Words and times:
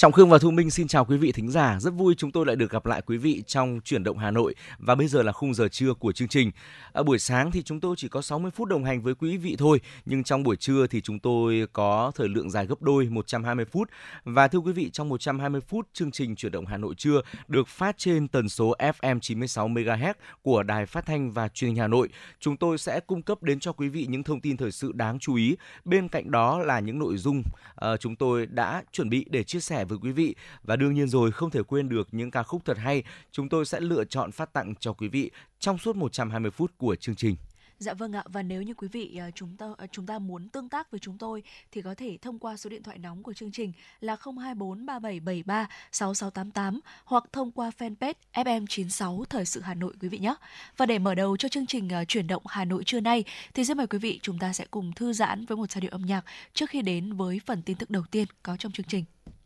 Trọng 0.00 0.12
Khương 0.12 0.30
và 0.30 0.38
Thu 0.38 0.50
Minh 0.50 0.70
xin 0.70 0.88
chào 0.88 1.04
quý 1.04 1.16
vị 1.16 1.32
thính 1.32 1.50
giả. 1.50 1.80
Rất 1.80 1.90
vui 1.90 2.14
chúng 2.18 2.32
tôi 2.32 2.46
lại 2.46 2.56
được 2.56 2.70
gặp 2.70 2.86
lại 2.86 3.02
quý 3.06 3.16
vị 3.16 3.42
trong 3.46 3.80
chuyển 3.84 4.04
động 4.04 4.18
Hà 4.18 4.30
Nội 4.30 4.54
và 4.78 4.94
bây 4.94 5.08
giờ 5.08 5.22
là 5.22 5.32
khung 5.32 5.54
giờ 5.54 5.68
trưa 5.68 5.94
của 5.94 6.12
chương 6.12 6.28
trình. 6.28 6.50
Ở 6.92 7.02
buổi 7.02 7.18
sáng 7.18 7.50
thì 7.50 7.62
chúng 7.62 7.80
tôi 7.80 7.94
chỉ 7.98 8.08
có 8.08 8.22
60 8.22 8.50
phút 8.50 8.68
đồng 8.68 8.84
hành 8.84 9.02
với 9.02 9.14
quý 9.14 9.36
vị 9.36 9.56
thôi, 9.58 9.80
nhưng 10.04 10.24
trong 10.24 10.42
buổi 10.42 10.56
trưa 10.56 10.86
thì 10.86 11.00
chúng 11.00 11.18
tôi 11.18 11.66
có 11.72 12.12
thời 12.14 12.28
lượng 12.28 12.50
dài 12.50 12.66
gấp 12.66 12.82
đôi 12.82 13.04
120 13.04 13.64
phút. 13.64 13.90
Và 14.24 14.48
thưa 14.48 14.58
quý 14.58 14.72
vị, 14.72 14.90
trong 14.92 15.08
120 15.08 15.60
phút 15.60 15.88
chương 15.92 16.10
trình 16.10 16.36
chuyển 16.36 16.52
động 16.52 16.66
Hà 16.66 16.76
Nội 16.76 16.94
trưa 16.94 17.20
được 17.48 17.68
phát 17.68 17.98
trên 17.98 18.28
tần 18.28 18.48
số 18.48 18.74
FM 18.78 19.20
96 19.20 19.68
MHz 19.68 20.14
của 20.42 20.62
Đài 20.62 20.86
Phát 20.86 21.06
thanh 21.06 21.30
và 21.30 21.48
Truyền 21.48 21.70
hình 21.70 21.78
Hà 21.78 21.86
Nội. 21.86 22.08
Chúng 22.38 22.56
tôi 22.56 22.78
sẽ 22.78 23.00
cung 23.00 23.22
cấp 23.22 23.42
đến 23.42 23.60
cho 23.60 23.72
quý 23.72 23.88
vị 23.88 24.06
những 24.08 24.22
thông 24.22 24.40
tin 24.40 24.56
thời 24.56 24.72
sự 24.72 24.92
đáng 24.92 25.18
chú 25.18 25.34
ý. 25.34 25.56
Bên 25.84 26.08
cạnh 26.08 26.30
đó 26.30 26.58
là 26.58 26.80
những 26.80 26.98
nội 26.98 27.16
dung 27.16 27.42
uh, 27.84 28.00
chúng 28.00 28.16
tôi 28.16 28.46
đã 28.46 28.82
chuẩn 28.92 29.10
bị 29.10 29.26
để 29.30 29.44
chia 29.44 29.60
sẻ 29.60 29.84
với 29.90 29.98
quý 30.02 30.12
vị 30.12 30.34
và 30.62 30.76
đương 30.76 30.94
nhiên 30.94 31.08
rồi, 31.08 31.32
không 31.32 31.50
thể 31.50 31.62
quên 31.62 31.88
được 31.88 32.08
những 32.12 32.30
ca 32.30 32.42
khúc 32.42 32.64
thật 32.64 32.78
hay, 32.78 33.02
chúng 33.32 33.48
tôi 33.48 33.64
sẽ 33.64 33.80
lựa 33.80 34.04
chọn 34.04 34.32
phát 34.32 34.52
tặng 34.52 34.74
cho 34.80 34.92
quý 34.92 35.08
vị 35.08 35.30
trong 35.58 35.78
suốt 35.78 35.96
120 35.96 36.50
phút 36.50 36.78
của 36.78 36.96
chương 36.96 37.16
trình. 37.16 37.36
Dạ 37.80 37.94
vâng 37.94 38.12
ạ 38.12 38.24
và 38.26 38.42
nếu 38.42 38.62
như 38.62 38.74
quý 38.74 38.88
vị 38.88 39.16
ờ, 39.20 39.30
chúng 39.34 39.56
ta 39.56 39.66
ờ, 39.78 39.86
chúng 39.92 40.06
ta 40.06 40.18
muốn 40.18 40.48
tương 40.48 40.68
tác 40.68 40.90
với 40.90 41.00
chúng 41.00 41.18
tôi 41.18 41.42
thì 41.72 41.82
có 41.82 41.94
thể 41.94 42.18
thông 42.22 42.38
qua 42.38 42.56
số 42.56 42.70
điện 42.70 42.82
thoại 42.82 42.98
nóng 42.98 43.22
của 43.22 43.32
chương 43.32 43.52
trình 43.52 43.72
là 44.00 44.16
024 44.24 44.86
3773 44.86 45.68
6688 45.92 46.80
hoặc 47.04 47.24
thông 47.32 47.52
qua 47.52 47.70
fanpage 47.78 48.14
FM96 48.34 49.24
Thời 49.24 49.44
sự 49.44 49.60
Hà 49.60 49.74
Nội 49.74 49.94
quý 50.00 50.08
vị 50.08 50.18
nhé. 50.18 50.34
Và 50.76 50.86
để 50.86 50.98
mở 50.98 51.14
đầu 51.14 51.36
cho 51.36 51.48
chương 51.48 51.66
trình 51.66 51.88
ờ, 51.88 52.04
chuyển 52.04 52.26
động 52.26 52.42
Hà 52.46 52.64
Nội 52.64 52.84
trưa 52.84 53.00
nay 53.00 53.24
thì 53.54 53.64
xin 53.64 53.76
mời 53.76 53.86
quý 53.86 53.98
vị 53.98 54.20
chúng 54.22 54.38
ta 54.38 54.52
sẽ 54.52 54.66
cùng 54.70 54.92
thư 54.92 55.12
giãn 55.12 55.46
với 55.46 55.56
một 55.56 55.70
giai 55.70 55.80
điệu 55.80 55.90
âm 55.90 56.02
nhạc 56.02 56.24
trước 56.54 56.70
khi 56.70 56.82
đến 56.82 57.12
với 57.12 57.40
phần 57.46 57.62
tin 57.62 57.76
tức 57.76 57.90
đầu 57.90 58.02
tiên 58.10 58.26
có 58.42 58.56
trong 58.56 58.72
chương 58.72 58.86
trình. 58.86 59.04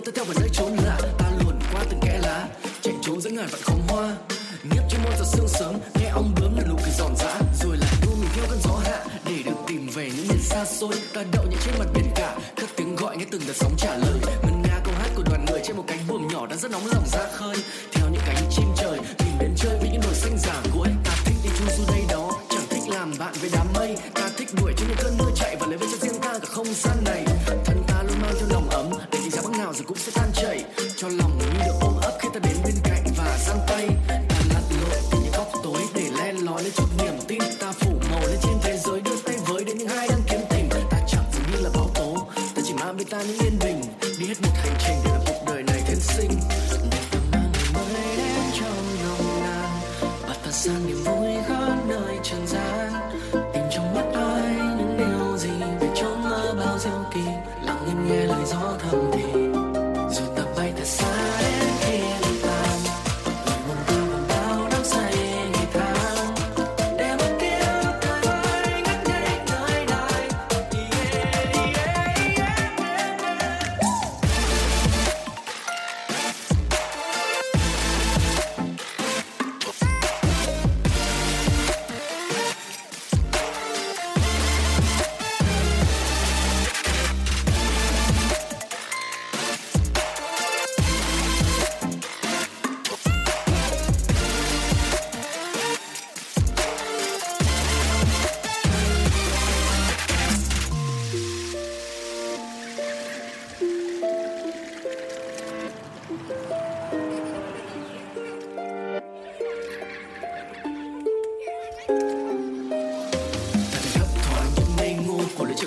người 0.00 0.12
ta 0.12 0.16
theo 0.16 0.24
vào 0.24 0.34
dãy 0.34 0.48
trốn 0.52 0.76
lạ 0.84 0.98
ta 1.18 1.30
luồn 1.40 1.58
qua 1.72 1.84
từng 1.90 2.00
kẽ 2.00 2.20
lá, 2.22 2.48
chạy 2.82 2.94
trốn 3.02 3.20
giữa 3.20 3.30
ngàn 3.30 3.46
vạn 3.50 3.60
khóm 3.62 3.78
hoa. 3.88 4.16
Nếp 4.64 4.82
trên 4.90 5.02
môi 5.02 5.12
giờ 5.18 5.24
sương 5.32 5.48
sớm, 5.48 5.74
nghe 6.00 6.08
ong 6.08 6.34
bướm 6.40 6.56
là 6.56 6.62
lũ 6.68 6.76
cười 6.84 6.94
giòn 6.98 7.16
giã. 7.16 7.40
Rồi 7.62 7.76
lại 7.76 7.90
đua 8.02 8.14
mình 8.14 8.30
theo 8.34 8.44
cơn 8.50 8.58
gió 8.64 8.76
hạ, 8.84 9.04
để 9.24 9.42
được 9.44 9.56
tìm 9.66 9.88
về 9.94 10.10
những 10.16 10.28
miền 10.28 10.42
xa 10.42 10.64
xôi. 10.64 10.94
Ta 11.14 11.24
đậu 11.32 11.44
những 11.50 11.60
trên 11.64 11.74
mặt 11.78 11.86
biển 11.94 12.10
cả 12.14 12.38
các 12.56 12.68
tiếng 12.76 12.96
gọi 12.96 13.16
nghe 13.16 13.24
từng 13.30 13.42
đợt 13.46 13.56
sóng 13.56 13.74
trả 13.78 13.96
lời. 13.96 14.18
Ngân 14.42 14.62
nga 14.62 14.80
câu 14.84 14.94
hát 14.98 15.10
của 15.14 15.22
đoàn 15.22 15.44
người 15.50 15.60
trên 15.64 15.76
một 15.76 15.84
cánh 15.86 16.06
buồm 16.08 16.28
nhỏ 16.28 16.46
đã 16.46 16.56
rất 16.56 16.70
nóng 16.70 16.86
lòng 16.86 17.04
ra 17.12 17.28
khơi. 17.32 17.56
Theo 17.92 18.06
những 18.12 18.22
cánh 18.26 18.44
chim 18.50 18.66
trời, 18.76 18.98
tìm 19.18 19.38
đến 19.40 19.54
chơi 19.56 19.78
với 19.80 19.88
những 19.92 20.02
đồi 20.02 20.14
xanh 20.14 20.38
giả 20.38 20.62
của 20.74 20.86
ta 21.04 21.12
thích 21.24 21.36
đi 21.44 21.50
chu 21.58 21.64
du 21.78 21.84
đây 21.92 22.02
đó, 22.08 22.32
chẳng 22.50 22.66
thích 22.70 22.82
làm 22.88 23.12
bạn 23.18 23.34
với 23.40 23.50
đám 23.52 23.66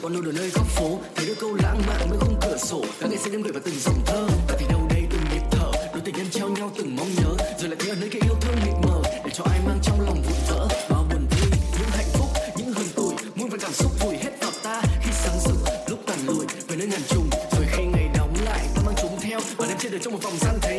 còn 0.03 0.13
đâu 0.13 0.21
ở 0.25 0.31
nơi 0.31 0.49
góc 0.49 0.67
phố. 0.67 0.99
Thấy 1.15 1.25
đôi 1.25 1.35
câu 1.35 1.53
lãng 1.53 1.81
mạn 1.87 2.09
bên 2.09 2.19
khung 2.19 2.35
cửa 2.41 2.57
sổ. 2.57 2.81
Đã 3.01 3.07
ngày 3.07 3.17
sẽ 3.17 3.29
đêm 3.29 3.41
gửi 3.41 3.53
vào 3.53 3.61
từng 3.65 3.79
dòng 3.79 3.99
thơ. 4.05 4.27
Ta 4.47 4.55
thì 4.59 4.65
đâu 4.69 4.81
đây 4.89 5.03
từng 5.11 5.21
nhịp 5.33 5.41
thở. 5.51 5.71
Đôi 5.93 6.01
tình 6.05 6.15
nhân 6.15 6.29
treo 6.31 6.49
nhau 6.49 6.71
từng 6.77 6.95
mong 6.95 7.09
nhớ. 7.15 7.31
Rồi 7.59 7.69
lại 7.69 7.77
thấy 7.79 7.89
ở 7.89 7.95
nơi 7.95 8.09
cái 8.09 8.21
yêu 8.25 8.35
thương 8.41 8.55
mịt 8.65 8.75
mờ. 8.87 9.01
Để 9.25 9.31
cho 9.33 9.43
ai 9.43 9.59
mang 9.67 9.79
trong 9.83 10.01
lòng 10.01 10.21
vụn 10.23 10.39
vỡ. 10.49 10.67
Bao 10.89 11.05
buồn 11.09 11.25
vui, 11.31 11.49
những 11.79 11.89
hạnh 11.97 12.11
phúc, 12.13 12.27
những 12.57 12.73
hờn 12.73 12.87
tủi. 12.95 13.13
Muôn 13.35 13.49
vàn 13.49 13.59
cảm 13.59 13.73
xúc 13.73 13.91
vùi 13.99 14.15
hết 14.17 14.31
vào 14.41 14.51
ta. 14.63 14.81
Khi 15.01 15.11
sáng 15.13 15.39
rực, 15.45 15.57
lúc 15.89 15.99
tàn 16.07 16.19
lụi, 16.27 16.45
về 16.67 16.75
nơi 16.75 16.87
ngàn 16.87 17.01
trùng. 17.07 17.29
Rồi 17.51 17.65
khi 17.71 17.83
ngày 17.83 18.09
đóng 18.17 18.33
lại, 18.45 18.61
ta 18.75 18.81
mang 18.85 18.95
chúng 19.01 19.19
theo. 19.21 19.39
Và 19.57 19.65
đem 19.67 19.77
trên 19.79 19.91
đời 19.91 20.01
trong 20.03 20.13
một 20.13 20.19
vòng 20.23 20.37
gian 20.41 20.55
thế. 20.61 20.72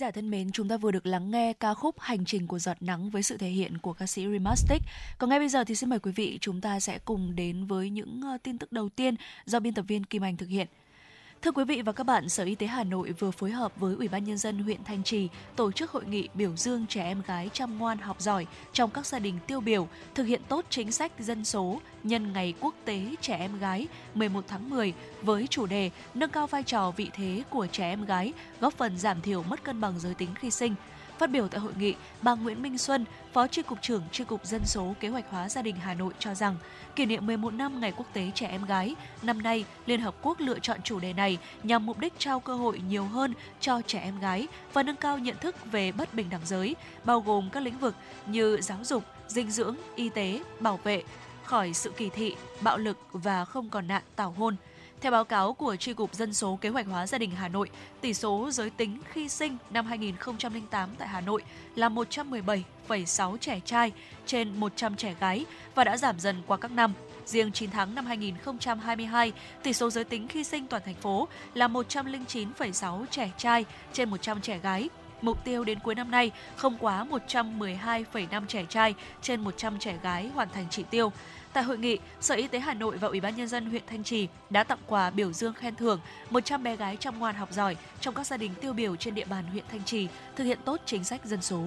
Giả 0.00 0.10
thân 0.10 0.30
mến, 0.30 0.52
chúng 0.52 0.68
ta 0.68 0.76
vừa 0.76 0.90
được 0.90 1.06
lắng 1.06 1.30
nghe 1.30 1.52
ca 1.52 1.74
khúc 1.74 2.00
Hành 2.00 2.24
trình 2.24 2.46
của 2.46 2.58
giọt 2.58 2.76
nắng 2.80 3.10
với 3.10 3.22
sự 3.22 3.36
thể 3.36 3.48
hiện 3.48 3.78
của 3.78 3.92
ca 3.92 4.06
sĩ 4.06 4.26
Remastic. 4.32 4.82
Còn 5.18 5.30
ngay 5.30 5.38
bây 5.38 5.48
giờ 5.48 5.64
thì 5.64 5.74
xin 5.74 5.90
mời 5.90 5.98
quý 5.98 6.12
vị 6.12 6.38
chúng 6.40 6.60
ta 6.60 6.80
sẽ 6.80 6.98
cùng 7.04 7.36
đến 7.36 7.66
với 7.66 7.90
những 7.90 8.20
ờ, 8.22 8.38
tin 8.42 8.58
tức 8.58 8.72
đầu 8.72 8.88
tiên 8.88 9.14
do 9.44 9.60
biên 9.60 9.74
tập 9.74 9.84
viên 9.88 10.04
Kim 10.04 10.24
Anh 10.24 10.36
thực 10.36 10.48
hiện. 10.48 10.68
Thưa 11.42 11.52
quý 11.52 11.64
vị 11.64 11.82
và 11.82 11.92
các 11.92 12.04
bạn, 12.04 12.28
Sở 12.28 12.44
Y 12.44 12.54
tế 12.54 12.66
Hà 12.66 12.84
Nội 12.84 13.12
vừa 13.12 13.30
phối 13.30 13.50
hợp 13.50 13.72
với 13.76 13.94
Ủy 13.94 14.08
ban 14.08 14.24
nhân 14.24 14.38
dân 14.38 14.58
huyện 14.58 14.84
Thanh 14.84 15.02
Trì 15.02 15.28
tổ 15.56 15.72
chức 15.72 15.90
hội 15.90 16.04
nghị 16.04 16.28
biểu 16.34 16.56
dương 16.56 16.86
trẻ 16.88 17.02
em 17.02 17.22
gái 17.26 17.50
chăm 17.52 17.78
ngoan 17.78 17.98
học 17.98 18.20
giỏi 18.20 18.46
trong 18.72 18.90
các 18.90 19.06
gia 19.06 19.18
đình 19.18 19.38
tiêu 19.46 19.60
biểu, 19.60 19.88
thực 20.14 20.24
hiện 20.24 20.40
tốt 20.48 20.64
chính 20.70 20.92
sách 20.92 21.12
dân 21.18 21.44
số 21.44 21.80
nhân 22.02 22.32
ngày 22.32 22.54
quốc 22.60 22.74
tế 22.84 23.14
trẻ 23.20 23.36
em 23.36 23.58
gái 23.58 23.88
11 24.14 24.44
tháng 24.48 24.70
10 24.70 24.94
với 25.22 25.46
chủ 25.46 25.66
đề 25.66 25.90
nâng 26.14 26.30
cao 26.30 26.46
vai 26.46 26.62
trò 26.62 26.90
vị 26.90 27.10
thế 27.12 27.42
của 27.50 27.66
trẻ 27.72 27.84
em 27.84 28.04
gái, 28.04 28.32
góp 28.60 28.74
phần 28.74 28.98
giảm 28.98 29.20
thiểu 29.20 29.42
mất 29.42 29.64
cân 29.64 29.80
bằng 29.80 29.94
giới 29.98 30.14
tính 30.14 30.30
khi 30.34 30.50
sinh. 30.50 30.74
Phát 31.20 31.30
biểu 31.30 31.48
tại 31.48 31.60
hội 31.60 31.72
nghị, 31.78 31.94
bà 32.22 32.34
Nguyễn 32.34 32.62
Minh 32.62 32.78
Xuân, 32.78 33.04
Phó 33.32 33.46
Tri 33.46 33.62
cục 33.62 33.82
trưởng 33.82 34.02
Tri 34.12 34.24
cục 34.24 34.46
Dân 34.46 34.60
số 34.64 34.94
Kế 35.00 35.08
hoạch 35.08 35.30
hóa 35.30 35.48
gia 35.48 35.62
đình 35.62 35.76
Hà 35.76 35.94
Nội 35.94 36.12
cho 36.18 36.34
rằng, 36.34 36.56
kỷ 36.96 37.06
niệm 37.06 37.26
11 37.26 37.54
năm 37.54 37.80
Ngày 37.80 37.92
Quốc 37.96 38.06
tế 38.12 38.30
Trẻ 38.34 38.46
Em 38.46 38.64
Gái, 38.64 38.94
năm 39.22 39.42
nay 39.42 39.64
Liên 39.86 40.00
Hợp 40.00 40.14
Quốc 40.22 40.40
lựa 40.40 40.58
chọn 40.58 40.82
chủ 40.82 41.00
đề 41.00 41.12
này 41.12 41.38
nhằm 41.62 41.86
mục 41.86 41.98
đích 41.98 42.12
trao 42.18 42.40
cơ 42.40 42.54
hội 42.54 42.80
nhiều 42.88 43.04
hơn 43.04 43.34
cho 43.60 43.82
trẻ 43.86 44.00
em 44.00 44.20
gái 44.20 44.48
và 44.72 44.82
nâng 44.82 44.96
cao 44.96 45.18
nhận 45.18 45.36
thức 45.40 45.56
về 45.72 45.92
bất 45.92 46.14
bình 46.14 46.30
đẳng 46.30 46.44
giới, 46.44 46.76
bao 47.04 47.20
gồm 47.20 47.50
các 47.50 47.62
lĩnh 47.62 47.78
vực 47.78 47.94
như 48.26 48.58
giáo 48.60 48.78
dục, 48.84 49.04
dinh 49.28 49.50
dưỡng, 49.50 49.76
y 49.96 50.08
tế, 50.08 50.40
bảo 50.60 50.80
vệ, 50.84 51.02
khỏi 51.44 51.74
sự 51.74 51.90
kỳ 51.96 52.08
thị, 52.08 52.36
bạo 52.60 52.78
lực 52.78 52.98
và 53.12 53.44
không 53.44 53.68
còn 53.68 53.88
nạn 53.88 54.02
tảo 54.16 54.34
hôn– 54.38 54.56
theo 55.00 55.12
báo 55.12 55.24
cáo 55.24 55.52
của 55.52 55.76
Tri 55.76 55.92
cục 55.92 56.14
Dân 56.14 56.34
số 56.34 56.58
Kế 56.60 56.68
hoạch 56.68 56.86
hóa 56.86 57.06
gia 57.06 57.18
đình 57.18 57.30
Hà 57.30 57.48
Nội, 57.48 57.70
tỷ 58.00 58.14
số 58.14 58.50
giới 58.52 58.70
tính 58.70 58.98
khi 59.12 59.28
sinh 59.28 59.56
năm 59.70 59.86
2008 59.86 60.88
tại 60.98 61.08
Hà 61.08 61.20
Nội 61.20 61.42
là 61.74 61.88
117,6 61.88 63.36
trẻ 63.36 63.60
trai 63.64 63.92
trên 64.26 64.56
100 64.56 64.96
trẻ 64.96 65.14
gái 65.20 65.46
và 65.74 65.84
đã 65.84 65.96
giảm 65.96 66.20
dần 66.20 66.42
qua 66.46 66.56
các 66.56 66.70
năm. 66.70 66.92
Riêng 67.26 67.52
9 67.52 67.70
tháng 67.70 67.94
năm 67.94 68.06
2022, 68.06 69.32
tỷ 69.62 69.72
số 69.72 69.90
giới 69.90 70.04
tính 70.04 70.28
khi 70.28 70.44
sinh 70.44 70.66
toàn 70.66 70.82
thành 70.84 70.94
phố 70.94 71.28
là 71.54 71.68
109,6 71.68 73.04
trẻ 73.10 73.30
trai 73.38 73.64
trên 73.92 74.10
100 74.10 74.40
trẻ 74.40 74.58
gái. 74.58 74.88
Mục 75.22 75.44
tiêu 75.44 75.64
đến 75.64 75.78
cuối 75.78 75.94
năm 75.94 76.10
nay 76.10 76.30
không 76.56 76.76
quá 76.80 77.06
112,5 77.10 78.46
trẻ 78.46 78.64
trai 78.68 78.94
trên 79.22 79.40
100 79.40 79.78
trẻ 79.78 79.98
gái 80.02 80.30
hoàn 80.34 80.48
thành 80.48 80.66
chỉ 80.70 80.82
tiêu. 80.90 81.12
Tại 81.52 81.64
hội 81.64 81.78
nghị, 81.78 81.98
Sở 82.20 82.34
Y 82.34 82.48
tế 82.48 82.58
Hà 82.58 82.74
Nội 82.74 82.96
và 82.96 83.08
Ủy 83.08 83.20
ban 83.20 83.36
nhân 83.36 83.48
dân 83.48 83.70
huyện 83.70 83.82
Thanh 83.86 84.04
Trì 84.04 84.28
đã 84.50 84.64
tặng 84.64 84.78
quà 84.86 85.10
biểu 85.10 85.32
dương 85.32 85.54
khen 85.54 85.74
thưởng 85.74 86.00
100 86.30 86.62
bé 86.62 86.76
gái 86.76 86.96
chăm 87.00 87.18
ngoan 87.18 87.34
học 87.34 87.52
giỏi 87.52 87.76
trong 88.00 88.14
các 88.14 88.26
gia 88.26 88.36
đình 88.36 88.50
tiêu 88.60 88.72
biểu 88.72 88.96
trên 88.96 89.14
địa 89.14 89.24
bàn 89.24 89.44
huyện 89.44 89.64
Thanh 89.70 89.84
Trì 89.84 90.08
thực 90.36 90.44
hiện 90.44 90.58
tốt 90.64 90.80
chính 90.86 91.04
sách 91.04 91.24
dân 91.24 91.42
số. 91.42 91.64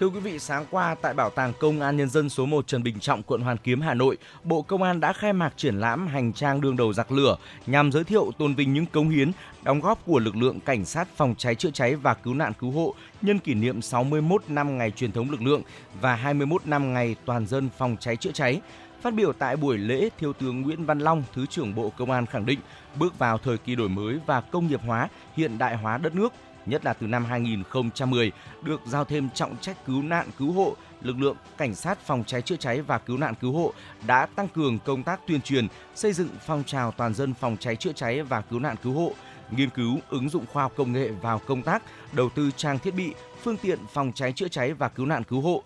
Thưa 0.00 0.08
quý 0.08 0.20
vị, 0.20 0.38
sáng 0.38 0.66
qua 0.70 0.94
tại 1.02 1.14
Bảo 1.14 1.30
tàng 1.30 1.52
Công 1.60 1.80
an 1.80 1.96
Nhân 1.96 2.08
dân 2.08 2.28
số 2.28 2.46
1 2.46 2.66
Trần 2.66 2.82
Bình 2.82 3.00
Trọng, 3.00 3.22
quận 3.22 3.40
Hoàn 3.40 3.56
Kiếm, 3.56 3.80
Hà 3.80 3.94
Nội, 3.94 4.16
Bộ 4.44 4.62
Công 4.62 4.82
an 4.82 5.00
đã 5.00 5.12
khai 5.12 5.32
mạc 5.32 5.52
triển 5.56 5.80
lãm 5.80 6.06
Hành 6.06 6.32
trang 6.32 6.60
đương 6.60 6.76
đầu 6.76 6.92
giặc 6.92 7.12
lửa 7.12 7.36
nhằm 7.66 7.92
giới 7.92 8.04
thiệu 8.04 8.32
tôn 8.38 8.54
vinh 8.54 8.72
những 8.74 8.86
cống 8.86 9.08
hiến, 9.08 9.32
đóng 9.62 9.80
góp 9.80 10.06
của 10.06 10.18
lực 10.18 10.36
lượng 10.36 10.60
cảnh 10.60 10.84
sát 10.84 11.08
phòng 11.16 11.34
cháy 11.38 11.54
chữa 11.54 11.70
cháy 11.70 11.94
và 11.94 12.14
cứu 12.14 12.34
nạn 12.34 12.52
cứu 12.60 12.70
hộ 12.70 12.94
nhân 13.22 13.38
kỷ 13.38 13.54
niệm 13.54 13.82
61 13.82 14.42
năm 14.48 14.78
ngày 14.78 14.90
truyền 14.90 15.12
thống 15.12 15.30
lực 15.30 15.42
lượng 15.42 15.62
và 16.00 16.14
21 16.14 16.66
năm 16.66 16.92
ngày 16.94 17.16
toàn 17.24 17.46
dân 17.46 17.68
phòng 17.78 17.96
cháy 18.00 18.16
chữa 18.16 18.32
cháy. 18.32 18.60
Phát 19.02 19.14
biểu 19.14 19.32
tại 19.32 19.56
buổi 19.56 19.78
lễ, 19.78 20.08
Thiếu 20.18 20.32
tướng 20.32 20.62
Nguyễn 20.62 20.84
Văn 20.84 20.98
Long, 20.98 21.22
Thứ 21.34 21.46
trưởng 21.46 21.74
Bộ 21.74 21.92
Công 21.96 22.10
an 22.10 22.26
khẳng 22.26 22.46
định, 22.46 22.60
bước 22.98 23.18
vào 23.18 23.38
thời 23.38 23.58
kỳ 23.58 23.74
đổi 23.74 23.88
mới 23.88 24.18
và 24.26 24.40
công 24.40 24.66
nghiệp 24.66 24.80
hóa, 24.86 25.08
hiện 25.36 25.58
đại 25.58 25.76
hóa 25.76 25.98
đất 25.98 26.14
nước– 26.14 26.32
nhất 26.66 26.84
là 26.84 26.92
từ 26.92 27.06
năm 27.06 27.24
2010 27.24 28.32
được 28.62 28.80
giao 28.86 29.04
thêm 29.04 29.28
trọng 29.34 29.56
trách 29.56 29.86
cứu 29.86 30.02
nạn 30.02 30.28
cứu 30.38 30.52
hộ, 30.52 30.76
lực 31.02 31.18
lượng 31.18 31.36
cảnh 31.56 31.74
sát 31.74 31.98
phòng 32.06 32.24
cháy 32.26 32.42
chữa 32.42 32.56
cháy 32.56 32.80
và 32.80 32.98
cứu 32.98 33.18
nạn 33.18 33.34
cứu 33.40 33.52
hộ 33.52 33.72
đã 34.06 34.26
tăng 34.26 34.48
cường 34.48 34.78
công 34.78 35.02
tác 35.02 35.20
tuyên 35.26 35.40
truyền, 35.40 35.68
xây 35.94 36.12
dựng 36.12 36.28
phong 36.46 36.64
trào 36.64 36.92
toàn 36.92 37.14
dân 37.14 37.34
phòng 37.34 37.56
cháy 37.60 37.76
chữa 37.76 37.92
cháy 37.92 38.22
và 38.22 38.40
cứu 38.40 38.58
nạn 38.58 38.76
cứu 38.82 38.92
hộ, 38.92 39.12
nghiên 39.50 39.70
cứu 39.70 39.98
ứng 40.10 40.28
dụng 40.28 40.44
khoa 40.52 40.62
học 40.62 40.72
công 40.76 40.92
nghệ 40.92 41.08
vào 41.08 41.40
công 41.46 41.62
tác, 41.62 41.82
đầu 42.12 42.28
tư 42.28 42.50
trang 42.56 42.78
thiết 42.78 42.94
bị, 42.94 43.14
phương 43.42 43.56
tiện 43.56 43.78
phòng 43.92 44.12
cháy 44.14 44.32
chữa 44.32 44.48
cháy 44.48 44.72
và 44.72 44.88
cứu 44.88 45.06
nạn 45.06 45.24
cứu 45.24 45.40
hộ. 45.40 45.62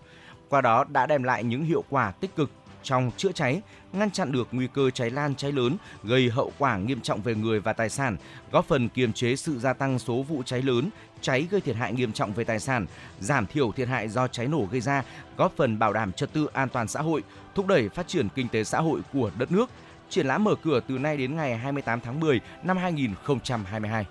Qua 0.49 0.61
đó 0.61 0.83
đã 0.89 1.05
đem 1.05 1.23
lại 1.23 1.43
những 1.43 1.63
hiệu 1.63 1.83
quả 1.89 2.11
tích 2.11 2.35
cực 2.35 2.51
trong 2.85 3.11
chữa 3.17 3.31
cháy, 3.31 3.61
ngăn 3.93 4.11
chặn 4.11 4.31
được 4.31 4.47
nguy 4.51 4.67
cơ 4.73 4.89
cháy 4.89 5.09
lan 5.09 5.35
cháy 5.35 5.51
lớn 5.51 5.77
gây 6.03 6.29
hậu 6.29 6.51
quả 6.57 6.77
nghiêm 6.77 7.01
trọng 7.01 7.21
về 7.21 7.35
người 7.35 7.59
và 7.59 7.73
tài 7.73 7.89
sản, 7.89 8.17
góp 8.51 8.65
phần 8.65 8.89
kiềm 8.89 9.13
chế 9.13 9.35
sự 9.35 9.59
gia 9.59 9.73
tăng 9.73 9.99
số 9.99 10.21
vụ 10.21 10.43
cháy 10.43 10.61
lớn, 10.61 10.89
cháy 11.21 11.47
gây 11.51 11.61
thiệt 11.61 11.75
hại 11.75 11.93
nghiêm 11.93 12.13
trọng 12.13 12.33
về 12.33 12.43
tài 12.43 12.59
sản, 12.59 12.85
giảm 13.19 13.45
thiểu 13.45 13.71
thiệt 13.71 13.87
hại 13.87 14.09
do 14.09 14.27
cháy 14.27 14.47
nổ 14.47 14.67
gây 14.71 14.81
ra, 14.81 15.03
góp 15.37 15.53
phần 15.55 15.79
bảo 15.79 15.93
đảm 15.93 16.11
trật 16.11 16.33
tự 16.33 16.47
an 16.53 16.69
toàn 16.69 16.87
xã 16.87 17.01
hội, 17.01 17.23
thúc 17.55 17.67
đẩy 17.67 17.89
phát 17.89 18.07
triển 18.07 18.27
kinh 18.35 18.47
tế 18.47 18.63
xã 18.63 18.81
hội 18.81 19.01
của 19.13 19.31
đất 19.37 19.51
nước. 19.51 19.69
Triển 20.09 20.27
lãm 20.27 20.43
mở 20.43 20.55
cửa 20.63 20.79
từ 20.87 20.97
nay 20.97 21.17
đến 21.17 21.35
ngày 21.35 21.57
28 21.57 21.99
tháng 22.01 22.19
10 22.19 22.39
năm 22.63 22.77
2022. 22.77 24.05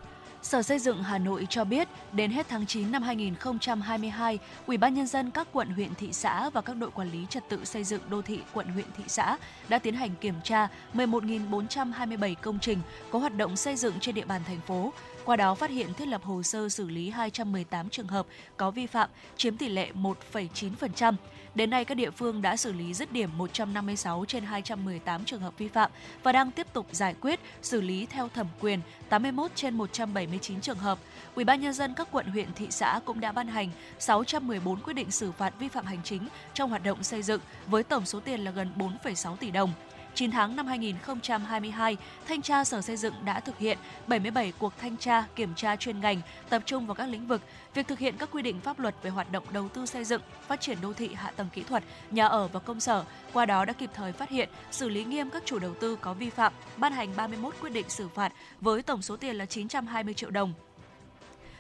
Sở 0.45 0.63
Xây 0.63 0.79
dựng 0.79 1.03
Hà 1.03 1.19
Nội 1.19 1.47
cho 1.51 1.65
biết, 1.65 1.89
đến 2.13 2.31
hết 2.31 2.47
tháng 2.49 2.67
9 2.67 2.93
năm 2.93 3.03
2022, 3.03 4.39
Ủy 4.67 4.77
ban 4.77 4.95
nhân 4.95 5.07
dân 5.07 5.31
các 5.31 5.49
quận 5.53 5.69
huyện 5.69 5.95
thị 5.95 6.09
xã 6.13 6.51
và 6.51 6.61
các 6.61 6.77
đội 6.77 6.91
quản 6.91 7.11
lý 7.11 7.27
trật 7.31 7.49
tự 7.49 7.65
xây 7.65 7.85
dựng 7.85 8.01
đô 8.11 8.23
thị 8.23 8.41
quận 8.53 8.69
huyện 8.69 8.87
thị 8.97 9.05
xã 9.07 9.37
đã 9.69 9.79
tiến 9.79 9.95
hành 9.95 10.11
kiểm 10.21 10.35
tra 10.45 10.69
11.427 10.95 12.35
công 12.43 12.59
trình 12.59 12.79
có 13.11 13.19
hoạt 13.19 13.37
động 13.37 13.57
xây 13.57 13.77
dựng 13.77 13.95
trên 14.01 14.15
địa 14.15 14.25
bàn 14.25 14.41
thành 14.47 14.61
phố. 14.67 14.93
Qua 15.25 15.37
đó 15.37 15.55
phát 15.55 15.71
hiện 15.71 15.95
thiết 15.95 16.09
lập 16.09 16.23
hồ 16.25 16.43
sơ 16.43 16.69
xử 16.69 16.89
lý 16.89 17.11
218 17.11 17.91
trường 17.91 18.07
hợp 18.07 18.27
có 18.57 18.71
vi 18.71 18.87
phạm, 18.87 19.11
chiếm 19.37 19.57
tỷ 19.57 19.69
lệ 19.69 19.91
1,9%. 19.95 21.15
Đến 21.55 21.71
nay, 21.71 21.85
các 21.85 21.95
địa 21.95 22.11
phương 22.11 22.43
đã 22.43 22.57
xử 22.57 22.73
lý 22.73 22.95
dứt 22.95 23.13
điểm 23.13 23.31
156 23.37 24.25
trên 24.29 24.45
218 24.45 25.25
trường 25.25 25.41
hợp 25.41 25.59
vi 25.59 25.69
phạm 25.69 25.91
và 26.23 26.33
đang 26.33 26.51
tiếp 26.51 26.67
tục 26.73 26.87
giải 26.93 27.15
quyết, 27.21 27.41
xử 27.63 27.81
lý 27.81 28.07
theo 28.07 28.29
thẩm 28.29 28.47
quyền 28.61 28.81
81 29.09 29.51
trên 29.55 29.75
179 29.75 30.61
trường 30.61 30.79
hợp. 30.79 30.99
Ủy 31.35 31.45
ban 31.45 31.61
nhân 31.61 31.73
dân 31.73 31.95
các 31.95 32.09
quận 32.13 32.27
huyện 32.27 32.53
thị 32.55 32.67
xã 32.71 33.01
cũng 33.05 33.21
đã 33.21 33.33
ban 33.33 33.49
hành 33.49 33.71
614 33.99 34.81
quyết 34.81 34.95
định 34.95 35.11
xử 35.11 35.33
phạt 35.33 35.55
vi 35.59 35.69
phạm 35.69 35.87
hành 35.87 36.01
chính 36.05 36.29
trong 36.55 36.71
hoạt 36.71 36.85
động 36.85 37.03
xây 37.03 37.23
dựng 37.23 37.41
với 37.67 37.83
tổng 37.83 38.07
số 38.07 38.21
tiền 38.21 38.41
là 38.41 38.51
gần 38.51 38.69
4,6 38.77 39.37
tỷ 39.37 39.51
đồng. 39.51 39.73
9 40.15 40.31
tháng 40.31 40.57
năm 40.57 40.67
2022, 40.67 41.97
Thanh 42.29 42.43
tra 42.43 42.65
Sở 42.65 42.83
Xây 42.83 42.97
dựng 42.97 43.15
đã 43.25 43.41
thực 43.41 43.59
hiện 43.59 43.79
77 44.07 44.53
cuộc 44.59 44.73
thanh 44.79 44.97
tra, 44.97 45.25
kiểm 45.37 45.55
tra 45.55 45.77
chuyên 45.77 46.01
ngành, 46.01 46.21
tập 46.49 46.63
trung 46.67 46.87
vào 46.87 46.95
các 46.95 47.07
lĩnh 47.07 47.27
vực, 47.27 47.41
việc 47.75 47.89
thực 47.89 47.99
hiện 47.99 48.15
các 48.19 48.29
quy 48.33 48.43
định 48.43 48.61
pháp 48.61 48.79
luật 48.79 48.95
về 49.03 49.11
hoạt 49.11 49.33
động 49.33 49.45
đầu 49.53 49.69
tư 49.69 49.87
xây 49.87 50.05
dựng, 50.05 50.23
phát 50.49 50.61
triển 50.61 50.79
đô 50.83 50.93
thị 50.93 51.11
hạ 51.15 51.33
tầng 51.37 51.49
kỹ 51.53 51.63
thuật, 51.63 51.85
nhà 52.11 52.27
ở 52.27 52.49
và 52.49 52.61
công 52.61 52.81
sở, 52.81 53.05
qua 53.33 53.47
đó 53.47 53.65
đã 53.65 53.73
kịp 53.73 53.91
thời 53.95 54.13
phát 54.13 54.31
hiện, 54.31 54.49
xử 54.71 54.89
lý 54.89 55.05
nghiêm 55.05 55.31
các 55.31 55.43
chủ 55.47 55.59
đầu 55.59 55.75
tư 55.75 55.97
có 56.01 56.15
vi 56.15 56.31
phạm, 56.31 56.53
ban 56.77 56.93
hành 56.93 57.17
31 57.17 57.55
quyết 57.61 57.71
định 57.71 57.89
xử 57.89 58.09
phạt 58.09 58.33
với 58.61 58.83
tổng 58.83 59.03
số 59.03 59.17
tiền 59.17 59.37
là 59.37 59.47
920 59.47 60.15
triệu 60.15 60.31
đồng. 60.31 60.53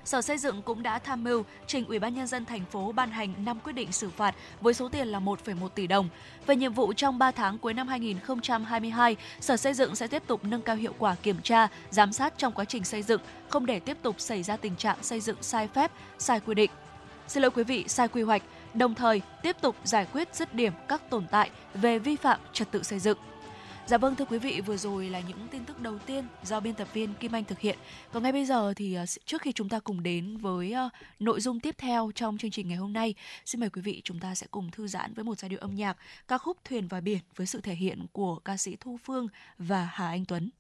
Sở 0.05 0.23
Xây 0.23 0.39
dựng 0.39 0.63
cũng 0.63 0.83
đã 0.83 0.99
tham 0.99 1.25
mưu 1.25 1.45
trình 1.67 1.87
Ủy 1.87 1.99
ban 1.99 2.15
nhân 2.15 2.27
dân 2.27 2.45
thành 2.45 2.65
phố 2.71 2.93
ban 2.93 3.11
hành 3.11 3.35
5 3.45 3.61
quyết 3.65 3.73
định 3.73 3.93
xử 3.93 4.11
phạt 4.11 4.35
với 4.61 4.75
số 4.75 4.89
tiền 4.89 5.09
là 5.09 5.21
1,1 5.21 5.69
tỷ 5.69 5.87
đồng. 5.87 6.09
Về 6.47 6.57
nhiệm 6.57 6.73
vụ 6.73 6.93
trong 6.93 7.19
3 7.19 7.31
tháng 7.31 7.59
cuối 7.59 7.75
năm 7.75 7.89
2022, 7.89 9.17
Sở 9.41 9.57
Xây 9.57 9.75
dựng 9.75 9.97
sẽ 9.97 10.07
tiếp 10.07 10.23
tục 10.27 10.45
nâng 10.45 10.63
cao 10.63 10.77
hiệu 10.77 10.95
quả 10.99 11.15
kiểm 11.23 11.37
tra, 11.43 11.69
giám 11.91 12.13
sát 12.13 12.35
trong 12.39 12.53
quá 12.53 12.65
trình 12.65 12.85
xây 12.85 13.03
dựng, 13.03 13.21
không 13.49 13.67
để 13.67 13.81
tiếp 13.81 13.97
tục 14.03 14.21
xảy 14.21 14.43
ra 14.43 14.57
tình 14.57 14.77
trạng 14.77 15.03
xây 15.03 15.21
dựng 15.21 15.37
sai 15.41 15.69
phép, 15.69 15.93
sai 16.19 16.41
quy 16.41 16.55
định. 16.55 16.71
Xin 17.29 17.43
lỗi 17.43 17.51
quý 17.51 17.65
vị, 17.65 17.85
sai 17.89 18.09
quy 18.09 18.23
hoạch, 18.23 18.43
đồng 18.75 18.95
thời 18.95 19.23
tiếp 19.43 19.57
tục 19.61 19.77
giải 19.85 20.07
quyết 20.13 20.35
dứt 20.35 20.55
điểm 20.55 20.73
các 20.89 21.11
tồn 21.11 21.27
tại 21.31 21.51
về 21.75 21.99
vi 21.99 22.17
phạm 22.17 22.41
trật 22.53 22.71
tự 22.71 22.83
xây 22.83 22.99
dựng. 22.99 23.19
Dạ 23.87 23.99
vâng 23.99 24.17
thưa 24.17 24.25
quý 24.25 24.39
vị, 24.39 24.61
vừa 24.61 24.77
rồi 24.77 25.11
là 25.11 25.21
những 25.21 25.49
tin 25.51 25.65
tức 25.65 25.81
đầu 25.81 25.99
tiên 25.99 26.25
do 26.43 26.61
biên 26.61 26.75
tập 26.75 26.89
viên 26.93 27.15
Kim 27.15 27.33
Anh 27.33 27.45
thực 27.45 27.59
hiện. 27.59 27.79
Còn 28.13 28.23
ngay 28.23 28.33
bây 28.33 28.45
giờ 28.45 28.73
thì 28.77 28.95
à, 28.95 29.05
trước 29.25 29.43
khi 29.43 29.53
chúng 29.53 29.69
ta 29.69 29.81
cùng 29.81 30.03
đến 30.03 30.37
với 30.37 30.73
à, 30.73 30.89
nội 31.19 31.41
dung 31.41 31.61
tiếp 31.61 31.75
theo 31.79 32.11
trong 32.15 32.39
chương 32.39 32.51
trình 32.51 32.69
ngày 32.69 32.77
hôm 32.77 32.93
nay, 32.93 33.15
xin 33.45 33.61
mời 33.61 33.71
quý 33.71 33.83
vị 33.83 34.01
chúng 34.05 34.21
ta 34.21 34.35
sẽ 34.35 34.47
cùng 34.51 34.71
thư 34.71 34.87
giãn 34.87 35.15
với 35.15 35.25
một 35.25 35.39
giai 35.39 35.49
điệu 35.49 35.59
âm 35.59 35.75
nhạc 35.75 35.97
ca 36.29 36.39
khúc 36.39 36.57
Thuyền 36.65 36.89
và 36.89 37.01
biển 37.01 37.19
với 37.37 37.47
sự 37.47 37.61
thể 37.61 37.75
hiện 37.75 38.07
của 38.13 38.39
ca 38.45 38.57
sĩ 38.57 38.77
Thu 38.81 38.99
Phương 39.05 39.29
và 39.59 39.89
Hà 39.93 40.09
Anh 40.09 40.25
Tuấn. 40.25 40.51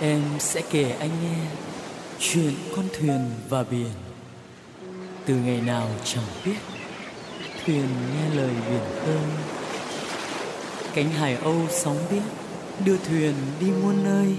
Em 0.00 0.22
sẽ 0.38 0.62
kể 0.70 0.90
anh 1.00 1.10
nghe 1.22 1.59
chuyện 2.20 2.54
con 2.76 2.84
thuyền 2.98 3.30
và 3.48 3.62
biển. 3.62 3.90
Từ 5.26 5.34
ngày 5.34 5.60
nào 5.60 5.88
chẳng 6.04 6.24
biết, 6.44 6.56
thuyền 7.64 7.86
nghe 8.14 8.34
lời 8.34 8.50
biển 8.70 8.82
khơi. 9.04 9.18
Cánh 10.94 11.10
hải 11.10 11.36
âu 11.36 11.56
sóng 11.70 11.98
biếc 12.10 12.22
đưa 12.84 12.96
thuyền 12.96 13.34
đi 13.60 13.66
muôn 13.66 14.04
nơi. 14.04 14.34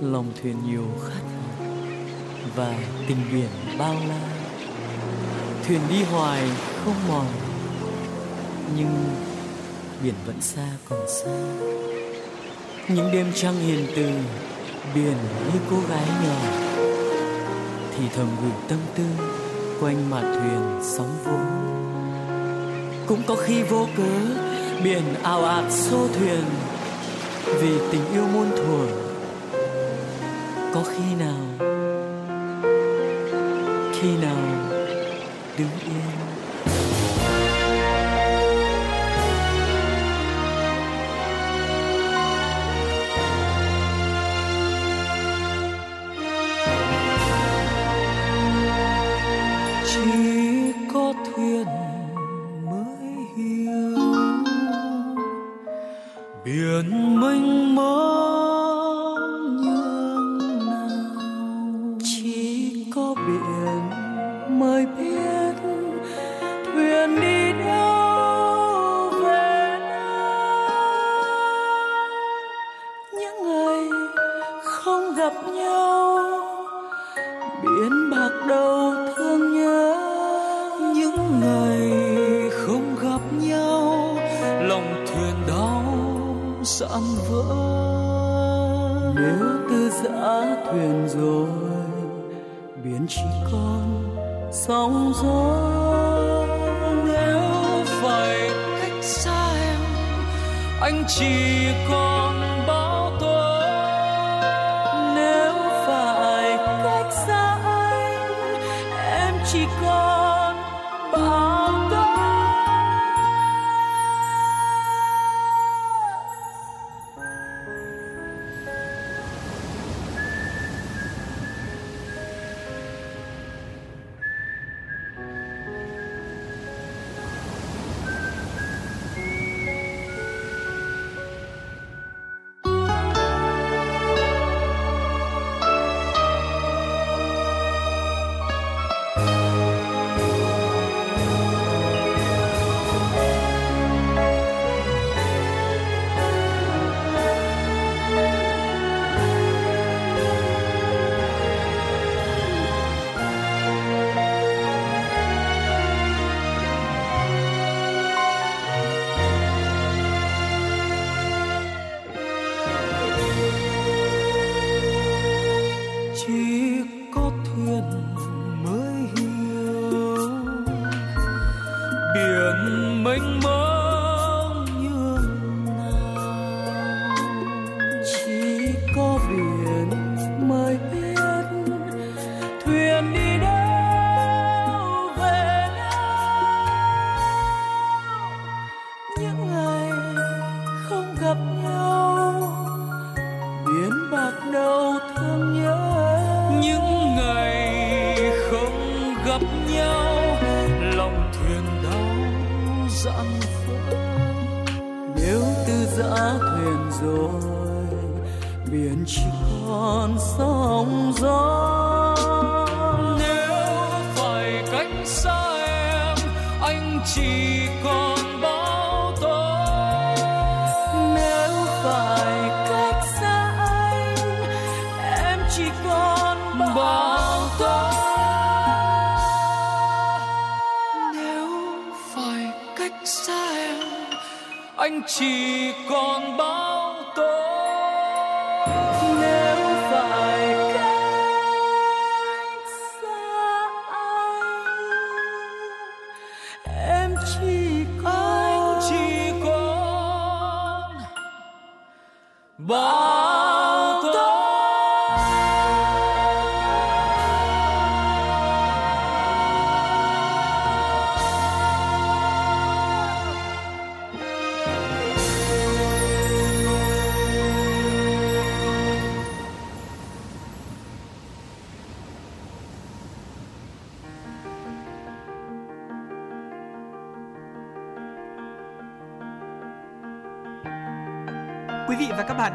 Lòng 0.00 0.32
thuyền 0.42 0.56
nhiều 0.66 0.86
khát 1.08 1.20
vọng 1.22 2.06
và 2.54 2.74
tình 3.08 3.18
biển 3.32 3.78
bao 3.78 3.94
la. 4.08 4.28
Thuyền 5.66 5.80
đi 5.88 6.02
hoài 6.02 6.42
không 6.84 7.08
mòn, 7.08 7.26
nhưng 8.76 9.04
biển 10.02 10.14
vẫn 10.26 10.40
xa 10.40 10.68
còn 10.88 11.08
xa. 11.08 11.30
Những 12.88 13.12
đêm 13.12 13.32
trăng 13.34 13.60
hiền 13.60 13.86
từ, 13.96 14.10
biển 14.94 15.16
như 15.52 15.60
cô 15.70 15.76
gái 15.88 16.06
nhỏ 16.24 16.65
thì 17.96 18.04
thầm 18.16 18.26
gửi 18.42 18.52
tâm 18.68 18.78
tư 18.94 19.04
quanh 19.80 20.10
mặt 20.10 20.22
thuyền 20.22 20.80
sóng 20.82 21.16
vỗ 21.24 21.66
cũng 23.06 23.22
có 23.26 23.34
khi 23.34 23.62
vô 23.62 23.86
cớ, 23.96 24.42
biển 24.84 25.02
ào 25.22 25.44
ạt 25.44 25.64
xô 25.72 26.08
thuyền 26.18 26.44
vì 27.60 27.78
tình 27.92 28.12
yêu 28.12 28.24
muôn 28.34 28.50
thuở. 28.56 28.86
Có 30.74 30.82
khi 30.84 31.14
nào 31.18 31.68
khi 33.92 34.08
nào 34.22 34.36
đứng 35.58 35.68
yên? 35.84 36.15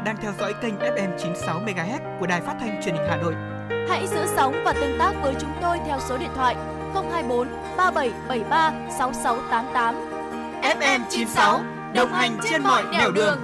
Đang 0.04 0.16
theo 0.22 0.32
dõi 0.38 0.54
kênh 0.62 0.74
FM 0.78 1.18
96 1.18 1.60
MHz 1.60 2.18
của 2.20 2.26
đài 2.26 2.40
phát 2.40 2.56
thanh 2.60 2.82
truyền 2.84 2.94
hình 2.94 3.04
Hà 3.08 3.16
Nội. 3.16 3.34
Hãy 3.88 4.06
giữ 4.06 4.26
sóng 4.36 4.54
và 4.64 4.72
tương 4.72 4.98
tác 4.98 5.12
với 5.22 5.34
chúng 5.40 5.52
tôi 5.62 5.78
theo 5.86 5.98
số 6.08 6.18
điện 6.18 6.30
thoại 6.34 6.54
024 6.94 7.48
3773 7.76 8.72
6688. 8.98 9.94
FM 10.62 11.00
96 11.10 11.60
đồng 11.94 12.12
hành 12.12 12.38
trên 12.50 12.62
mọi 12.62 12.82
nẻo 12.92 13.10
đường. 13.12 13.38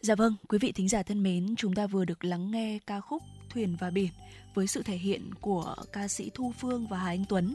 Dạ 0.00 0.14
vâng, 0.14 0.36
quý 0.48 0.58
vị 0.58 0.72
thính 0.72 0.88
giả 0.88 1.02
thân 1.02 1.22
mến, 1.22 1.54
chúng 1.56 1.74
ta 1.74 1.86
vừa 1.86 2.04
được 2.04 2.24
lắng 2.24 2.50
nghe 2.50 2.78
ca 2.86 3.00
khúc 3.00 3.22
Thuyền 3.54 3.76
và 3.76 3.90
Biển 3.90 4.08
với 4.54 4.66
sự 4.66 4.82
thể 4.82 4.96
hiện 4.96 5.34
của 5.40 5.74
ca 5.92 6.08
sĩ 6.08 6.30
Thu 6.34 6.52
Phương 6.58 6.86
và 6.86 6.98
Hà 6.98 7.06
Anh 7.06 7.24
Tuấn. 7.28 7.54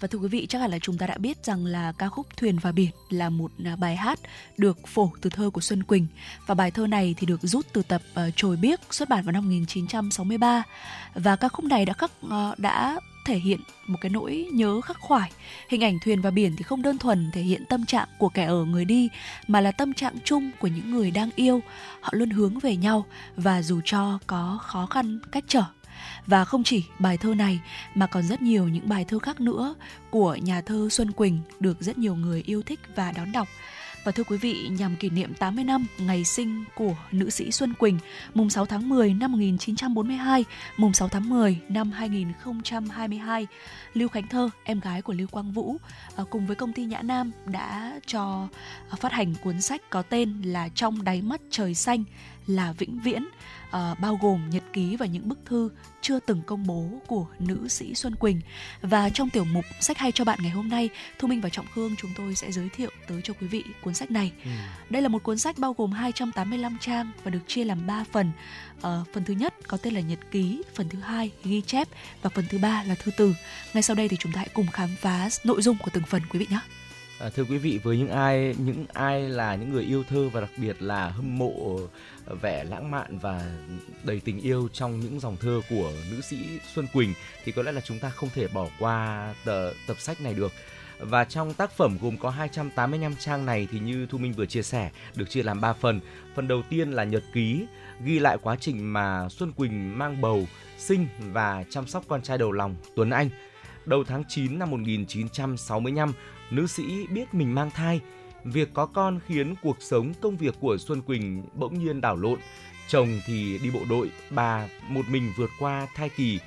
Và 0.00 0.08
thưa 0.08 0.18
quý 0.18 0.28
vị, 0.28 0.46
chắc 0.46 0.58
hẳn 0.58 0.70
là 0.70 0.78
chúng 0.78 0.98
ta 0.98 1.06
đã 1.06 1.18
biết 1.18 1.44
rằng 1.44 1.66
là 1.66 1.92
ca 1.92 2.08
khúc 2.08 2.26
Thuyền 2.36 2.58
và 2.58 2.72
Biển 2.72 2.90
là 3.10 3.30
một 3.30 3.50
à, 3.64 3.76
bài 3.76 3.96
hát 3.96 4.18
được 4.58 4.86
phổ 4.86 5.10
từ 5.20 5.30
thơ 5.30 5.50
của 5.50 5.60
Xuân 5.60 5.82
Quỳnh. 5.82 6.06
Và 6.46 6.54
bài 6.54 6.70
thơ 6.70 6.86
này 6.86 7.14
thì 7.18 7.26
được 7.26 7.40
rút 7.42 7.66
từ 7.72 7.82
tập 7.82 8.02
ờ, 8.14 8.30
Trồi 8.36 8.56
Biếc 8.56 8.80
xuất 8.94 9.08
bản 9.08 9.24
vào 9.24 9.32
năm 9.32 9.44
1963. 9.44 10.62
Và 11.14 11.36
ca 11.36 11.48
khúc 11.48 11.64
này 11.64 11.84
đã 11.84 11.92
khắc 11.92 12.10
ờ, 12.30 12.54
đã 12.58 13.00
thể 13.30 13.38
hiện 13.38 13.60
một 13.86 13.98
cái 14.00 14.10
nỗi 14.10 14.48
nhớ 14.52 14.80
khắc 14.80 14.96
khoải. 15.00 15.30
Hình 15.68 15.84
ảnh 15.84 15.98
thuyền 16.04 16.20
và 16.20 16.30
biển 16.30 16.56
thì 16.56 16.62
không 16.62 16.82
đơn 16.82 16.98
thuần 16.98 17.30
thể 17.32 17.42
hiện 17.42 17.64
tâm 17.68 17.86
trạng 17.86 18.08
của 18.18 18.28
kẻ 18.28 18.44
ở 18.44 18.64
người 18.64 18.84
đi, 18.84 19.08
mà 19.48 19.60
là 19.60 19.72
tâm 19.72 19.94
trạng 19.94 20.14
chung 20.24 20.50
của 20.58 20.68
những 20.68 20.90
người 20.90 21.10
đang 21.10 21.30
yêu. 21.36 21.62
Họ 22.00 22.08
luôn 22.12 22.30
hướng 22.30 22.58
về 22.58 22.76
nhau 22.76 23.06
và 23.36 23.62
dù 23.62 23.80
cho 23.84 24.18
có 24.26 24.58
khó 24.62 24.86
khăn 24.86 25.18
cách 25.32 25.44
trở 25.48 25.64
và 26.26 26.44
không 26.44 26.64
chỉ 26.64 26.84
bài 26.98 27.16
thơ 27.16 27.34
này, 27.34 27.60
mà 27.94 28.06
còn 28.06 28.22
rất 28.22 28.42
nhiều 28.42 28.68
những 28.68 28.88
bài 28.88 29.04
thơ 29.04 29.18
khác 29.18 29.40
nữa 29.40 29.74
của 30.10 30.34
nhà 30.34 30.60
thơ 30.60 30.88
Xuân 30.90 31.12
Quỳnh 31.12 31.38
được 31.60 31.76
rất 31.80 31.98
nhiều 31.98 32.14
người 32.14 32.42
yêu 32.46 32.62
thích 32.62 32.80
và 32.96 33.12
đón 33.12 33.32
đọc. 33.32 33.48
Và 34.04 34.12
thưa 34.12 34.24
quý 34.24 34.36
vị, 34.36 34.68
nhằm 34.78 34.96
kỷ 34.96 35.10
niệm 35.10 35.34
80 35.34 35.64
năm 35.64 35.86
ngày 35.98 36.24
sinh 36.24 36.64
của 36.74 36.94
nữ 37.12 37.30
sĩ 37.30 37.50
Xuân 37.50 37.74
Quỳnh, 37.74 37.98
mùng 38.34 38.50
6 38.50 38.66
tháng 38.66 38.88
10 38.88 39.14
năm 39.14 39.32
1942, 39.32 40.44
mùng 40.76 40.92
6 40.92 41.08
tháng 41.08 41.28
10 41.28 41.60
năm 41.68 41.92
2022, 41.92 43.46
Lưu 43.94 44.08
Khánh 44.08 44.28
Thơ, 44.28 44.50
em 44.64 44.80
gái 44.80 45.02
của 45.02 45.12
Lưu 45.12 45.28
Quang 45.30 45.52
Vũ, 45.52 45.76
à, 46.16 46.24
cùng 46.30 46.46
với 46.46 46.56
công 46.56 46.72
ty 46.72 46.84
Nhã 46.84 47.02
Nam 47.02 47.30
đã 47.46 48.00
cho 48.06 48.48
à, 48.90 48.96
phát 49.00 49.12
hành 49.12 49.34
cuốn 49.34 49.60
sách 49.60 49.90
có 49.90 50.02
tên 50.02 50.42
là 50.42 50.68
Trong 50.68 51.04
đáy 51.04 51.22
mắt 51.22 51.40
trời 51.50 51.74
xanh 51.74 52.04
là 52.46 52.72
vĩnh 52.72 53.00
viễn 53.00 53.24
uh, 53.76 53.98
bao 54.00 54.18
gồm 54.22 54.50
nhật 54.50 54.62
ký 54.72 54.96
và 54.96 55.06
những 55.06 55.28
bức 55.28 55.38
thư 55.44 55.70
chưa 56.00 56.18
từng 56.20 56.42
công 56.46 56.66
bố 56.66 56.84
của 57.06 57.26
nữ 57.38 57.68
sĩ 57.68 57.94
Xuân 57.94 58.16
Quỳnh. 58.16 58.40
Và 58.82 59.08
trong 59.08 59.30
tiểu 59.30 59.44
mục 59.44 59.64
sách 59.80 59.98
hay 59.98 60.12
cho 60.12 60.24
bạn 60.24 60.38
ngày 60.42 60.50
hôm 60.50 60.68
nay, 60.68 60.88
Thu 61.18 61.28
Minh 61.28 61.40
và 61.40 61.48
Trọng 61.48 61.66
Khương 61.74 61.94
chúng 61.98 62.10
tôi 62.16 62.34
sẽ 62.34 62.52
giới 62.52 62.68
thiệu 62.68 62.90
tới 63.08 63.20
cho 63.24 63.34
quý 63.40 63.46
vị 63.46 63.64
cuốn 63.82 63.94
sách 63.94 64.10
này. 64.10 64.32
Ừ. 64.44 64.50
Đây 64.90 65.02
là 65.02 65.08
một 65.08 65.22
cuốn 65.22 65.38
sách 65.38 65.58
bao 65.58 65.74
gồm 65.78 65.92
285 65.92 66.76
trang 66.80 67.10
và 67.24 67.30
được 67.30 67.40
chia 67.46 67.64
làm 67.64 67.86
3 67.86 68.04
phần. 68.12 68.32
Uh, 68.78 68.84
phần 69.12 69.24
thứ 69.24 69.34
nhất 69.34 69.54
có 69.68 69.76
tên 69.76 69.94
là 69.94 70.00
nhật 70.00 70.18
ký, 70.30 70.62
phần 70.74 70.88
thứ 70.88 70.98
hai 70.98 71.30
ghi 71.44 71.62
chép 71.62 71.88
và 72.22 72.30
phần 72.30 72.44
thứ 72.50 72.58
ba 72.58 72.82
là 72.82 72.94
thư 72.94 73.12
từ. 73.16 73.34
Ngay 73.74 73.82
sau 73.82 73.96
đây 73.96 74.08
thì 74.08 74.16
chúng 74.16 74.32
ta 74.32 74.38
hãy 74.38 74.48
cùng 74.54 74.66
khám 74.66 74.90
phá 75.00 75.28
nội 75.44 75.62
dung 75.62 75.76
của 75.78 75.90
từng 75.92 76.04
phần 76.04 76.22
quý 76.30 76.38
vị 76.38 76.46
nhé. 76.50 76.60
À, 77.20 77.28
thưa 77.28 77.44
quý 77.44 77.58
vị 77.58 77.80
với 77.82 77.98
những 77.98 78.10
ai 78.10 78.54
những 78.58 78.84
ai 78.92 79.28
là 79.28 79.54
những 79.54 79.72
người 79.72 79.84
yêu 79.84 80.04
thơ 80.08 80.28
và 80.28 80.40
đặc 80.40 80.50
biệt 80.56 80.82
là 80.82 81.08
hâm 81.08 81.38
mộ 81.38 81.80
vẻ 82.40 82.64
lãng 82.64 82.90
mạn 82.90 83.18
và 83.18 83.52
đầy 84.02 84.20
tình 84.24 84.40
yêu 84.40 84.68
trong 84.72 85.00
những 85.00 85.20
dòng 85.20 85.36
thơ 85.36 85.60
của 85.70 85.92
nữ 86.10 86.20
sĩ 86.20 86.36
Xuân 86.74 86.86
Quỳnh 86.92 87.14
thì 87.44 87.52
có 87.52 87.62
lẽ 87.62 87.72
là 87.72 87.80
chúng 87.80 87.98
ta 87.98 88.10
không 88.10 88.28
thể 88.34 88.48
bỏ 88.48 88.66
qua 88.78 89.34
tờ, 89.44 89.72
tập 89.86 89.96
sách 90.00 90.20
này 90.20 90.34
được. 90.34 90.52
Và 90.98 91.24
trong 91.24 91.54
tác 91.54 91.72
phẩm 91.72 91.98
gồm 92.00 92.16
có 92.16 92.30
285 92.30 93.16
trang 93.16 93.46
này 93.46 93.68
thì 93.72 93.78
như 93.78 94.06
Thu 94.10 94.18
Minh 94.18 94.32
vừa 94.32 94.46
chia 94.46 94.62
sẻ 94.62 94.90
được 95.14 95.30
chia 95.30 95.42
làm 95.42 95.60
3 95.60 95.72
phần. 95.72 96.00
Phần 96.34 96.48
đầu 96.48 96.62
tiên 96.70 96.90
là 96.90 97.04
nhật 97.04 97.22
ký 97.32 97.66
ghi 98.04 98.18
lại 98.18 98.38
quá 98.42 98.56
trình 98.60 98.92
mà 98.92 99.28
Xuân 99.28 99.52
Quỳnh 99.52 99.98
mang 99.98 100.20
bầu, 100.20 100.46
sinh 100.78 101.06
và 101.18 101.64
chăm 101.70 101.86
sóc 101.86 102.04
con 102.08 102.22
trai 102.22 102.38
đầu 102.38 102.52
lòng 102.52 102.76
Tuấn 102.96 103.10
Anh. 103.10 103.30
Đầu 103.86 104.04
tháng 104.04 104.22
9 104.28 104.58
năm 104.58 104.70
1965, 104.70 106.12
nữ 106.50 106.66
sĩ 106.66 107.06
biết 107.06 107.34
mình 107.34 107.54
mang 107.54 107.70
thai 107.70 108.00
Việc 108.44 108.74
có 108.74 108.86
con 108.86 109.20
khiến 109.26 109.54
cuộc 109.62 109.76
sống 109.80 110.12
công 110.20 110.36
việc 110.36 110.54
của 110.60 110.76
Xuân 110.78 111.02
Quỳnh 111.02 111.42
bỗng 111.54 111.84
nhiên 111.84 112.00
đảo 112.00 112.16
lộn. 112.16 112.38
Chồng 112.88 113.08
thì 113.26 113.58
đi 113.58 113.70
bộ 113.70 113.80
đội, 113.88 114.10
bà 114.30 114.68
một 114.88 115.08
mình 115.08 115.32
vượt 115.36 115.50
qua 115.58 115.86
thai 115.94 116.08
kỳ 116.08 116.40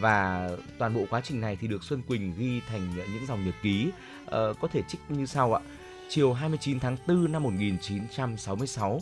và 0.00 0.50
toàn 0.78 0.94
bộ 0.94 1.04
quá 1.10 1.20
trình 1.20 1.40
này 1.40 1.56
thì 1.60 1.68
được 1.68 1.84
Xuân 1.84 2.02
Quỳnh 2.02 2.34
ghi 2.38 2.60
thành 2.68 2.92
những 2.96 3.26
dòng 3.26 3.44
nhật 3.44 3.54
ký 3.62 3.90
ờ, 4.26 4.54
có 4.60 4.68
thể 4.68 4.82
trích 4.88 5.00
như 5.08 5.26
sau 5.26 5.54
ạ. 5.54 5.60
Chiều 6.08 6.32
29 6.32 6.80
tháng 6.80 6.96
4 7.08 7.32
năm 7.32 7.42
1966. 7.42 9.00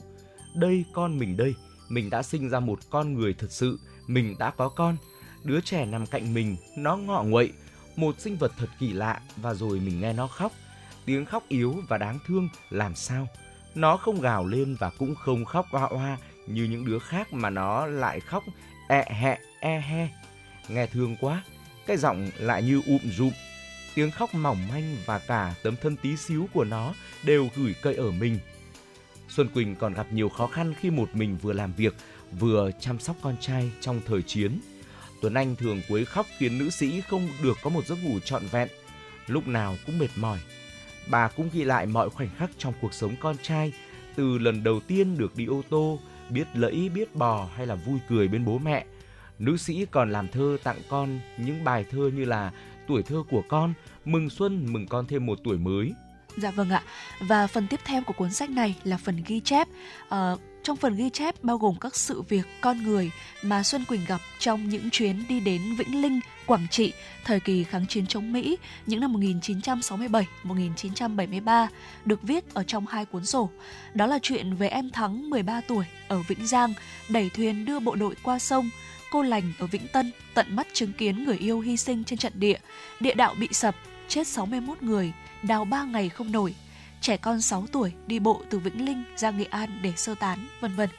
Đây 0.54 0.84
con 0.92 1.18
mình 1.18 1.36
đây, 1.36 1.54
mình 1.88 2.10
đã 2.10 2.22
sinh 2.22 2.48
ra 2.48 2.60
một 2.60 2.78
con 2.90 3.14
người 3.14 3.34
thật 3.38 3.50
sự, 3.50 3.78
mình 4.06 4.34
đã 4.38 4.50
có 4.50 4.68
con. 4.68 4.96
Đứa 5.44 5.60
trẻ 5.60 5.86
nằm 5.86 6.06
cạnh 6.06 6.34
mình, 6.34 6.56
nó 6.76 6.96
ngọ 6.96 7.22
nguậy, 7.22 7.52
một 7.96 8.20
sinh 8.20 8.36
vật 8.36 8.52
thật 8.58 8.68
kỳ 8.78 8.92
lạ 8.92 9.20
và 9.36 9.54
rồi 9.54 9.80
mình 9.80 10.00
nghe 10.00 10.12
nó 10.12 10.26
khóc 10.26 10.52
tiếng 11.04 11.24
khóc 11.24 11.44
yếu 11.48 11.82
và 11.88 11.98
đáng 11.98 12.18
thương 12.26 12.48
làm 12.70 12.94
sao. 12.94 13.28
Nó 13.74 13.96
không 13.96 14.20
gào 14.20 14.46
lên 14.46 14.76
và 14.78 14.90
cũng 14.98 15.14
không 15.14 15.44
khóc 15.44 15.66
oa 15.72 15.84
oa 15.84 16.18
như 16.46 16.64
những 16.64 16.84
đứa 16.84 16.98
khác 16.98 17.32
mà 17.32 17.50
nó 17.50 17.86
lại 17.86 18.20
khóc 18.20 18.44
e 18.88 19.04
hẹ 19.10 19.38
e 19.60 19.80
he. 19.80 20.08
Nghe 20.68 20.86
thương 20.86 21.16
quá, 21.20 21.42
cái 21.86 21.96
giọng 21.96 22.30
lại 22.38 22.62
như 22.62 22.82
ụm 22.86 22.98
rụm. 23.16 23.32
Tiếng 23.94 24.10
khóc 24.10 24.34
mỏng 24.34 24.68
manh 24.68 24.96
và 25.06 25.18
cả 25.18 25.54
tấm 25.62 25.76
thân 25.82 25.96
tí 25.96 26.16
xíu 26.16 26.48
của 26.52 26.64
nó 26.64 26.94
đều 27.24 27.48
gửi 27.56 27.74
cây 27.82 27.94
ở 27.94 28.10
mình. 28.10 28.38
Xuân 29.28 29.48
Quỳnh 29.48 29.76
còn 29.76 29.94
gặp 29.94 30.06
nhiều 30.12 30.28
khó 30.28 30.46
khăn 30.46 30.74
khi 30.80 30.90
một 30.90 31.08
mình 31.14 31.36
vừa 31.42 31.52
làm 31.52 31.72
việc, 31.72 31.94
vừa 32.32 32.70
chăm 32.80 32.98
sóc 32.98 33.16
con 33.22 33.36
trai 33.40 33.70
trong 33.80 34.00
thời 34.06 34.22
chiến. 34.22 34.60
Tuấn 35.24 35.34
Anh 35.34 35.56
thường 35.56 35.80
quấy 35.88 36.04
khóc 36.04 36.26
khiến 36.38 36.58
nữ 36.58 36.70
sĩ 36.70 37.00
không 37.00 37.28
được 37.42 37.58
có 37.62 37.70
một 37.70 37.86
giấc 37.86 38.04
ngủ 38.04 38.20
trọn 38.20 38.42
vẹn. 38.46 38.68
Lúc 39.26 39.48
nào 39.48 39.76
cũng 39.86 39.98
mệt 39.98 40.08
mỏi, 40.16 40.38
bà 41.06 41.28
cũng 41.28 41.48
ghi 41.52 41.64
lại 41.64 41.86
mọi 41.86 42.10
khoảnh 42.10 42.28
khắc 42.38 42.50
trong 42.58 42.74
cuộc 42.80 42.94
sống 42.94 43.14
con 43.20 43.36
trai, 43.42 43.72
từ 44.16 44.38
lần 44.38 44.64
đầu 44.64 44.80
tiên 44.80 45.18
được 45.18 45.36
đi 45.36 45.46
ô 45.46 45.62
tô, 45.70 45.98
biết 46.30 46.46
lẫy 46.54 46.88
biết 46.94 47.14
bò 47.14 47.48
hay 47.56 47.66
là 47.66 47.74
vui 47.74 47.98
cười 48.08 48.28
bên 48.28 48.44
bố 48.44 48.58
mẹ. 48.58 48.84
Nữ 49.38 49.56
sĩ 49.56 49.86
còn 49.90 50.12
làm 50.12 50.28
thơ 50.28 50.56
tặng 50.64 50.78
con 50.88 51.20
những 51.38 51.64
bài 51.64 51.84
thơ 51.90 52.10
như 52.14 52.24
là 52.24 52.52
Tuổi 52.88 53.02
thơ 53.02 53.22
của 53.30 53.42
con, 53.48 53.74
Mừng 54.04 54.30
xuân 54.30 54.66
mừng 54.72 54.86
con 54.86 55.06
thêm 55.06 55.26
một 55.26 55.38
tuổi 55.44 55.58
mới. 55.58 55.92
Dạ 56.36 56.50
vâng 56.50 56.70
ạ. 56.70 56.82
Và 57.20 57.46
phần 57.46 57.66
tiếp 57.70 57.80
theo 57.84 58.02
của 58.06 58.12
cuốn 58.12 58.32
sách 58.32 58.50
này 58.50 58.76
là 58.84 58.96
phần 58.96 59.22
ghi 59.26 59.40
chép. 59.40 59.68
uh, 60.06 60.40
trong 60.64 60.76
phần 60.76 60.96
ghi 60.96 61.10
chép 61.10 61.44
bao 61.44 61.58
gồm 61.58 61.74
các 61.80 61.96
sự 61.96 62.22
việc 62.22 62.46
con 62.60 62.82
người 62.82 63.10
mà 63.42 63.62
Xuân 63.62 63.84
Quỳnh 63.84 64.04
gặp 64.06 64.20
trong 64.38 64.68
những 64.68 64.90
chuyến 64.90 65.24
đi 65.28 65.40
đến 65.40 65.74
Vĩnh 65.78 66.02
Linh, 66.02 66.20
Quảng 66.46 66.66
Trị 66.70 66.92
thời 67.24 67.40
kỳ 67.40 67.64
kháng 67.64 67.86
chiến 67.86 68.06
chống 68.06 68.32
Mỹ 68.32 68.56
những 68.86 69.00
năm 69.00 69.14
1967-1973 70.44 71.66
được 72.04 72.22
viết 72.22 72.54
ở 72.54 72.62
trong 72.62 72.86
hai 72.86 73.04
cuốn 73.04 73.26
sổ. 73.26 73.50
Đó 73.94 74.06
là 74.06 74.18
chuyện 74.22 74.54
về 74.54 74.68
em 74.68 74.90
Thắng 74.90 75.30
13 75.30 75.60
tuổi 75.60 75.84
ở 76.08 76.22
Vĩnh 76.28 76.46
Giang 76.46 76.74
đẩy 77.08 77.30
thuyền 77.34 77.64
đưa 77.64 77.78
bộ 77.78 77.94
đội 77.94 78.14
qua 78.22 78.38
sông, 78.38 78.70
cô 79.10 79.22
lành 79.22 79.52
ở 79.58 79.66
Vĩnh 79.66 79.88
Tân 79.92 80.12
tận 80.34 80.56
mắt 80.56 80.66
chứng 80.72 80.92
kiến 80.92 81.24
người 81.24 81.38
yêu 81.38 81.60
hy 81.60 81.76
sinh 81.76 82.04
trên 82.04 82.18
trận 82.18 82.32
địa, 82.36 82.58
địa 83.00 83.14
đạo 83.14 83.34
bị 83.40 83.48
sập, 83.52 83.74
chết 84.08 84.26
61 84.26 84.82
người, 84.82 85.12
đào 85.42 85.64
3 85.64 85.84
ngày 85.84 86.08
không 86.08 86.32
nổi 86.32 86.54
trẻ 87.04 87.16
con 87.16 87.40
6 87.40 87.66
tuổi 87.72 87.92
đi 88.06 88.18
bộ 88.18 88.42
từ 88.50 88.58
Vĩnh 88.58 88.84
Linh 88.84 89.04
ra 89.16 89.30
Nghệ 89.30 89.44
An 89.44 89.78
để 89.82 89.92
sơ 89.96 90.14
tán, 90.14 90.46
vân 90.60 90.74
vân. 90.74 90.90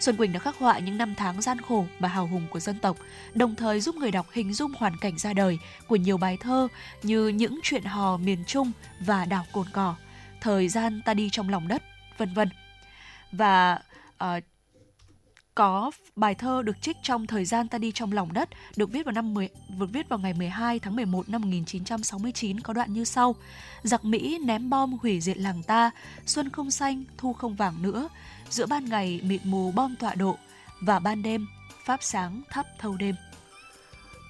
Xuân 0.00 0.16
Quỳnh 0.16 0.32
đã 0.32 0.38
khắc 0.38 0.56
họa 0.56 0.78
những 0.78 0.98
năm 0.98 1.14
tháng 1.14 1.42
gian 1.42 1.60
khổ 1.60 1.86
và 1.98 2.08
hào 2.08 2.26
hùng 2.26 2.46
của 2.50 2.60
dân 2.60 2.78
tộc, 2.78 2.96
đồng 3.34 3.54
thời 3.54 3.80
giúp 3.80 3.94
người 3.94 4.10
đọc 4.10 4.26
hình 4.32 4.52
dung 4.52 4.72
hoàn 4.78 4.96
cảnh 4.96 5.18
ra 5.18 5.32
đời 5.32 5.58
của 5.86 5.96
nhiều 5.96 6.18
bài 6.18 6.36
thơ 6.36 6.68
như 7.02 7.28
những 7.28 7.60
chuyện 7.62 7.84
hò 7.84 8.16
miền 8.16 8.44
Trung 8.46 8.72
và 9.00 9.24
đảo 9.24 9.44
Cồn 9.52 9.66
Cỏ, 9.72 9.94
thời 10.40 10.68
gian 10.68 11.02
ta 11.04 11.14
đi 11.14 11.28
trong 11.32 11.48
lòng 11.48 11.68
đất, 11.68 11.82
vân 12.18 12.34
vân. 12.34 12.48
Và 13.32 13.78
uh, 14.24 14.44
có 15.54 15.90
bài 16.16 16.34
thơ 16.34 16.62
được 16.62 16.82
trích 16.82 16.96
trong 17.02 17.26
thời 17.26 17.44
gian 17.44 17.68
ta 17.68 17.78
đi 17.78 17.92
trong 17.92 18.12
lòng 18.12 18.32
đất 18.32 18.48
được 18.76 18.90
viết 18.92 19.06
vào 19.06 19.12
năm 19.12 19.34
10, 19.34 19.48
được 19.78 19.92
viết 19.92 20.08
vào 20.08 20.18
ngày 20.18 20.34
12 20.34 20.78
tháng 20.78 20.96
11 20.96 21.28
năm 21.28 21.40
1969 21.42 22.60
có 22.60 22.72
đoạn 22.72 22.92
như 22.92 23.04
sau: 23.04 23.34
Giặc 23.82 24.04
Mỹ 24.04 24.38
ném 24.44 24.70
bom 24.70 24.92
hủy 24.92 25.20
diệt 25.20 25.38
làng 25.38 25.62
ta, 25.62 25.90
xuân 26.26 26.50
không 26.50 26.70
xanh, 26.70 27.04
thu 27.18 27.32
không 27.32 27.54
vàng 27.54 27.82
nữa, 27.82 28.08
giữa 28.50 28.66
ban 28.66 28.84
ngày 28.84 29.20
mịt 29.24 29.40
mù 29.44 29.72
bom 29.72 29.96
tọa 29.96 30.14
độ 30.14 30.38
và 30.80 30.98
ban 30.98 31.22
đêm 31.22 31.46
pháp 31.84 32.02
sáng 32.02 32.42
thắp 32.50 32.66
thâu 32.78 32.96
đêm. 32.96 33.14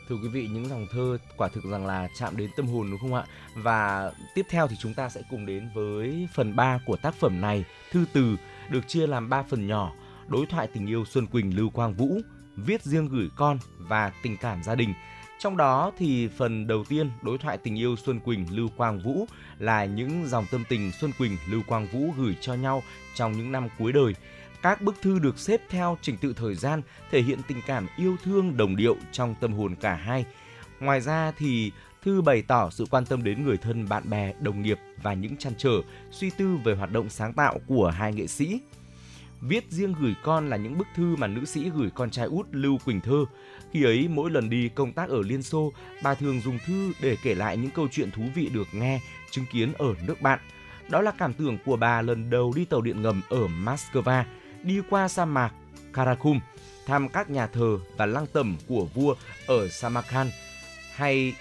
Thưa 0.08 0.16
quý 0.22 0.28
vị, 0.28 0.48
những 0.52 0.68
dòng 0.68 0.87
thơ 0.92 1.18
quả 1.37 1.48
thực 1.48 1.64
rằng 1.64 1.87
là 1.87 2.08
chạm 2.18 2.37
đến 2.37 2.50
tâm 2.56 2.66
hồn 2.66 2.90
đúng 2.90 3.00
không 3.00 3.14
ạ? 3.14 3.24
Và 3.54 4.12
tiếp 4.35 4.46
theo 4.50 4.68
thì 4.68 4.76
chúng 4.80 4.94
ta 4.94 5.08
sẽ 5.08 5.22
cùng 5.30 5.46
đến 5.46 5.70
với 5.74 6.28
phần 6.35 6.56
3 6.56 6.78
của 6.87 6.96
tác 6.96 7.14
phẩm 7.14 7.40
này, 7.40 7.64
thư 7.90 8.04
từ 8.12 8.37
được 8.70 8.88
chia 8.88 9.06
làm 9.06 9.28
3 9.28 9.42
phần 9.42 9.66
nhỏ 9.66 9.92
đối 10.33 10.47
thoại 10.47 10.68
tình 10.75 10.87
yêu 10.87 11.05
Xuân 11.05 11.27
Quỳnh 11.27 11.57
Lưu 11.57 11.71
Quang 11.71 11.95
Vũ, 11.95 12.21
viết 12.57 12.83
riêng 12.83 13.09
gửi 13.09 13.29
con 13.37 13.59
và 13.79 14.12
tình 14.23 14.37
cảm 14.37 14.62
gia 14.62 14.75
đình. 14.75 14.95
Trong 15.38 15.57
đó 15.57 15.92
thì 15.99 16.29
phần 16.29 16.66
đầu 16.66 16.85
tiên 16.88 17.11
đối 17.23 17.38
thoại 17.38 17.59
tình 17.59 17.79
yêu 17.79 17.97
Xuân 17.97 18.21
Quỳnh 18.21 18.47
Lưu 18.57 18.68
Quang 18.77 18.99
Vũ 18.99 19.27
là 19.59 19.85
những 19.85 20.27
dòng 20.29 20.45
tâm 20.51 20.64
tình 20.68 20.92
Xuân 20.92 21.12
Quỳnh 21.18 21.37
Lưu 21.49 21.62
Quang 21.66 21.87
Vũ 21.87 22.11
gửi 22.18 22.37
cho 22.40 22.55
nhau 22.55 22.83
trong 23.14 23.33
những 23.33 23.53
năm 23.53 23.68
cuối 23.79 23.92
đời. 23.92 24.14
Các 24.62 24.83
bức 24.83 24.95
thư 25.03 25.18
được 25.18 25.38
xếp 25.38 25.61
theo 25.68 25.99
trình 26.03 26.16
tự 26.16 26.33
thời 26.37 26.55
gian 26.55 26.83
thể 27.11 27.23
hiện 27.23 27.38
tình 27.49 27.61
cảm 27.66 27.87
yêu 27.97 28.16
thương 28.25 28.57
đồng 28.57 28.77
điệu 28.77 28.97
trong 29.12 29.35
tâm 29.40 29.53
hồn 29.53 29.75
cả 29.77 29.95
hai. 29.95 30.25
Ngoài 30.81 31.01
ra 31.01 31.33
thì 31.38 31.73
thư 32.03 32.23
bày 32.23 32.42
tỏ 32.42 32.71
sự 32.71 32.87
quan 32.90 33.07
tâm 33.07 33.25
đến 33.25 33.45
người 33.45 33.57
thân, 33.57 33.88
bạn 33.88 34.11
bè, 34.11 34.33
đồng 34.40 34.62
nghiệp 34.62 34.79
và 35.03 35.14
những 35.14 35.37
chăn 35.37 35.53
trở, 35.59 35.81
suy 36.11 36.31
tư 36.31 36.57
về 36.64 36.75
hoạt 36.75 36.92
động 36.92 37.09
sáng 37.09 37.33
tạo 37.33 37.61
của 37.66 37.88
hai 37.88 38.12
nghệ 38.12 38.27
sĩ. 38.27 38.61
Viết 39.42 39.64
riêng 39.70 39.94
gửi 40.00 40.14
con 40.22 40.50
là 40.50 40.57
những 40.57 40.78
bức 40.78 40.87
thư 40.94 41.16
mà 41.16 41.26
nữ 41.26 41.44
sĩ 41.44 41.70
gửi 41.70 41.90
con 41.94 42.11
trai 42.11 42.26
út 42.26 42.46
Lưu 42.52 42.78
Quỳnh 42.85 43.00
Thơ. 43.00 43.24
Khi 43.72 43.85
ấy, 43.85 44.09
mỗi 44.09 44.31
lần 44.31 44.50
đi 44.50 44.68
công 44.68 44.92
tác 44.92 45.09
ở 45.09 45.22
Liên 45.22 45.42
Xô, 45.42 45.72
bà 46.02 46.14
thường 46.14 46.40
dùng 46.40 46.59
thư 46.66 46.92
để 47.00 47.16
kể 47.22 47.35
lại 47.35 47.57
những 47.57 47.70
câu 47.70 47.88
chuyện 47.92 48.11
thú 48.11 48.22
vị 48.35 48.48
được 48.48 48.68
nghe, 48.72 49.00
chứng 49.31 49.44
kiến 49.52 49.72
ở 49.72 49.94
nước 50.07 50.20
bạn. 50.20 50.38
Đó 50.88 51.00
là 51.00 51.12
cảm 51.18 51.33
tưởng 51.33 51.59
của 51.64 51.76
bà 51.76 52.02
lần 52.02 52.31
đầu 52.31 52.52
đi 52.57 52.64
tàu 52.64 52.81
điện 52.81 53.02
ngầm 53.02 53.22
ở 53.28 53.46
Moscow, 53.46 54.24
đi 54.62 54.81
qua 54.90 55.09
sa 55.09 55.24
mạc 55.24 55.52
Karakum, 55.92 56.40
thăm 56.87 57.09
các 57.09 57.31
nhà 57.31 57.46
thờ 57.46 57.78
và 57.96 58.07
lăng 58.07 58.26
tẩm 58.26 58.57
của 58.66 58.85
vua 58.94 59.14
ở 59.46 59.68
Samarkand. 59.68 60.31
Hay 60.94 61.35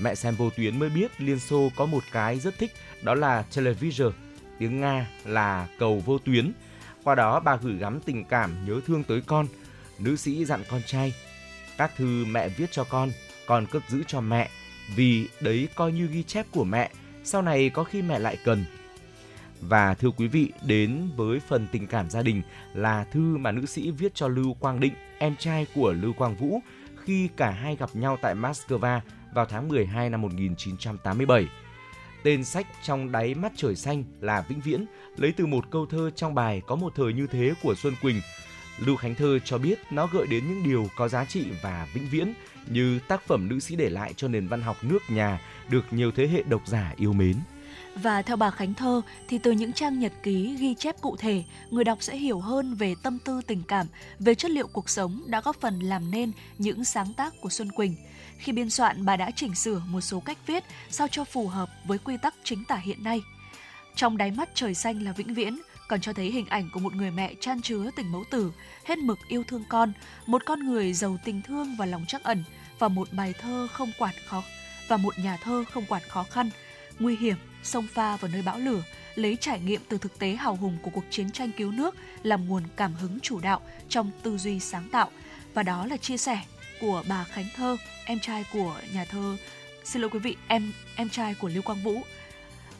mẹ 0.00 0.14
xem 0.14 0.34
vô 0.34 0.50
tuyến 0.50 0.78
mới 0.78 0.90
biết 0.90 1.20
Liên 1.20 1.38
Xô 1.38 1.70
có 1.76 1.86
một 1.86 2.02
cái 2.12 2.38
rất 2.38 2.58
thích, 2.58 2.72
đó 3.02 3.14
là 3.14 3.44
television, 3.56 4.12
tiếng 4.58 4.80
Nga 4.80 5.06
là 5.24 5.68
cầu 5.78 6.02
vô 6.06 6.18
tuyến. 6.18 6.52
Qua 7.04 7.14
đó 7.14 7.40
bà 7.40 7.56
gửi 7.56 7.76
gắm 7.76 8.00
tình 8.00 8.24
cảm 8.24 8.66
nhớ 8.66 8.80
thương 8.86 9.04
tới 9.04 9.20
con. 9.26 9.46
Nữ 9.98 10.16
sĩ 10.16 10.44
dặn 10.44 10.62
con 10.70 10.82
trai, 10.86 11.14
các 11.78 11.90
thư 11.96 12.24
mẹ 12.24 12.48
viết 12.48 12.70
cho 12.70 12.84
con, 12.84 13.10
con 13.46 13.66
cất 13.66 13.82
giữ 13.88 14.02
cho 14.06 14.20
mẹ, 14.20 14.50
vì 14.96 15.28
đấy 15.40 15.68
coi 15.74 15.92
như 15.92 16.06
ghi 16.06 16.22
chép 16.22 16.46
của 16.50 16.64
mẹ, 16.64 16.90
sau 17.24 17.42
này 17.42 17.70
có 17.70 17.84
khi 17.84 18.02
mẹ 18.02 18.18
lại 18.18 18.38
cần. 18.44 18.64
Và 19.60 19.94
thưa 19.94 20.10
quý 20.10 20.26
vị, 20.26 20.52
đến 20.62 21.10
với 21.16 21.40
phần 21.40 21.66
tình 21.72 21.86
cảm 21.86 22.10
gia 22.10 22.22
đình 22.22 22.42
là 22.74 23.04
thư 23.04 23.36
mà 23.36 23.52
nữ 23.52 23.66
sĩ 23.66 23.90
viết 23.90 24.14
cho 24.14 24.28
Lưu 24.28 24.54
Quang 24.54 24.80
Định, 24.80 24.94
em 25.18 25.36
trai 25.36 25.66
của 25.74 25.92
Lưu 25.92 26.12
Quang 26.12 26.36
Vũ, 26.36 26.60
khi 27.04 27.28
cả 27.36 27.50
hai 27.50 27.76
gặp 27.76 27.90
nhau 27.94 28.18
tại 28.22 28.34
Moscow 28.34 29.00
vào 29.34 29.46
tháng 29.46 29.68
12 29.68 30.10
năm 30.10 30.20
1987. 30.20 31.46
Tên 32.22 32.44
sách 32.44 32.66
trong 32.82 33.12
đáy 33.12 33.34
mắt 33.34 33.52
trời 33.56 33.76
xanh 33.76 34.04
là 34.20 34.44
Vĩnh 34.48 34.60
Viễn, 34.60 34.84
lấy 35.16 35.32
từ 35.36 35.46
một 35.46 35.70
câu 35.70 35.86
thơ 35.86 36.10
trong 36.16 36.34
bài 36.34 36.62
Có 36.66 36.76
một 36.76 36.92
thời 36.96 37.12
như 37.12 37.26
thế 37.26 37.52
của 37.62 37.74
Xuân 37.74 37.94
Quỳnh. 38.02 38.20
Lưu 38.78 38.96
Khánh 38.96 39.14
Thơ 39.14 39.38
cho 39.44 39.58
biết 39.58 39.78
nó 39.90 40.06
gợi 40.06 40.26
đến 40.26 40.48
những 40.48 40.62
điều 40.64 40.88
có 40.96 41.08
giá 41.08 41.24
trị 41.24 41.44
và 41.62 41.88
vĩnh 41.94 42.08
viễn 42.10 42.34
như 42.70 42.98
tác 43.08 43.26
phẩm 43.26 43.48
nữ 43.48 43.60
sĩ 43.60 43.76
để 43.76 43.90
lại 43.90 44.12
cho 44.16 44.28
nền 44.28 44.48
văn 44.48 44.62
học 44.62 44.76
nước 44.82 44.98
nhà 45.08 45.40
được 45.68 45.84
nhiều 45.90 46.10
thế 46.16 46.28
hệ 46.28 46.42
độc 46.42 46.62
giả 46.66 46.94
yêu 46.96 47.12
mến. 47.12 47.36
Và 47.94 48.22
theo 48.22 48.36
bà 48.36 48.50
Khánh 48.50 48.74
Thơ 48.74 49.00
thì 49.28 49.38
từ 49.38 49.52
những 49.52 49.72
trang 49.72 50.00
nhật 50.00 50.12
ký 50.22 50.56
ghi 50.56 50.74
chép 50.74 51.00
cụ 51.00 51.16
thể, 51.16 51.44
người 51.70 51.84
đọc 51.84 51.98
sẽ 52.00 52.16
hiểu 52.16 52.40
hơn 52.40 52.74
về 52.74 52.94
tâm 53.02 53.18
tư 53.18 53.40
tình 53.46 53.62
cảm, 53.68 53.86
về 54.18 54.34
chất 54.34 54.50
liệu 54.50 54.66
cuộc 54.66 54.90
sống 54.90 55.22
đã 55.26 55.40
góp 55.40 55.60
phần 55.60 55.80
làm 55.80 56.10
nên 56.10 56.32
những 56.58 56.84
sáng 56.84 57.12
tác 57.16 57.34
của 57.40 57.50
Xuân 57.50 57.72
Quỳnh. 57.72 57.96
Khi 58.40 58.52
biên 58.52 58.70
soạn, 58.70 59.04
bà 59.04 59.16
đã 59.16 59.30
chỉnh 59.30 59.54
sửa 59.54 59.82
một 59.88 60.00
số 60.00 60.20
cách 60.20 60.38
viết 60.46 60.64
sao 60.90 61.08
cho 61.08 61.24
phù 61.24 61.48
hợp 61.48 61.70
với 61.84 61.98
quy 61.98 62.16
tắc 62.16 62.34
chính 62.44 62.64
tả 62.64 62.76
hiện 62.76 63.04
nay. 63.04 63.20
Trong 63.94 64.16
đáy 64.16 64.30
mắt 64.30 64.48
trời 64.54 64.74
xanh 64.74 65.02
là 65.02 65.12
vĩnh 65.12 65.34
viễn, 65.34 65.58
còn 65.88 66.00
cho 66.00 66.12
thấy 66.12 66.30
hình 66.30 66.46
ảnh 66.46 66.70
của 66.72 66.80
một 66.80 66.94
người 66.94 67.10
mẹ 67.10 67.34
chan 67.40 67.62
chứa 67.62 67.90
tình 67.96 68.12
mẫu 68.12 68.24
tử, 68.30 68.52
hết 68.84 68.98
mực 68.98 69.18
yêu 69.28 69.44
thương 69.48 69.64
con, 69.68 69.92
một 70.26 70.42
con 70.46 70.60
người 70.60 70.92
giàu 70.92 71.18
tình 71.24 71.42
thương 71.42 71.76
và 71.78 71.86
lòng 71.86 72.04
trắc 72.08 72.22
ẩn, 72.22 72.44
và 72.78 72.88
một 72.88 73.08
bài 73.12 73.34
thơ 73.40 73.68
không 73.72 73.92
quản 73.98 74.14
khó 74.26 74.42
và 74.88 74.96
một 74.96 75.18
nhà 75.18 75.36
thơ 75.36 75.64
không 75.72 75.84
quản 75.88 76.02
khó 76.08 76.22
khăn, 76.22 76.50
nguy 76.98 77.16
hiểm, 77.16 77.36
sông 77.62 77.86
pha 77.94 78.16
vào 78.16 78.30
nơi 78.32 78.42
bão 78.42 78.58
lửa, 78.58 78.82
lấy 79.14 79.36
trải 79.40 79.60
nghiệm 79.60 79.80
từ 79.88 79.98
thực 79.98 80.18
tế 80.18 80.34
hào 80.34 80.56
hùng 80.56 80.78
của 80.82 80.90
cuộc 80.90 81.04
chiến 81.10 81.30
tranh 81.30 81.50
cứu 81.56 81.72
nước 81.72 81.94
làm 82.22 82.48
nguồn 82.48 82.62
cảm 82.76 82.94
hứng 82.94 83.20
chủ 83.20 83.40
đạo 83.40 83.60
trong 83.88 84.10
tư 84.22 84.38
duy 84.38 84.60
sáng 84.60 84.88
tạo. 84.88 85.10
Và 85.54 85.62
đó 85.62 85.86
là 85.86 85.96
chia 85.96 86.16
sẻ 86.16 86.40
của 86.80 87.02
bà 87.08 87.24
Khánh 87.24 87.46
Thơ, 87.56 87.76
em 88.04 88.20
trai 88.20 88.44
của 88.52 88.76
nhà 88.94 89.04
thơ 89.04 89.36
xin 89.84 90.02
lỗi 90.02 90.10
quý 90.10 90.18
vị, 90.18 90.36
em 90.48 90.72
em 90.96 91.08
trai 91.08 91.34
của 91.34 91.48
Lưu 91.48 91.62
Quang 91.62 91.82
Vũ. 91.82 92.00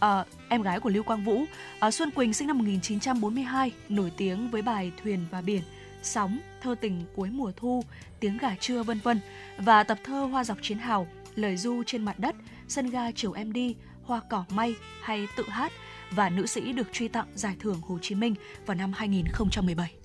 À, 0.00 0.24
em 0.48 0.62
gái 0.62 0.80
của 0.80 0.90
Lưu 0.90 1.02
Quang 1.02 1.24
Vũ, 1.24 1.44
à, 1.80 1.90
Xuân 1.90 2.10
Quỳnh 2.10 2.32
sinh 2.32 2.48
năm 2.48 2.58
1942, 2.58 3.72
nổi 3.88 4.12
tiếng 4.16 4.50
với 4.50 4.62
bài 4.62 4.92
Thuyền 5.02 5.26
và 5.30 5.40
biển, 5.40 5.62
Sóng, 6.02 6.38
Thơ 6.62 6.74
tình 6.80 7.04
cuối 7.16 7.30
mùa 7.30 7.52
thu, 7.56 7.84
Tiếng 8.20 8.38
gà 8.38 8.54
trưa 8.60 8.82
vân 8.82 8.98
vân 8.98 9.20
và 9.58 9.82
tập 9.82 9.98
thơ 10.04 10.24
Hoa 10.24 10.44
dọc 10.44 10.58
chiến 10.62 10.78
hào, 10.78 11.06
Lời 11.34 11.56
du 11.56 11.82
trên 11.86 12.04
mặt 12.04 12.18
đất, 12.18 12.34
Sân 12.68 12.90
ga 12.90 13.12
chiều 13.12 13.32
em 13.32 13.52
đi, 13.52 13.74
Hoa 14.02 14.20
cỏ 14.30 14.44
may 14.50 14.74
hay 15.02 15.28
Tự 15.36 15.44
hát 15.48 15.72
và 16.10 16.28
nữ 16.28 16.46
sĩ 16.46 16.72
được 16.72 16.92
truy 16.92 17.08
tặng 17.08 17.26
giải 17.34 17.56
thưởng 17.60 17.80
Hồ 17.80 17.98
Chí 18.02 18.14
Minh 18.14 18.34
vào 18.66 18.74
năm 18.74 18.92
2017. 18.92 19.99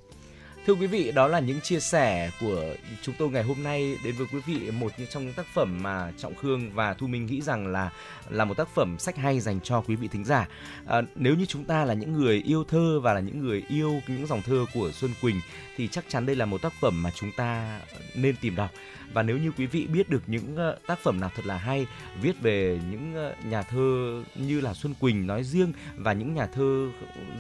Thưa 0.66 0.74
quý 0.74 0.88
vị, 0.88 1.12
đó 1.12 1.28
là 1.28 1.40
những 1.40 1.62
chia 1.62 1.80
sẻ 1.80 2.32
của 2.40 2.64
chúng 3.02 3.16
tôi 3.18 3.30
ngày 3.30 3.44
hôm 3.44 3.64
nay 3.64 3.98
đến 4.04 4.16
với 4.18 4.28
quý 4.34 4.40
vị 4.46 4.72
một 4.72 4.92
trong 5.10 5.26
những 5.26 5.34
tác 5.34 5.46
phẩm 5.54 5.80
mà 5.82 6.12
Trọng 6.18 6.36
Khương 6.36 6.72
và 6.74 6.94
Thu 6.94 7.08
Minh 7.08 7.26
nghĩ 7.26 7.42
rằng 7.42 7.68
là 7.68 7.92
là 8.30 8.46
một 8.46 8.58
tác 8.58 8.68
phẩm 8.68 9.00
sách 9.00 9.18
hay 9.18 9.40
dành 9.40 9.60
cho 9.62 9.82
quý 9.82 9.96
vị 9.96 10.08
thính 10.08 10.26
giả. 10.26 10.48
À, 10.86 11.02
nếu 11.16 11.36
như 11.36 11.46
chúng 11.46 11.64
ta 11.64 11.86
là 11.86 11.94
những 11.94 12.14
người 12.14 12.44
yêu 12.46 12.64
thơ 12.64 13.00
và 13.00 13.14
là 13.14 13.20
những 13.20 13.40
người 13.40 13.64
yêu 13.70 14.02
những 14.08 14.28
dòng 14.28 14.42
thơ 14.42 14.66
của 14.74 14.92
Xuân 14.92 15.12
Quỳnh 15.22 15.42
thì 15.78 15.88
chắc 15.88 16.06
chắn 16.08 16.26
đây 16.26 16.36
là 16.36 16.46
một 16.46 16.62
tác 16.62 16.74
phẩm 16.82 17.04
mà 17.04 17.12
chúng 17.16 17.32
ta 17.38 17.80
nên 18.16 18.36
tìm 18.42 18.56
đọc 18.56 18.72
và 19.14 19.24
nếu 19.24 19.38
như 19.38 19.52
quý 19.58 19.66
vị 19.66 19.88
biết 19.88 20.10
được 20.10 20.22
những 20.28 20.56
ờ, 20.56 20.78
tác 20.88 21.00
phẩm 21.00 21.20
nào 21.20 21.32
thật 21.36 21.46
là 21.46 21.58
hay 21.58 21.88
viết 22.22 22.42
về 22.42 22.80
những 22.92 23.16
ờ, 23.16 23.36
nhà 23.50 23.64
thơ 23.64 24.24
như 24.36 24.62
là 24.62 24.74
Xuân 24.74 24.94
Quỳnh 25.00 25.28
nói 25.28 25.44
riêng 25.44 25.74
và 25.96 26.14
những 26.14 26.34
nhà 26.34 26.48
thơ 26.48 26.90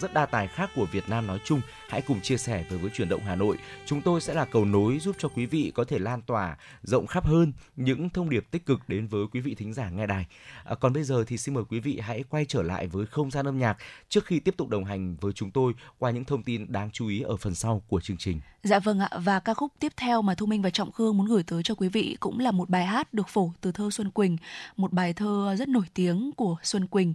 rất 0.01 0.13
đa 0.13 0.25
tài 0.25 0.47
khác 0.47 0.69
của 0.75 0.85
Việt 0.85 1.09
Nam 1.09 1.27
nói 1.27 1.39
chung 1.45 1.61
hãy 1.95 2.01
cùng 2.01 2.21
chia 2.21 2.37
sẻ 2.37 2.63
với 2.69 2.77
với 2.79 2.91
chuyển 2.93 3.09
động 3.09 3.21
Hà 3.25 3.35
Nội. 3.35 3.57
Chúng 3.85 4.01
tôi 4.01 4.21
sẽ 4.21 4.33
là 4.33 4.45
cầu 4.45 4.65
nối 4.65 4.99
giúp 4.99 5.15
cho 5.19 5.29
quý 5.29 5.45
vị 5.45 5.71
có 5.75 5.83
thể 5.83 5.99
lan 5.99 6.21
tỏa 6.21 6.57
rộng 6.83 7.07
khắp 7.07 7.27
hơn 7.27 7.53
những 7.75 8.09
thông 8.09 8.29
điệp 8.29 8.47
tích 8.51 8.65
cực 8.65 8.89
đến 8.89 9.07
với 9.07 9.25
quý 9.31 9.39
vị 9.39 9.55
thính 9.55 9.73
giả 9.73 9.89
nghe 9.89 10.07
đài. 10.07 10.25
À, 10.63 10.75
còn 10.75 10.93
bây 10.93 11.03
giờ 11.03 11.23
thì 11.27 11.37
xin 11.37 11.55
mời 11.55 11.63
quý 11.69 11.79
vị 11.79 11.99
hãy 12.03 12.23
quay 12.29 12.45
trở 12.45 12.61
lại 12.61 12.87
với 12.87 13.05
không 13.05 13.31
gian 13.31 13.45
âm 13.45 13.59
nhạc 13.59 13.77
trước 14.09 14.25
khi 14.25 14.39
tiếp 14.39 14.57
tục 14.57 14.69
đồng 14.69 14.85
hành 14.85 15.15
với 15.15 15.33
chúng 15.33 15.51
tôi 15.51 15.73
qua 15.99 16.11
những 16.11 16.25
thông 16.25 16.43
tin 16.43 16.71
đáng 16.71 16.91
chú 16.91 17.07
ý 17.07 17.21
ở 17.21 17.37
phần 17.37 17.55
sau 17.55 17.81
của 17.87 18.01
chương 18.01 18.17
trình. 18.17 18.39
Dạ 18.63 18.79
vâng 18.79 18.99
ạ, 18.99 19.09
và 19.23 19.39
ca 19.39 19.53
khúc 19.53 19.71
tiếp 19.79 19.93
theo 19.97 20.21
mà 20.21 20.35
Thu 20.35 20.45
Minh 20.45 20.61
và 20.61 20.69
Trọng 20.69 20.91
Khương 20.91 21.17
muốn 21.17 21.27
gửi 21.27 21.43
tới 21.43 21.63
cho 21.63 21.75
quý 21.75 21.89
vị 21.89 22.17
cũng 22.19 22.39
là 22.39 22.51
một 22.51 22.69
bài 22.69 22.85
hát 22.85 23.13
được 23.13 23.29
phổ 23.29 23.51
từ 23.61 23.71
thơ 23.71 23.89
Xuân 23.91 24.11
Quỳnh, 24.11 24.37
một 24.77 24.93
bài 24.93 25.13
thơ 25.13 25.55
rất 25.59 25.67
nổi 25.67 25.85
tiếng 25.93 26.31
của 26.37 26.55
Xuân 26.63 26.87
Quỳnh 26.87 27.13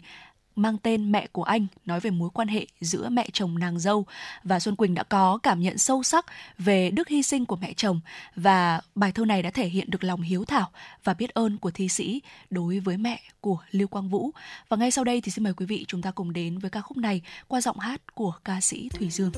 mang 0.56 0.78
tên 0.78 1.12
Mẹ 1.12 1.26
của 1.32 1.42
anh, 1.42 1.66
nói 1.86 2.00
về 2.00 2.10
mối 2.10 2.30
quan 2.34 2.48
hệ 2.48 2.66
giữa 2.80 3.08
mẹ 3.08 3.28
chồng 3.32 3.58
nàng 3.58 3.78
dâu 3.78 4.06
và 4.44 4.60
Xuân 4.60 4.76
Quỳnh 4.76 4.94
đã 4.94 5.02
có 5.02 5.38
cảm 5.42 5.60
nhận 5.60 5.78
sâu 5.78 6.02
sắc 6.02 6.26
về 6.58 6.90
đức 6.90 7.08
hy 7.08 7.22
sinh 7.22 7.46
của 7.46 7.56
mẹ 7.56 7.72
chồng 7.72 8.00
và 8.36 8.80
bài 8.94 9.12
thơ 9.12 9.24
này 9.24 9.42
đã 9.42 9.50
thể 9.50 9.68
hiện 9.68 9.90
được 9.90 10.04
lòng 10.04 10.22
hiếu 10.22 10.44
thảo 10.44 10.70
và 11.04 11.14
biết 11.14 11.34
ơn 11.34 11.58
của 11.58 11.70
thi 11.70 11.88
sĩ 11.88 12.22
đối 12.50 12.78
với 12.80 12.96
mẹ 12.96 13.20
của 13.40 13.58
Lưu 13.70 13.88
Quang 13.88 14.08
Vũ. 14.08 14.30
Và 14.68 14.76
ngay 14.76 14.90
sau 14.90 15.04
đây 15.04 15.20
thì 15.20 15.32
xin 15.32 15.44
mời 15.44 15.54
quý 15.54 15.66
vị 15.66 15.84
chúng 15.88 16.02
ta 16.02 16.10
cùng 16.10 16.32
đến 16.32 16.58
với 16.58 16.70
ca 16.70 16.80
khúc 16.80 16.96
này 16.96 17.22
qua 17.48 17.60
giọng 17.60 17.78
hát 17.78 18.14
của 18.14 18.34
ca 18.44 18.60
sĩ 18.60 18.88
Thủy 18.88 19.10
Dương. 19.10 19.32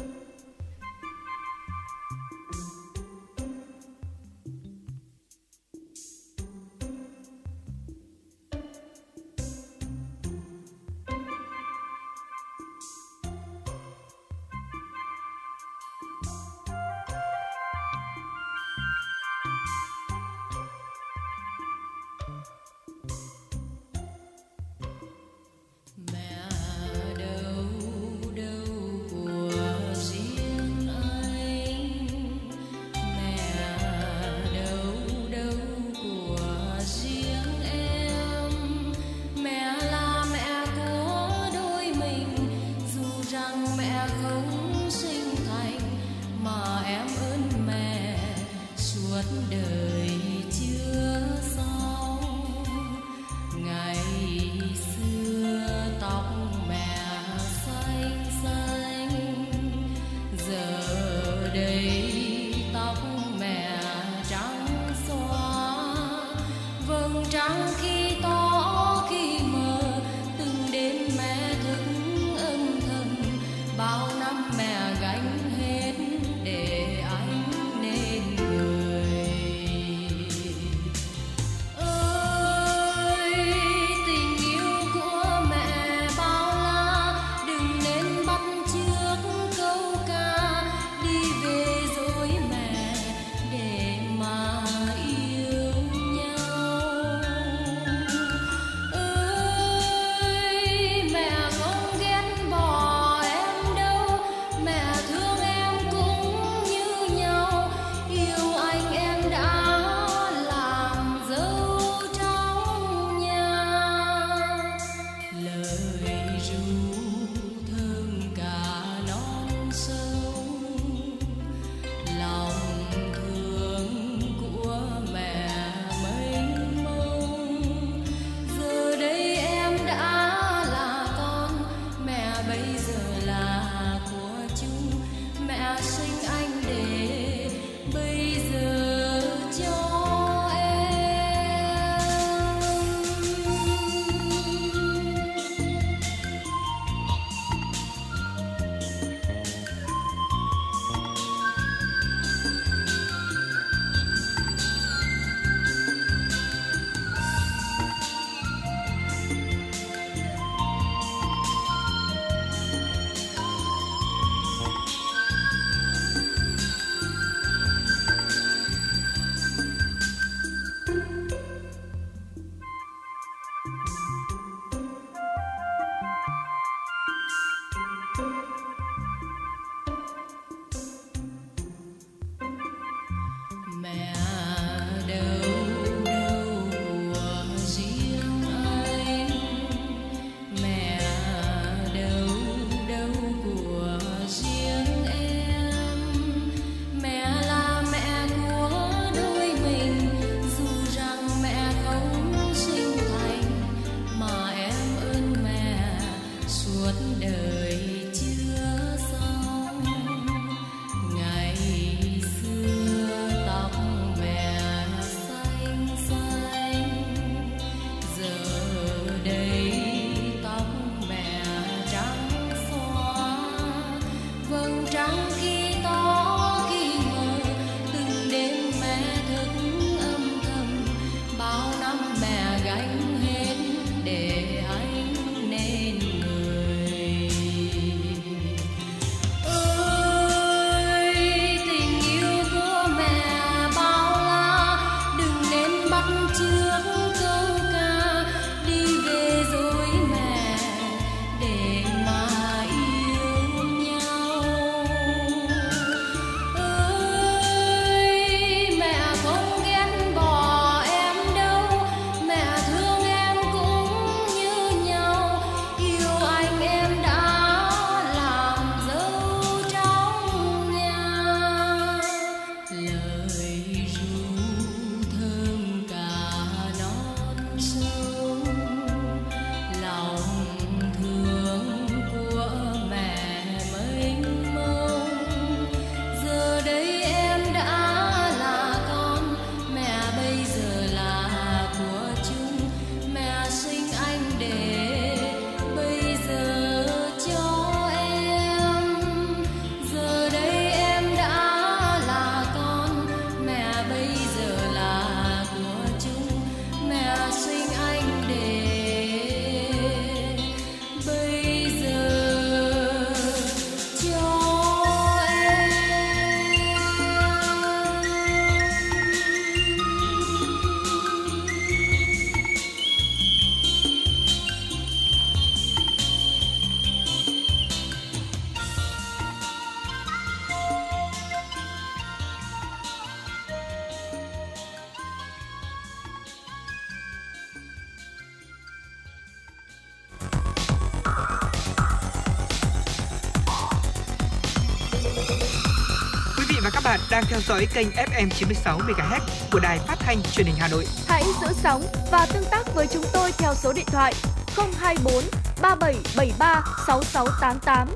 Bạn 346.93 347.01
đang 347.11 347.25
theo 347.29 347.41
dõi 347.41 347.67
kênh 347.75 347.89
FM 347.89 348.29
96 348.29 348.79
MHz 348.79 349.21
của 349.53 349.61
đài 349.61 349.79
phát 349.79 349.97
thanh 349.99 350.23
truyền 350.33 350.47
hình 350.47 350.57
Hà 350.59 350.69
Nội. 350.69 350.87
Hãy 351.07 351.23
giữ 351.41 351.47
sóng 351.53 351.83
và 352.11 352.27
tương 352.35 352.45
tác 352.51 352.75
với 352.75 352.87
chúng 352.87 353.05
tôi 353.13 353.33
theo 353.39 353.55
số 353.55 353.73
điện 353.73 353.85
thoại 353.87 354.15
024 354.57 355.15
3773 355.63 356.65
6688. 356.87 357.89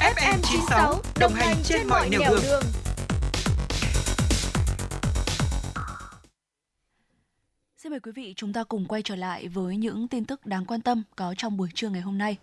FM 0.00 0.38
96 0.42 1.00
đồng 1.20 1.34
hành 1.34 1.56
trên 1.64 1.88
mọi 1.88 2.08
nẻo 2.08 2.20
đường. 2.20 2.40
đường. 2.42 2.62
Xin 7.76 7.90
mời 7.90 8.00
quý 8.00 8.12
vị 8.14 8.34
chúng 8.36 8.52
ta 8.52 8.64
cùng 8.64 8.86
quay 8.86 9.02
trở 9.02 9.16
lại 9.16 9.48
với 9.48 9.76
những 9.76 10.08
tin 10.08 10.24
tức 10.24 10.46
đáng 10.46 10.64
quan 10.64 10.80
tâm 10.80 11.02
có 11.16 11.34
trong 11.38 11.56
buổi 11.56 11.68
trưa 11.74 11.88
ngày 11.88 12.00
hôm 12.02 12.18
nay. 12.18 12.36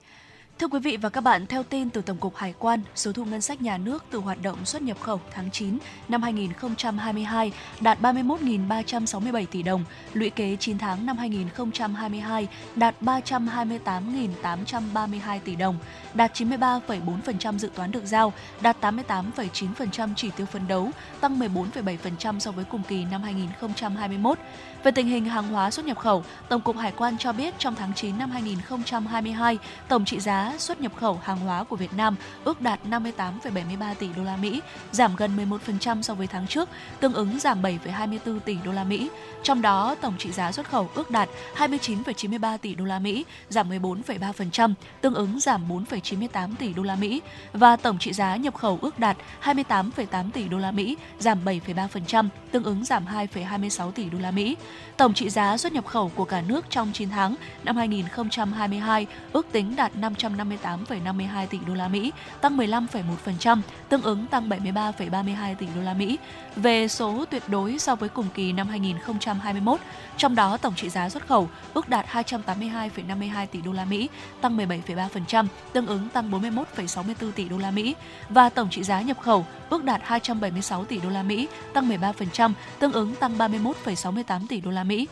Thưa 0.60 0.68
quý 0.68 0.80
vị 0.80 0.98
và 0.98 1.10
các 1.10 1.22
bạn, 1.22 1.48
theo 1.48 1.64
tin 1.64 1.90
từ 1.90 2.02
Tổng 2.02 2.18
cục 2.18 2.36
Hải 2.36 2.54
quan, 2.60 2.82
số 2.96 3.12
thu 3.12 3.26
ngân 3.26 3.42
sách 3.42 3.62
nhà 3.62 3.78
nước 3.78 4.04
từ 4.12 4.20
hoạt 4.20 4.42
động 4.42 4.66
xuất 4.66 4.82
nhập 4.82 4.98
khẩu 5.02 5.22
tháng 5.32 5.52
9 5.52 5.78
năm 6.08 6.22
2022 6.22 7.52
đạt 7.80 8.02
31.367 8.02 9.46
tỷ 9.52 9.64
đồng, 9.64 9.86
lũy 10.14 10.30
kế 10.30 10.58
9 10.60 10.78
tháng 10.78 11.06
năm 11.06 11.18
2022 11.18 12.48
đạt 12.76 12.96
328.832 13.02 15.40
tỷ 15.46 15.56
đồng, 15.56 15.78
đạt 16.14 16.34
93,4% 16.34 17.58
dự 17.58 17.70
toán 17.76 17.92
được 17.92 18.06
giao, 18.06 18.34
đạt 18.62 18.78
88,9% 18.82 20.10
chỉ 20.16 20.32
tiêu 20.38 20.46
phấn 20.46 20.68
đấu, 20.68 20.92
tăng 21.22 21.40
14,7% 21.40 22.40
so 22.40 22.52
với 22.52 22.66
cùng 22.66 22.82
kỳ 22.88 23.06
năm 23.06 23.24
2021. 23.24 24.38
Về 24.84 24.92
tình 24.92 25.08
hình 25.08 25.26
hàng 25.26 25.48
hóa 25.48 25.72
xuất 25.72 25.86
nhập 25.86 25.98
khẩu, 25.98 26.24
Tổng 26.50 26.62
cục 26.62 26.78
Hải 26.78 26.92
quan 26.92 27.18
cho 27.18 27.32
biết 27.32 27.54
trong 27.60 27.76
tháng 27.76 27.94
9 27.94 28.18
năm 28.18 28.32
2022, 28.32 29.58
tổng 29.88 30.06
trị 30.06 30.20
giá 30.20 30.54
xuất 30.58 30.82
nhập 30.82 30.92
khẩu 30.96 31.20
hàng 31.24 31.40
hóa 31.40 31.64
của 31.64 31.76
Việt 31.76 31.94
Nam 31.94 32.16
ước 32.44 32.62
đạt 32.62 32.80
58,73 32.90 33.96
tỷ 34.00 34.08
đô 34.18 34.24
la 34.24 34.38
Mỹ, 34.38 34.62
giảm 34.92 35.16
gần 35.16 35.50
11% 35.76 36.02
so 36.02 36.14
với 36.14 36.28
tháng 36.28 36.48
trước, 36.48 36.70
tương 37.00 37.14
ứng 37.14 37.40
giảm 37.40 37.62
7,24 37.62 38.40
tỷ 38.40 38.58
đô 38.66 38.72
la 38.72 38.84
Mỹ. 38.84 39.10
Trong 39.44 39.62
đó, 39.62 39.96
tổng 40.02 40.14
trị 40.18 40.32
giá 40.32 40.52
xuất 40.52 40.70
khẩu 40.70 40.90
ước 40.96 41.12
đạt 41.12 41.30
29,93 41.58 42.58
tỷ 42.58 42.76
đô 42.76 42.86
la 42.86 43.00
Mỹ, 43.00 43.26
giảm 43.50 43.70
14,3%, 43.70 44.74
tương 45.02 45.14
ứng 45.14 45.40
giảm 45.40 45.70
4,98 45.70 46.56
tỷ 46.60 46.74
đô 46.74 46.84
la 46.84 46.96
Mỹ 46.96 47.22
và 47.54 47.76
tổng 47.76 48.00
trị 48.00 48.14
giá 48.14 48.36
nhập 48.36 48.56
khẩu 48.56 48.80
ước 48.82 49.00
đạt 49.00 49.18
28,8 49.44 50.32
tỷ 50.32 50.48
đô 50.48 50.58
la 50.58 50.72
Mỹ, 50.72 50.98
giảm 51.20 51.46
7,3%, 51.46 52.28
tương 52.52 52.64
ứng 52.64 52.86
giảm 52.86 53.06
2,26 53.06 53.92
tỷ 53.92 54.10
đô 54.10 54.20
la 54.20 54.32
Mỹ. 54.32 54.56
Tổng 54.98 55.14
trị 55.14 55.30
giá 55.30 55.58
xuất 55.58 55.74
nhập 55.74 55.86
khẩu 55.86 56.12
của 56.16 56.26
cả 56.26 56.42
nước 56.42 56.66
trong 56.70 56.92
9 56.94 57.10
tháng 57.10 57.36
năm 57.64 57.78
2022 57.78 59.08
ước 59.34 59.46
tính 59.52 59.76
đạt 59.76 59.92
558,52 59.96 61.48
tỷ 61.48 61.58
đô 61.68 61.74
la 61.74 61.88
Mỹ, 61.88 62.12
tăng 62.42 62.58
15,1%, 62.58 63.62
tương 63.90 64.02
ứng 64.02 64.26
tăng 64.28 64.50
73,32 64.50 65.56
tỷ 65.56 65.68
đô 65.76 65.82
la 65.82 65.94
Mỹ. 65.94 66.18
Về 66.56 66.88
số 66.88 67.26
tuyệt 67.30 67.44
đối 67.48 67.80
so 67.80 67.96
với 67.96 68.10
cùng 68.10 68.28
kỳ 68.34 68.52
năm 68.52 68.68
2021, 68.68 69.80
trong 70.18 70.36
đó 70.36 70.58
tổng 70.58 70.74
trị 70.76 70.90
giá 70.90 71.10
xuất 71.10 71.28
khẩu 71.28 71.50
ước 71.74 71.90
đạt 71.90 72.06
282,52 72.08 73.48
tỷ 73.48 73.62
đô 73.62 73.72
la 73.72 73.86
Mỹ, 73.86 74.10
tăng 74.42 74.58
17,3%, 74.58 75.46
tương 75.74 75.88
ứng 75.88 76.10
tăng 76.10 76.32
41,64 76.32 77.32
tỷ 77.32 77.50
đô 77.50 77.58
la 77.58 77.72
Mỹ 77.72 77.96
và 78.30 78.50
tổng 78.50 78.70
trị 78.70 78.84
giá 78.84 79.02
nhập 79.02 79.18
khẩu 79.22 79.46
ước 79.70 79.84
đạt 79.84 80.02
276 80.04 80.86
tỷ 80.86 81.00
đô 81.00 81.10
la 81.10 81.24
Mỹ, 81.24 81.48
tăng 81.74 81.90
13%, 81.90 82.52
tương 82.80 82.92
ứng 82.92 83.16
tăng 83.16 83.38
31,68 83.38 84.48
tỷ 84.50 84.57
đô 84.62 84.72
la 84.72 84.84
Mỹ. 84.84 85.08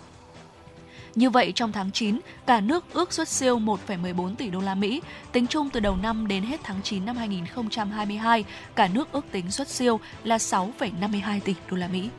Như 1.15 1.29
vậy 1.29 1.51
trong 1.55 1.71
tháng 1.71 1.91
9, 1.91 2.19
cả 2.45 2.61
nước 2.61 2.85
ước 2.93 3.13
xuất 3.13 3.27
siêu 3.27 3.59
1,14 3.59 4.35
tỷ 4.35 4.49
đô 4.49 4.59
la 4.59 4.75
Mỹ. 4.75 5.01
Tính 5.31 5.47
chung 5.47 5.69
từ 5.69 5.79
đầu 5.79 5.95
năm 5.95 6.27
đến 6.27 6.43
hết 6.43 6.59
tháng 6.63 6.81
9 6.83 7.05
năm 7.05 7.17
2022, 7.17 8.45
cả 8.75 8.89
nước 8.93 9.11
ước 9.11 9.25
tính 9.31 9.51
xuất 9.51 9.67
siêu 9.67 9.99
là 10.23 10.37
6,52 10.37 11.39
tỷ 11.39 11.55
đô 11.69 11.77
la 11.77 11.87
Mỹ. 11.87 12.09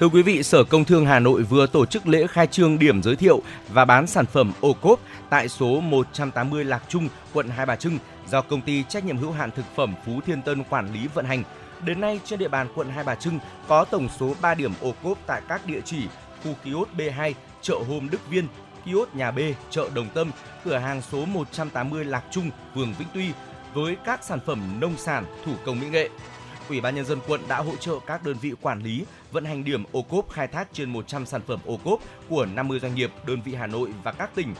Thưa 0.00 0.08
quý 0.08 0.22
vị, 0.22 0.42
Sở 0.42 0.64
Công 0.64 0.84
Thương 0.84 1.06
Hà 1.06 1.18
Nội 1.18 1.42
vừa 1.42 1.66
tổ 1.66 1.86
chức 1.86 2.08
lễ 2.08 2.26
khai 2.26 2.46
trương 2.46 2.78
điểm 2.78 3.02
giới 3.02 3.16
thiệu 3.16 3.42
và 3.68 3.84
bán 3.84 4.06
sản 4.06 4.26
phẩm 4.26 4.52
ô 4.60 4.72
cốp 4.72 5.00
tại 5.30 5.48
số 5.48 5.80
180 5.80 6.64
Lạc 6.64 6.82
Trung, 6.88 7.08
quận 7.32 7.48
Hai 7.48 7.66
Bà 7.66 7.76
Trưng 7.76 7.98
do 8.30 8.40
công 8.40 8.60
ty 8.60 8.84
trách 8.88 9.04
nhiệm 9.04 9.16
hữu 9.16 9.32
hạn 9.32 9.50
thực 9.50 9.64
phẩm 9.76 9.94
Phú 10.06 10.20
Thiên 10.26 10.42
Tân 10.42 10.64
quản 10.64 10.92
lý 10.92 11.06
vận 11.14 11.24
hành. 11.24 11.42
Đến 11.84 12.00
nay 12.00 12.20
trên 12.24 12.38
địa 12.38 12.48
bàn 12.48 12.68
quận 12.74 12.88
Hai 12.90 13.04
Bà 13.04 13.14
Trưng 13.14 13.38
có 13.68 13.84
tổng 13.84 14.08
số 14.18 14.34
3 14.40 14.54
điểm 14.54 14.72
ô 14.80 14.94
cốp 15.02 15.18
tại 15.26 15.42
các 15.48 15.66
địa 15.66 15.80
chỉ 15.84 16.02
khu 16.44 16.54
kiosk 16.64 16.90
B2, 16.96 17.32
chợ 17.62 17.74
Hôm 17.88 18.10
Đức 18.10 18.30
Viên, 18.30 18.48
kiosk 18.84 19.14
nhà 19.14 19.30
B, 19.30 19.38
chợ 19.70 19.88
Đồng 19.94 20.08
Tâm, 20.14 20.30
cửa 20.64 20.76
hàng 20.76 21.02
số 21.02 21.24
180 21.24 22.04
Lạc 22.04 22.24
Trung, 22.30 22.50
phường 22.74 22.94
Vĩnh 22.98 23.08
Tuy 23.14 23.30
với 23.74 23.96
các 24.04 24.24
sản 24.24 24.38
phẩm 24.46 24.80
nông 24.80 24.96
sản, 24.96 25.24
thủ 25.44 25.52
công 25.64 25.80
mỹ 25.80 25.86
nghệ. 25.88 26.08
Ủy 26.68 26.80
ban 26.80 26.94
nhân 26.94 27.04
dân 27.04 27.18
quận 27.28 27.40
đã 27.48 27.58
hỗ 27.58 27.76
trợ 27.76 27.94
các 28.06 28.24
đơn 28.24 28.36
vị 28.40 28.52
quản 28.60 28.82
lý 28.82 29.04
vận 29.32 29.44
hành 29.44 29.64
điểm 29.64 29.84
ô 29.92 30.02
cốp 30.02 30.30
khai 30.30 30.48
thác 30.48 30.68
trên 30.72 30.90
100 30.90 31.26
sản 31.26 31.40
phẩm 31.46 31.60
ô 31.64 31.76
cốp 31.84 32.00
của 32.28 32.46
50 32.46 32.80
doanh 32.80 32.94
nghiệp, 32.94 33.10
đơn 33.26 33.42
vị 33.44 33.54
Hà 33.54 33.66
Nội 33.66 33.90
và 34.02 34.12
các 34.12 34.30
tỉnh, 34.34 34.54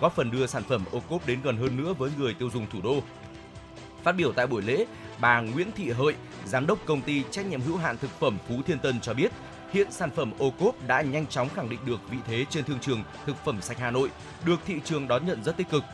góp 0.00 0.14
phần 0.16 0.30
đưa 0.30 0.46
sản 0.46 0.62
phẩm 0.68 0.84
ô 0.92 1.00
cốp 1.10 1.26
đến 1.26 1.40
gần 1.44 1.56
hơn 1.56 1.76
nữa 1.76 1.92
với 1.92 2.10
người 2.18 2.34
tiêu 2.34 2.50
dùng 2.50 2.66
thủ 2.72 2.78
đô. 2.82 3.00
Phát 4.02 4.12
biểu 4.12 4.32
tại 4.32 4.46
buổi 4.46 4.62
lễ, 4.62 4.84
bà 5.20 5.40
Nguyễn 5.40 5.72
Thị 5.72 5.90
Hợi, 5.90 6.14
giám 6.44 6.66
đốc 6.66 6.78
công 6.86 7.00
ty 7.00 7.22
trách 7.30 7.46
nhiệm 7.46 7.60
hữu 7.60 7.76
hạn 7.76 7.98
thực 7.98 8.10
phẩm 8.20 8.38
Phú 8.48 8.54
Thiên 8.66 8.78
Tân 8.78 9.00
cho 9.00 9.14
biết, 9.14 9.32
hiện 9.74 9.92
sản 9.92 10.10
phẩm 10.10 10.32
ô 10.38 10.50
cốp 10.50 10.74
đã 10.86 11.02
nhanh 11.02 11.26
chóng 11.26 11.48
khẳng 11.48 11.68
định 11.68 11.80
được 11.86 12.00
vị 12.10 12.16
thế 12.26 12.44
trên 12.50 12.64
thương 12.64 12.78
trường 12.80 13.02
thực 13.26 13.44
phẩm 13.44 13.62
sạch 13.62 13.78
Hà 13.78 13.90
Nội, 13.90 14.10
được 14.44 14.60
thị 14.66 14.80
trường 14.84 15.08
đón 15.08 15.26
nhận 15.26 15.44
rất 15.44 15.56
tích 15.56 15.70
cực. 15.70 15.84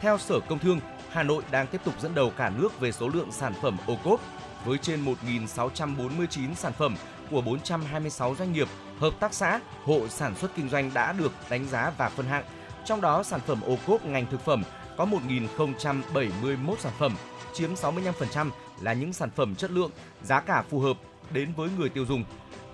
Theo 0.00 0.18
Sở 0.18 0.40
Công 0.48 0.58
Thương, 0.58 0.80
Hà 1.10 1.22
Nội 1.22 1.42
đang 1.50 1.66
tiếp 1.66 1.80
tục 1.84 1.94
dẫn 2.00 2.14
đầu 2.14 2.32
cả 2.36 2.52
nước 2.58 2.80
về 2.80 2.92
số 2.92 3.08
lượng 3.08 3.32
sản 3.32 3.54
phẩm 3.62 3.76
ô 3.86 3.96
cốp 4.04 4.20
với 4.64 4.78
trên 4.78 5.04
1.649 5.04 6.54
sản 6.54 6.72
phẩm 6.72 6.96
của 7.30 7.40
426 7.40 8.34
doanh 8.34 8.52
nghiệp, 8.52 8.68
hợp 8.98 9.12
tác 9.20 9.34
xã, 9.34 9.60
hộ 9.84 10.08
sản 10.08 10.34
xuất 10.36 10.50
kinh 10.56 10.68
doanh 10.68 10.90
đã 10.94 11.12
được 11.12 11.32
đánh 11.50 11.68
giá 11.68 11.92
và 11.98 12.08
phân 12.08 12.26
hạng. 12.26 12.44
Trong 12.84 13.00
đó, 13.00 13.22
sản 13.22 13.40
phẩm 13.46 13.60
ô 13.66 13.76
cốp 13.86 14.04
ngành 14.04 14.26
thực 14.30 14.44
phẩm 14.44 14.62
có 14.96 15.04
1.071 15.04 16.76
sản 16.78 16.92
phẩm, 16.98 17.16
chiếm 17.54 17.74
65% 17.74 18.50
là 18.80 18.92
những 18.92 19.12
sản 19.12 19.30
phẩm 19.30 19.54
chất 19.54 19.70
lượng, 19.70 19.90
giá 20.22 20.40
cả 20.40 20.62
phù 20.70 20.80
hợp 20.80 20.96
đến 21.30 21.52
với 21.56 21.68
người 21.78 21.88
tiêu 21.88 22.04
dùng. 22.08 22.24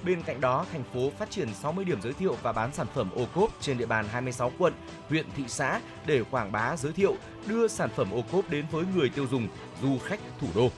Bên 0.04 0.22
cạnh 0.22 0.40
đó, 0.40 0.66
thành 0.72 0.84
phố 0.94 1.10
phát 1.18 1.30
triển 1.30 1.54
60 1.54 1.84
điểm 1.84 2.02
giới 2.02 2.12
thiệu 2.12 2.36
và 2.42 2.52
bán 2.52 2.72
sản 2.72 2.86
phẩm 2.94 3.10
ô 3.14 3.26
cốp 3.34 3.50
trên 3.60 3.78
địa 3.78 3.86
bàn 3.86 4.06
26 4.08 4.52
quận, 4.58 4.72
huyện, 5.08 5.26
thị 5.36 5.44
xã 5.48 5.80
để 6.06 6.22
quảng 6.30 6.52
bá 6.52 6.76
giới 6.76 6.92
thiệu, 6.92 7.16
đưa 7.46 7.68
sản 7.68 7.90
phẩm 7.96 8.10
ô 8.10 8.22
cốp 8.32 8.50
đến 8.50 8.64
với 8.70 8.84
người 8.96 9.08
tiêu 9.08 9.26
dùng, 9.30 9.48
du 9.82 9.98
khách 9.98 10.20
thủ 10.40 10.46
đô. 10.54 10.70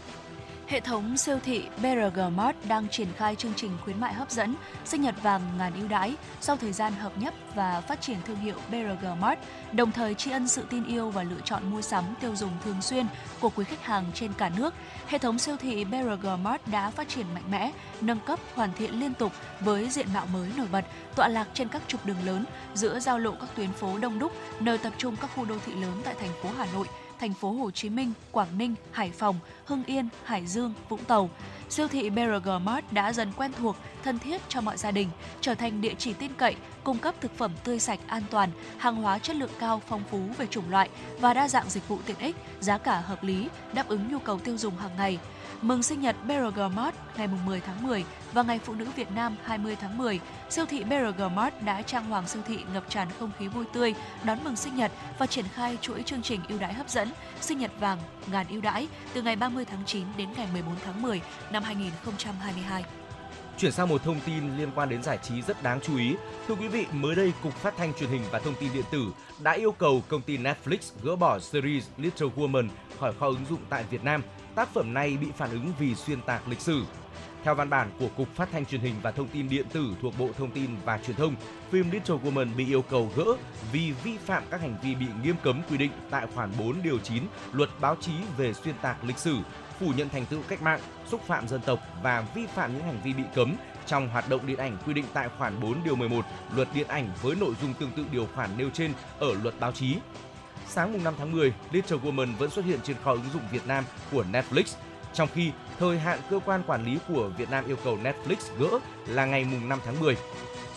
Hệ 0.73 0.81
thống 0.81 1.17
siêu 1.17 1.39
thị 1.45 1.63
BRG 1.77 2.37
Mart 2.37 2.57
đang 2.69 2.89
triển 2.89 3.09
khai 3.17 3.37
chương 3.37 3.53
trình 3.57 3.71
khuyến 3.85 4.01
mại 4.01 4.15
hấp 4.15 4.31
dẫn 4.31 4.55
sinh 4.85 5.03
nhật 5.03 5.23
vàng 5.23 5.41
ngàn 5.59 5.73
ưu 5.75 5.89
đãi 5.89 6.15
sau 6.41 6.57
thời 6.57 6.73
gian 6.73 6.93
hợp 6.93 7.19
nhất 7.19 7.35
và 7.55 7.81
phát 7.81 8.01
triển 8.01 8.17
thương 8.27 8.37
hiệu 8.37 8.55
BRG 8.71 9.21
Mart, 9.21 9.39
đồng 9.73 9.93
thời 9.93 10.15
tri 10.15 10.31
ân 10.31 10.49
sự 10.49 10.65
tin 10.71 10.85
yêu 10.85 11.11
và 11.11 11.23
lựa 11.23 11.41
chọn 11.45 11.71
mua 11.71 11.83
sắm 11.83 12.05
tiêu 12.21 12.37
dùng 12.37 12.51
thường 12.65 12.83
xuyên 12.83 13.07
của 13.41 13.51
quý 13.51 13.65
khách 13.65 13.83
hàng 13.83 14.05
trên 14.15 14.33
cả 14.33 14.51
nước. 14.57 14.75
Hệ 15.07 15.19
thống 15.19 15.39
siêu 15.39 15.57
thị 15.57 15.85
BRG 15.85 16.43
Mart 16.43 16.63
đã 16.67 16.91
phát 16.91 17.09
triển 17.09 17.27
mạnh 17.35 17.51
mẽ, 17.51 17.73
nâng 18.01 18.21
cấp, 18.27 18.39
hoàn 18.55 18.73
thiện 18.73 19.01
liên 19.01 19.15
tục 19.15 19.33
với 19.61 19.91
diện 19.91 20.07
mạo 20.15 20.27
mới 20.27 20.49
nổi 20.57 20.69
bật, 20.73 20.85
tọa 21.17 21.29
lạc 21.29 21.49
trên 21.55 21.69
các 21.69 21.83
trục 21.89 22.07
đường 22.07 22.25
lớn, 22.25 22.45
giữa 22.75 23.01
giao 23.01 23.19
lộ 23.19 23.31
các 23.31 23.49
tuyến 23.57 23.73
phố 23.73 23.99
đông 23.99 24.19
đúc, 24.19 24.33
nơi 24.61 24.79
tập 24.79 24.93
trung 24.99 25.17
các 25.21 25.31
khu 25.37 25.45
đô 25.45 25.55
thị 25.67 25.73
lớn 25.75 26.01
tại 26.05 26.15
thành 26.21 26.33
phố 26.43 26.49
Hà 26.59 26.67
Nội– 26.75 26.87
thành 27.23 27.35
phố 27.35 27.53
Hồ 27.53 27.71
Chí 27.71 27.91
Minh, 27.91 28.13
Quảng 28.33 28.59
Ninh, 28.59 28.75
Hải 28.93 29.11
Phòng, 29.11 29.39
Hưng 29.65 29.85
Yên, 29.85 30.09
Hải 30.25 30.47
Dương, 30.47 30.75
Vũng 30.89 31.05
Tàu. 31.05 31.31
Siêu 31.69 31.89
thị 31.89 32.11
BRG 32.11 32.51
Mart 32.65 32.85
đã 32.91 33.13
dần 33.13 33.33
quen 33.37 33.53
thuộc, 33.59 33.77
thân 34.05 34.19
thiết 34.19 34.43
cho 34.49 34.61
mọi 34.61 34.77
gia 34.77 34.91
đình, 34.91 35.09
trở 35.41 35.55
thành 35.55 35.81
địa 35.81 35.95
chỉ 35.99 36.13
tin 36.13 36.31
cậy, 36.35 36.57
cung 36.85 36.99
cấp 36.99 37.15
thực 37.21 37.39
phẩm 37.39 37.53
tươi 37.65 37.79
sạch 37.79 38.01
an 38.07 38.23
toàn, 38.31 38.51
hàng 38.79 38.97
hóa 38.97 39.19
chất 39.19 39.37
lượng 39.37 39.51
cao 39.59 39.83
phong 39.89 40.03
phú 40.11 40.21
về 40.39 40.47
chủng 40.47 40.71
loại 40.71 40.89
và 41.21 41.35
đa 41.35 41.49
dạng 41.49 41.71
dịch 41.71 41.89
vụ 41.89 41.99
tiện 42.07 42.19
ích, 42.19 42.37
giá 42.61 42.79
cả 42.79 43.01
hợp 43.01 43.25
lý, 43.25 43.49
đáp 43.75 43.89
ứng 43.89 44.13
nhu 44.13 44.19
cầu 44.19 44.39
tiêu 44.39 44.59
dùng 44.59 44.77
hàng 44.77 44.97
ngày. 44.97 45.19
Mừng 45.63 45.83
sinh 45.83 46.01
nhật 46.01 46.17
BRG 46.27 46.61
Mart 46.77 46.95
ngày 47.17 47.29
10 47.47 47.61
tháng 47.61 47.83
10 47.83 48.05
và 48.33 48.43
Ngày 48.43 48.61
Phụ 48.65 48.75
nữ 48.75 48.87
Việt 48.97 49.11
Nam 49.11 49.37
20 49.45 49.77
tháng 49.81 49.99
10, 49.99 50.21
siêu 50.51 50.65
thị 50.67 50.85
BRG 50.85 51.35
Mart 51.35 51.55
đã 51.65 51.83
trang 51.83 52.05
hoàng 52.05 52.29
siêu 52.29 52.43
thị 52.47 52.59
ngập 52.75 52.85
tràn 52.89 53.09
không 53.19 53.31
khí 53.39 53.49
vui 53.49 53.65
tươi, 53.73 53.95
đón 54.25 54.39
mừng 54.45 54.57
sinh 54.57 54.77
nhật 54.77 54.93
và 55.19 55.27
triển 55.27 55.45
khai 55.55 55.79
chuỗi 55.81 56.03
chương 56.03 56.23
trình 56.23 56.41
ưu 56.49 56.59
đãi 56.59 56.75
hấp 56.75 56.91
dẫn 56.91 57.09
sinh 57.41 57.59
nhật 57.59 57.71
vàng 57.81 57.99
ngàn 58.33 58.47
ưu 58.49 58.61
đãi 58.61 58.89
từ 59.15 59.23
ngày 59.23 59.37
30 59.37 59.65
tháng 59.65 59.83
9 59.87 60.05
đến 60.17 60.29
ngày 60.37 60.49
14 60.53 60.75
tháng 60.85 61.03
10 61.03 61.21
năm 61.53 61.63
2022. 61.63 62.85
Chuyển 63.59 63.73
sang 63.73 63.89
một 63.89 64.03
thông 64.05 64.21
tin 64.27 64.57
liên 64.57 64.71
quan 64.75 64.89
đến 64.89 65.03
giải 65.03 65.19
trí 65.23 65.43
rất 65.43 65.63
đáng 65.63 65.81
chú 65.81 65.97
ý. 65.97 66.15
Thưa 66.49 66.55
quý 66.55 66.69
vị, 66.69 66.87
mới 66.93 67.15
đây 67.15 67.33
Cục 67.43 67.55
Phát 67.55 67.75
thanh 67.77 67.95
Truyền 67.95 68.11
hình 68.11 68.23
và 68.31 68.39
Thông 68.39 68.55
tin 68.61 68.73
Điện 68.75 68.85
tử 68.91 69.07
đã 69.43 69.53
yêu 69.53 69.73
cầu 69.73 70.03
công 70.09 70.23
ty 70.23 70.39
Netflix 70.39 70.79
gỡ 71.03 71.17
bỏ 71.17 71.39
series 71.39 71.85
Little 71.97 72.29
Woman 72.37 72.69
khỏi 72.99 73.13
kho 73.21 73.27
ứng 73.27 73.45
dụng 73.51 73.61
tại 73.69 73.85
Việt 73.91 74.05
Nam. 74.05 74.23
Tác 74.55 74.69
phẩm 74.69 74.95
này 74.95 75.17
bị 75.21 75.27
phản 75.37 75.51
ứng 75.51 75.73
vì 75.79 75.95
xuyên 75.95 76.23
tạc 76.23 76.49
lịch 76.49 76.61
sử. 76.61 76.83
Theo 77.45 77.55
văn 77.55 77.71
bản 77.71 77.91
của 77.99 78.09
Cục 78.17 78.29
Phát 78.35 78.49
thanh 78.53 78.67
Truyền 78.67 78.81
hình 78.81 78.95
và 79.03 79.11
Thông 79.11 79.29
tin 79.29 79.49
Điện 79.49 79.67
tử 79.73 79.87
thuộc 80.03 80.19
Bộ 80.19 80.29
Thông 80.39 80.51
tin 80.51 80.71
và 80.85 80.99
Truyền 80.99 81.17
thông, 81.17 81.35
phim 81.71 81.91
Little 81.91 82.17
Woman 82.17 82.57
bị 82.57 82.67
yêu 82.67 82.83
cầu 82.83 83.11
gỡ 83.17 83.25
vì 83.73 83.93
vi 84.05 84.17
phạm 84.19 84.43
các 84.51 84.61
hành 84.61 84.77
vi 84.83 84.95
bị 84.95 85.07
nghiêm 85.23 85.37
cấm 85.43 85.63
quy 85.71 85.77
định 85.77 85.91
tại 86.11 86.27
khoản 86.35 86.51
4 86.59 86.83
điều 86.83 86.99
9 86.99 87.23
Luật 87.53 87.71
báo 87.81 87.97
chí 88.01 88.13
về 88.37 88.53
xuyên 88.53 88.75
tạc 88.83 89.05
lịch 89.05 89.19
sử, 89.19 89.37
phủ 89.81 89.93
nhận 89.97 90.09
thành 90.09 90.27
tựu 90.27 90.43
cách 90.49 90.63
mạng, 90.63 90.81
xúc 91.07 91.21
phạm 91.27 91.49
dân 91.49 91.61
tộc 91.61 91.81
và 92.03 92.25
vi 92.35 92.47
phạm 92.47 92.75
những 92.75 92.85
hành 92.85 93.01
vi 93.05 93.13
bị 93.13 93.23
cấm 93.35 93.57
trong 93.87 94.09
hoạt 94.09 94.29
động 94.29 94.47
điện 94.47 94.59
ảnh 94.59 94.77
quy 94.87 94.95
định 94.95 95.05
tại 95.13 95.29
khoản 95.39 95.61
4 95.61 95.75
điều 95.85 95.97
11 95.97 96.25
Luật 96.57 96.69
Điện 96.75 96.89
ảnh 96.89 97.11
với 97.23 97.37
nội 97.41 97.55
dung 97.63 97.75
tương 97.75 97.93
tự 97.93 98.05
điều 98.13 98.29
khoản 98.35 98.51
nêu 98.57 98.71
trên 98.71 98.93
ở 99.19 99.35
Luật 99.43 99.61
báo 99.61 99.73
chí. 99.73 99.97
Sáng 100.75 100.93
mùng 100.93 101.05
5 101.05 101.15
tháng 101.19 101.33
10, 101.33 101.53
Little 101.71 101.99
Women 101.99 102.37
vẫn 102.37 102.51
xuất 102.51 102.65
hiện 102.65 102.81
trên 102.85 102.97
kho 103.05 103.13
ứng 103.13 103.31
dụng 103.33 103.43
Việt 103.53 103.67
Nam 103.67 103.85
của 104.13 104.25
Netflix, 104.33 104.65
trong 105.15 105.29
khi 105.35 105.53
thời 105.79 105.99
hạn 105.99 106.19
cơ 106.31 106.41
quan 106.45 106.63
quản 106.67 106.85
lý 106.85 106.99
của 107.09 107.31
Việt 107.39 107.51
Nam 107.51 107.65
yêu 107.67 107.77
cầu 107.85 107.99
Netflix 108.03 108.37
gỡ 108.59 108.79
là 109.07 109.25
ngày 109.25 109.45
mùng 109.45 109.69
5 109.69 109.79
tháng 109.85 110.01
10. 110.01 110.17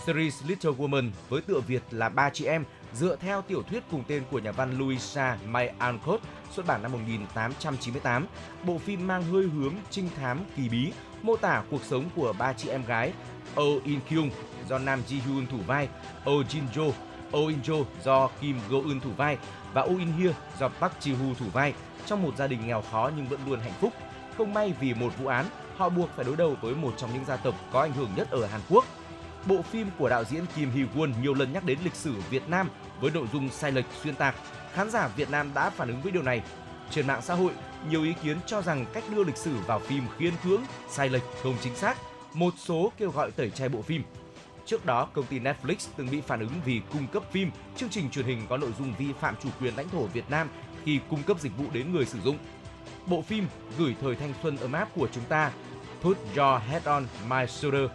Series 0.05 0.43
Little 0.47 0.71
Women 0.71 1.09
với 1.29 1.41
tựa 1.41 1.59
Việt 1.59 1.83
là 1.91 2.09
Ba 2.09 2.29
chị 2.29 2.45
em 2.45 2.63
dựa 2.93 3.15
theo 3.15 3.41
tiểu 3.41 3.63
thuyết 3.63 3.83
cùng 3.91 4.03
tên 4.07 4.23
của 4.31 4.39
nhà 4.39 4.51
văn 4.51 4.77
Louisa 4.77 5.37
May 5.45 5.71
Alcott 5.77 6.23
xuất 6.51 6.65
bản 6.67 6.81
năm 6.81 6.91
1898. 6.91 8.25
Bộ 8.63 8.77
phim 8.77 9.07
mang 9.07 9.23
hơi 9.23 9.43
hướng 9.43 9.73
trinh 9.89 10.09
thám 10.17 10.39
kỳ 10.55 10.69
bí, 10.69 10.91
mô 11.21 11.35
tả 11.35 11.63
cuộc 11.71 11.83
sống 11.83 12.09
của 12.15 12.33
ba 12.39 12.53
chị 12.53 12.69
em 12.69 12.85
gái 12.85 13.13
Oh 13.61 13.83
In 13.83 13.99
Kyung 14.09 14.29
do 14.69 14.79
Nam 14.79 15.01
Ji 15.09 15.21
Hyun 15.25 15.47
thủ 15.47 15.57
vai, 15.67 15.89
Oh 16.29 16.45
Jin 16.45 16.63
Jo, 16.73 16.91
Oh 17.37 17.49
In 17.49 17.61
Jo 17.63 17.83
do 18.03 18.29
Kim 18.41 18.59
Go 18.69 18.77
Eun 18.77 18.99
thủ 18.99 19.09
vai 19.17 19.37
và 19.75 19.81
Oh 19.81 19.99
In 19.99 20.11
Here 20.11 20.33
do 20.59 20.67
Park 20.67 20.93
Ji-hu 21.01 21.33
thủ 21.39 21.45
vai 21.53 21.73
trong 22.05 22.23
một 22.23 22.37
gia 22.37 22.47
đình 22.47 22.67
nghèo 22.67 22.81
khó 22.91 23.11
nhưng 23.17 23.27
vẫn 23.27 23.39
luôn 23.47 23.59
hạnh 23.59 23.73
phúc. 23.79 23.93
Không 24.37 24.53
may 24.53 24.73
vì 24.79 24.93
một 24.93 25.13
vụ 25.17 25.27
án, 25.27 25.45
họ 25.77 25.89
buộc 25.89 26.09
phải 26.15 26.25
đối 26.25 26.35
đầu 26.35 26.55
với 26.61 26.75
một 26.75 26.93
trong 26.97 27.13
những 27.13 27.25
gia 27.25 27.35
tộc 27.35 27.55
có 27.71 27.81
ảnh 27.81 27.93
hưởng 27.93 28.09
nhất 28.15 28.31
ở 28.31 28.45
Hàn 28.45 28.61
Quốc. 28.69 28.85
Bộ 29.45 29.61
phim 29.61 29.89
của 29.97 30.09
đạo 30.09 30.23
diễn 30.23 30.45
Kim 30.55 30.71
Hee 30.71 30.85
Won 30.95 31.13
nhiều 31.21 31.33
lần 31.33 31.53
nhắc 31.53 31.63
đến 31.63 31.77
lịch 31.83 31.95
sử 31.95 32.13
Việt 32.29 32.49
Nam 32.49 32.69
với 33.01 33.11
nội 33.11 33.27
dung 33.33 33.49
sai 33.49 33.71
lệch 33.71 33.85
xuyên 34.03 34.15
tạc. 34.15 34.35
Khán 34.73 34.89
giả 34.89 35.07
Việt 35.07 35.29
Nam 35.31 35.51
đã 35.53 35.69
phản 35.69 35.87
ứng 35.87 36.01
với 36.01 36.11
điều 36.11 36.23
này. 36.23 36.41
Trên 36.91 37.07
mạng 37.07 37.21
xã 37.21 37.33
hội, 37.33 37.51
nhiều 37.89 38.03
ý 38.03 38.13
kiến 38.23 38.37
cho 38.45 38.61
rằng 38.61 38.85
cách 38.93 39.03
đưa 39.15 39.23
lịch 39.23 39.37
sử 39.37 39.55
vào 39.67 39.79
phim 39.79 40.03
khiên 40.17 40.33
cưỡng, 40.43 40.61
sai 40.89 41.09
lệch, 41.09 41.23
không 41.43 41.55
chính 41.61 41.75
xác. 41.75 41.97
Một 42.33 42.53
số 42.57 42.91
kêu 42.97 43.11
gọi 43.11 43.31
tẩy 43.31 43.49
chay 43.49 43.69
bộ 43.69 43.81
phim. 43.81 44.03
Trước 44.65 44.85
đó, 44.85 45.07
công 45.13 45.25
ty 45.25 45.39
Netflix 45.39 45.75
từng 45.95 46.11
bị 46.11 46.21
phản 46.21 46.39
ứng 46.39 46.51
vì 46.65 46.81
cung 46.93 47.07
cấp 47.07 47.23
phim, 47.31 47.51
chương 47.75 47.89
trình 47.89 48.09
truyền 48.09 48.25
hình 48.25 48.45
có 48.49 48.57
nội 48.57 48.73
dung 48.79 48.93
vi 48.97 49.13
phạm 49.19 49.35
chủ 49.43 49.49
quyền 49.59 49.75
lãnh 49.75 49.89
thổ 49.89 50.05
Việt 50.05 50.29
Nam 50.29 50.49
khi 50.83 50.99
cung 51.09 51.23
cấp 51.23 51.39
dịch 51.39 51.57
vụ 51.57 51.65
đến 51.73 51.93
người 51.93 52.05
sử 52.05 52.19
dụng. 52.21 52.37
Bộ 53.05 53.21
phim 53.21 53.47
Gửi 53.77 53.95
thời 54.01 54.15
thanh 54.15 54.33
xuân 54.43 54.57
ấm 54.57 54.71
áp 54.71 54.89
của 54.95 55.07
chúng 55.11 55.23
ta, 55.23 55.51
Put 56.01 56.17
Your 56.37 56.61
Head 56.61 56.85
on 56.85 57.05
My 57.29 57.47
Shoulder, 57.47 57.89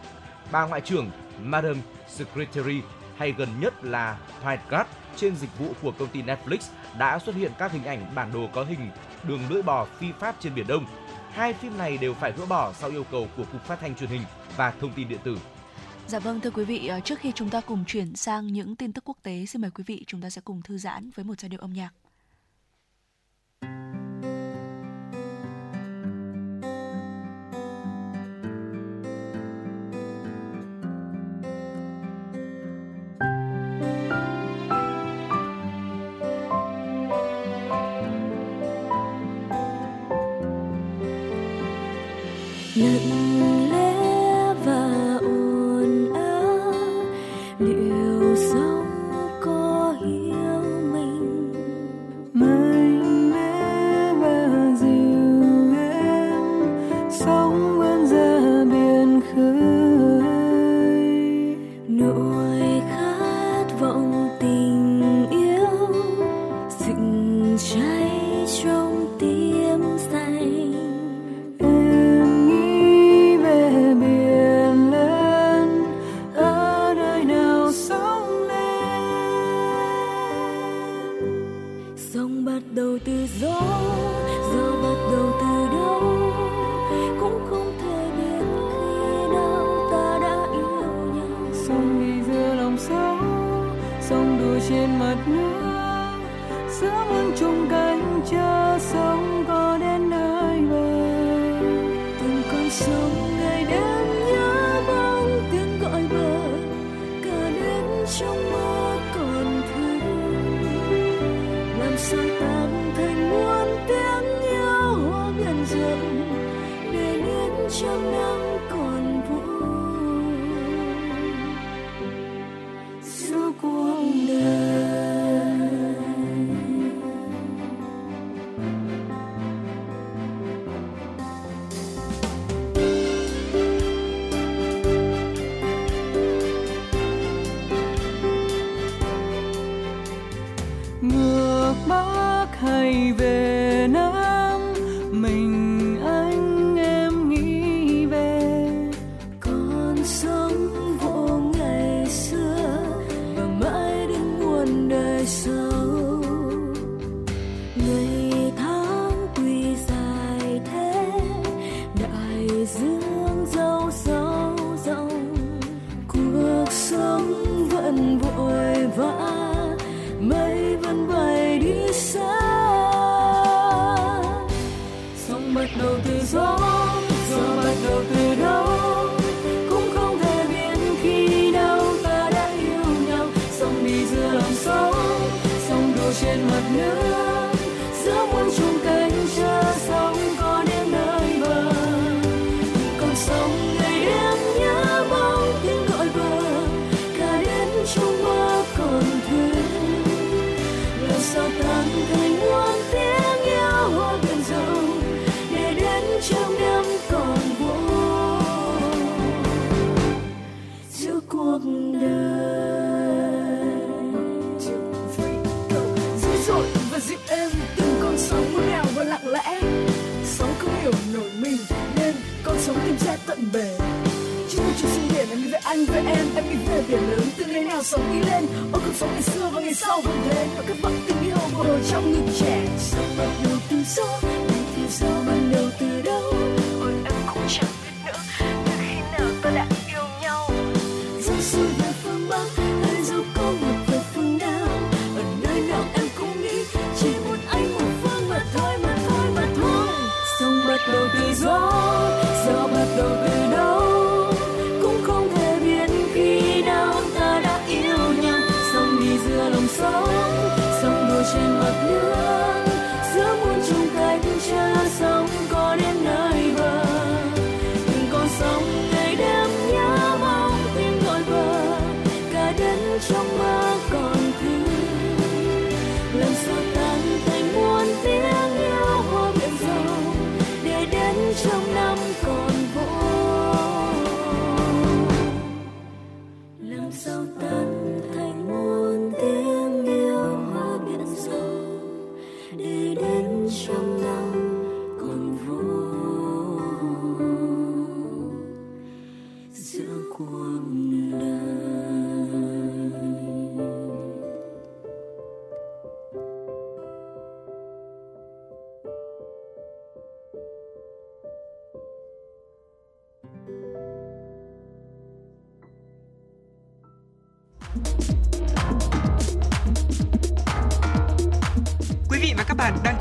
bà 0.52 0.66
ngoại 0.66 0.80
trưởng 0.80 1.10
Madam 1.42 1.76
Secretary 2.08 2.80
hay 3.16 3.32
gần 3.32 3.48
nhất 3.60 3.84
là 3.84 4.18
Podcast 4.44 4.88
trên 5.16 5.36
dịch 5.36 5.58
vụ 5.58 5.72
của 5.82 5.92
công 5.98 6.08
ty 6.08 6.22
Netflix 6.22 6.58
đã 6.98 7.18
xuất 7.18 7.34
hiện 7.34 7.52
các 7.58 7.72
hình 7.72 7.84
ảnh 7.84 8.14
bản 8.14 8.32
đồ 8.32 8.48
có 8.52 8.64
hình 8.64 8.90
đường 9.22 9.40
lưỡi 9.50 9.62
bò 9.62 9.84
phi 9.84 10.12
pháp 10.18 10.36
trên 10.40 10.54
biển 10.54 10.66
Đông. 10.66 10.86
Hai 11.32 11.52
phim 11.52 11.78
này 11.78 11.98
đều 11.98 12.14
phải 12.14 12.32
gỡ 12.32 12.46
bỏ 12.46 12.72
sau 12.72 12.90
yêu 12.90 13.04
cầu 13.10 13.28
của 13.36 13.44
Cục 13.52 13.64
Phát 13.64 13.80
thanh 13.80 13.94
Truyền 13.94 14.10
hình 14.10 14.22
và 14.56 14.72
Thông 14.80 14.92
tin 14.92 15.08
điện 15.08 15.20
tử. 15.24 15.38
Dạ 16.10 16.18
vâng 16.18 16.40
thưa 16.40 16.50
quý 16.50 16.64
vị, 16.64 16.86
ờ, 16.86 17.00
trước 17.00 17.18
khi 17.18 17.32
chúng 17.34 17.50
ta 17.50 17.60
cùng 17.60 17.84
chuyển 17.86 18.16
sang 18.16 18.46
những 18.46 18.76
tin 18.76 18.92
tức 18.92 19.04
quốc 19.04 19.16
tế, 19.22 19.46
xin 19.46 19.62
mời 19.62 19.70
quý 19.70 19.84
vị 19.86 20.04
chúng 20.06 20.20
ta 20.20 20.30
sẽ 20.30 20.40
cùng 20.44 20.62
thư 20.62 20.78
giãn 20.78 21.10
với 21.14 21.24
một 21.24 21.40
giai 21.40 21.48
điệu 21.48 21.60
âm 21.60 21.72
nhạc. 21.72 21.90
Lặng 42.74 43.19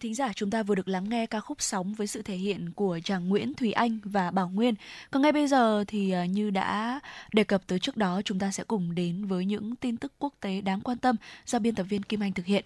Thính 0.00 0.14
giả, 0.14 0.32
chúng 0.32 0.50
ta 0.50 0.62
vừa 0.62 0.74
được 0.74 0.88
lắng 0.88 1.08
nghe 1.08 1.26
ca 1.26 1.40
khúc 1.40 1.62
Sóng 1.62 1.94
với 1.94 2.06
sự 2.06 2.22
thể 2.22 2.36
hiện 2.36 2.72
của 2.72 2.98
chàng 3.04 3.28
Nguyễn 3.28 3.54
Thùy 3.54 3.72
Anh 3.72 3.98
và 4.04 4.30
Bảo 4.30 4.48
Nguyên. 4.48 4.74
Còn 5.10 5.22
ngay 5.22 5.32
bây 5.32 5.46
giờ 5.46 5.84
thì 5.86 6.10
à, 6.10 6.24
như 6.24 6.50
đã 6.50 7.00
đề 7.32 7.44
cập 7.44 7.66
tới 7.66 7.78
trước 7.78 7.96
đó, 7.96 8.22
chúng 8.24 8.38
ta 8.38 8.50
sẽ 8.50 8.64
cùng 8.64 8.94
đến 8.94 9.24
với 9.24 9.44
những 9.44 9.76
tin 9.76 9.96
tức 9.96 10.12
quốc 10.18 10.34
tế 10.40 10.60
đáng 10.60 10.80
quan 10.80 10.98
tâm 10.98 11.16
do 11.46 11.58
biên 11.58 11.74
tập 11.74 11.82
viên 11.82 12.02
Kim 12.02 12.22
Anh 12.22 12.32
thực 12.32 12.46
hiện. 12.46 12.64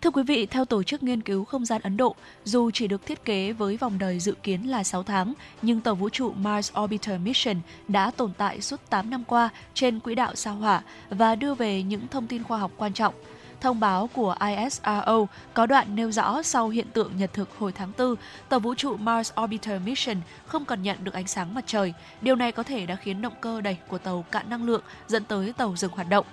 Thưa 0.00 0.10
quý 0.10 0.22
vị, 0.22 0.46
theo 0.46 0.64
Tổ 0.64 0.82
chức 0.82 1.02
Nghiên 1.02 1.20
cứu 1.20 1.44
Không 1.44 1.64
gian 1.64 1.82
Ấn 1.82 1.96
Độ, 1.96 2.14
dù 2.44 2.70
chỉ 2.70 2.88
được 2.88 3.06
thiết 3.06 3.24
kế 3.24 3.52
với 3.52 3.76
vòng 3.76 3.98
đời 3.98 4.20
dự 4.20 4.34
kiến 4.42 4.70
là 4.70 4.84
6 4.84 5.02
tháng, 5.02 5.34
nhưng 5.62 5.80
tàu 5.80 5.94
vũ 5.94 6.08
trụ 6.08 6.32
Mars 6.32 6.72
Orbiter 6.80 7.20
Mission 7.20 7.56
đã 7.88 8.10
tồn 8.10 8.32
tại 8.38 8.60
suốt 8.60 8.80
8 8.90 9.10
năm 9.10 9.24
qua 9.24 9.48
trên 9.74 10.00
quỹ 10.00 10.14
đạo 10.14 10.34
sao 10.34 10.54
hỏa 10.54 10.82
và 11.10 11.34
đưa 11.34 11.54
về 11.54 11.82
những 11.82 12.08
thông 12.08 12.26
tin 12.26 12.42
khoa 12.42 12.58
học 12.58 12.72
quan 12.76 12.92
trọng. 12.92 13.14
Thông 13.66 13.80
báo 13.80 14.10
của 14.12 14.34
ISRO 14.40 15.26
có 15.54 15.66
đoạn 15.66 15.96
nêu 15.96 16.12
rõ 16.12 16.42
sau 16.42 16.68
hiện 16.68 16.86
tượng 16.92 17.16
nhật 17.16 17.32
thực 17.32 17.48
hồi 17.58 17.72
tháng 17.72 17.92
4, 17.98 18.14
tàu 18.48 18.60
vũ 18.60 18.74
trụ 18.74 18.96
Mars 18.96 19.32
Orbiter 19.42 19.82
Mission 19.82 20.16
không 20.46 20.64
còn 20.64 20.82
nhận 20.82 21.04
được 21.04 21.14
ánh 21.14 21.26
sáng 21.26 21.54
mặt 21.54 21.64
trời. 21.66 21.94
Điều 22.20 22.36
này 22.36 22.52
có 22.52 22.62
thể 22.62 22.86
đã 22.86 22.96
khiến 22.96 23.22
động 23.22 23.32
cơ 23.40 23.60
đẩy 23.60 23.76
của 23.88 23.98
tàu 23.98 24.24
cạn 24.30 24.50
năng 24.50 24.64
lượng 24.64 24.82
dẫn 25.08 25.24
tới 25.24 25.52
tàu 25.52 25.76
dừng 25.76 25.90
hoạt 25.90 26.08
động. 26.08 26.26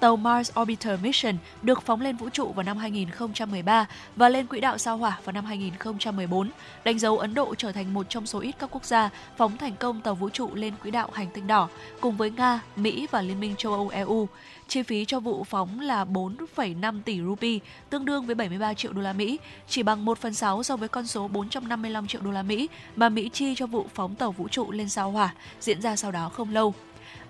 Tàu 0.00 0.16
Mars 0.16 0.50
Orbiter 0.60 1.00
Mission 1.02 1.34
được 1.62 1.82
phóng 1.82 2.00
lên 2.00 2.16
vũ 2.16 2.28
trụ 2.28 2.52
vào 2.52 2.62
năm 2.62 2.78
2013 2.78 3.86
và 4.16 4.28
lên 4.28 4.46
quỹ 4.46 4.60
đạo 4.60 4.78
sao 4.78 4.96
hỏa 4.96 5.18
vào 5.24 5.32
năm 5.32 5.44
2014, 5.44 6.50
đánh 6.84 6.98
dấu 6.98 7.18
Ấn 7.18 7.34
Độ 7.34 7.54
trở 7.54 7.72
thành 7.72 7.94
một 7.94 8.06
trong 8.08 8.26
số 8.26 8.40
ít 8.40 8.54
các 8.58 8.70
quốc 8.72 8.84
gia 8.84 9.10
phóng 9.36 9.56
thành 9.56 9.76
công 9.76 10.00
tàu 10.00 10.14
vũ 10.14 10.28
trụ 10.28 10.54
lên 10.54 10.74
quỹ 10.82 10.90
đạo 10.90 11.10
hành 11.12 11.28
tinh 11.34 11.46
đỏ, 11.46 11.68
cùng 12.00 12.16
với 12.16 12.30
Nga, 12.30 12.60
Mỹ 12.76 13.06
và 13.10 13.22
Liên 13.22 13.40
minh 13.40 13.54
châu 13.58 13.72
Âu 13.72 13.88
EU. 13.88 14.28
Chi 14.68 14.82
phí 14.82 15.04
cho 15.04 15.20
vụ 15.20 15.44
phóng 15.44 15.80
là 15.80 16.04
4,5 16.04 17.02
tỷ 17.02 17.20
rupee, 17.20 17.58
tương 17.90 18.04
đương 18.04 18.26
với 18.26 18.34
73 18.34 18.74
triệu 18.74 18.92
đô 18.92 19.00
la 19.00 19.12
Mỹ, 19.12 19.38
chỉ 19.68 19.82
bằng 19.82 20.04
1 20.04 20.18
phần 20.18 20.34
6 20.34 20.62
so 20.62 20.76
với 20.76 20.88
con 20.88 21.06
số 21.06 21.28
455 21.28 22.06
triệu 22.06 22.20
đô 22.22 22.30
la 22.30 22.42
Mỹ 22.42 22.68
mà 22.96 23.08
Mỹ 23.08 23.30
chi 23.32 23.54
cho 23.56 23.66
vụ 23.66 23.86
phóng 23.94 24.14
tàu 24.14 24.32
vũ 24.32 24.48
trụ 24.48 24.70
lên 24.70 24.88
sao 24.88 25.10
hỏa 25.10 25.34
diễn 25.60 25.80
ra 25.80 25.96
sau 25.96 26.12
đó 26.12 26.28
không 26.28 26.50
lâu. 26.50 26.74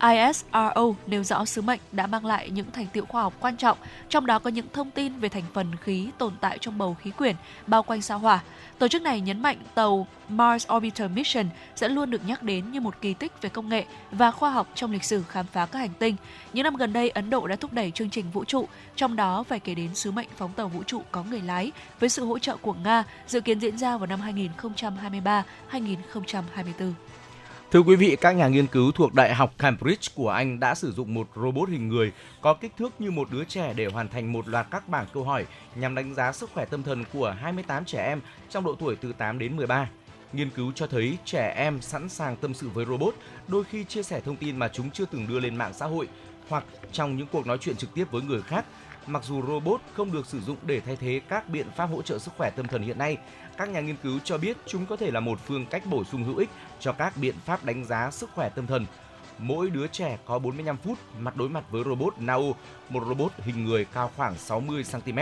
ISRO 0.02 0.94
nêu 1.06 1.24
rõ 1.24 1.44
sứ 1.44 1.62
mệnh 1.62 1.80
đã 1.92 2.06
mang 2.06 2.26
lại 2.26 2.50
những 2.50 2.70
thành 2.70 2.86
tiệu 2.86 3.06
khoa 3.06 3.22
học 3.22 3.34
quan 3.40 3.56
trọng, 3.56 3.78
trong 4.08 4.26
đó 4.26 4.38
có 4.38 4.50
những 4.50 4.66
thông 4.72 4.90
tin 4.90 5.18
về 5.18 5.28
thành 5.28 5.44
phần 5.54 5.76
khí 5.76 6.08
tồn 6.18 6.32
tại 6.40 6.58
trong 6.60 6.78
bầu 6.78 6.96
khí 7.02 7.10
quyển 7.10 7.36
bao 7.66 7.82
quanh 7.82 8.02
sao 8.02 8.18
hỏa. 8.18 8.40
Tổ 8.78 8.88
chức 8.88 9.02
này 9.02 9.20
nhấn 9.20 9.42
mạnh 9.42 9.56
tàu 9.74 10.06
Mars 10.28 10.66
Orbiter 10.72 11.10
Mission 11.10 11.46
sẽ 11.76 11.88
luôn 11.88 12.10
được 12.10 12.26
nhắc 12.26 12.42
đến 12.42 12.70
như 12.70 12.80
một 12.80 12.94
kỳ 13.00 13.14
tích 13.14 13.32
về 13.42 13.48
công 13.48 13.68
nghệ 13.68 13.84
và 14.10 14.30
khoa 14.30 14.50
học 14.50 14.68
trong 14.74 14.92
lịch 14.92 15.04
sử 15.04 15.22
khám 15.28 15.46
phá 15.46 15.66
các 15.66 15.78
hành 15.78 15.92
tinh. 15.98 16.16
Những 16.52 16.64
năm 16.64 16.76
gần 16.76 16.92
đây, 16.92 17.10
Ấn 17.10 17.30
Độ 17.30 17.46
đã 17.46 17.56
thúc 17.56 17.72
đẩy 17.72 17.90
chương 17.90 18.10
trình 18.10 18.30
vũ 18.30 18.44
trụ, 18.44 18.68
trong 18.96 19.16
đó 19.16 19.42
phải 19.42 19.60
kể 19.60 19.74
đến 19.74 19.94
sứ 19.94 20.10
mệnh 20.10 20.28
phóng 20.36 20.52
tàu 20.52 20.68
vũ 20.68 20.82
trụ 20.82 21.02
có 21.10 21.22
người 21.22 21.40
lái 21.40 21.72
với 22.00 22.08
sự 22.08 22.24
hỗ 22.24 22.38
trợ 22.38 22.56
của 22.56 22.74
Nga, 22.74 23.04
dự 23.26 23.40
kiến 23.40 23.58
diễn 23.60 23.78
ra 23.78 23.96
vào 23.96 24.06
năm 24.06 24.20
2023-2024. 25.70 26.92
Thưa 27.70 27.80
quý 27.80 27.96
vị, 27.96 28.16
các 28.20 28.32
nhà 28.32 28.48
nghiên 28.48 28.66
cứu 28.66 28.92
thuộc 28.92 29.14
Đại 29.14 29.34
học 29.34 29.54
Cambridge 29.58 30.08
của 30.14 30.28
Anh 30.28 30.60
đã 30.60 30.74
sử 30.74 30.92
dụng 30.92 31.14
một 31.14 31.28
robot 31.36 31.68
hình 31.68 31.88
người 31.88 32.12
có 32.40 32.54
kích 32.54 32.72
thước 32.76 33.00
như 33.00 33.10
một 33.10 33.28
đứa 33.30 33.44
trẻ 33.44 33.72
để 33.76 33.86
hoàn 33.86 34.08
thành 34.08 34.32
một 34.32 34.48
loạt 34.48 34.66
các 34.70 34.88
bảng 34.88 35.06
câu 35.14 35.24
hỏi 35.24 35.46
nhằm 35.74 35.94
đánh 35.94 36.14
giá 36.14 36.32
sức 36.32 36.50
khỏe 36.54 36.64
tâm 36.64 36.82
thần 36.82 37.04
của 37.12 37.36
28 37.40 37.84
trẻ 37.84 38.06
em 38.06 38.20
trong 38.50 38.64
độ 38.64 38.74
tuổi 38.78 38.96
từ 38.96 39.12
8 39.12 39.38
đến 39.38 39.56
13. 39.56 39.90
Nghiên 40.32 40.50
cứu 40.50 40.72
cho 40.74 40.86
thấy 40.86 41.18
trẻ 41.24 41.54
em 41.56 41.80
sẵn 41.80 42.08
sàng 42.08 42.36
tâm 42.36 42.54
sự 42.54 42.68
với 42.68 42.86
robot, 42.86 43.14
đôi 43.48 43.64
khi 43.64 43.84
chia 43.84 44.02
sẻ 44.02 44.20
thông 44.20 44.36
tin 44.36 44.56
mà 44.56 44.68
chúng 44.68 44.90
chưa 44.90 45.04
từng 45.10 45.26
đưa 45.28 45.40
lên 45.40 45.56
mạng 45.56 45.74
xã 45.74 45.86
hội 45.86 46.08
hoặc 46.48 46.64
trong 46.92 47.16
những 47.16 47.26
cuộc 47.32 47.46
nói 47.46 47.58
chuyện 47.60 47.76
trực 47.76 47.94
tiếp 47.94 48.04
với 48.10 48.22
người 48.22 48.42
khác. 48.42 48.64
Mặc 49.06 49.24
dù 49.24 49.42
robot 49.42 49.80
không 49.94 50.12
được 50.12 50.26
sử 50.26 50.40
dụng 50.40 50.56
để 50.66 50.80
thay 50.80 50.96
thế 50.96 51.20
các 51.28 51.48
biện 51.48 51.66
pháp 51.76 51.86
hỗ 51.86 52.02
trợ 52.02 52.18
sức 52.18 52.34
khỏe 52.36 52.50
tâm 52.50 52.66
thần 52.66 52.82
hiện 52.82 52.98
nay, 52.98 53.16
các 53.58 53.68
nhà 53.68 53.80
nghiên 53.80 53.96
cứu 54.02 54.18
cho 54.24 54.38
biết 54.38 54.56
chúng 54.66 54.86
có 54.86 54.96
thể 54.96 55.10
là 55.10 55.20
một 55.20 55.38
phương 55.46 55.66
cách 55.66 55.86
bổ 55.86 56.04
sung 56.04 56.24
hữu 56.24 56.36
ích 56.36 56.48
cho 56.80 56.92
các 56.92 57.16
biện 57.16 57.34
pháp 57.44 57.64
đánh 57.64 57.84
giá 57.84 58.10
sức 58.10 58.30
khỏe 58.34 58.48
tâm 58.48 58.66
thần. 58.66 58.86
Mỗi 59.38 59.70
đứa 59.70 59.86
trẻ 59.86 60.18
có 60.24 60.38
45 60.38 60.76
phút 60.76 60.98
mặt 61.18 61.36
đối 61.36 61.48
mặt 61.48 61.64
với 61.70 61.84
robot 61.84 62.14
Nao, 62.18 62.54
một 62.88 63.04
robot 63.08 63.32
hình 63.38 63.64
người 63.64 63.84
cao 63.84 64.10
khoảng 64.16 64.38
60 64.38 64.84
cm. 64.92 65.18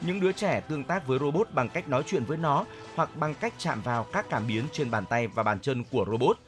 Những 0.00 0.20
đứa 0.20 0.32
trẻ 0.32 0.60
tương 0.60 0.84
tác 0.84 1.06
với 1.06 1.18
robot 1.18 1.48
bằng 1.50 1.68
cách 1.68 1.88
nói 1.88 2.02
chuyện 2.06 2.24
với 2.24 2.36
nó 2.36 2.64
hoặc 2.94 3.10
bằng 3.16 3.34
cách 3.34 3.54
chạm 3.58 3.82
vào 3.82 4.04
các 4.12 4.26
cảm 4.30 4.46
biến 4.46 4.64
trên 4.72 4.90
bàn 4.90 5.04
tay 5.06 5.26
và 5.26 5.42
bàn 5.42 5.60
chân 5.60 5.84
của 5.90 6.06
robot. 6.10 6.38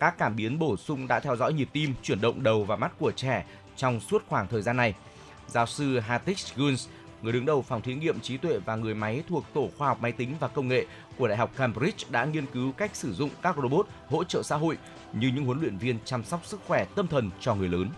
Các 0.00 0.18
cảm 0.18 0.36
biến 0.36 0.58
bổ 0.58 0.76
sung 0.76 1.08
đã 1.08 1.20
theo 1.20 1.36
dõi 1.36 1.52
nhịp 1.52 1.68
tim, 1.72 1.94
chuyển 2.02 2.20
động 2.20 2.42
đầu 2.42 2.64
và 2.64 2.76
mắt 2.76 2.92
của 2.98 3.12
trẻ 3.16 3.44
trong 3.76 4.00
suốt 4.00 4.22
khoảng 4.28 4.48
thời 4.48 4.62
gian 4.62 4.76
này. 4.76 4.94
Giáo 5.46 5.66
sư 5.66 5.98
Hatish 5.98 6.56
Guns, 6.56 6.88
người 7.24 7.32
đứng 7.32 7.46
đầu 7.46 7.62
phòng 7.62 7.82
thí 7.82 7.94
nghiệm 7.94 8.20
trí 8.20 8.36
tuệ 8.36 8.58
và 8.58 8.76
người 8.76 8.94
máy 8.94 9.22
thuộc 9.28 9.44
Tổ 9.54 9.70
khoa 9.78 9.88
học 9.88 9.98
máy 10.02 10.12
tính 10.12 10.34
và 10.40 10.48
công 10.48 10.68
nghệ 10.68 10.86
của 11.18 11.28
Đại 11.28 11.36
học 11.36 11.50
Cambridge 11.56 12.06
đã 12.10 12.24
nghiên 12.24 12.46
cứu 12.46 12.72
cách 12.72 12.96
sử 12.96 13.12
dụng 13.14 13.30
các 13.42 13.56
robot 13.62 13.88
hỗ 14.08 14.24
trợ 14.24 14.42
xã 14.42 14.56
hội 14.56 14.78
như 15.12 15.30
những 15.34 15.44
huấn 15.44 15.60
luyện 15.60 15.76
viên 15.76 15.98
chăm 16.04 16.24
sóc 16.24 16.40
sức 16.44 16.60
khỏe 16.66 16.84
tâm 16.94 17.06
thần 17.06 17.30
cho 17.40 17.54
người 17.54 17.68
lớn. 17.68 17.88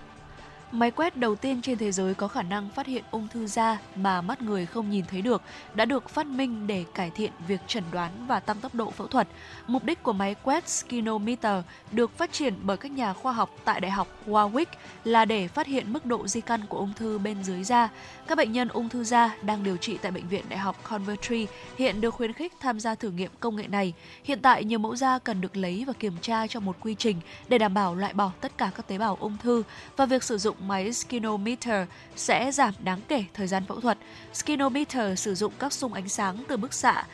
Máy 0.73 0.91
quét 0.91 1.17
đầu 1.17 1.37
tiên 1.37 1.63
trên 1.63 1.79
thế 1.79 1.93
giới 1.93 2.15
có 2.15 2.29
khả 2.29 2.43
năng 2.43 2.69
phát 2.69 2.87
hiện 2.87 3.05
ung 3.11 3.29
thư 3.29 3.47
da 3.47 3.79
mà 3.97 4.21
mắt 4.21 4.43
người 4.43 4.67
không 4.67 4.91
nhìn 4.91 5.05
thấy 5.11 5.23
được 5.23 5.43
đã 5.75 5.85
được 5.85 6.09
phát 6.09 6.27
minh 6.27 6.67
để 6.67 6.85
cải 6.95 7.11
thiện 7.11 7.33
việc 7.49 7.61
chẩn 7.67 7.85
đoán 7.93 8.13
và 8.27 8.41
tăng 8.41 8.61
tốc 8.61 8.75
độ 8.75 8.91
phẫu 8.91 9.07
thuật. 9.07 9.29
Mục 9.67 9.85
đích 9.85 10.03
của 10.03 10.13
máy 10.13 10.35
quét 10.43 10.69
Skinometer 10.69 11.65
được 11.93 12.19
phát 12.19 12.33
triển 12.33 12.55
bởi 12.63 12.77
các 12.77 12.93
nhà 12.93 13.13
khoa 13.13 13.33
học 13.33 13.51
tại 13.65 13.81
Đại 13.81 13.91
học 13.91 14.09
Warwick 14.27 14.67
là 15.05 15.25
để 15.25 15.49
phát 15.49 15.67
hiện 15.67 15.93
mức 15.93 16.07
độ 16.07 16.27
di 16.27 16.41
căn 16.41 16.61
của 16.69 16.79
ung 16.79 16.93
thư 16.97 17.19
bên 17.19 17.45
dưới 17.45 17.65
da. 17.65 17.89
Các 18.27 18.39
bệnh 18.39 18.53
nhân 18.53 18.69
ung 18.69 18.89
thư 18.89 19.05
da 19.05 19.37
đang 19.43 19.65
điều 19.65 19.77
trị 19.77 19.99
tại 20.03 20.13
Bệnh 20.13 20.29
viện 20.29 20.45
Đại 20.49 20.59
học 20.59 20.91
Coventry 20.91 21.47
hiện 21.79 22.01
được 22.01 22.11
khuyến 22.11 22.33
khích 22.33 22.53
tham 22.61 22.81
gia 22.81 22.95
thử 22.95 23.11
nghiệm 23.11 23.31
công 23.41 23.57
nghệ 23.57 23.67
này. 23.69 23.93
Hiện 24.25 24.39
tại, 24.43 24.65
nhiều 24.65 24.79
mẫu 24.79 24.97
da 24.97 25.19
cần 25.19 25.41
được 25.41 25.57
lấy 25.57 25.85
và 25.87 25.93
kiểm 25.93 26.15
tra 26.23 26.47
trong 26.47 26.65
một 26.65 26.77
quy 26.81 26.95
trình 26.95 27.21
để 27.49 27.59
đảm 27.59 27.75
bảo 27.75 27.95
loại 27.95 28.13
bỏ 28.13 28.31
tất 28.41 28.59
cả 28.59 28.71
các 28.77 28.87
tế 28.89 28.99
bào 28.99 29.17
ung 29.21 29.37
thư 29.43 29.63
và 29.97 30.07
việc 30.07 30.23
sử 30.23 30.39
dụng 30.39 30.56
máy 30.61 30.93
Skinometer 30.93 31.89
sẽ 32.17 32.53
giảm 32.53 32.75
đáng 32.85 33.01
kể 33.09 33.25
thời 33.35 33.47
gian 33.47 33.65
phẫu 33.67 33.81
thuật. 33.81 33.99
Skinometer 34.35 35.21
sử 35.21 35.35
dụng 35.35 35.53
các 35.59 35.73
xung 35.73 35.93
ánh 35.93 36.09
sáng 36.09 36.45
từ 36.49 36.57
bức 36.57 36.75
xạ 36.75 37.05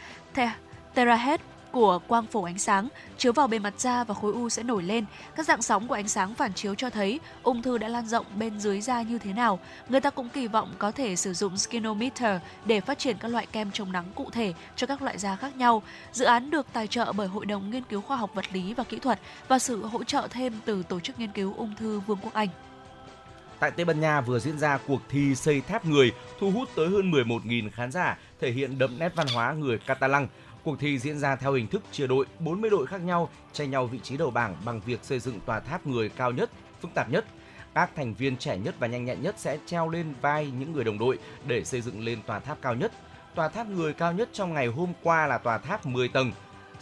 terahertz 0.95 1.39
của 1.73 1.99
quang 2.09 2.27
phổ 2.27 2.43
ánh 2.43 2.59
sáng 2.59 2.89
chiếu 3.19 3.33
vào 3.33 3.47
bề 3.47 3.59
mặt 3.59 3.75
da 3.81 4.05
và 4.05 4.15
khối 4.15 4.33
u 4.33 4.49
sẽ 4.49 4.63
nổi 4.63 4.83
lên. 4.83 5.05
Các 5.37 5.47
dạng 5.47 5.63
sóng 5.63 5.89
của 5.89 5.95
ánh 5.95 6.09
sáng 6.09 6.35
phản 6.35 6.55
chiếu 6.55 6.75
cho 6.75 6.91
thấy 6.91 7.21
ung 7.43 7.63
thư 7.63 7.79
đã 7.79 7.89
lan 7.89 8.07
rộng 8.07 8.27
bên 8.37 8.61
dưới 8.61 8.81
da 8.81 9.03
như 9.03 9.19
thế 9.19 9.33
nào. 9.33 9.59
Người 9.89 10.01
ta 10.01 10.11
cũng 10.11 10.29
kỳ 10.29 10.47
vọng 10.47 10.75
có 10.79 10.91
thể 10.91 11.17
sử 11.17 11.33
dụng 11.33 11.57
Skinometer 11.57 12.41
để 12.65 12.81
phát 12.81 12.99
triển 12.99 13.17
các 13.21 13.29
loại 13.29 13.47
kem 13.47 13.71
chống 13.73 13.93
nắng 13.93 14.05
cụ 14.15 14.31
thể 14.33 14.55
cho 14.77 14.87
các 14.87 15.03
loại 15.03 15.19
da 15.19 15.37
khác 15.37 15.57
nhau. 15.57 15.83
Dự 16.13 16.25
án 16.25 16.51
được 16.51 16.67
tài 16.73 16.87
trợ 16.87 17.13
bởi 17.13 17.29
Hội 17.29 17.47
đồng 17.47 17.71
Nghiên 17.71 17.83
cứu 17.83 18.01
Khoa 18.01 18.17
học 18.17 18.31
Vật 18.35 18.53
lý 18.53 18.75
và 18.75 18.85
Kỹ 18.85 18.99
thuật 18.99 19.19
và 19.49 19.59
sự 19.59 19.87
hỗ 19.87 20.05
trợ 20.05 20.29
thêm 20.31 20.53
từ 20.65 20.83
Tổ 20.83 21.01
chức 21.01 21.19
Nghiên 21.19 21.33
cứu 21.33 21.55
Ung 21.57 21.75
thư 21.77 22.01
Vương 22.01 22.19
quốc 22.23 22.35
Anh. 22.35 22.49
Tại 23.63 23.71
Tây 23.71 23.85
Ban 23.85 24.01
Nha 24.01 24.21
vừa 24.21 24.39
diễn 24.39 24.59
ra 24.59 24.79
cuộc 24.87 25.01
thi 25.09 25.35
xây 25.35 25.61
tháp 25.61 25.87
người, 25.87 26.13
thu 26.41 26.51
hút 26.51 26.69
tới 26.77 26.89
hơn 26.89 27.11
11.000 27.11 27.71
khán 27.71 27.93
giả, 27.93 28.19
thể 28.41 28.51
hiện 28.51 28.79
đậm 28.79 28.99
nét 28.99 29.13
văn 29.17 29.27
hóa 29.35 29.53
người 29.53 29.79
Catalan. 29.79 30.27
Cuộc 30.65 30.81
thi 30.81 30.99
diễn 30.99 31.19
ra 31.19 31.37
theo 31.37 31.53
hình 31.53 31.67
thức 31.67 31.83
chia 31.93 32.07
đội, 32.07 32.27
40 32.39 32.71
đội 32.71 32.87
khác 32.87 33.01
nhau 33.01 33.29
tranh 33.53 33.71
nhau 33.71 33.87
vị 33.87 33.99
trí 34.03 34.17
đầu 34.17 34.31
bảng 34.31 34.57
bằng 34.65 34.81
việc 34.81 35.05
xây 35.05 35.19
dựng 35.19 35.41
tòa 35.41 35.61
tháp 35.61 35.87
người 35.87 36.09
cao 36.09 36.31
nhất, 36.31 36.51
phức 36.81 36.95
tạp 36.95 37.11
nhất. 37.11 37.25
Các 37.75 37.91
thành 37.97 38.15
viên 38.15 38.37
trẻ 38.37 38.57
nhất 38.57 38.75
và 38.79 38.87
nhanh 38.87 39.05
nhẹn 39.05 39.23
nhất 39.23 39.35
sẽ 39.39 39.59
treo 39.67 39.89
lên 39.89 40.15
vai 40.21 40.51
những 40.59 40.73
người 40.73 40.85
đồng 40.85 40.99
đội 40.99 41.19
để 41.47 41.65
xây 41.65 41.81
dựng 41.81 42.05
lên 42.05 42.19
tòa 42.27 42.39
tháp 42.39 42.63
cao 42.63 42.75
nhất. 42.75 42.93
Tòa 43.35 43.49
tháp 43.49 43.69
người 43.69 43.93
cao 43.93 44.13
nhất 44.13 44.29
trong 44.33 44.55
ngày 44.55 44.67
hôm 44.67 44.93
qua 45.03 45.27
là 45.27 45.39
tòa 45.39 45.59
tháp 45.59 45.87
10 45.87 46.09
tầng. 46.09 46.33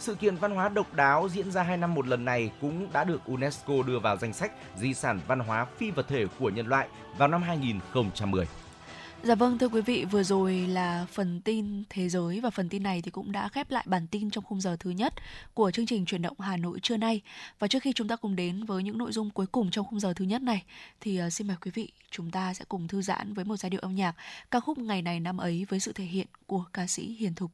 Sự 0.01 0.15
kiện 0.15 0.35
văn 0.35 0.51
hóa 0.51 0.69
độc 0.69 0.93
đáo 0.93 1.29
diễn 1.29 1.51
ra 1.51 1.63
2 1.63 1.77
năm 1.77 1.93
một 1.93 2.07
lần 2.07 2.25
này 2.25 2.51
cũng 2.61 2.87
đã 2.93 3.03
được 3.03 3.25
UNESCO 3.25 3.73
đưa 3.87 3.99
vào 3.99 4.17
danh 4.17 4.33
sách 4.33 4.51
di 4.77 4.93
sản 4.93 5.19
văn 5.27 5.39
hóa 5.39 5.65
phi 5.77 5.91
vật 5.91 6.07
thể 6.07 6.25
của 6.39 6.49
nhân 6.49 6.67
loại 6.67 6.87
vào 7.17 7.27
năm 7.27 7.41
2010. 7.41 8.45
Dạ 9.23 9.35
vâng 9.35 9.57
thưa 9.57 9.67
quý 9.69 9.81
vị, 9.81 10.05
vừa 10.11 10.23
rồi 10.23 10.55
là 10.55 11.05
phần 11.11 11.41
tin 11.41 11.83
thế 11.89 12.09
giới 12.09 12.39
và 12.39 12.49
phần 12.49 12.69
tin 12.69 12.83
này 12.83 13.01
thì 13.01 13.11
cũng 13.11 13.31
đã 13.31 13.49
khép 13.49 13.71
lại 13.71 13.83
bản 13.87 14.07
tin 14.07 14.29
trong 14.29 14.43
khung 14.43 14.61
giờ 14.61 14.77
thứ 14.79 14.89
nhất 14.89 15.13
của 15.53 15.71
chương 15.71 15.85
trình 15.85 16.05
chuyển 16.05 16.21
động 16.21 16.39
Hà 16.39 16.57
Nội 16.57 16.79
trưa 16.79 16.97
nay. 16.97 17.21
Và 17.59 17.67
trước 17.67 17.83
khi 17.83 17.93
chúng 17.93 18.07
ta 18.07 18.15
cùng 18.15 18.35
đến 18.35 18.63
với 18.63 18.83
những 18.83 18.97
nội 18.97 19.11
dung 19.11 19.29
cuối 19.29 19.45
cùng 19.51 19.71
trong 19.71 19.85
khung 19.85 19.99
giờ 19.99 20.13
thứ 20.13 20.25
nhất 20.25 20.41
này 20.41 20.63
thì 21.01 21.17
ờ, 21.17 21.29
xin 21.29 21.47
mời 21.47 21.57
quý 21.65 21.71
vị 21.73 21.91
chúng 22.11 22.31
ta 22.31 22.53
sẽ 22.53 22.65
cùng 22.69 22.87
thư 22.87 23.01
giãn 23.01 23.33
với 23.33 23.45
một 23.45 23.57
giai 23.57 23.69
điệu 23.69 23.81
âm 23.81 23.95
nhạc 23.95 24.15
ca 24.51 24.59
khúc 24.59 24.77
ngày 24.77 25.01
này 25.01 25.19
năm 25.19 25.37
ấy 25.37 25.65
với 25.69 25.79
sự 25.79 25.93
thể 25.93 26.05
hiện 26.05 26.27
của 26.47 26.63
ca 26.73 26.87
sĩ 26.87 27.15
Hiền 27.19 27.33
Thục. 27.33 27.51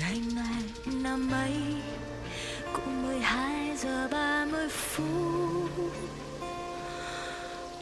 Ngày 0.00 0.20
này 0.34 0.62
năm 1.02 1.30
ấy, 1.32 1.52
cũng 2.72 3.02
12 3.02 3.76
giờ 3.76 4.08
30 4.12 4.68
phút. 4.68 5.70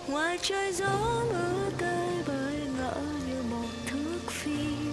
Ngoài 0.09 0.39
trời 0.43 0.73
gió 0.73 1.23
mưa 1.33 1.71
tơi 1.79 2.09
bơi 2.27 2.57
ngỡ 2.79 2.97
như 3.29 3.43
một 3.51 3.69
thước 3.87 4.31
phim. 4.31 4.93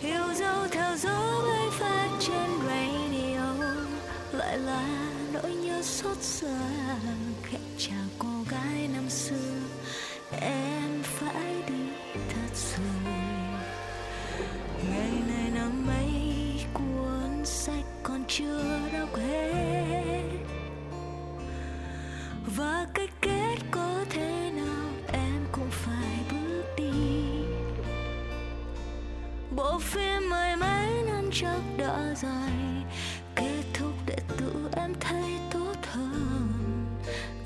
Yêu 0.00 0.34
dấu 0.34 0.66
theo 0.70 0.96
gió 0.96 1.42
bay 1.48 1.68
phát 1.70 2.08
trên 2.20 2.50
radio, 2.66 3.54
lại 4.32 4.58
là 4.58 5.10
nỗi 5.32 5.54
nhớ 5.54 5.82
xót 5.82 6.16
xa. 6.20 6.58
Khẽ 7.42 7.58
chào 7.78 8.06
cô 8.18 8.44
gái 8.50 8.88
năm 8.94 9.10
xưa, 9.10 9.60
em 10.40 11.02
phải 11.02 11.59
chưa 18.32 18.78
đọc 18.92 19.16
hết 19.16 20.22
và 22.56 22.86
cái 22.94 23.08
kết 23.20 23.56
có 23.70 24.04
thế 24.10 24.50
nào, 24.50 24.90
em 25.12 25.46
cũng 25.52 25.70
phải 25.70 26.18
bước 26.30 26.64
đi. 26.76 26.92
Bộ 29.56 29.78
phim 29.78 30.30
mười 30.30 30.56
mấy 30.56 31.02
năm 31.06 31.30
chắc 31.32 31.60
đã 31.78 32.14
dài, 32.16 32.84
kết 33.34 33.62
thúc 33.74 33.92
để 34.06 34.18
tự 34.38 34.70
em 34.76 34.92
thấy 35.00 35.38
tốt 35.50 35.76
hơn. 35.92 36.48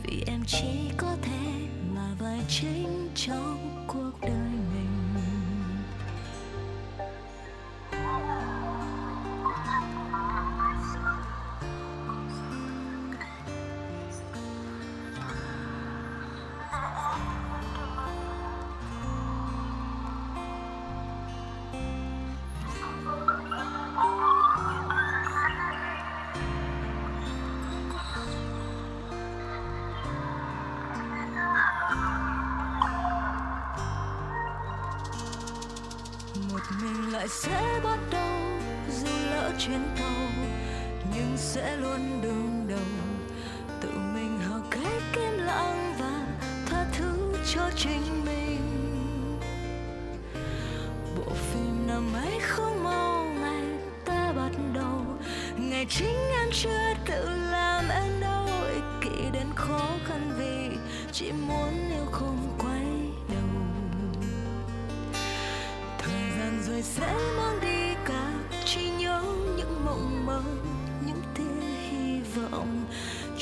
Vì 0.02 0.24
em 0.26 0.40
chỉ 0.46 0.90
có 0.96 1.16
thể 1.22 1.68
là 1.94 2.08
vai 2.18 2.40
chính 2.48 3.08
trong 3.14 3.84
cuộc 3.86 4.20
đời 4.20 4.50
mình. 4.74 4.94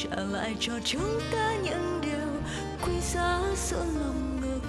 Trả 0.02 0.16
lại 0.16 0.56
cho 0.60 0.72
chúng 0.84 1.20
ta 1.32 1.54
những 1.64 2.00
điều 2.02 2.28
quý 2.86 2.92
giá 3.00 3.40
giữa 3.56 3.84
lòng 4.00 4.40
ngực. 4.40 4.60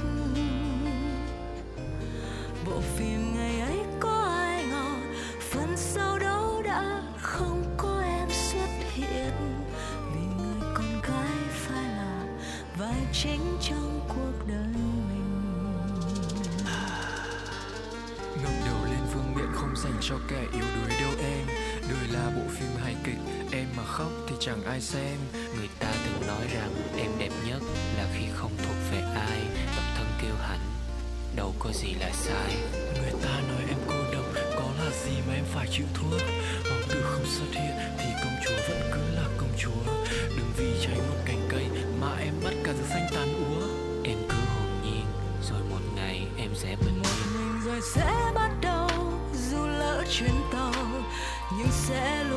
Bộ 2.66 2.82
phim 2.98 3.36
ngày 3.36 3.60
ấy 3.60 3.80
có 4.00 4.24
ai 4.38 4.64
ngờ 4.64 4.96
phần 5.40 5.74
sau 5.78 6.20
đó 6.20 6.62
đã 6.66 7.02
không 7.22 7.64
có 7.78 8.02
em 8.04 8.30
xuất 8.30 8.70
hiện. 8.94 9.32
Vì 10.14 10.22
người 10.38 10.72
con 10.76 11.02
gái 11.02 11.38
phải 11.50 11.84
là 11.84 12.24
vai 12.78 13.08
chính 13.14 13.58
trong 13.62 14.00
cuộc 14.08 14.48
đời 14.48 14.68
mình. 15.10 15.54
Ngẩng 18.44 18.62
đầu 18.66 18.86
lên 18.86 19.02
vương 19.14 19.36
miện 19.36 19.52
không 19.54 19.76
dành 19.76 19.98
cho 20.02 20.16
kẻ 20.30 20.42
yếu 20.54 20.66
đuối 20.76 20.90
đâu 21.02 21.12
em. 21.20 21.53
Đời 21.90 22.08
là 22.12 22.32
bộ 22.36 22.42
phim 22.50 22.70
hài 22.84 22.96
kịch 23.04 23.18
Em 23.52 23.66
mà 23.78 23.84
khóc 23.86 24.12
thì 24.28 24.36
chẳng 24.40 24.64
ai 24.64 24.82
xem. 24.82 25.18
Người 25.34 25.70
ta 25.80 25.92
thường 25.92 26.28
nói 26.28 26.48
rằng 26.54 26.72
em 26.98 27.12
đẹp 27.20 27.32
nhất 27.48 27.62
Là 27.98 28.08
khi 28.18 28.26
không 28.34 28.52
thuộc 28.58 28.76
về 28.92 29.02
ai 29.16 29.40
Độc 29.76 29.86
thân 29.98 30.08
kiêu 30.22 30.36
hãnh 30.48 30.60
Đâu 31.36 31.54
có 31.60 31.70
gì 31.74 31.94
là 32.00 32.12
sai. 32.14 32.56
Người 32.74 33.22
ta 33.24 33.42
nói 33.50 33.62
em 33.70 33.78
cô 33.88 33.96
độc 34.14 34.26
Có 34.56 34.70
là 34.80 34.92
gì 35.06 35.16
mà 35.28 35.34
em 35.34 35.46
phải 35.54 35.68
chịu 35.72 35.86
thua? 35.94 36.18
Hoàng 36.70 36.84
tử 36.90 37.02
không 37.04 37.26
xuất 37.26 37.52
hiện 37.52 37.76
Thì 37.98 38.06
công 38.24 38.36
chúa 38.46 38.56
vẫn 38.70 38.82
cứ 38.94 39.16
là 39.16 39.28
công 39.38 39.52
chúa. 39.58 39.94
Đừng 40.38 40.52
vì 40.58 40.74
cháy 40.82 40.98
một 41.10 41.18
cành 41.26 41.48
cây 41.50 41.66
Mà 42.02 42.18
em 42.20 42.34
bắt 42.44 42.54
cả 42.64 42.72
rừng 42.72 42.88
xanh 42.90 43.08
tàn 43.16 43.34
úa. 43.34 43.68
Em 44.04 44.18
cứ 44.30 44.36
hồn 44.36 44.82
nhiên 44.84 45.06
Rồi 45.50 45.60
một 45.70 45.82
ngày 45.96 46.28
em 46.38 46.50
sẽ 46.56 46.76
bình 46.86 47.04
yên. 47.04 47.62
Rồi 47.66 47.82
sẽ 47.96 48.32
bắt 48.36 48.52
đầu 48.62 48.90
dù 49.50 49.68
lỡ 49.68 50.04
chuyến 50.12 50.36
tàu. 50.54 50.73
You 51.56 51.70
said. 51.70 52.33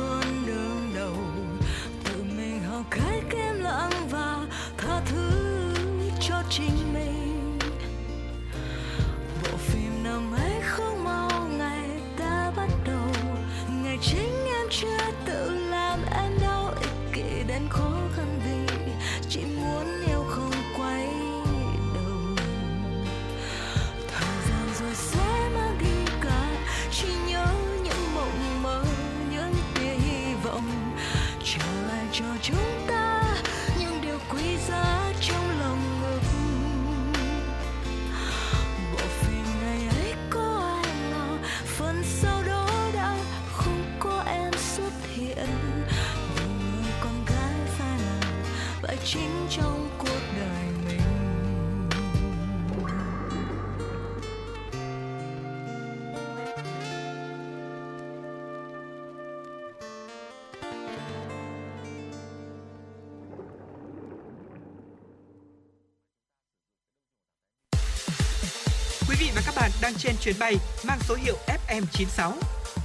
Đang 69.87 69.95
trên 69.95 70.15
chuyến 70.21 70.35
bay 70.39 70.55
mang 70.87 70.99
số 71.01 71.15
hiệu 71.15 71.35
FM96. 71.67 72.31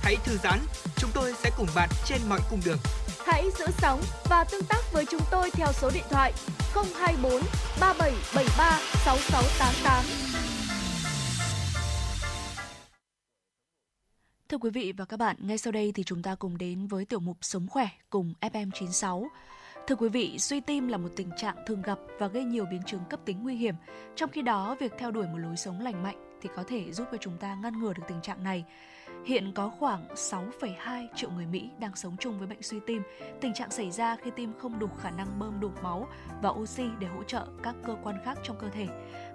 Hãy 0.02 0.16
thư 0.24 0.36
giãn, 0.42 0.58
chúng 0.96 1.10
tôi 1.14 1.34
sẽ 1.34 1.50
cùng 1.58 1.66
bạn 1.74 1.88
trên 2.04 2.20
mọi 2.28 2.40
cung 2.50 2.60
đường. 2.64 2.78
Hãy 3.26 3.44
giữ 3.58 3.66
sóng 3.78 4.00
và 4.24 4.44
tương 4.44 4.64
tác 4.64 4.92
với 4.92 5.04
chúng 5.10 5.20
tôi 5.30 5.50
theo 5.50 5.66
số 5.72 5.90
điện 5.94 6.04
thoại 6.10 6.32
024 6.74 7.32
3773 7.80 8.80
6688. 9.04 10.04
Thưa 14.48 14.58
quý 14.58 14.70
vị 14.70 14.92
và 14.96 15.04
các 15.04 15.16
bạn, 15.16 15.36
ngay 15.40 15.58
sau 15.58 15.72
đây 15.72 15.92
thì 15.94 16.02
chúng 16.04 16.22
ta 16.22 16.34
cùng 16.34 16.58
đến 16.58 16.86
với 16.86 17.04
tiểu 17.04 17.20
mục 17.20 17.36
Sống 17.40 17.66
khỏe 17.70 17.88
cùng 18.10 18.32
FM96. 18.40 19.26
Thưa 19.86 19.94
quý 19.94 20.08
vị, 20.08 20.38
suy 20.38 20.60
tim 20.60 20.88
là 20.88 20.98
một 20.98 21.08
tình 21.16 21.30
trạng 21.36 21.56
thường 21.66 21.82
gặp 21.82 21.98
và 22.18 22.26
gây 22.28 22.44
nhiều 22.44 22.64
biến 22.70 22.82
chứng 22.86 23.02
cấp 23.10 23.20
tính 23.24 23.42
nguy 23.42 23.56
hiểm. 23.56 23.74
Trong 24.16 24.30
khi 24.30 24.42
đó, 24.42 24.76
việc 24.80 24.92
theo 24.98 25.10
đuổi 25.10 25.26
một 25.26 25.38
lối 25.38 25.56
sống 25.56 25.80
lành 25.80 26.02
mạnh 26.02 26.31
thì 26.42 26.48
có 26.56 26.64
thể 26.66 26.92
giúp 26.92 27.06
cho 27.12 27.18
chúng 27.20 27.36
ta 27.36 27.54
ngăn 27.54 27.78
ngừa 27.78 27.92
được 27.92 28.02
tình 28.08 28.20
trạng 28.20 28.44
này. 28.44 28.64
Hiện 29.26 29.52
có 29.54 29.68
khoảng 29.68 30.06
6,2 30.14 31.06
triệu 31.14 31.30
người 31.30 31.46
Mỹ 31.46 31.70
đang 31.78 31.96
sống 31.96 32.16
chung 32.20 32.38
với 32.38 32.48
bệnh 32.48 32.62
suy 32.62 32.80
tim. 32.86 33.02
Tình 33.40 33.54
trạng 33.54 33.70
xảy 33.70 33.90
ra 33.90 34.16
khi 34.22 34.30
tim 34.36 34.52
không 34.58 34.78
đủ 34.78 34.88
khả 35.02 35.10
năng 35.10 35.38
bơm 35.38 35.60
đủ 35.60 35.70
máu 35.82 36.08
và 36.42 36.50
oxy 36.50 36.84
để 36.98 37.06
hỗ 37.06 37.22
trợ 37.22 37.46
các 37.62 37.74
cơ 37.84 37.96
quan 38.02 38.16
khác 38.24 38.38
trong 38.42 38.56
cơ 38.58 38.68
thể. 38.68 38.86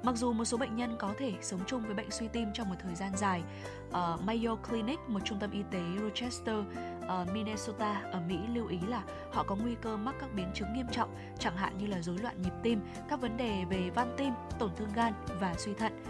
Mặc 0.04 0.16
dù 0.16 0.34
một 0.34 0.46
số 0.46 0.58
bệnh 0.58 0.76
nhân 0.76 0.96
có 1.00 1.14
thể 1.18 1.34
sống 1.42 1.60
chung 1.66 1.82
với 1.82 1.96
bệnh 1.96 2.12
suy 2.12 2.28
tim 2.28 2.50
trong 2.54 2.70
một 2.70 2.76
thời 2.84 2.96
gian 2.96 3.12
dài, 3.18 3.44
ở 3.92 4.18
Mayo 4.26 4.56
Clinic, 4.56 5.00
một 5.08 5.20
trung 5.26 5.40
tâm 5.40 5.52
y 5.52 5.64
tế 5.72 5.82
Rochester, 6.02 6.58
ở 7.08 7.26
Minnesota 7.34 8.02
ở 8.12 8.22
Mỹ 8.28 8.38
lưu 8.54 8.68
ý 8.68 8.80
là 8.88 9.04
họ 9.32 9.44
có 9.44 9.56
nguy 9.56 9.76
cơ 9.82 9.98
mắc 9.98 10.16
các 10.20 10.30
biến 10.36 10.52
chứng 10.54 10.74
nghiêm 10.74 10.88
trọng, 10.92 11.10
chẳng 11.40 11.58
hạn 11.58 11.78
như 11.78 11.88
là 11.88 12.02
rối 12.02 12.18
loạn 12.18 12.42
nhịp 12.42 12.54
tim, 12.64 12.82
các 13.10 13.22
vấn 13.22 13.38
đề 13.38 13.66
về 13.70 13.90
van 13.90 14.16
tim, 14.18 14.34
tổn 14.60 14.72
thương 14.76 14.90
gan 14.96 15.14
và 15.40 15.54
suy 15.58 15.74
thận 15.74 16.04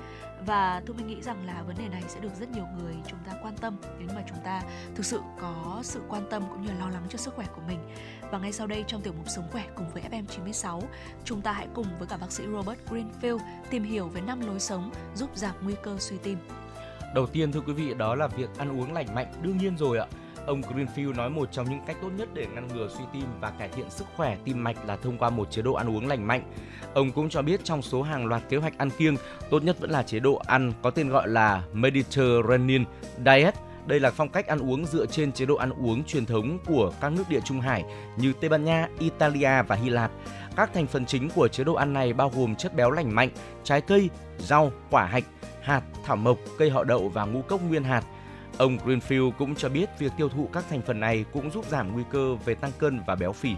và 0.45 0.81
tôi 0.85 0.95
mình 0.97 1.07
nghĩ 1.07 1.21
rằng 1.21 1.45
là 1.45 1.63
vấn 1.67 1.75
đề 1.77 1.87
này 1.87 2.03
sẽ 2.07 2.19
được 2.19 2.35
rất 2.39 2.49
nhiều 2.49 2.65
người 2.77 2.93
chúng 3.07 3.19
ta 3.25 3.33
quan 3.43 3.57
tâm 3.57 3.77
nếu 3.99 4.07
mà 4.15 4.23
chúng 4.29 4.37
ta 4.43 4.61
thực 4.95 5.05
sự 5.05 5.19
có 5.41 5.79
sự 5.83 6.01
quan 6.09 6.23
tâm 6.29 6.43
cũng 6.49 6.61
như 6.61 6.69
lo 6.79 6.89
lắng 6.89 7.03
cho 7.09 7.17
sức 7.17 7.33
khỏe 7.35 7.45
của 7.55 7.61
mình 7.67 7.79
và 8.31 8.39
ngay 8.39 8.51
sau 8.51 8.67
đây 8.67 8.83
trong 8.87 9.01
tiểu 9.01 9.13
mục 9.17 9.29
sống 9.29 9.47
khỏe 9.51 9.63
cùng 9.75 9.89
với 9.93 10.03
FM96 10.11 10.81
chúng 11.23 11.41
ta 11.41 11.51
hãy 11.51 11.67
cùng 11.73 11.87
với 11.99 12.07
cả 12.07 12.17
bác 12.17 12.31
sĩ 12.31 12.43
Robert 12.51 12.79
Greenfield 12.89 13.39
tìm 13.69 13.83
hiểu 13.83 14.07
về 14.07 14.21
năm 14.21 14.47
lối 14.47 14.59
sống 14.59 14.91
giúp 15.15 15.29
giảm 15.35 15.55
nguy 15.61 15.75
cơ 15.83 15.95
suy 15.99 16.17
tim 16.23 16.37
Đầu 17.15 17.27
tiên 17.27 17.51
thưa 17.51 17.61
quý 17.61 17.73
vị, 17.73 17.93
đó 17.93 18.15
là 18.15 18.27
việc 18.27 18.49
ăn 18.57 18.79
uống 18.79 18.93
lành 18.93 19.15
mạnh, 19.15 19.33
đương 19.41 19.57
nhiên 19.57 19.77
rồi 19.77 19.97
ạ. 19.97 20.07
Ông 20.47 20.61
Greenfield 20.61 21.15
nói 21.15 21.29
một 21.29 21.51
trong 21.51 21.69
những 21.69 21.79
cách 21.87 21.97
tốt 22.01 22.09
nhất 22.17 22.29
để 22.33 22.47
ngăn 22.53 22.67
ngừa 22.67 22.87
suy 22.97 23.03
tim 23.13 23.23
và 23.41 23.49
cải 23.49 23.69
thiện 23.69 23.89
sức 23.89 24.07
khỏe 24.15 24.37
tim 24.43 24.63
mạch 24.63 24.85
là 24.85 24.95
thông 24.95 25.17
qua 25.17 25.29
một 25.29 25.51
chế 25.51 25.61
độ 25.61 25.73
ăn 25.73 25.89
uống 25.89 26.07
lành 26.07 26.27
mạnh. 26.27 26.51
Ông 26.93 27.11
cũng 27.11 27.29
cho 27.29 27.41
biết 27.41 27.63
trong 27.63 27.81
số 27.81 28.01
hàng 28.01 28.25
loạt 28.25 28.43
kế 28.49 28.57
hoạch 28.57 28.77
ăn 28.77 28.89
kiêng, 28.89 29.15
tốt 29.49 29.63
nhất 29.63 29.79
vẫn 29.79 29.89
là 29.89 30.03
chế 30.03 30.19
độ 30.19 30.41
ăn 30.45 30.73
có 30.81 30.89
tên 30.89 31.09
gọi 31.09 31.27
là 31.27 31.63
Mediterranean 31.73 32.85
Diet. 33.25 33.53
Đây 33.85 33.99
là 33.99 34.11
phong 34.11 34.29
cách 34.29 34.47
ăn 34.47 34.59
uống 34.59 34.85
dựa 34.85 35.05
trên 35.05 35.31
chế 35.31 35.45
độ 35.45 35.55
ăn 35.55 35.69
uống 35.69 36.03
truyền 36.03 36.25
thống 36.25 36.57
của 36.65 36.91
các 37.01 37.11
nước 37.11 37.23
địa 37.29 37.39
Trung 37.45 37.61
Hải 37.61 37.83
như 38.17 38.33
Tây 38.41 38.49
Ban 38.49 38.63
Nha, 38.63 38.87
Italia 38.99 39.61
và 39.67 39.75
Hy 39.75 39.89
Lạp. 39.89 40.11
Các 40.55 40.73
thành 40.73 40.87
phần 40.87 41.05
chính 41.05 41.29
của 41.29 41.47
chế 41.47 41.63
độ 41.63 41.73
ăn 41.73 41.93
này 41.93 42.13
bao 42.13 42.31
gồm 42.35 42.55
chất 42.55 42.75
béo 42.75 42.91
lành 42.91 43.15
mạnh, 43.15 43.29
trái 43.63 43.81
cây, 43.81 44.09
rau, 44.37 44.71
quả 44.89 45.05
hạch, 45.05 45.23
hạt, 45.61 45.81
thảo 46.05 46.15
mộc, 46.15 46.37
cây 46.57 46.69
họ 46.69 46.83
đậu 46.83 47.09
và 47.09 47.25
ngũ 47.25 47.41
cốc 47.41 47.61
nguyên 47.69 47.83
hạt. 47.83 48.03
Ông 48.57 48.77
Greenfield 48.85 49.31
cũng 49.31 49.55
cho 49.55 49.69
biết 49.69 49.99
việc 49.99 50.11
tiêu 50.17 50.29
thụ 50.29 50.49
các 50.53 50.65
thành 50.69 50.81
phần 50.81 50.99
này 50.99 51.25
cũng 51.33 51.51
giúp 51.51 51.65
giảm 51.69 51.93
nguy 51.93 52.03
cơ 52.11 52.35
về 52.45 52.55
tăng 52.55 52.71
cân 52.79 53.01
và 53.07 53.15
béo 53.15 53.33
phì. 53.33 53.55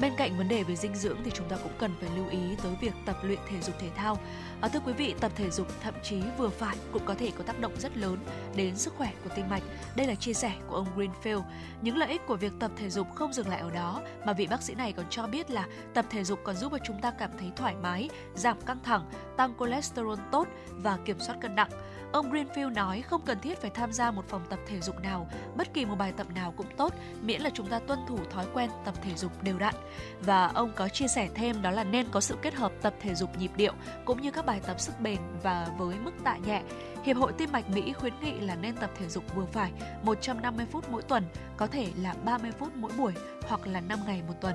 Bên 0.00 0.12
cạnh 0.16 0.38
vấn 0.38 0.48
đề 0.48 0.62
về 0.62 0.76
dinh 0.76 0.94
dưỡng 0.94 1.18
thì 1.24 1.30
chúng 1.34 1.48
ta 1.48 1.56
cũng 1.62 1.72
cần 1.78 1.90
phải 2.00 2.10
lưu 2.16 2.28
ý 2.28 2.38
tới 2.62 2.72
việc 2.80 2.92
tập 3.06 3.16
luyện 3.22 3.38
thể 3.48 3.60
dục 3.60 3.74
thể 3.78 3.88
thao. 3.96 4.18
À, 4.60 4.68
thưa 4.68 4.80
quý 4.80 4.92
vị, 4.92 5.14
tập 5.20 5.32
thể 5.36 5.50
dục 5.50 5.66
thậm 5.82 5.94
chí 6.02 6.22
vừa 6.38 6.48
phải 6.48 6.76
cũng 6.92 7.02
có 7.04 7.14
thể 7.14 7.30
có 7.38 7.44
tác 7.44 7.60
động 7.60 7.72
rất 7.78 7.96
lớn 7.96 8.18
đến 8.56 8.76
sức 8.76 8.94
khỏe 8.96 9.12
của 9.24 9.30
tim 9.36 9.48
mạch. 9.48 9.62
Đây 9.96 10.06
là 10.06 10.14
chia 10.14 10.32
sẻ 10.32 10.52
của 10.68 10.76
ông 10.76 10.86
Greenfield. 10.96 11.42
Những 11.82 11.96
lợi 11.96 12.08
ích 12.08 12.26
của 12.26 12.36
việc 12.36 12.52
tập 12.60 12.70
thể 12.76 12.90
dục 12.90 13.06
không 13.14 13.32
dừng 13.32 13.48
lại 13.48 13.60
ở 13.60 13.70
đó 13.70 14.02
mà 14.26 14.32
vị 14.32 14.46
bác 14.46 14.62
sĩ 14.62 14.74
này 14.74 14.92
còn 14.92 15.06
cho 15.10 15.26
biết 15.26 15.50
là 15.50 15.66
tập 15.94 16.04
thể 16.10 16.24
dục 16.24 16.38
còn 16.44 16.56
giúp 16.56 16.72
cho 16.72 16.78
chúng 16.86 17.00
ta 17.00 17.10
cảm 17.10 17.30
thấy 17.38 17.52
thoải 17.56 17.74
mái, 17.82 18.08
giảm 18.34 18.60
căng 18.60 18.82
thẳng, 18.82 19.10
tăng 19.36 19.54
cholesterol 19.58 20.18
tốt 20.32 20.48
và 20.70 20.98
kiểm 21.04 21.20
soát 21.20 21.36
cân 21.40 21.54
nặng. 21.54 21.70
Ông 22.12 22.32
Greenfield 22.32 22.72
nói 22.72 23.02
không 23.02 23.22
cần 23.26 23.40
thiết 23.40 23.60
phải 23.60 23.70
tham 23.70 23.92
gia 23.92 24.10
một 24.10 24.24
phòng 24.28 24.42
tập 24.50 24.58
thể 24.66 24.80
dục 24.80 25.00
nào, 25.00 25.28
bất 25.56 25.74
kỳ 25.74 25.84
một 25.84 25.94
bài 25.98 26.12
tập 26.16 26.26
nào 26.34 26.54
cũng 26.56 26.66
tốt, 26.76 26.94
miễn 27.22 27.40
là 27.40 27.50
chúng 27.54 27.66
ta 27.66 27.78
tuân 27.78 27.98
thủ 28.08 28.18
thói 28.30 28.46
quen 28.54 28.70
tập 28.84 28.94
thể 29.02 29.14
dục 29.14 29.42
đều 29.42 29.58
đặn. 29.58 29.74
Và 30.20 30.46
ông 30.46 30.72
có 30.76 30.88
chia 30.88 31.08
sẻ 31.08 31.28
thêm 31.34 31.62
đó 31.62 31.70
là 31.70 31.84
nên 31.84 32.06
có 32.10 32.20
sự 32.20 32.36
kết 32.42 32.54
hợp 32.54 32.72
tập 32.82 32.94
thể 33.00 33.14
dục 33.14 33.38
nhịp 33.38 33.50
điệu 33.56 33.72
cũng 34.04 34.22
như 34.22 34.30
các 34.30 34.46
bài 34.46 34.60
tập 34.66 34.80
sức 34.80 35.00
bền 35.00 35.18
và 35.42 35.68
với 35.78 35.96
mức 35.98 36.12
tạ 36.24 36.36
nhẹ. 36.36 36.62
Hiệp 37.04 37.16
hội 37.16 37.32
Tim 37.38 37.52
mạch 37.52 37.70
Mỹ 37.70 37.92
khuyến 37.92 38.14
nghị 38.20 38.32
là 38.32 38.54
nên 38.54 38.76
tập 38.76 38.90
thể 38.98 39.08
dục 39.08 39.24
vừa 39.34 39.46
phải 39.52 39.72
150 40.02 40.66
phút 40.70 40.90
mỗi 40.90 41.02
tuần, 41.02 41.24
có 41.56 41.66
thể 41.66 41.86
là 41.96 42.14
30 42.24 42.50
phút 42.58 42.76
mỗi 42.76 42.92
buổi 42.98 43.12
hoặc 43.48 43.66
là 43.66 43.80
5 43.80 43.98
ngày 44.06 44.22
một 44.28 44.34
tuần. 44.40 44.54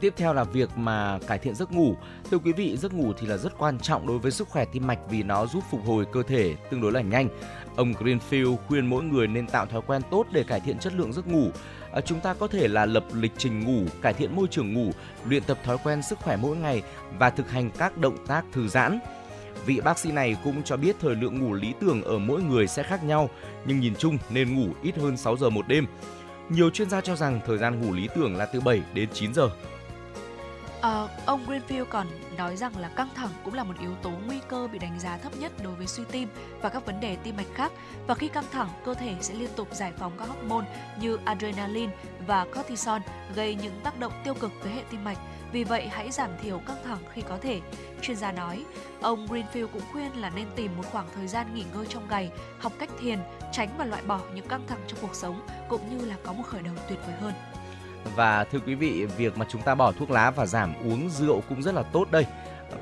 Tiếp 0.00 0.14
theo 0.16 0.34
là 0.34 0.44
việc 0.44 0.68
mà 0.76 1.18
cải 1.26 1.38
thiện 1.38 1.54
giấc 1.54 1.72
ngủ. 1.72 1.96
Thưa 2.30 2.38
quý 2.38 2.52
vị, 2.52 2.76
giấc 2.76 2.94
ngủ 2.94 3.12
thì 3.12 3.26
là 3.26 3.36
rất 3.36 3.58
quan 3.58 3.78
trọng 3.78 4.06
đối 4.06 4.18
với 4.18 4.30
sức 4.30 4.48
khỏe 4.48 4.64
tim 4.64 4.86
mạch 4.86 4.98
vì 5.10 5.22
nó 5.22 5.46
giúp 5.46 5.64
phục 5.70 5.80
hồi 5.86 6.06
cơ 6.12 6.22
thể 6.22 6.54
tương 6.70 6.80
đối 6.80 6.92
là 6.92 7.00
nhanh. 7.00 7.28
Ông 7.76 7.92
Greenfield 7.92 8.56
khuyên 8.68 8.86
mỗi 8.86 9.04
người 9.04 9.26
nên 9.26 9.46
tạo 9.46 9.66
thói 9.66 9.82
quen 9.86 10.02
tốt 10.10 10.26
để 10.32 10.44
cải 10.44 10.60
thiện 10.60 10.78
chất 10.78 10.92
lượng 10.94 11.12
giấc 11.12 11.26
ngủ. 11.26 11.50
À, 11.92 12.00
chúng 12.00 12.20
ta 12.20 12.34
có 12.34 12.48
thể 12.48 12.68
là 12.68 12.86
lập 12.86 13.04
lịch 13.12 13.32
trình 13.38 13.60
ngủ, 13.64 13.90
cải 14.02 14.12
thiện 14.12 14.36
môi 14.36 14.46
trường 14.50 14.72
ngủ, 14.72 14.90
luyện 15.28 15.42
tập 15.42 15.58
thói 15.64 15.78
quen 15.84 16.02
sức 16.02 16.18
khỏe 16.18 16.36
mỗi 16.36 16.56
ngày 16.56 16.82
và 17.18 17.30
thực 17.30 17.50
hành 17.50 17.70
các 17.78 17.98
động 17.98 18.26
tác 18.26 18.44
thư 18.52 18.68
giãn. 18.68 18.98
Vị 19.66 19.80
bác 19.80 19.98
sĩ 19.98 20.12
này 20.12 20.36
cũng 20.44 20.62
cho 20.62 20.76
biết 20.76 20.96
thời 21.00 21.14
lượng 21.14 21.38
ngủ 21.38 21.54
lý 21.54 21.72
tưởng 21.80 22.02
ở 22.02 22.18
mỗi 22.18 22.42
người 22.42 22.66
sẽ 22.66 22.82
khác 22.82 23.04
nhau, 23.04 23.30
nhưng 23.66 23.80
nhìn 23.80 23.94
chung 23.94 24.18
nên 24.30 24.54
ngủ 24.54 24.72
ít 24.82 24.96
hơn 24.96 25.16
6 25.16 25.36
giờ 25.36 25.50
một 25.50 25.68
đêm. 25.68 25.86
Nhiều 26.48 26.70
chuyên 26.70 26.90
gia 26.90 27.00
cho 27.00 27.16
rằng 27.16 27.40
thời 27.46 27.58
gian 27.58 27.80
ngủ 27.80 27.92
lý 27.92 28.08
tưởng 28.14 28.36
là 28.36 28.46
từ 28.46 28.60
7 28.60 28.82
đến 28.94 29.08
9 29.12 29.34
giờ. 29.34 29.50
À, 30.84 31.08
ông 31.26 31.46
Greenfield 31.46 31.84
còn 31.84 32.06
nói 32.36 32.56
rằng 32.56 32.76
là 32.78 32.88
căng 32.88 33.08
thẳng 33.14 33.30
cũng 33.44 33.54
là 33.54 33.64
một 33.64 33.74
yếu 33.80 33.94
tố 34.02 34.10
nguy 34.26 34.40
cơ 34.48 34.68
bị 34.72 34.78
đánh 34.78 35.00
giá 35.00 35.16
thấp 35.16 35.32
nhất 35.38 35.52
đối 35.62 35.74
với 35.74 35.86
suy 35.86 36.02
tim 36.10 36.28
và 36.60 36.68
các 36.68 36.86
vấn 36.86 37.00
đề 37.00 37.16
tim 37.16 37.36
mạch 37.36 37.46
khác. 37.54 37.72
Và 38.06 38.14
khi 38.14 38.28
căng 38.28 38.44
thẳng, 38.52 38.68
cơ 38.84 38.94
thể 38.94 39.14
sẽ 39.20 39.34
liên 39.34 39.50
tục 39.56 39.68
giải 39.72 39.92
phóng 39.98 40.12
các 40.18 40.28
hormone 40.28 40.66
như 41.00 41.18
adrenaline 41.24 41.92
và 42.26 42.46
cortisol 42.54 43.00
gây 43.34 43.54
những 43.54 43.80
tác 43.84 43.98
động 43.98 44.12
tiêu 44.24 44.34
cực 44.34 44.52
tới 44.62 44.72
hệ 44.72 44.82
tim 44.90 45.04
mạch. 45.04 45.18
Vì 45.52 45.64
vậy, 45.64 45.88
hãy 45.88 46.10
giảm 46.10 46.30
thiểu 46.42 46.58
căng 46.58 46.84
thẳng 46.84 46.98
khi 47.12 47.22
có 47.22 47.38
thể. 47.42 47.60
Chuyên 48.02 48.16
gia 48.16 48.32
nói, 48.32 48.64
ông 49.00 49.26
Greenfield 49.26 49.66
cũng 49.66 49.82
khuyên 49.92 50.20
là 50.20 50.30
nên 50.30 50.46
tìm 50.56 50.76
một 50.76 50.84
khoảng 50.92 51.06
thời 51.14 51.26
gian 51.26 51.54
nghỉ 51.54 51.64
ngơi 51.74 51.86
trong 51.88 52.08
ngày, 52.08 52.30
học 52.58 52.72
cách 52.78 52.90
thiền, 53.00 53.18
tránh 53.52 53.68
và 53.78 53.84
loại 53.84 54.02
bỏ 54.02 54.20
những 54.34 54.48
căng 54.48 54.66
thẳng 54.66 54.80
trong 54.86 54.98
cuộc 55.02 55.14
sống, 55.14 55.46
cũng 55.68 55.98
như 55.98 56.04
là 56.04 56.16
có 56.24 56.32
một 56.32 56.44
khởi 56.46 56.62
đầu 56.62 56.74
tuyệt 56.88 56.98
vời 57.06 57.16
hơn. 57.20 57.32
Và 58.16 58.44
thưa 58.44 58.58
quý 58.66 58.74
vị, 58.74 59.06
việc 59.06 59.38
mà 59.38 59.46
chúng 59.50 59.62
ta 59.62 59.74
bỏ 59.74 59.92
thuốc 59.92 60.10
lá 60.10 60.30
và 60.30 60.46
giảm 60.46 60.74
uống 60.84 61.10
rượu 61.10 61.40
cũng 61.48 61.62
rất 61.62 61.74
là 61.74 61.82
tốt 61.82 62.10
đây. 62.10 62.26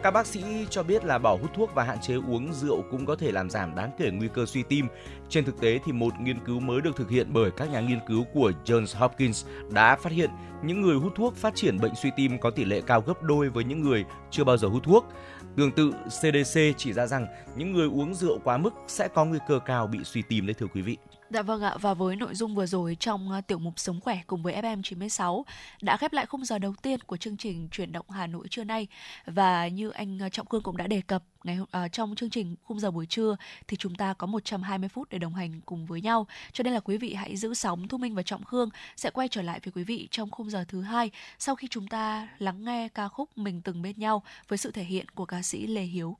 Các 0.02 0.10
bác 0.10 0.26
sĩ 0.26 0.42
cho 0.70 0.82
biết 0.82 1.04
là 1.04 1.18
bỏ 1.18 1.36
hút 1.36 1.50
thuốc 1.54 1.74
và 1.74 1.84
hạn 1.84 2.00
chế 2.00 2.14
uống 2.14 2.52
rượu 2.52 2.84
cũng 2.90 3.06
có 3.06 3.16
thể 3.16 3.32
làm 3.32 3.50
giảm 3.50 3.74
đáng 3.74 3.90
kể 3.98 4.10
nguy 4.10 4.28
cơ 4.34 4.46
suy 4.46 4.62
tim. 4.62 4.86
Trên 5.28 5.44
thực 5.44 5.60
tế 5.60 5.78
thì 5.84 5.92
một 5.92 6.12
nghiên 6.20 6.44
cứu 6.44 6.60
mới 6.60 6.80
được 6.80 6.96
thực 6.96 7.10
hiện 7.10 7.26
bởi 7.32 7.50
các 7.50 7.70
nhà 7.70 7.80
nghiên 7.80 7.98
cứu 8.08 8.24
của 8.34 8.52
Johns 8.64 8.98
Hopkins 8.98 9.46
đã 9.70 9.96
phát 9.96 10.12
hiện 10.12 10.30
những 10.62 10.80
người 10.80 10.96
hút 10.96 11.12
thuốc 11.16 11.36
phát 11.36 11.54
triển 11.54 11.78
bệnh 11.80 11.94
suy 11.94 12.10
tim 12.16 12.38
có 12.38 12.50
tỷ 12.50 12.64
lệ 12.64 12.80
cao 12.86 13.00
gấp 13.00 13.22
đôi 13.22 13.48
với 13.48 13.64
những 13.64 13.82
người 13.82 14.04
chưa 14.30 14.44
bao 14.44 14.56
giờ 14.56 14.68
hút 14.68 14.82
thuốc. 14.82 15.12
Tương 15.56 15.72
tự, 15.72 15.92
CDC 16.06 16.60
chỉ 16.76 16.92
ra 16.92 17.06
rằng 17.06 17.26
những 17.56 17.72
người 17.72 17.88
uống 17.88 18.14
rượu 18.14 18.38
quá 18.44 18.56
mức 18.56 18.74
sẽ 18.86 19.08
có 19.08 19.24
nguy 19.24 19.38
cơ 19.48 19.58
cao 19.58 19.86
bị 19.86 19.98
suy 20.04 20.22
tim 20.22 20.46
đấy 20.46 20.54
thưa 20.58 20.66
quý 20.74 20.82
vị. 20.82 20.96
Dạ 21.32 21.42
vâng 21.42 21.62
ạ, 21.62 21.76
và 21.80 21.94
với 21.94 22.16
nội 22.16 22.34
dung 22.34 22.54
vừa 22.54 22.66
rồi 22.66 22.96
trong 23.00 23.30
uh, 23.38 23.46
tiểu 23.46 23.58
mục 23.58 23.78
Sống 23.78 24.00
khỏe 24.00 24.20
cùng 24.26 24.42
với 24.42 24.54
FM96 24.54 25.42
đã 25.82 25.96
khép 25.96 26.12
lại 26.12 26.26
khung 26.26 26.44
giờ 26.44 26.58
đầu 26.58 26.74
tiên 26.82 27.00
của 27.00 27.16
chương 27.16 27.36
trình 27.36 27.68
Chuyển 27.68 27.92
động 27.92 28.10
Hà 28.10 28.26
Nội 28.26 28.46
trưa 28.50 28.64
nay. 28.64 28.86
Và 29.26 29.68
như 29.68 29.90
anh 29.90 30.18
uh, 30.26 30.32
Trọng 30.32 30.46
Cương 30.46 30.62
cũng 30.62 30.76
đã 30.76 30.86
đề 30.86 31.02
cập 31.06 31.24
ngày 31.44 31.58
uh, 31.60 31.92
trong 31.92 32.14
chương 32.14 32.30
trình 32.30 32.56
khung 32.62 32.80
giờ 32.80 32.90
buổi 32.90 33.06
trưa 33.06 33.36
thì 33.68 33.76
chúng 33.76 33.94
ta 33.94 34.14
có 34.14 34.26
120 34.26 34.88
phút 34.88 35.08
để 35.10 35.18
đồng 35.18 35.34
hành 35.34 35.60
cùng 35.60 35.86
với 35.86 36.00
nhau. 36.00 36.26
Cho 36.52 36.62
nên 36.62 36.74
là 36.74 36.80
quý 36.80 36.98
vị 36.98 37.14
hãy 37.14 37.36
giữ 37.36 37.54
sóng 37.54 37.88
Thu 37.88 37.98
Minh 37.98 38.14
và 38.14 38.22
Trọng 38.22 38.44
Khương 38.44 38.68
sẽ 38.96 39.10
quay 39.10 39.28
trở 39.28 39.42
lại 39.42 39.60
với 39.64 39.72
quý 39.72 39.84
vị 39.84 40.08
trong 40.10 40.30
khung 40.30 40.50
giờ 40.50 40.64
thứ 40.68 40.82
hai 40.82 41.10
sau 41.38 41.54
khi 41.54 41.68
chúng 41.70 41.88
ta 41.88 42.28
lắng 42.38 42.64
nghe 42.64 42.88
ca 42.88 43.08
khúc 43.08 43.38
Mình 43.38 43.60
từng 43.60 43.82
bên 43.82 43.94
nhau 43.98 44.22
với 44.48 44.58
sự 44.58 44.70
thể 44.70 44.84
hiện 44.84 45.08
của 45.08 45.24
ca 45.24 45.42
sĩ 45.42 45.66
Lê 45.66 45.82
Hiếu. 45.82 46.16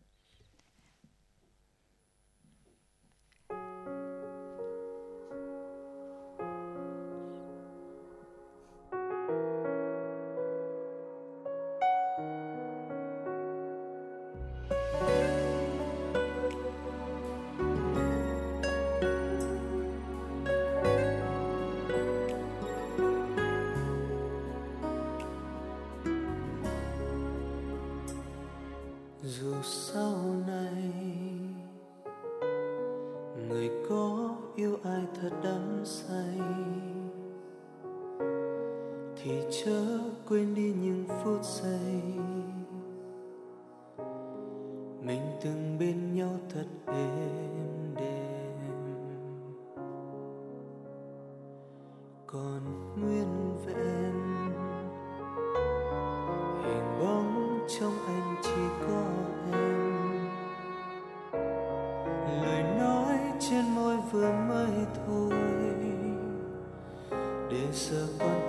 Dù 29.43 29.55
sau 29.63 30.17
này 30.47 30.93
người 33.49 33.71
có 33.89 34.37
yêu 34.57 34.79
ai 34.85 35.03
thật 35.21 35.31
đắm 35.45 35.81
say, 35.85 36.41
thì 39.23 39.31
chớ 39.51 39.99
quên 40.29 40.55
đi 40.55 40.73
những 40.83 41.05
phút 41.09 41.45
giây 41.45 42.03
mình 45.03 45.23
từng 45.45 45.77
bên 45.79 46.15
nhau 46.15 46.39
thật 46.49 46.67
êm 46.87 47.95
đềm. 47.97 48.53
Còn 52.27 52.61
nguyên 53.01 53.59
vẹn 53.67 54.32
trong 57.69 57.93
anh 58.07 58.37
chỉ 58.43 58.63
có 58.87 59.03
em. 59.53 60.29
Lời 62.43 62.63
nói 62.79 63.19
trên 63.41 63.75
môi 63.75 63.97
vừa 64.13 64.33
mới 64.33 64.87
thôi, 65.07 65.31
để 67.51 67.67
giờ 67.73 68.07
con 68.19 68.42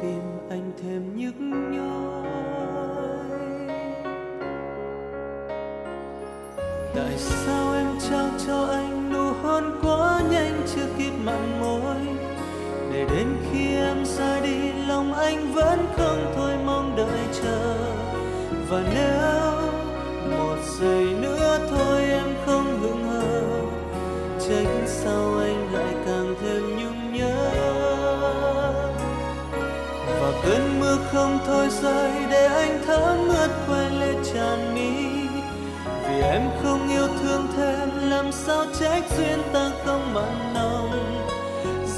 sao 38.46 38.66
trách 38.80 39.04
duyên 39.18 39.40
ta 39.54 39.72
không 39.86 40.14
mặn 40.14 40.54
nồng 40.54 41.26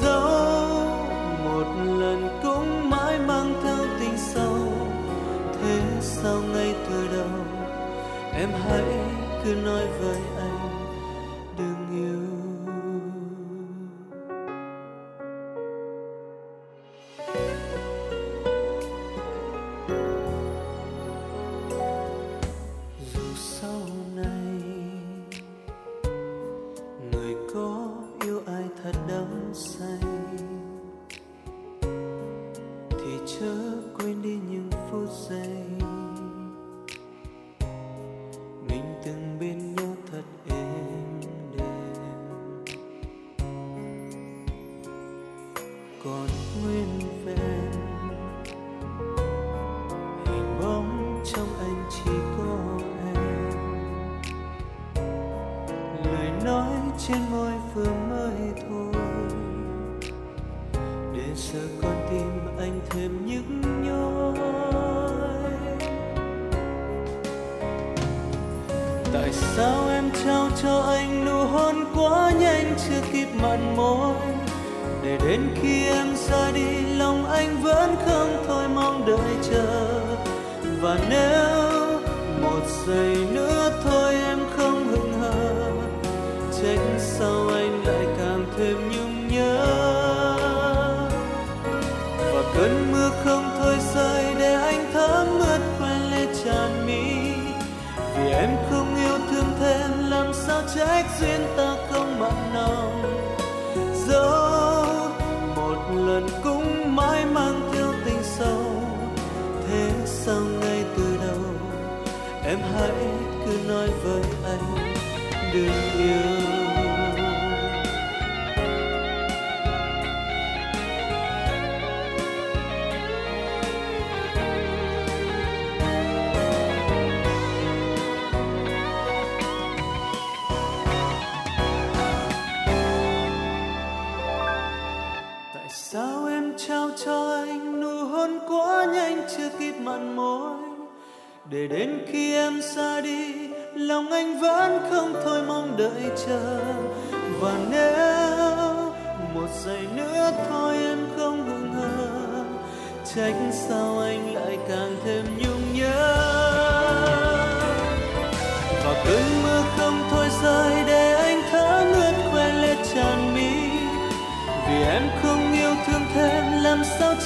dẫu 0.01 0.29
một 1.43 1.67
lần 1.99 2.39
cũng 2.43 2.89
mãi 2.89 3.19
mang 3.19 3.53
theo 3.63 3.85
tình 3.99 4.17
sâu, 4.17 4.57
thế 5.53 5.81
sao 6.01 6.41
ngay 6.53 6.75
từ 6.89 7.07
đầu 7.17 7.45
em 8.33 8.49
hãy 8.69 8.83
cứ 9.43 9.53
nói 9.53 9.83
vậy. 9.99 10.21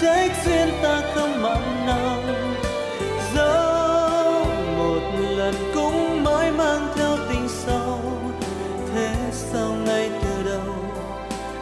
Trách 0.02 0.32
duyên 0.46 0.70
ta 0.84 1.02
không 1.16 1.42
mặn 1.42 1.86
nồng. 1.88 2.56
Dẫu 3.36 4.46
một 4.78 5.02
lần 5.38 5.56
cũng 5.74 6.24
mãi 6.24 6.52
mang 6.52 6.88
theo 6.96 7.18
tình 7.30 7.48
sâu 7.50 8.00
thế 8.94 9.16
sao 9.32 9.72
ngay 9.86 10.10
từ 10.24 10.52
đầu, 10.52 10.76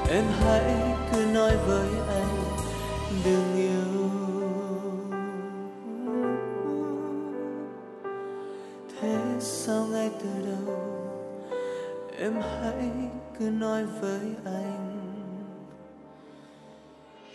em 0.09 0.23
hãy 0.39 0.75
cứ 1.11 1.25
nói 1.33 1.51
với 1.67 1.87
anh, 2.09 2.37
đừng 3.25 3.55
yêu. 3.55 4.09
Thế 9.01 9.17
sao 9.39 9.85
ngay 9.91 10.11
từ 10.21 10.29
đầu, 10.45 10.75
em 12.19 12.33
hãy 12.33 12.89
cứ 13.39 13.45
nói 13.45 13.85
với 14.01 14.21
anh 14.45 14.86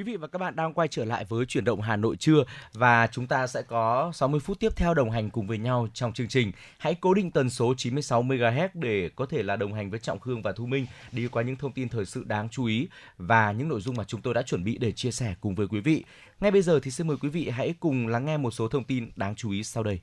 Quý 0.00 0.04
vị 0.04 0.16
và 0.16 0.26
các 0.26 0.38
bạn 0.38 0.56
đang 0.56 0.74
quay 0.74 0.88
trở 0.88 1.04
lại 1.04 1.24
với 1.28 1.46
chuyển 1.46 1.64
động 1.64 1.80
Hà 1.80 1.96
Nội 1.96 2.16
trưa 2.16 2.44
và 2.72 3.06
chúng 3.06 3.26
ta 3.26 3.46
sẽ 3.46 3.62
có 3.62 4.12
60 4.14 4.40
phút 4.40 4.60
tiếp 4.60 4.76
theo 4.76 4.94
đồng 4.94 5.10
hành 5.10 5.30
cùng 5.30 5.46
với 5.46 5.58
nhau 5.58 5.88
trong 5.94 6.12
chương 6.12 6.28
trình. 6.28 6.52
Hãy 6.78 6.94
cố 6.94 7.14
định 7.14 7.30
tần 7.30 7.50
số 7.50 7.74
96 7.76 8.22
MHz 8.22 8.68
để 8.74 9.10
có 9.16 9.26
thể 9.26 9.42
là 9.42 9.56
đồng 9.56 9.74
hành 9.74 9.90
với 9.90 9.98
Trọng 9.98 10.20
Khương 10.20 10.42
và 10.42 10.52
Thu 10.52 10.66
Minh 10.66 10.86
đi 11.12 11.28
qua 11.28 11.42
những 11.42 11.56
thông 11.56 11.72
tin 11.72 11.88
thời 11.88 12.06
sự 12.06 12.24
đáng 12.24 12.48
chú 12.48 12.64
ý 12.64 12.88
và 13.18 13.52
những 13.52 13.68
nội 13.68 13.80
dung 13.80 13.96
mà 13.96 14.04
chúng 14.04 14.22
tôi 14.22 14.34
đã 14.34 14.42
chuẩn 14.42 14.64
bị 14.64 14.78
để 14.78 14.92
chia 14.92 15.10
sẻ 15.10 15.34
cùng 15.40 15.54
với 15.54 15.68
quý 15.68 15.80
vị. 15.80 16.04
Ngay 16.40 16.50
bây 16.50 16.62
giờ 16.62 16.80
thì 16.82 16.90
xin 16.90 17.06
mời 17.06 17.16
quý 17.22 17.28
vị 17.28 17.48
hãy 17.48 17.74
cùng 17.80 18.06
lắng 18.06 18.24
nghe 18.24 18.36
một 18.36 18.50
số 18.50 18.68
thông 18.68 18.84
tin 18.84 19.10
đáng 19.16 19.34
chú 19.34 19.50
ý 19.50 19.64
sau 19.64 19.82
đây. 19.82 20.00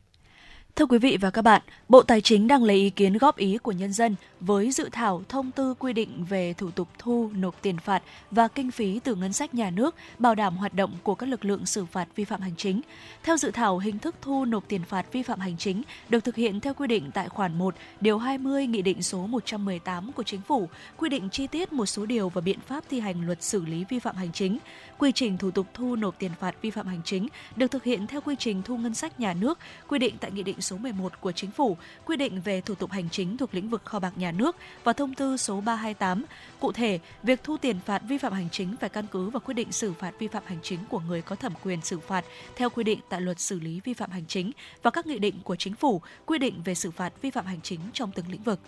Thưa 0.78 0.86
quý 0.86 0.98
vị 0.98 1.18
và 1.22 1.30
các 1.30 1.42
bạn, 1.42 1.62
Bộ 1.90 2.04
Tài 2.04 2.22
chính 2.22 2.48
đang 2.48 2.64
lấy 2.64 2.78
ý 2.78 2.90
kiến 2.90 3.18
góp 3.18 3.38
ý 3.38 3.58
của 3.58 3.72
nhân 3.72 3.94
dân 3.94 4.16
với 4.40 4.72
dự 4.72 4.90
thảo 4.92 5.24
thông 5.30 5.52
tư 5.52 5.74
quy 5.80 5.94
định 5.94 6.26
về 6.30 6.54
thủ 6.54 6.72
tục 6.72 6.88
thu 7.00 7.30
nộp 7.36 7.62
tiền 7.62 7.78
phạt 7.78 8.04
và 8.32 8.48
kinh 8.48 8.72
phí 8.72 9.00
từ 9.00 9.16
ngân 9.16 9.34
sách 9.34 9.54
nhà 9.54 9.70
nước 9.70 9.96
bảo 10.20 10.36
đảm 10.36 10.58
hoạt 10.58 10.74
động 10.74 10.92
của 11.04 11.16
các 11.16 11.30
lực 11.30 11.46
lượng 11.46 11.66
xử 11.66 11.86
phạt 11.86 12.08
vi 12.16 12.24
phạm 12.24 12.42
hành 12.42 12.56
chính. 12.58 12.82
Theo 13.24 13.38
dự 13.38 13.52
thảo, 13.52 13.80
hình 13.80 14.00
thức 14.00 14.16
thu 14.22 14.46
nộp 14.46 14.64
tiền 14.68 14.82
phạt 14.84 15.06
vi 15.12 15.24
phạm 15.24 15.40
hành 15.40 15.58
chính 15.58 15.84
được 16.10 16.24
thực 16.24 16.36
hiện 16.36 16.60
theo 16.60 16.74
quy 16.74 16.88
định 16.88 17.12
tại 17.14 17.30
khoản 17.30 17.58
1, 17.58 17.76
điều 18.02 18.18
20 18.18 18.68
Nghị 18.68 18.82
định 18.82 19.04
số 19.04 19.28
118 19.28 20.12
của 20.12 20.24
Chính 20.24 20.42
phủ, 20.42 20.70
quy 20.98 21.10
định 21.10 21.30
chi 21.30 21.48
tiết 21.48 21.74
một 21.74 21.86
số 21.86 22.06
điều 22.06 22.30
và 22.30 22.42
biện 22.42 22.60
pháp 22.68 22.84
thi 22.90 23.00
hành 23.00 23.26
luật 23.26 23.44
xử 23.44 23.66
lý 23.66 23.86
vi 23.90 24.00
phạm 24.00 24.16
hành 24.16 24.32
chính. 24.32 24.58
Quy 24.98 25.12
trình 25.12 25.38
thủ 25.38 25.52
tục 25.52 25.68
thu 25.74 25.96
nộp 25.96 26.20
tiền 26.20 26.32
phạt 26.40 26.56
vi 26.62 26.72
phạm 26.72 26.88
hành 26.88 27.02
chính 27.06 27.28
được 27.56 27.72
thực 27.72 27.84
hiện 27.84 28.08
theo 28.08 28.22
quy 28.22 28.36
trình 28.40 28.62
thu 28.64 28.78
ngân 28.78 28.94
sách 28.94 29.20
nhà 29.20 29.34
nước 29.34 29.60
quy 29.88 30.00
định 30.00 30.16
tại 30.20 30.32
Nghị 30.32 30.44
định 30.44 30.62
số 30.68 30.78
11 30.78 31.22
của 31.22 31.32
Chính 31.32 31.52
phủ, 31.52 31.78
quy 32.06 32.18
định 32.18 32.42
về 32.42 32.62
thủ 32.62 32.76
tục 32.76 32.92
hành 32.92 33.10
chính 33.12 33.38
thuộc 33.38 33.54
lĩnh 33.54 33.70
vực 33.70 33.86
kho 33.86 34.00
bạc 34.00 34.14
nhà 34.16 34.32
nước 34.32 34.56
và 34.84 34.94
thông 34.94 35.14
tư 35.14 35.38
số 35.38 35.62
328. 35.62 36.26
Cụ 36.60 36.72
thể, 36.72 37.00
việc 37.24 37.44
thu 37.44 37.58
tiền 37.58 37.80
phạt 37.86 38.02
vi 38.08 38.18
phạm 38.18 38.34
hành 38.34 38.50
chính 38.52 38.76
phải 38.80 38.90
căn 38.90 39.06
cứ 39.12 39.30
vào 39.30 39.40
quyết 39.40 39.54
định 39.54 39.72
xử 39.72 39.94
phạt 39.94 40.12
vi 40.20 40.28
phạm 40.28 40.44
hành 40.46 40.60
chính 40.64 40.80
của 40.90 41.00
người 41.00 41.22
có 41.22 41.36
thẩm 41.36 41.54
quyền 41.64 41.82
xử 41.82 42.00
phạt 42.00 42.26
theo 42.56 42.70
quy 42.70 42.84
định 42.84 43.00
tại 43.10 43.22
luật 43.22 43.40
xử 43.40 43.60
lý 43.60 43.82
vi 43.84 43.94
phạm 43.94 44.12
hành 44.12 44.26
chính 44.28 44.52
và 44.84 44.92
các 44.92 45.08
nghị 45.08 45.20
định 45.20 45.36
của 45.44 45.56
Chính 45.56 45.76
phủ 45.76 46.02
quy 46.26 46.38
định 46.38 46.62
về 46.66 46.76
xử 46.76 46.92
phạt 46.92 47.14
vi 47.22 47.32
phạm 47.32 47.46
hành 47.46 47.62
chính 47.62 47.80
trong 47.94 48.12
từng 48.12 48.26
lĩnh 48.32 48.44
vực. 48.44 48.60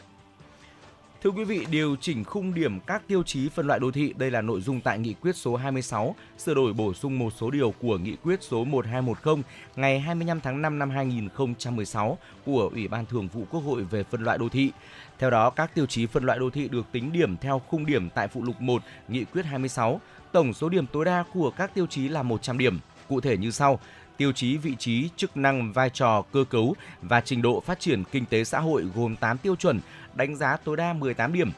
Thưa 1.23 1.29
quý 1.29 1.43
vị, 1.43 1.65
điều 1.71 1.95
chỉnh 2.01 2.23
khung 2.23 2.53
điểm 2.53 2.79
các 2.79 3.07
tiêu 3.07 3.23
chí 3.23 3.49
phân 3.49 3.67
loại 3.67 3.79
đô 3.79 3.91
thị, 3.91 4.13
đây 4.17 4.31
là 4.31 4.41
nội 4.41 4.61
dung 4.61 4.81
tại 4.81 4.99
nghị 4.99 5.13
quyết 5.13 5.35
số 5.35 5.55
26, 5.55 6.15
sửa 6.37 6.53
đổi 6.53 6.73
bổ 6.73 6.93
sung 6.93 7.19
một 7.19 7.33
số 7.37 7.51
điều 7.51 7.73
của 7.81 7.97
nghị 7.97 8.15
quyết 8.15 8.43
số 8.43 8.63
1210 8.65 9.43
ngày 9.75 9.99
25 9.99 10.41
tháng 10.41 10.61
5 10.61 10.79
năm 10.79 10.89
2016 10.89 12.17
của 12.45 12.69
Ủy 12.73 12.87
ban 12.87 13.05
Thường 13.05 13.27
vụ 13.27 13.45
Quốc 13.51 13.59
hội 13.59 13.83
về 13.83 14.03
phân 14.03 14.23
loại 14.23 14.37
đô 14.37 14.49
thị. 14.49 14.71
Theo 15.19 15.29
đó, 15.29 15.49
các 15.49 15.75
tiêu 15.75 15.85
chí 15.85 16.05
phân 16.05 16.23
loại 16.23 16.39
đô 16.39 16.49
thị 16.49 16.67
được 16.67 16.85
tính 16.91 17.11
điểm 17.11 17.37
theo 17.37 17.61
khung 17.67 17.85
điểm 17.85 18.09
tại 18.09 18.27
phụ 18.27 18.43
lục 18.43 18.61
1, 18.61 18.81
nghị 19.07 19.23
quyết 19.23 19.45
26. 19.45 20.01
Tổng 20.31 20.53
số 20.53 20.69
điểm 20.69 20.85
tối 20.87 21.05
đa 21.05 21.23
của 21.33 21.51
các 21.51 21.73
tiêu 21.73 21.85
chí 21.85 22.07
là 22.07 22.23
100 22.23 22.57
điểm. 22.57 22.79
Cụ 23.09 23.21
thể 23.21 23.37
như 23.37 23.51
sau: 23.51 23.79
tiêu 24.17 24.31
chí 24.31 24.57
vị 24.57 24.75
trí, 24.79 25.09
chức 25.15 25.37
năng, 25.37 25.73
vai 25.73 25.89
trò, 25.89 26.21
cơ 26.31 26.43
cấu 26.49 26.75
và 27.01 27.21
trình 27.21 27.41
độ 27.41 27.59
phát 27.59 27.79
triển 27.79 28.03
kinh 28.11 28.25
tế 28.25 28.43
xã 28.43 28.59
hội 28.59 28.85
gồm 28.95 29.15
8 29.15 29.37
tiêu 29.37 29.55
chuẩn, 29.55 29.79
đánh 30.15 30.35
giá 30.35 30.57
tối 30.57 30.77
đa 30.77 30.93
18 30.93 31.33
điểm. 31.33 31.51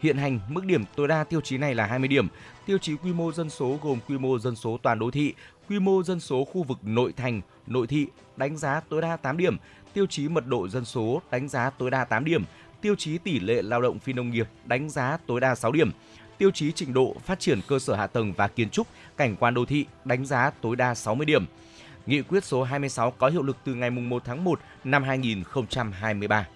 Hiện 0.00 0.16
hành, 0.16 0.40
mức 0.48 0.64
điểm 0.64 0.84
tối 0.96 1.08
đa 1.08 1.24
tiêu 1.24 1.40
chí 1.40 1.58
này 1.58 1.74
là 1.74 1.86
20 1.86 2.08
điểm. 2.08 2.28
Tiêu 2.66 2.78
chí 2.78 2.96
quy 2.96 3.12
mô 3.12 3.32
dân 3.32 3.50
số 3.50 3.78
gồm 3.82 3.98
quy 4.08 4.18
mô 4.18 4.38
dân 4.38 4.56
số 4.56 4.78
toàn 4.82 4.98
đô 4.98 5.10
thị, 5.10 5.34
quy 5.68 5.78
mô 5.78 6.02
dân 6.02 6.20
số 6.20 6.44
khu 6.44 6.62
vực 6.62 6.78
nội 6.82 7.12
thành, 7.16 7.40
nội 7.66 7.86
thị, 7.86 8.06
đánh 8.36 8.56
giá 8.56 8.80
tối 8.88 9.02
đa 9.02 9.16
8 9.16 9.36
điểm. 9.36 9.56
Tiêu 9.92 10.06
chí 10.06 10.28
mật 10.28 10.46
độ 10.46 10.68
dân 10.68 10.84
số, 10.84 11.22
đánh 11.30 11.48
giá 11.48 11.70
tối 11.70 11.90
đa 11.90 12.04
8 12.04 12.24
điểm. 12.24 12.44
Tiêu 12.80 12.94
chí 12.98 13.18
tỷ 13.18 13.40
lệ 13.40 13.62
lao 13.62 13.82
động 13.82 13.98
phi 13.98 14.12
nông 14.12 14.30
nghiệp, 14.30 14.48
đánh 14.64 14.88
giá 14.88 15.18
tối 15.26 15.40
đa 15.40 15.54
6 15.54 15.72
điểm. 15.72 15.90
Tiêu 16.38 16.50
chí 16.50 16.72
trình 16.72 16.92
độ 16.92 17.16
phát 17.24 17.40
triển 17.40 17.60
cơ 17.68 17.78
sở 17.78 17.94
hạ 17.94 18.06
tầng 18.06 18.32
và 18.32 18.48
kiến 18.48 18.70
trúc, 18.70 18.86
cảnh 19.16 19.36
quan 19.36 19.54
đô 19.54 19.64
thị, 19.64 19.86
đánh 20.04 20.26
giá 20.26 20.50
tối 20.60 20.76
đa 20.76 20.94
60 20.94 21.26
điểm. 21.26 21.46
Nghị 22.06 22.22
quyết 22.22 22.44
số 22.44 22.62
26 22.62 23.10
có 23.10 23.28
hiệu 23.28 23.42
lực 23.42 23.56
từ 23.64 23.74
ngày 23.74 23.90
1 23.90 24.22
tháng 24.24 24.44
1 24.44 24.60
năm 24.84 25.02
2023. 25.02 26.46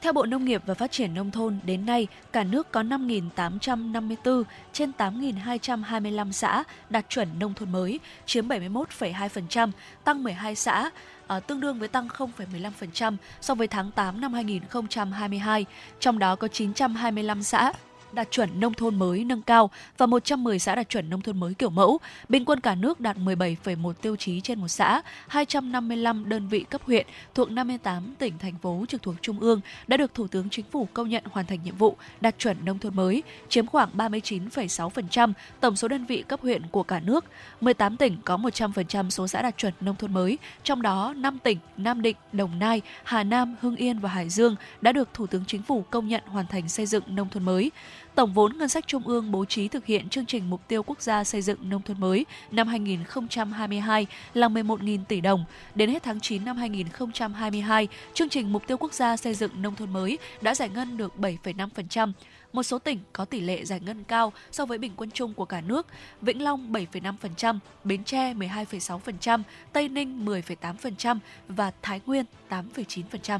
Theo 0.00 0.12
Bộ 0.12 0.26
Nông 0.26 0.44
nghiệp 0.44 0.62
và 0.66 0.74
Phát 0.74 0.92
triển 0.92 1.14
Nông 1.14 1.30
thôn, 1.30 1.58
đến 1.64 1.86
nay, 1.86 2.06
cả 2.32 2.44
nước 2.44 2.72
có 2.72 2.82
5.854 2.82 4.42
trên 4.72 4.92
8.225 4.98 6.32
xã 6.32 6.64
đạt 6.90 7.08
chuẩn 7.08 7.28
nông 7.38 7.54
thôn 7.54 7.72
mới, 7.72 8.00
chiếm 8.26 8.48
71,2%, 8.48 9.70
tăng 10.04 10.22
12 10.22 10.54
xã, 10.54 10.90
à, 11.26 11.40
tương 11.40 11.60
đương 11.60 11.78
với 11.78 11.88
tăng 11.88 12.08
0,15% 12.08 13.16
so 13.40 13.54
với 13.54 13.68
tháng 13.68 13.90
8 13.90 14.20
năm 14.20 14.32
2022. 14.32 15.66
Trong 16.00 16.18
đó 16.18 16.36
có 16.36 16.48
925 16.48 17.42
xã 17.42 17.72
đạt 18.16 18.30
chuẩn 18.30 18.60
nông 18.60 18.74
thôn 18.74 18.98
mới 18.98 19.24
nâng 19.24 19.42
cao 19.42 19.70
và 19.98 20.06
110 20.06 20.58
xã 20.58 20.74
đạt 20.74 20.88
chuẩn 20.88 21.10
nông 21.10 21.20
thôn 21.20 21.40
mới 21.40 21.54
kiểu 21.54 21.70
mẫu. 21.70 21.98
Bình 22.28 22.44
quân 22.44 22.60
cả 22.60 22.74
nước 22.74 23.00
đạt 23.00 23.16
17,1 23.16 23.92
tiêu 23.92 24.16
chí 24.16 24.40
trên 24.40 24.60
một 24.60 24.68
xã, 24.68 25.02
255 25.28 26.28
đơn 26.28 26.48
vị 26.48 26.64
cấp 26.70 26.80
huyện 26.84 27.06
thuộc 27.34 27.50
58 27.50 28.14
tỉnh 28.18 28.38
thành 28.38 28.58
phố 28.62 28.84
trực 28.88 29.02
thuộc 29.02 29.14
trung 29.20 29.40
ương 29.40 29.60
đã 29.86 29.96
được 29.96 30.14
Thủ 30.14 30.26
tướng 30.26 30.50
Chính 30.50 30.64
phủ 30.70 30.88
công 30.92 31.08
nhận 31.08 31.24
hoàn 31.30 31.46
thành 31.46 31.62
nhiệm 31.64 31.76
vụ 31.76 31.96
đạt 32.20 32.38
chuẩn 32.38 32.64
nông 32.64 32.78
thôn 32.78 32.96
mới, 32.96 33.22
chiếm 33.48 33.66
khoảng 33.66 33.88
39,6% 33.96 35.32
tổng 35.60 35.76
số 35.76 35.88
đơn 35.88 36.06
vị 36.06 36.24
cấp 36.28 36.40
huyện 36.42 36.62
của 36.70 36.82
cả 36.82 37.00
nước. 37.00 37.24
18 37.60 37.96
tỉnh 37.96 38.16
có 38.24 38.36
100% 38.36 39.10
số 39.10 39.28
xã 39.28 39.42
đạt 39.42 39.56
chuẩn 39.56 39.72
nông 39.80 39.96
thôn 39.96 40.14
mới, 40.14 40.38
trong 40.62 40.82
đó 40.82 41.14
5 41.16 41.38
tỉnh 41.38 41.58
Nam 41.76 42.02
Định, 42.02 42.16
Đồng 42.32 42.58
Nai, 42.58 42.82
Hà 43.04 43.24
Nam, 43.24 43.56
Hưng 43.60 43.76
Yên 43.76 43.98
và 43.98 44.08
Hải 44.08 44.28
Dương 44.28 44.56
đã 44.80 44.92
được 44.92 45.08
Thủ 45.14 45.26
tướng 45.26 45.44
Chính 45.46 45.62
phủ 45.62 45.84
công 45.90 46.08
nhận 46.08 46.22
hoàn 46.26 46.46
thành 46.46 46.68
xây 46.68 46.86
dựng 46.86 47.02
nông 47.06 47.28
thôn 47.28 47.44
mới. 47.44 47.70
Tổng 48.16 48.32
vốn 48.32 48.58
ngân 48.58 48.68
sách 48.68 48.86
trung 48.86 49.08
ương 49.08 49.30
bố 49.32 49.44
trí 49.44 49.68
thực 49.68 49.86
hiện 49.86 50.08
chương 50.08 50.26
trình 50.26 50.50
mục 50.50 50.68
tiêu 50.68 50.82
quốc 50.82 51.02
gia 51.02 51.24
xây 51.24 51.42
dựng 51.42 51.70
nông 51.70 51.82
thôn 51.82 52.00
mới 52.00 52.26
năm 52.50 52.68
2022 52.68 54.06
là 54.34 54.48
11.000 54.48 55.04
tỷ 55.04 55.20
đồng. 55.20 55.44
Đến 55.74 55.90
hết 55.90 56.02
tháng 56.02 56.20
9 56.20 56.44
năm 56.44 56.56
2022, 56.56 57.88
chương 58.14 58.28
trình 58.28 58.52
mục 58.52 58.66
tiêu 58.66 58.76
quốc 58.76 58.92
gia 58.92 59.16
xây 59.16 59.34
dựng 59.34 59.62
nông 59.62 59.74
thôn 59.74 59.92
mới 59.92 60.18
đã 60.40 60.54
giải 60.54 60.68
ngân 60.68 60.96
được 60.96 61.12
7,5%. 61.18 62.12
Một 62.52 62.62
số 62.62 62.78
tỉnh 62.78 62.98
có 63.12 63.24
tỷ 63.24 63.40
lệ 63.40 63.64
giải 63.64 63.80
ngân 63.80 64.04
cao 64.04 64.32
so 64.52 64.66
với 64.66 64.78
bình 64.78 64.92
quân 64.96 65.10
chung 65.10 65.34
của 65.34 65.44
cả 65.44 65.60
nước. 65.60 65.86
Vĩnh 66.22 66.42
Long 66.42 66.72
7,5%, 66.72 67.58
Bến 67.84 68.04
Tre 68.04 68.34
12,6%, 68.34 69.42
Tây 69.72 69.88
Ninh 69.88 70.24
10,8% 70.26 71.18
và 71.48 71.72
Thái 71.82 72.00
Nguyên 72.06 72.24
8,9%. 72.50 73.38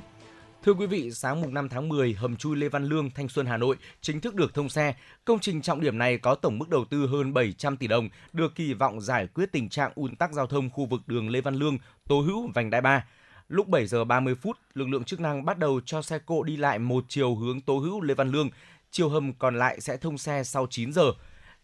Thưa 0.66 0.74
quý 0.74 0.86
vị, 0.86 1.10
sáng 1.10 1.40
mùng 1.40 1.54
5 1.54 1.68
tháng 1.68 1.88
10, 1.88 2.12
hầm 2.12 2.36
chui 2.36 2.56
Lê 2.56 2.68
Văn 2.68 2.84
Lương, 2.84 3.10
Thanh 3.10 3.28
Xuân, 3.28 3.46
Hà 3.46 3.56
Nội 3.56 3.76
chính 4.00 4.20
thức 4.20 4.34
được 4.34 4.54
thông 4.54 4.68
xe. 4.68 4.94
Công 5.24 5.38
trình 5.40 5.62
trọng 5.62 5.80
điểm 5.80 5.98
này 5.98 6.18
có 6.18 6.34
tổng 6.34 6.58
mức 6.58 6.68
đầu 6.68 6.84
tư 6.84 7.06
hơn 7.06 7.34
700 7.34 7.76
tỷ 7.76 7.86
đồng, 7.86 8.08
được 8.32 8.54
kỳ 8.54 8.74
vọng 8.74 9.00
giải 9.00 9.26
quyết 9.26 9.52
tình 9.52 9.68
trạng 9.68 9.92
ùn 9.94 10.16
tắc 10.16 10.32
giao 10.32 10.46
thông 10.46 10.70
khu 10.70 10.86
vực 10.86 11.00
đường 11.06 11.28
Lê 11.28 11.40
Văn 11.40 11.54
Lương, 11.54 11.78
Tô 12.08 12.20
Hữu, 12.20 12.50
Vành 12.54 12.70
Đai 12.70 12.80
3. 12.80 13.04
Lúc 13.48 13.68
7 13.68 13.86
giờ 13.86 14.04
30 14.04 14.34
phút, 14.34 14.58
lực 14.74 14.88
lượng 14.88 15.04
chức 15.04 15.20
năng 15.20 15.44
bắt 15.44 15.58
đầu 15.58 15.80
cho 15.86 16.02
xe 16.02 16.18
cộ 16.18 16.42
đi 16.42 16.56
lại 16.56 16.78
một 16.78 17.04
chiều 17.08 17.34
hướng 17.34 17.60
Tô 17.60 17.78
Hữu 17.78 18.00
Lê 18.00 18.14
Văn 18.14 18.30
Lương. 18.30 18.50
chiều 18.90 19.08
hầm 19.08 19.32
còn 19.32 19.58
lại 19.58 19.80
sẽ 19.80 19.96
thông 19.96 20.18
xe 20.18 20.44
sau 20.44 20.66
9 20.70 20.92
giờ. 20.92 21.12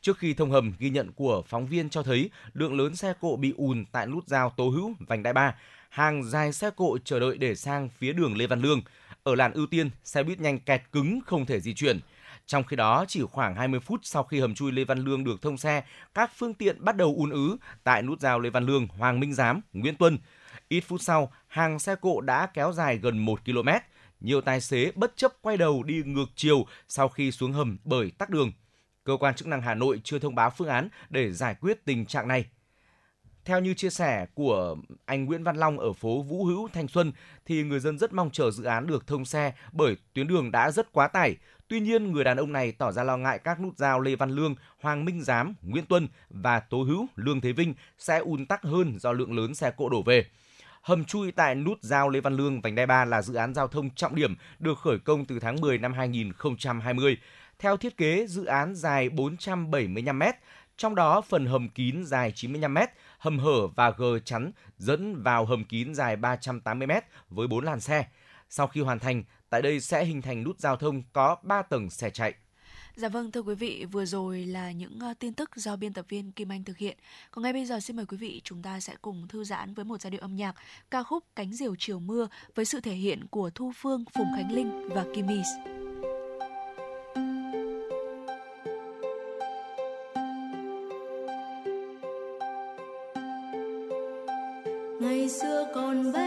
Trước 0.01 0.19
khi 0.19 0.35
thông 0.35 0.51
hầm, 0.51 0.73
ghi 0.79 0.91
nhận 0.91 1.13
của 1.13 1.43
phóng 1.47 1.67
viên 1.67 1.91
cho 1.91 2.03
thấy 2.03 2.31
lượng 2.53 2.79
lớn 2.79 2.97
xe 2.97 3.13
cộ 3.21 3.37
bị 3.37 3.55
ùn 3.57 3.85
tại 3.93 4.07
nút 4.07 4.29
giao 4.29 4.51
Tố 4.57 4.69
Hữu, 4.69 4.93
vành 5.07 5.23
đai 5.23 5.33
3, 5.33 5.55
hàng 5.93 6.25
dài 6.25 6.53
xe 6.53 6.71
cộ 6.77 6.99
chờ 7.05 7.21
đợi 7.21 7.39
để 7.39 7.55
sang 7.55 7.89
phía 7.89 8.13
đường 8.13 8.37
Lê 8.37 8.47
Văn 8.47 8.61
Lương. 8.61 8.81
Ở 9.23 9.35
làn 9.35 9.53
ưu 9.53 9.67
tiên, 9.67 9.91
xe 10.05 10.23
buýt 10.23 10.41
nhanh 10.41 10.59
kẹt 10.59 10.83
cứng 10.93 11.21
không 11.27 11.47
thể 11.47 11.61
di 11.61 11.75
chuyển. 11.75 12.01
Trong 12.47 12.65
khi 12.65 12.77
đó, 12.77 13.05
chỉ 13.09 13.23
khoảng 13.23 13.55
20 13.55 13.81
phút 13.81 14.01
sau 14.03 14.23
khi 14.23 14.41
hầm 14.41 14.55
chui 14.55 14.73
Lê 14.73 14.85
Văn 14.85 14.99
Lương 14.99 15.25
được 15.25 15.43
thông 15.43 15.59
xe, 15.59 15.85
các 16.15 16.31
phương 16.37 16.55
tiện 16.55 16.85
bắt 16.85 16.97
đầu 16.97 17.15
ùn 17.17 17.31
ứ 17.31 17.57
tại 17.85 18.03
nút 18.03 18.21
giao 18.21 18.41
Lê 18.41 18.51
Văn 18.51 18.67
Lương, 18.67 18.87
Hoàng 18.87 19.21
Minh 19.21 19.35
Giám, 19.35 19.61
Nguyễn 19.73 19.97
Tuân. 19.97 20.19
Ít 20.69 20.81
phút 20.81 21.03
sau, 21.03 21.33
hàng 21.47 21.79
xe 21.79 21.95
cộ 21.95 22.21
đã 22.21 22.47
kéo 22.47 22.73
dài 22.73 22.99
gần 22.99 23.19
1 23.19 23.45
km. 23.45 23.69
Nhiều 24.21 24.41
tài 24.41 24.61
xế 24.61 24.93
bất 24.95 25.17
chấp 25.17 25.33
quay 25.43 25.57
đầu 25.57 25.83
đi 25.83 26.03
ngược 26.07 26.29
chiều 26.37 26.67
sau 26.89 27.09
khi 27.09 27.33
xuống 27.33 27.53
hầm 27.53 27.79
bởi 27.85 28.13
tắc 28.19 28.31
đường. 28.31 28.53
Cơ 29.05 29.17
quan 29.21 29.35
chức 29.35 29.49
năng 29.49 29.63
Hà 29.63 29.75
Nội 29.75 30.01
chưa 30.05 30.19
thông 30.19 30.35
báo 30.35 30.51
phương 30.51 30.69
án 30.69 30.89
để 31.11 31.33
giải 31.33 31.55
quyết 31.61 31.85
tình 31.85 32.07
trạng 32.07 32.29
này. 32.29 32.45
Theo 33.45 33.61
như 33.61 33.75
chia 33.75 33.91
sẻ 33.91 34.27
của 34.35 34.77
anh 35.05 35.25
Nguyễn 35.25 35.45
Văn 35.45 35.57
Long 35.57 35.79
ở 35.79 35.93
phố 35.93 36.23
Vũ 36.23 36.45
Hữu, 36.45 36.69
Thanh 36.73 36.89
Xuân, 36.89 37.13
thì 37.47 37.63
người 37.63 37.81
dân 37.81 37.99
rất 37.99 38.13
mong 38.13 38.31
chờ 38.31 38.51
dự 38.51 38.65
án 38.65 38.87
được 38.87 39.07
thông 39.07 39.25
xe 39.25 39.53
bởi 39.73 39.97
tuyến 40.13 40.27
đường 40.27 40.51
đã 40.51 40.71
rất 40.71 40.93
quá 40.93 41.09
tải. 41.09 41.37
Tuy 41.69 41.81
nhiên, 41.81 42.13
người 42.13 42.25
đàn 42.25 42.37
ông 42.37 42.53
này 42.53 42.73
tỏ 42.73 42.93
ra 42.93 43.03
lo 43.03 43.17
ngại 43.17 43.39
các 43.39 43.61
nút 43.61 43.77
giao 43.77 44.01
Lê 44.01 44.17
Văn 44.17 44.31
Lương, 44.31 44.55
Hoàng 44.81 45.05
Minh 45.05 45.23
Giám, 45.23 45.55
Nguyễn 45.63 45.87
Tuân 45.87 46.09
và 46.31 46.61
Tố 46.61 46.83
Hữu, 46.83 47.07
Lương 47.17 47.41
Thế 47.41 47.53
Vinh 47.53 47.75
sẽ 47.99 48.19
ùn 48.19 48.47
tắc 48.47 48.63
hơn 48.63 48.99
do 48.99 49.13
lượng 49.13 49.37
lớn 49.37 49.55
xe 49.55 49.71
cộ 49.77 49.89
đổ 49.89 50.03
về. 50.03 50.27
Hầm 50.83 51.05
chui 51.05 51.33
tại 51.33 51.55
nút 51.55 51.79
giao 51.83 52.09
Lê 52.09 52.21
Văn 52.21 52.37
Lương, 52.37 52.61
vành 52.61 52.75
đai 52.75 52.87
3 52.87 53.05
là 53.05 53.23
dự 53.23 53.35
án 53.35 53.55
giao 53.55 53.69
thông 53.69 53.91
trọng 53.91 54.15
điểm 54.15 54.37
được 54.59 54.79
khởi 54.79 54.99
công 54.99 55.25
từ 55.25 55.39
tháng 55.41 55.61
10 55.61 55.79
năm 55.79 55.93
2020. 55.93 57.17
Theo 57.59 57.77
thiết 57.77 57.97
kế, 57.97 58.27
dự 58.27 58.45
án 58.45 58.75
dài 58.75 59.09
475 59.09 60.19
m, 60.19 60.23
trong 60.77 60.95
đó 60.95 61.21
phần 61.21 61.47
hầm 61.47 61.69
kín 61.69 62.05
dài 62.05 62.33
95 62.35 62.75
m, 62.75 62.79
hầm 63.23 63.39
hở 63.39 63.67
và 63.67 63.91
gờ 63.91 64.19
chắn 64.19 64.53
dẫn 64.79 65.23
vào 65.23 65.45
hầm 65.45 65.65
kín 65.65 65.95
dài 65.95 66.17
380 66.17 66.87
m 66.87 66.91
với 67.31 67.47
4 67.47 67.65
làn 67.65 67.81
xe. 67.81 68.07
Sau 68.51 68.67
khi 68.67 68.81
hoàn 68.81 68.99
thành, 68.99 69.25
tại 69.51 69.63
đây 69.63 69.81
sẽ 69.81 70.05
hình 70.05 70.23
thành 70.23 70.43
nút 70.43 70.61
giao 70.61 70.77
thông 70.77 71.03
có 71.13 71.37
3 71.43 71.63
tầng 71.63 71.91
xe 71.91 72.11
chạy. 72.11 72.35
Dạ 72.97 73.09
vâng 73.09 73.31
thưa 73.31 73.43
quý 73.43 73.55
vị, 73.55 73.87
vừa 73.93 74.05
rồi 74.05 74.47
là 74.47 74.73
những 74.73 74.99
ờ, 75.01 75.15
tin 75.19 75.35
tức 75.35 75.51
do 75.57 75.77
biên 75.77 75.93
tập 75.93 76.07
viên 76.09 76.33
Kim 76.33 76.53
Anh 76.53 76.65
thực 76.65 76.79
hiện. 76.79 76.97
Còn 77.31 77.43
ngay 77.43 77.53
bây 77.53 77.67
giờ 77.67 77.81
xin 77.81 77.97
mời 77.97 78.07
quý 78.07 78.17
vị 78.17 78.41
chúng 78.45 78.63
ta 78.63 78.81
sẽ 78.81 78.95
cùng 79.03 79.29
thư 79.29 79.45
giãn 79.45 79.75
với 79.75 79.85
một 79.85 80.01
giai 80.01 80.11
điệu 80.11 80.21
âm 80.21 80.37
nhạc 80.37 80.55
ca 80.91 81.03
khúc 81.03 81.25
Cánh 81.37 81.53
diều 81.53 81.75
chiều 81.79 81.99
mưa 81.99 82.29
với 82.55 82.65
sự 82.65 82.81
thể 82.81 82.95
hiện 82.95 83.27
của 83.31 83.51
Thu 83.51 83.73
Phương, 83.77 84.05
Phùng 84.15 84.29
Khánh 84.37 84.53
Linh 84.53 84.89
và 84.89 85.05
Kimis. 85.15 85.47
Còn 95.75 96.13
bé 96.13 96.22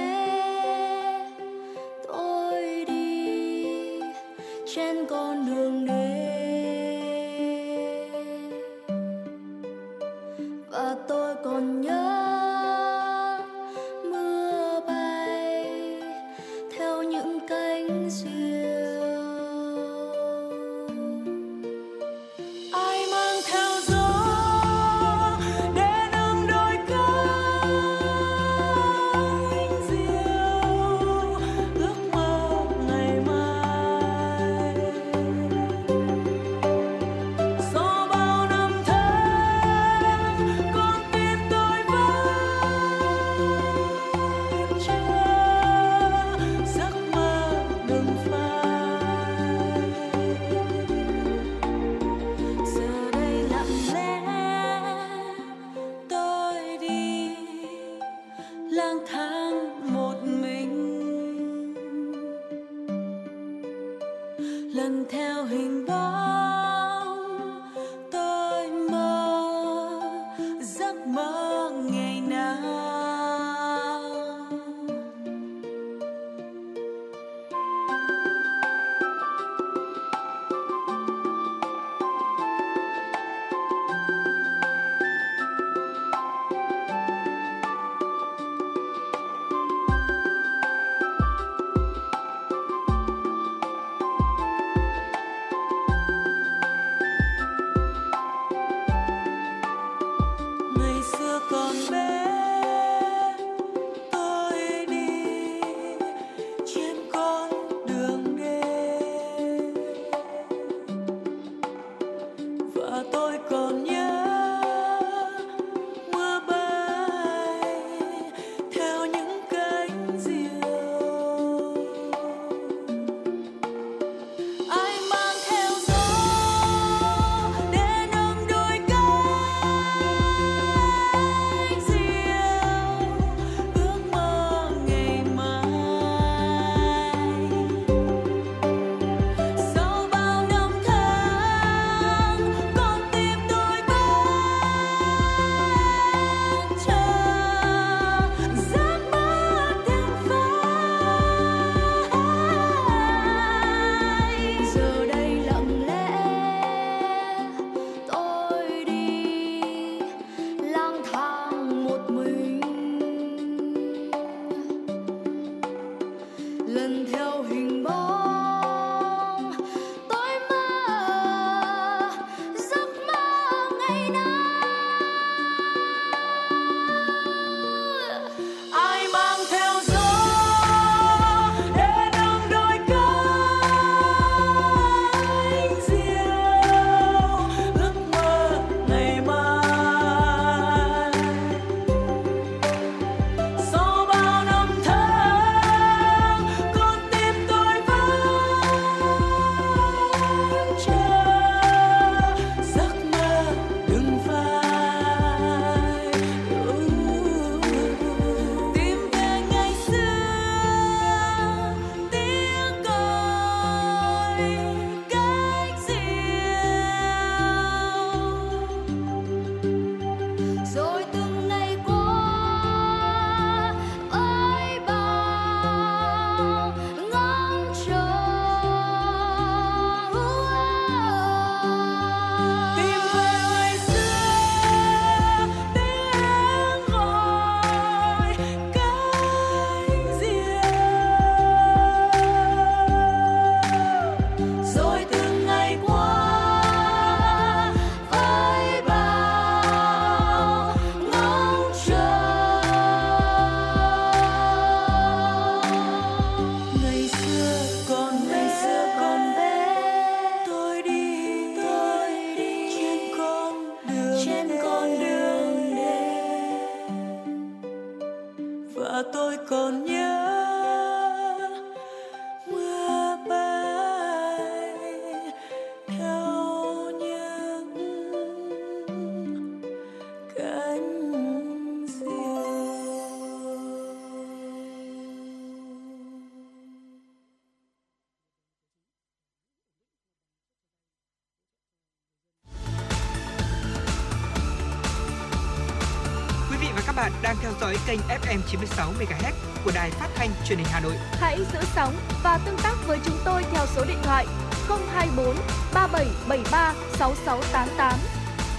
dõi 297.61 297.77
kênh 297.87 297.99
FM 297.99 298.39
96 298.47 298.93
MHz 298.99 299.33
của 299.65 299.71
đài 299.75 299.91
phát 299.91 300.09
thanh 300.15 300.29
truyền 300.47 300.57
hình 300.57 300.67
Hà 300.71 300.79
Nội. 300.79 300.93
Hãy 301.11 301.37
giữ 301.53 301.59
sóng 301.75 301.95
và 302.23 302.39
tương 302.45 302.57
tác 302.63 302.75
với 302.87 302.99
chúng 303.05 303.17
tôi 303.25 303.43
theo 303.51 303.65
số 303.75 303.85
điện 303.85 303.97
thoại 304.03 304.25
024 304.67 305.35
3773 305.73 306.73
6688. 306.99 307.99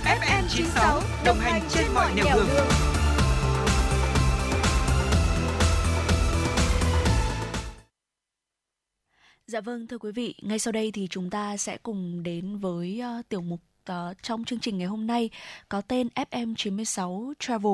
FM 0.05 0.43
96 0.49 1.03
đồng 1.25 1.39
hành 1.39 1.63
trên 1.71 1.85
mọi 1.95 2.15
nẻo 2.15 2.25
đường. 2.35 2.47
đường. 2.49 2.67
Dạ 9.47 9.61
vâng 9.61 9.87
thưa 9.87 9.99
quý 9.99 10.13
vị, 10.13 10.35
ngay 10.43 10.59
sau 10.59 10.73
đây 10.73 10.91
thì 10.95 11.07
chúng 11.11 11.31
ta 11.31 11.57
sẽ 11.57 11.79
cùng 11.83 12.23
đến 12.23 12.59
với 12.59 13.03
uh, 13.19 13.29
tiểu 13.29 13.41
mục 13.41 13.61
uh, 13.93 14.23
trong 14.23 14.45
chương 14.45 14.59
trình 14.59 14.79
ngày 14.79 14.87
hôm 14.87 15.07
nay 15.07 15.31
có 15.69 15.81
tên 15.81 16.09
FM96 16.15 17.33
Travel. 17.39 17.73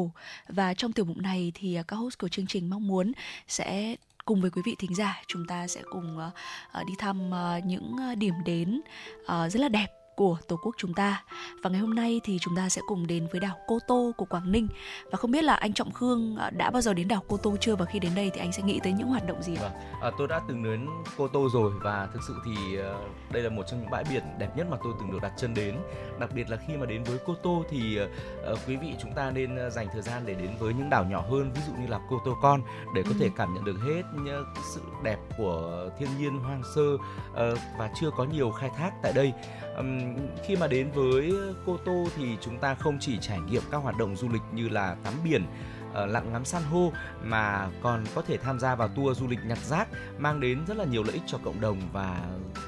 Và 0.49 0.75
trong 0.75 0.93
tiểu 0.93 1.05
mục 1.05 1.17
này 1.17 1.53
thì 1.55 1.75
ờ, 1.75 1.83
các 1.89 1.97
host 1.97 2.19
của 2.19 2.29
chương 2.29 2.47
trình 2.47 2.71
mong 2.71 2.87
muốn 2.87 3.13
sẽ 3.49 3.97
cùng 4.25 4.41
với 4.41 4.51
quý 4.51 4.63
vị 4.65 4.75
thính 4.79 4.95
giả 4.95 5.23
chúng 5.27 5.47
ta 5.47 5.67
sẽ 5.69 5.83
cùng 5.91 6.19
uh, 6.19 6.87
đi 6.87 6.93
thăm 6.99 7.31
uh, 7.31 7.65
những 7.65 7.97
điểm 8.19 8.35
đến 8.45 8.81
uh, 9.23 9.53
rất 9.53 9.61
là 9.61 9.69
đẹp 9.69 10.02
của 10.17 10.37
Tổ 10.49 10.57
quốc 10.57 10.75
chúng 10.79 10.95
ta. 10.95 11.25
Và 11.63 11.71
ngày 11.71 11.81
hôm 11.81 11.95
nay 11.95 12.21
thì 12.25 12.39
chúng 12.41 12.57
ta 12.57 12.69
sẽ 12.69 12.81
cùng 12.87 13.07
đến 13.07 13.27
với 13.33 13.41
đảo 13.41 13.57
Cô 13.67 13.79
Tô 13.89 14.13
của 14.17 14.25
Quảng 14.25 14.53
Ninh. 14.53 14.69
Và 15.11 15.19
không 15.19 15.31
biết 15.31 15.45
là 15.45 15.55
anh 15.55 15.73
Trọng 15.73 15.93
Khương 15.93 16.37
à, 16.37 16.51
đã 16.51 16.71
bao 16.71 16.83
giờ 16.83 16.95
đến 16.95 17.09
đảo 17.09 17.23
Cô 17.29 17.37
Tô 17.37 17.57
chưa 17.61 17.77
và 17.77 17.85
khi 17.85 17.99
đến 17.99 18.13
đây 18.15 18.31
thì 18.35 18.41
anh 18.41 18.53
sẽ 18.53 18.63
nghĩ 18.63 18.81
tới 18.83 18.93
những 18.93 19.09
hoạt 19.09 19.27
động 19.27 19.43
gì? 19.43 19.57
Vâng, 19.57 19.73
à, 20.03 20.11
tôi 20.19 20.29
đã 20.29 20.41
từng 20.49 20.63
đến 20.63 20.87
Cô 21.17 21.29
Tô 21.29 21.49
rồi 21.53 21.73
và 21.83 22.09
thực 22.13 22.21
sự 22.29 22.35
thì 22.45 22.79
uh, 22.79 23.33
đây 23.33 23.43
là 23.43 23.51
một 23.51 23.63
trong 23.67 23.81
những 23.81 23.91
bãi 23.91 24.05
biển 24.11 24.23
đẹp 24.39 24.57
nhất 24.57 24.67
mà 24.71 24.77
tôi 24.85 24.93
từng 25.01 25.13
được 25.13 25.19
đặt 25.23 25.33
chân 25.37 25.55
đến. 25.55 25.77
Đặc 26.21 26.31
biệt 26.35 26.51
là 26.51 26.57
khi 26.67 26.77
mà 26.77 26.87
đến 26.87 27.05
với 27.05 27.19
Cô 27.27 27.35
Tô 27.43 27.65
thì 27.71 27.99
uh, 28.01 28.59
quý 28.67 28.77
vị 28.77 28.95
chúng 29.03 29.13
ta 29.13 29.31
nên 29.31 29.71
dành 29.71 29.89
thời 29.93 30.03
gian 30.03 30.23
để 30.27 30.35
đến 30.35 30.51
với 30.59 30.75
những 30.75 30.91
đảo 30.91 31.05
nhỏ 31.05 31.25
hơn, 31.31 31.53
ví 31.55 31.61
dụ 31.67 31.73
như 31.83 31.87
là 31.87 32.01
Cô 32.11 32.21
Tô 32.25 32.37
Con 32.43 32.63
để 32.95 33.03
có 33.03 33.11
ừ. 33.11 33.17
thể 33.21 33.31
cảm 33.37 33.55
nhận 33.55 33.65
được 33.65 33.77
hết 33.87 34.03
những 34.15 34.45
sự 34.75 34.81
đẹp 35.03 35.19
của 35.39 35.89
thiên 35.99 36.09
nhiên 36.19 36.39
hoang 36.39 36.63
sơ 36.75 36.95
uh, 36.95 37.59
và 37.79 37.91
chưa 38.01 38.11
có 38.17 38.25
nhiều 38.25 38.51
khai 38.51 38.71
thác 38.77 38.93
tại 39.03 39.13
đây 39.13 39.33
um, 39.77 40.17
khi 40.45 40.57
mà 40.57 40.67
đến 40.67 40.91
với 40.95 41.33
Cô 41.67 41.77
Tô 41.85 42.07
thì 42.17 42.37
chúng 42.41 42.59
ta 42.59 42.75
không 42.75 42.99
chỉ 43.01 43.19
trải 43.21 43.41
nghiệm 43.41 43.63
các 43.71 43.79
hoạt 43.79 43.99
động 43.99 44.17
du 44.17 44.29
lịch 44.29 44.43
như 44.53 44.69
là 44.69 44.97
tắm 45.05 45.15
biển 45.25 45.47
ờ, 45.93 46.07
lặn 46.07 46.33
ngắm 46.33 46.45
san 46.45 46.63
hô 46.63 46.93
mà 47.23 47.69
còn 47.83 48.05
có 48.15 48.23
thể 48.23 48.37
tham 48.37 48.61
gia 48.61 48.75
vào 48.75 48.89
tour 48.89 49.19
du 49.19 49.29
lịch 49.29 49.39
nhặt 49.47 49.59
rác 49.59 49.89
mang 50.19 50.41
đến 50.41 50.59
rất 50.67 50.77
là 50.77 50.85
nhiều 50.85 51.03
lợi 51.03 51.13
ích 51.13 51.23
cho 51.27 51.39
cộng 51.45 51.61
đồng 51.61 51.81
và 51.93 52.21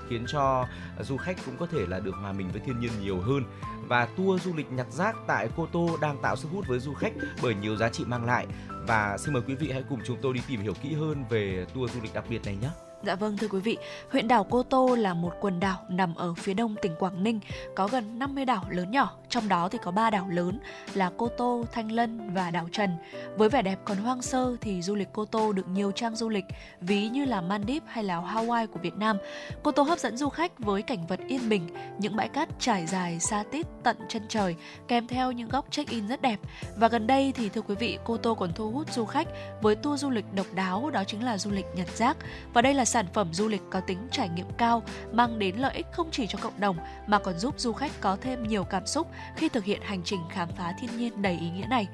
khiến 0.09 0.25
cho 0.29 0.67
du 1.01 1.17
khách 1.17 1.37
cũng 1.47 1.57
có 1.57 1.67
thể 1.67 1.87
là 1.87 2.01
được 2.01 2.15
hòa 2.21 2.33
mình 2.33 2.49
với 2.53 2.61
thiên 2.61 2.81
nhiên 2.81 2.91
nhiều 3.03 3.21
hơn 3.21 3.45
và 3.89 4.07
tour 4.07 4.43
du 4.43 4.55
lịch 4.55 4.73
nhặt 4.73 4.87
rác 4.91 5.17
tại 5.27 5.49
Cô 5.57 5.67
Tô 5.73 5.99
đang 6.01 6.23
tạo 6.23 6.37
sức 6.37 6.49
hút 6.53 6.67
với 6.69 6.79
du 6.79 6.95
khách 6.95 7.13
bởi 7.43 7.55
nhiều 7.55 7.77
giá 7.77 7.89
trị 7.89 8.05
mang 8.07 8.25
lại 8.25 8.47
và 8.69 9.19
xin 9.19 9.35
mời 9.35 9.43
quý 9.47 9.55
vị 9.55 9.71
hãy 9.73 9.85
cùng 9.89 10.01
chúng 10.07 10.17
tôi 10.23 10.35
đi 10.35 10.41
tìm 10.49 10.61
hiểu 10.61 10.75
kỹ 10.83 10.95
hơn 10.95 11.25
về 11.31 11.67
tour 11.75 11.93
du 11.93 12.01
lịch 12.03 12.15
đặc 12.15 12.25
biệt 12.29 12.45
này 12.45 12.57
nhé. 12.63 12.71
Dạ 13.07 13.15
vâng 13.15 13.37
thưa 13.37 13.49
quý 13.49 13.61
vị, 13.61 13.77
huyện 14.11 14.29
đảo 14.29 14.47
Cô 14.51 14.63
Tô 14.63 14.95
là 14.95 15.15
một 15.15 15.33
quần 15.41 15.61
đảo 15.61 15.79
nằm 15.89 16.15
ở 16.15 16.35
phía 16.35 16.55
đông 16.55 16.75
tỉnh 16.83 16.95
Quảng 16.99 17.23
Ninh, 17.25 17.41
có 17.75 17.89
gần 17.89 18.19
50 18.19 18.45
đảo 18.45 18.65
lớn 18.69 18.91
nhỏ, 18.91 19.13
trong 19.29 19.49
đó 19.49 19.69
thì 19.69 19.79
có 19.83 19.91
3 19.91 20.11
đảo 20.11 20.29
lớn 20.29 20.59
là 20.95 21.11
Cô 21.17 21.29
Tô, 21.29 21.65
Thanh 21.73 21.93
Lân 21.93 22.35
và 22.35 22.51
đảo 22.51 22.69
Trần. 22.73 22.91
Với 23.37 23.49
vẻ 23.49 23.63
đẹp 23.63 23.79
còn 23.85 23.97
hoang 23.97 24.23
sơ 24.23 24.57
thì 24.61 24.83
du 24.83 24.95
lịch 24.95 25.09
Cô 25.13 25.25
Tô 25.25 25.53
được 25.53 25.69
nhiều 25.69 25.93
trang 25.93 26.17
du 26.17 26.29
lịch 26.29 26.45
ví 26.81 27.09
như 27.09 27.25
là 27.25 27.41
Maldives 27.41 27.89
hay 27.89 28.05
là 28.05 28.21
Hawaii 28.21 28.67
của 28.67 28.79
Việt 28.79 28.97
Nam. 28.97 29.17
Cô 29.63 29.73
Tô 29.73 29.83
hấp 29.83 29.99
dẫn 29.99 30.17
du 30.17 30.29
khách 30.29 30.59
với 30.59 30.83
cảnh 30.83 31.07
vật 31.07 31.21
yên 31.29 31.49
bình, 31.49 31.69
những 31.99 32.17
bãi 32.17 32.29
cát 32.29 32.49
trải 32.59 32.87
dài 32.87 33.21
xa 33.21 33.45
tít 33.53 33.67
tận 33.83 33.97
chân 34.09 34.23
trời, 34.29 34.57
kèm 34.89 35.07
theo 35.07 35.33
những 35.33 35.49
góc 35.49 35.67
check-in 35.71 36.09
rất 36.09 36.23
đẹp. 36.23 36.39
Và 36.77 36.89
gần 36.89 37.07
đây 37.07 37.33
thì 37.37 37.49
thưa 37.49 37.63
quý 37.63 37.75
vị, 37.75 37.99
Cô 38.05 38.17
Tô 38.17 38.35
còn 38.35 38.53
thu 38.53 38.71
hút 38.71 38.93
du 38.93 39.05
khách 39.05 39.29
với 39.63 39.77
tour 39.77 40.01
du 40.01 40.11
lịch 40.11 40.25
độc 40.35 40.47
đáo 40.55 40.91
đó 40.91 41.05
chính 41.05 41.25
là 41.25 41.39
du 41.39 41.51
lịch 41.51 41.67
nhặt 41.77 41.89
rác. 41.97 42.17
Và 42.53 42.63
đây 42.63 42.75
là 42.75 42.85
sản 42.95 43.07
phẩm 43.13 43.29
du 43.35 43.49
lịch 43.49 43.63
có 43.71 43.81
tính 43.81 43.99
trải 44.11 44.29
nghiệm 44.29 44.47
cao, 44.59 44.83
mang 45.13 45.39
đến 45.39 45.57
lợi 45.57 45.75
ích 45.75 45.87
không 45.93 46.09
chỉ 46.11 46.27
cho 46.27 46.39
cộng 46.43 46.61
đồng 46.61 46.77
mà 47.07 47.19
còn 47.19 47.39
giúp 47.39 47.61
du 47.61 47.73
khách 47.73 47.93
có 48.01 48.17
thêm 48.21 48.43
nhiều 48.43 48.65
cảm 48.65 48.87
xúc 48.87 49.07
khi 49.37 49.49
thực 49.49 49.65
hiện 49.65 49.81
hành 49.83 50.03
trình 50.05 50.21
khám 50.31 50.49
phá 50.57 50.73
thiên 50.81 50.99
nhiên 50.99 51.23
đầy 51.23 51.39
ý 51.41 51.51
nghĩa 51.51 51.67
này 51.67 51.89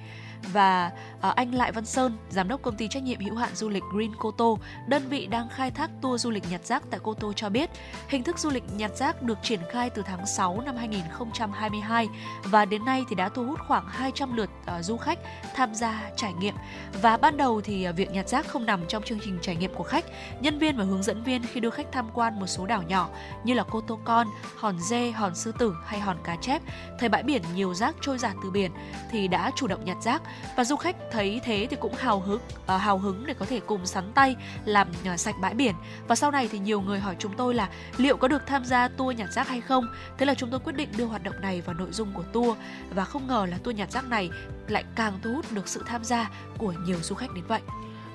và 0.53 0.91
uh, 1.29 1.35
anh 1.35 1.55
Lại 1.55 1.73
Văn 1.73 1.85
Sơn, 1.85 2.17
giám 2.31 2.49
đốc 2.49 2.63
công 2.63 2.77
ty 2.77 2.89
trách 2.89 3.03
nhiệm 3.03 3.21
hữu 3.21 3.35
hạn 3.35 3.55
du 3.55 3.69
lịch 3.69 3.83
Green 3.93 4.15
Koto, 4.17 4.45
đơn 4.89 5.09
vị 5.09 5.27
đang 5.27 5.49
khai 5.49 5.71
thác 5.71 5.91
tour 6.03 6.23
du 6.23 6.31
lịch 6.31 6.45
nhặt 6.51 6.61
rác 6.65 6.83
tại 6.91 7.01
Koto 7.01 7.33
cho 7.37 7.49
biết, 7.49 7.71
hình 8.09 8.23
thức 8.23 8.39
du 8.39 8.51
lịch 8.51 8.65
nhặt 8.77 8.91
rác 8.97 9.23
được 9.23 9.39
triển 9.43 9.61
khai 9.71 9.91
từ 9.91 10.03
tháng 10.07 10.27
6 10.27 10.61
năm 10.61 10.77
2022 10.77 12.09
và 12.45 12.65
đến 12.65 12.85
nay 12.85 13.05
thì 13.09 13.17
đã 13.17 13.29
thu 13.29 13.45
hút 13.45 13.59
khoảng 13.69 13.87
200 13.89 14.37
lượt 14.37 14.51
uh, 14.79 14.85
du 14.85 14.97
khách 14.97 15.19
tham 15.55 15.75
gia 15.75 16.11
trải 16.17 16.33
nghiệm. 16.33 16.55
Và 17.03 17.17
ban 17.17 17.37
đầu 17.37 17.61
thì 17.61 17.89
uh, 17.89 17.97
việc 17.97 18.11
nhặt 18.11 18.29
rác 18.29 18.49
không 18.49 18.67
nằm 18.67 18.81
trong 18.89 19.03
chương 19.03 19.19
trình 19.25 19.39
trải 19.43 19.57
nghiệm 19.57 19.75
của 19.75 19.85
khách. 19.85 20.05
Nhân 20.41 20.59
viên 20.59 20.77
và 20.77 20.85
hướng 20.85 21.03
dẫn 21.03 21.23
viên 21.23 21.43
khi 21.43 21.61
đưa 21.61 21.71
khách 21.71 21.93
tham 21.93 22.11
quan 22.15 22.41
một 22.41 22.47
số 22.47 22.67
đảo 22.67 22.83
nhỏ 22.83 23.09
như 23.45 23.55
là 23.55 23.63
Koto 23.63 23.97
Con, 24.05 24.27
Hòn 24.57 24.81
Dê, 24.81 25.11
Hòn 25.11 25.35
Sư 25.35 25.53
Tử 25.59 25.75
hay 25.87 26.01
Hòn 26.01 26.17
Cá 26.25 26.37
Chép, 26.37 26.63
thấy 26.99 27.09
bãi 27.09 27.23
biển 27.23 27.43
nhiều 27.55 27.75
rác 27.75 27.97
trôi 28.01 28.19
giạt 28.19 28.37
từ 28.43 28.51
biển 28.51 28.71
thì 29.11 29.29
đã 29.29 29.51
chủ 29.57 29.67
động 29.67 29.85
nhặt 29.85 29.97
rác 30.03 30.23
và 30.57 30.65
du 30.65 30.77
khách 30.77 30.97
thấy 31.11 31.41
thế 31.45 31.67
thì 31.71 31.77
cũng 31.81 31.95
hào 31.95 32.21
hứng 32.21 32.41
uh, 32.75 32.81
hào 32.81 32.99
hứng 32.99 33.27
để 33.27 33.35
có 33.35 33.47
thể 33.47 33.61
cùng 33.61 33.87
sắn 33.87 34.13
tay 34.15 34.37
làm 34.65 34.89
uh, 35.15 35.21
sạch 35.21 35.35
bãi 35.41 35.55
biển. 35.55 35.75
Và 36.09 36.15
sau 36.15 36.31
này 36.31 36.49
thì 36.53 36.59
nhiều 36.59 36.81
người 36.81 37.01
hỏi 37.01 37.17
chúng 37.19 37.37
tôi 37.37 37.55
là 37.55 37.69
liệu 37.97 38.17
có 38.17 38.29
được 38.29 38.47
tham 38.47 38.65
gia 38.65 38.89
tour 38.89 39.17
nhặt 39.17 39.29
rác 39.33 39.49
hay 39.49 39.61
không? 39.61 39.87
Thế 40.19 40.27
là 40.27 40.35
chúng 40.35 40.51
tôi 40.51 40.61
quyết 40.61 40.77
định 40.77 40.89
đưa 40.97 41.05
hoạt 41.05 41.23
động 41.23 41.41
này 41.41 41.61
vào 41.61 41.75
nội 41.75 41.89
dung 41.93 42.13
của 42.13 42.23
tour. 42.23 42.59
Và 42.95 43.05
không 43.05 43.27
ngờ 43.27 43.47
là 43.51 43.59
tour 43.59 43.77
nhặt 43.77 43.91
rác 43.91 44.09
này 44.09 44.31
lại 44.69 44.85
càng 44.97 45.19
thu 45.23 45.35
hút 45.35 45.53
được 45.53 45.69
sự 45.69 45.83
tham 45.87 46.05
gia 46.05 46.31
của 46.59 46.73
nhiều 46.73 46.99
du 47.03 47.15
khách 47.15 47.35
đến 47.35 47.45
vậy. 47.49 47.61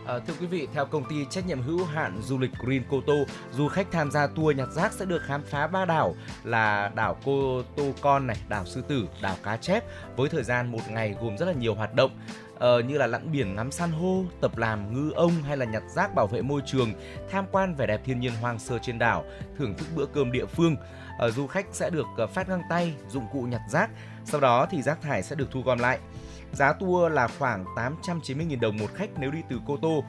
À, 0.07 0.19
thưa 0.27 0.33
quý 0.39 0.47
vị, 0.47 0.67
theo 0.73 0.85
công 0.85 1.03
ty 1.09 1.25
trách 1.29 1.47
nhiệm 1.47 1.61
hữu 1.61 1.85
hạn 1.85 2.21
du 2.21 2.37
lịch 2.37 2.51
Green 2.59 2.83
Koto, 2.89 3.13
du 3.51 3.67
khách 3.67 3.87
tham 3.91 4.11
gia 4.11 4.27
tour 4.27 4.57
nhặt 4.57 4.69
rác 4.71 4.93
sẽ 4.93 5.05
được 5.05 5.21
khám 5.25 5.41
phá 5.43 5.67
ba 5.67 5.85
đảo 5.85 6.15
là 6.43 6.91
đảo 6.95 7.17
Cô 7.25 7.61
Tô 7.75 7.83
Con 8.01 8.27
này, 8.27 8.37
đảo 8.47 8.65
Sư 8.65 8.83
Tử, 8.87 9.07
đảo 9.21 9.35
Cá 9.43 9.57
Chép 9.57 9.83
với 10.15 10.29
thời 10.29 10.43
gian 10.43 10.71
một 10.71 10.79
ngày 10.89 11.15
gồm 11.21 11.37
rất 11.37 11.45
là 11.45 11.53
nhiều 11.53 11.75
hoạt 11.75 11.93
động. 11.93 12.11
Uh, 12.55 12.85
như 12.85 12.97
là 12.97 13.07
lặn 13.07 13.31
biển 13.31 13.55
ngắm 13.55 13.71
san 13.71 13.91
hô, 13.91 14.23
tập 14.41 14.57
làm 14.57 14.93
ngư 14.93 15.11
ông 15.11 15.31
hay 15.31 15.57
là 15.57 15.65
nhặt 15.65 15.83
rác 15.95 16.15
bảo 16.15 16.27
vệ 16.27 16.41
môi 16.41 16.61
trường, 16.65 16.93
tham 17.31 17.45
quan 17.51 17.75
vẻ 17.75 17.87
đẹp 17.87 18.01
thiên 18.05 18.19
nhiên 18.19 18.31
hoang 18.41 18.59
sơ 18.59 18.79
trên 18.81 18.99
đảo, 18.99 19.23
thưởng 19.57 19.75
thức 19.77 19.87
bữa 19.95 20.05
cơm 20.05 20.31
địa 20.31 20.45
phương. 20.45 20.75
Uh, 21.27 21.33
du 21.33 21.47
khách 21.47 21.65
sẽ 21.71 21.89
được 21.89 22.05
uh, 22.23 22.29
phát 22.29 22.47
găng 22.47 22.61
tay, 22.69 22.93
dụng 23.09 23.27
cụ 23.33 23.41
nhặt 23.41 23.61
rác, 23.69 23.89
sau 24.25 24.41
đó 24.41 24.67
thì 24.71 24.81
rác 24.81 25.01
thải 25.01 25.23
sẽ 25.23 25.35
được 25.35 25.47
thu 25.51 25.61
gom 25.61 25.79
lại. 25.79 25.99
Giá 26.55 26.73
tour 26.73 27.11
là 27.11 27.27
khoảng 27.39 27.65
890.000 27.75 28.59
đồng 28.59 28.77
một 28.77 28.93
khách 28.93 29.09
nếu 29.17 29.31
đi 29.31 29.39
từ 29.49 29.59
Cô 29.67 29.77
Tô. 29.77 30.03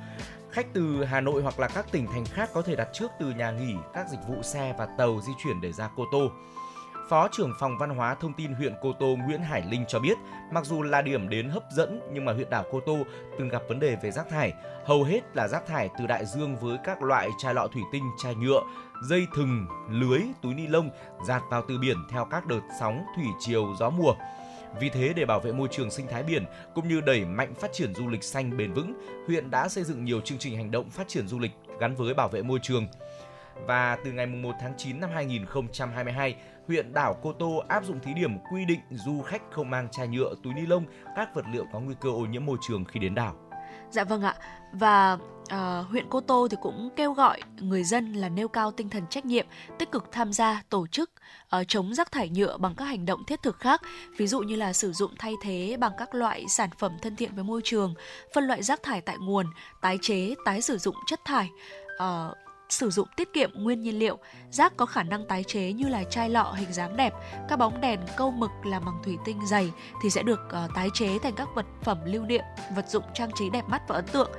Khách 0.51 0.67
từ 0.73 1.05
Hà 1.05 1.21
Nội 1.21 1.43
hoặc 1.43 1.61
là 1.61 1.69
các 1.69 1.87
tỉnh 1.93 2.07
thành 2.07 2.25
khác 2.25 2.51
có 2.55 2.63
thể 2.63 2.77
đặt 2.77 2.89
trước 2.93 3.11
từ 3.21 3.31
nhà 3.31 3.51
nghỉ, 3.51 3.75
các 3.95 4.09
dịch 4.09 4.21
vụ 4.29 4.43
xe 4.43 4.75
và 4.79 4.87
tàu 4.99 5.21
di 5.27 5.33
chuyển 5.45 5.61
để 5.61 5.73
ra 5.73 5.89
Cô 5.97 6.05
Tô. 6.13 6.31
Phó 7.09 7.29
trưởng 7.33 7.53
phòng 7.61 7.79
văn 7.79 7.91
hóa 7.91 8.15
thông 8.15 8.33
tin 8.33 8.53
huyện 8.53 8.75
Cô 8.83 8.93
Tô 8.93 9.17
Nguyễn 9.27 9.41
Hải 9.41 9.63
Linh 9.71 9.85
cho 9.89 9.99
biết, 9.99 10.19
mặc 10.53 10.65
dù 10.65 10.83
là 10.83 11.03
điểm 11.03 11.29
đến 11.29 11.49
hấp 11.49 11.63
dẫn 11.77 12.01
nhưng 12.13 12.25
mà 12.25 12.33
huyện 12.33 12.51
đảo 12.51 12.65
Cô 12.71 12.81
Tô 12.81 12.99
từng 13.39 13.49
gặp 13.49 13.63
vấn 13.69 13.81
đề 13.81 13.97
về 14.03 14.11
rác 14.11 14.29
thải. 14.29 14.53
Hầu 14.87 15.05
hết 15.05 15.21
là 15.35 15.49
rác 15.49 15.67
thải 15.67 15.91
từ 15.99 16.07
đại 16.07 16.27
dương 16.27 16.57
với 16.57 16.79
các 16.85 17.03
loại 17.03 17.29
chai 17.39 17.55
lọ 17.55 17.67
thủy 17.73 17.83
tinh, 17.93 18.05
chai 18.23 18.35
nhựa, 18.35 18.61
dây 19.09 19.27
thừng, 19.37 19.67
lưới, 19.91 20.21
túi 20.43 20.55
ni 20.55 20.67
lông 20.67 20.91
dạt 21.27 21.43
vào 21.51 21.63
từ 21.69 21.79
biển 21.79 21.97
theo 22.11 22.25
các 22.25 22.47
đợt 22.47 22.61
sóng 22.81 23.05
thủy 23.17 23.27
chiều 23.41 23.75
gió 23.79 23.91
mùa. 23.91 24.15
Vì 24.81 24.89
thế 24.89 25.13
để 25.17 25.25
bảo 25.25 25.41
vệ 25.41 25.53
môi 25.53 25.69
trường 25.71 25.91
sinh 25.91 26.07
thái 26.11 26.23
biển 26.23 26.45
cũng 26.75 26.89
như 26.89 27.01
đẩy 27.01 27.25
mạnh 27.25 27.55
phát 27.55 27.73
triển 27.73 27.95
du 27.95 28.09
lịch 28.09 28.25
xanh 28.25 28.57
bền 28.57 28.73
vững, 28.73 28.95
huyện 29.27 29.51
đã 29.51 29.69
xây 29.69 29.85
dựng 29.85 30.05
nhiều 30.05 30.21
chương 30.21 30.39
trình 30.39 30.57
hành 30.57 30.71
động 30.71 30.91
phát 30.91 31.09
triển 31.09 31.29
du 31.29 31.39
lịch 31.39 31.53
gắn 31.81 31.95
với 31.95 32.15
bảo 32.15 32.29
vệ 32.29 32.43
môi 32.43 32.59
trường. 32.63 32.87
Và 33.67 33.99
từ 34.05 34.13
ngày 34.13 34.27
1 34.27 34.53
tháng 34.61 34.75
9 34.77 35.01
năm 35.01 35.11
2022, 35.15 36.37
huyện 36.67 36.93
đảo 36.93 37.17
Cô 37.23 37.33
Tô 37.33 37.63
áp 37.69 37.85
dụng 37.85 38.01
thí 38.01 38.15
điểm 38.15 38.39
quy 38.53 38.65
định 38.65 38.81
du 38.91 39.23
khách 39.23 39.43
không 39.51 39.71
mang 39.71 39.89
chai 39.89 40.09
nhựa, 40.09 40.35
túi 40.43 40.55
ni 40.55 40.67
lông, 40.67 40.85
các 41.17 41.35
vật 41.35 41.45
liệu 41.53 41.65
có 41.73 41.81
nguy 41.81 41.95
cơ 42.01 42.09
ô 42.09 42.21
nhiễm 42.21 42.47
môi 42.47 42.59
trường 42.69 42.85
khi 42.85 43.01
đến 43.01 43.15
đảo. 43.15 43.37
Dạ 43.91 44.05
vâng 44.05 44.23
ạ. 44.23 44.35
Và 44.73 45.13
uh, 45.15 45.87
huyện 45.89 46.07
Cô 46.11 46.21
Tô 46.21 46.49
thì 46.51 46.57
cũng 46.63 46.91
kêu 46.97 47.13
gọi 47.13 47.41
người 47.61 47.85
dân 47.85 48.13
là 48.13 48.29
nêu 48.29 48.49
cao 48.49 48.71
tinh 48.71 48.89
thần 48.89 49.07
trách 49.11 49.25
nhiệm, 49.25 49.47
tích 49.79 49.91
cực 49.91 50.05
tham 50.13 50.33
gia 50.33 50.63
tổ 50.69 50.87
chức 50.87 51.11
uh, 51.61 51.69
chống 51.69 51.95
rác 51.95 52.13
thải 52.13 52.29
nhựa 52.29 52.57
bằng 52.57 52.75
các 52.75 52.85
hành 52.85 53.07
động 53.07 53.25
thiết 53.25 53.43
thực 53.43 53.61
khác, 53.61 53.83
ví 54.17 54.27
dụ 54.27 54.41
như 54.41 54.57
là 54.57 54.73
sử 54.73 54.93
dụng 54.93 55.15
thay 55.19 55.35
thế 55.43 55.77
bằng 55.81 55.93
các 55.99 56.15
loại 56.15 56.45
sản 56.49 56.71
phẩm 56.79 56.93
thân 57.03 57.17
thiện 57.17 57.35
với 57.35 57.45
môi 57.45 57.61
trường, 57.65 57.95
phân 58.35 58.45
loại 58.45 58.63
rác 58.63 58.83
thải 58.83 59.01
tại 59.01 59.17
nguồn, 59.19 59.47
tái 59.81 59.99
chế, 60.03 60.35
tái 60.45 60.61
sử 60.61 60.79
dụng 60.79 60.97
chất 61.07 61.21
thải. 61.25 61.51
Uh, 61.97 62.37
sử 62.69 62.91
dụng 62.91 63.09
tiết 63.17 63.33
kiệm 63.33 63.51
nguyên 63.55 63.83
nhiên 63.83 63.99
liệu, 63.99 64.19
rác 64.51 64.77
có 64.77 64.87
khả 64.87 65.03
năng 65.03 65.27
tái 65.27 65.45
chế 65.45 65.73
như 65.73 65.89
là 65.89 66.05
chai 66.05 66.31
lọ 66.31 66.55
hình 66.57 66.73
dáng 66.73 66.97
đẹp, 66.97 67.13
các 67.49 67.57
bóng 67.57 67.81
đèn 67.81 68.01
câu 68.17 68.31
mực 68.31 68.51
làm 68.65 68.85
bằng 68.85 69.03
thủy 69.05 69.17
tinh 69.25 69.47
dày 69.47 69.73
thì 70.03 70.11
sẽ 70.11 70.23
được 70.23 70.41
uh, 70.65 70.75
tái 70.75 70.89
chế 70.95 71.19
thành 71.19 71.35
các 71.37 71.49
vật 71.55 71.67
phẩm 71.83 71.99
lưu 72.05 72.23
niệm, 72.23 72.45
vật 72.77 72.89
dụng 72.89 73.05
trang 73.15 73.31
trí 73.39 73.51
đẹp 73.51 73.69
mắt 73.69 73.83
và 73.89 73.95
ấn 73.95 74.07
tượng. 74.07 74.31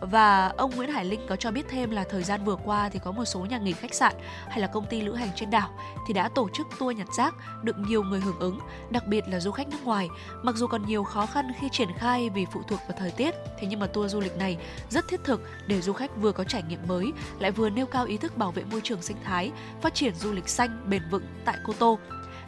Và 0.00 0.52
ông 0.56 0.76
Nguyễn 0.76 0.90
Hải 0.90 1.04
Linh 1.04 1.20
có 1.28 1.36
cho 1.36 1.50
biết 1.50 1.66
thêm 1.70 1.90
là 1.90 2.04
thời 2.10 2.22
gian 2.22 2.44
vừa 2.44 2.56
qua 2.56 2.88
thì 2.88 2.98
có 2.98 3.12
một 3.12 3.24
số 3.24 3.40
nhà 3.40 3.58
nghỉ 3.58 3.72
khách 3.72 3.94
sạn 3.94 4.14
hay 4.48 4.60
là 4.60 4.66
công 4.66 4.86
ty 4.86 5.00
lữ 5.00 5.14
hành 5.14 5.28
trên 5.36 5.50
đảo 5.50 5.70
thì 6.06 6.14
đã 6.14 6.28
tổ 6.28 6.48
chức 6.52 6.66
tour 6.78 6.96
nhặt 6.96 7.08
rác 7.16 7.34
được 7.62 7.78
nhiều 7.78 8.02
người 8.02 8.20
hưởng 8.20 8.38
ứng, 8.38 8.58
đặc 8.90 9.06
biệt 9.06 9.24
là 9.28 9.40
du 9.40 9.50
khách 9.50 9.68
nước 9.68 9.84
ngoài. 9.84 10.08
Mặc 10.42 10.56
dù 10.56 10.66
còn 10.66 10.86
nhiều 10.86 11.04
khó 11.04 11.26
khăn 11.26 11.52
khi 11.60 11.68
triển 11.72 11.88
khai 11.98 12.30
vì 12.30 12.46
phụ 12.52 12.62
thuộc 12.68 12.80
vào 12.88 12.96
thời 12.98 13.10
tiết, 13.10 13.34
thế 13.58 13.66
nhưng 13.66 13.80
mà 13.80 13.86
tour 13.86 14.12
du 14.12 14.20
lịch 14.20 14.36
này 14.36 14.56
rất 14.88 15.08
thiết 15.08 15.20
thực 15.24 15.40
để 15.66 15.80
du 15.80 15.92
khách 15.92 16.16
vừa 16.16 16.32
có 16.32 16.44
trải 16.44 16.62
nghiệm 16.62 16.88
mới, 16.88 17.12
lại 17.38 17.50
vừa 17.50 17.70
nêu 17.70 17.86
cao 17.86 18.04
ý 18.04 18.16
thức 18.16 18.36
bảo 18.36 18.50
vệ 18.50 18.64
môi 18.64 18.80
trường 18.84 19.02
sinh 19.02 19.16
thái, 19.24 19.50
phát 19.82 19.94
triển 19.94 20.14
du 20.14 20.32
lịch 20.32 20.48
xanh 20.48 20.90
bền 20.90 21.02
vững 21.10 21.24
tại 21.44 21.56
Cô 21.64 21.72
Tô. 21.78 21.98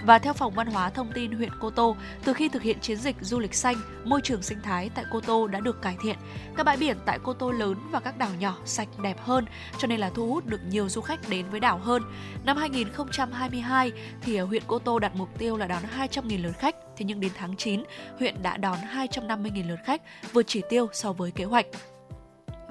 Và 0.07 0.19
theo 0.19 0.33
Phòng 0.33 0.55
Văn 0.55 0.67
hóa 0.67 0.91
Thông 0.91 1.13
tin 1.13 1.33
huyện 1.33 1.51
Cô 1.61 1.71
Tô, 1.71 1.97
từ 2.25 2.33
khi 2.33 2.49
thực 2.49 2.63
hiện 2.63 2.81
chiến 2.81 2.97
dịch 2.97 3.17
du 3.21 3.39
lịch 3.39 3.55
xanh, 3.55 3.77
môi 4.05 4.21
trường 4.25 4.43
sinh 4.43 4.59
thái 4.63 4.91
tại 4.95 5.05
Cô 5.13 5.21
Tô 5.21 5.47
đã 5.47 5.61
được 5.61 5.83
cải 5.83 5.97
thiện. 6.03 6.17
Các 6.57 6.67
bãi 6.67 6.77
biển 6.77 6.97
tại 7.07 7.19
Cô 7.23 7.33
Tô 7.33 7.51
lớn 7.51 7.75
và 7.91 8.01
các 8.01 8.19
đảo 8.19 8.31
nhỏ 8.39 8.57
sạch 8.65 8.89
đẹp 9.03 9.17
hơn, 9.21 9.47
cho 9.79 9.89
nên 9.89 10.01
là 10.01 10.11
thu 10.11 10.27
hút 10.27 10.47
được 10.47 10.61
nhiều 10.69 10.89
du 10.89 11.01
khách 11.01 11.29
đến 11.29 11.47
với 11.51 11.61
đảo 11.61 11.79
hơn. 11.79 12.03
Năm 12.45 12.57
2022 12.57 13.93
thì 14.21 14.39
huyện 14.39 14.63
Cô 14.67 14.79
Tô 14.79 14.99
đặt 14.99 15.17
mục 15.17 15.39
tiêu 15.39 15.57
là 15.57 15.67
đón 15.67 15.83
200.000 15.99 16.43
lượt 16.43 16.59
khách, 16.59 16.77
thế 16.97 17.05
nhưng 17.05 17.21
đến 17.21 17.33
tháng 17.35 17.57
9, 17.57 17.83
huyện 18.19 18.43
đã 18.43 18.57
đón 18.57 18.79
250.000 18.95 19.69
lượt 19.69 19.81
khách, 19.85 20.03
vượt 20.33 20.47
chỉ 20.47 20.63
tiêu 20.69 20.89
so 20.93 21.13
với 21.13 21.31
kế 21.31 21.45
hoạch 21.45 21.67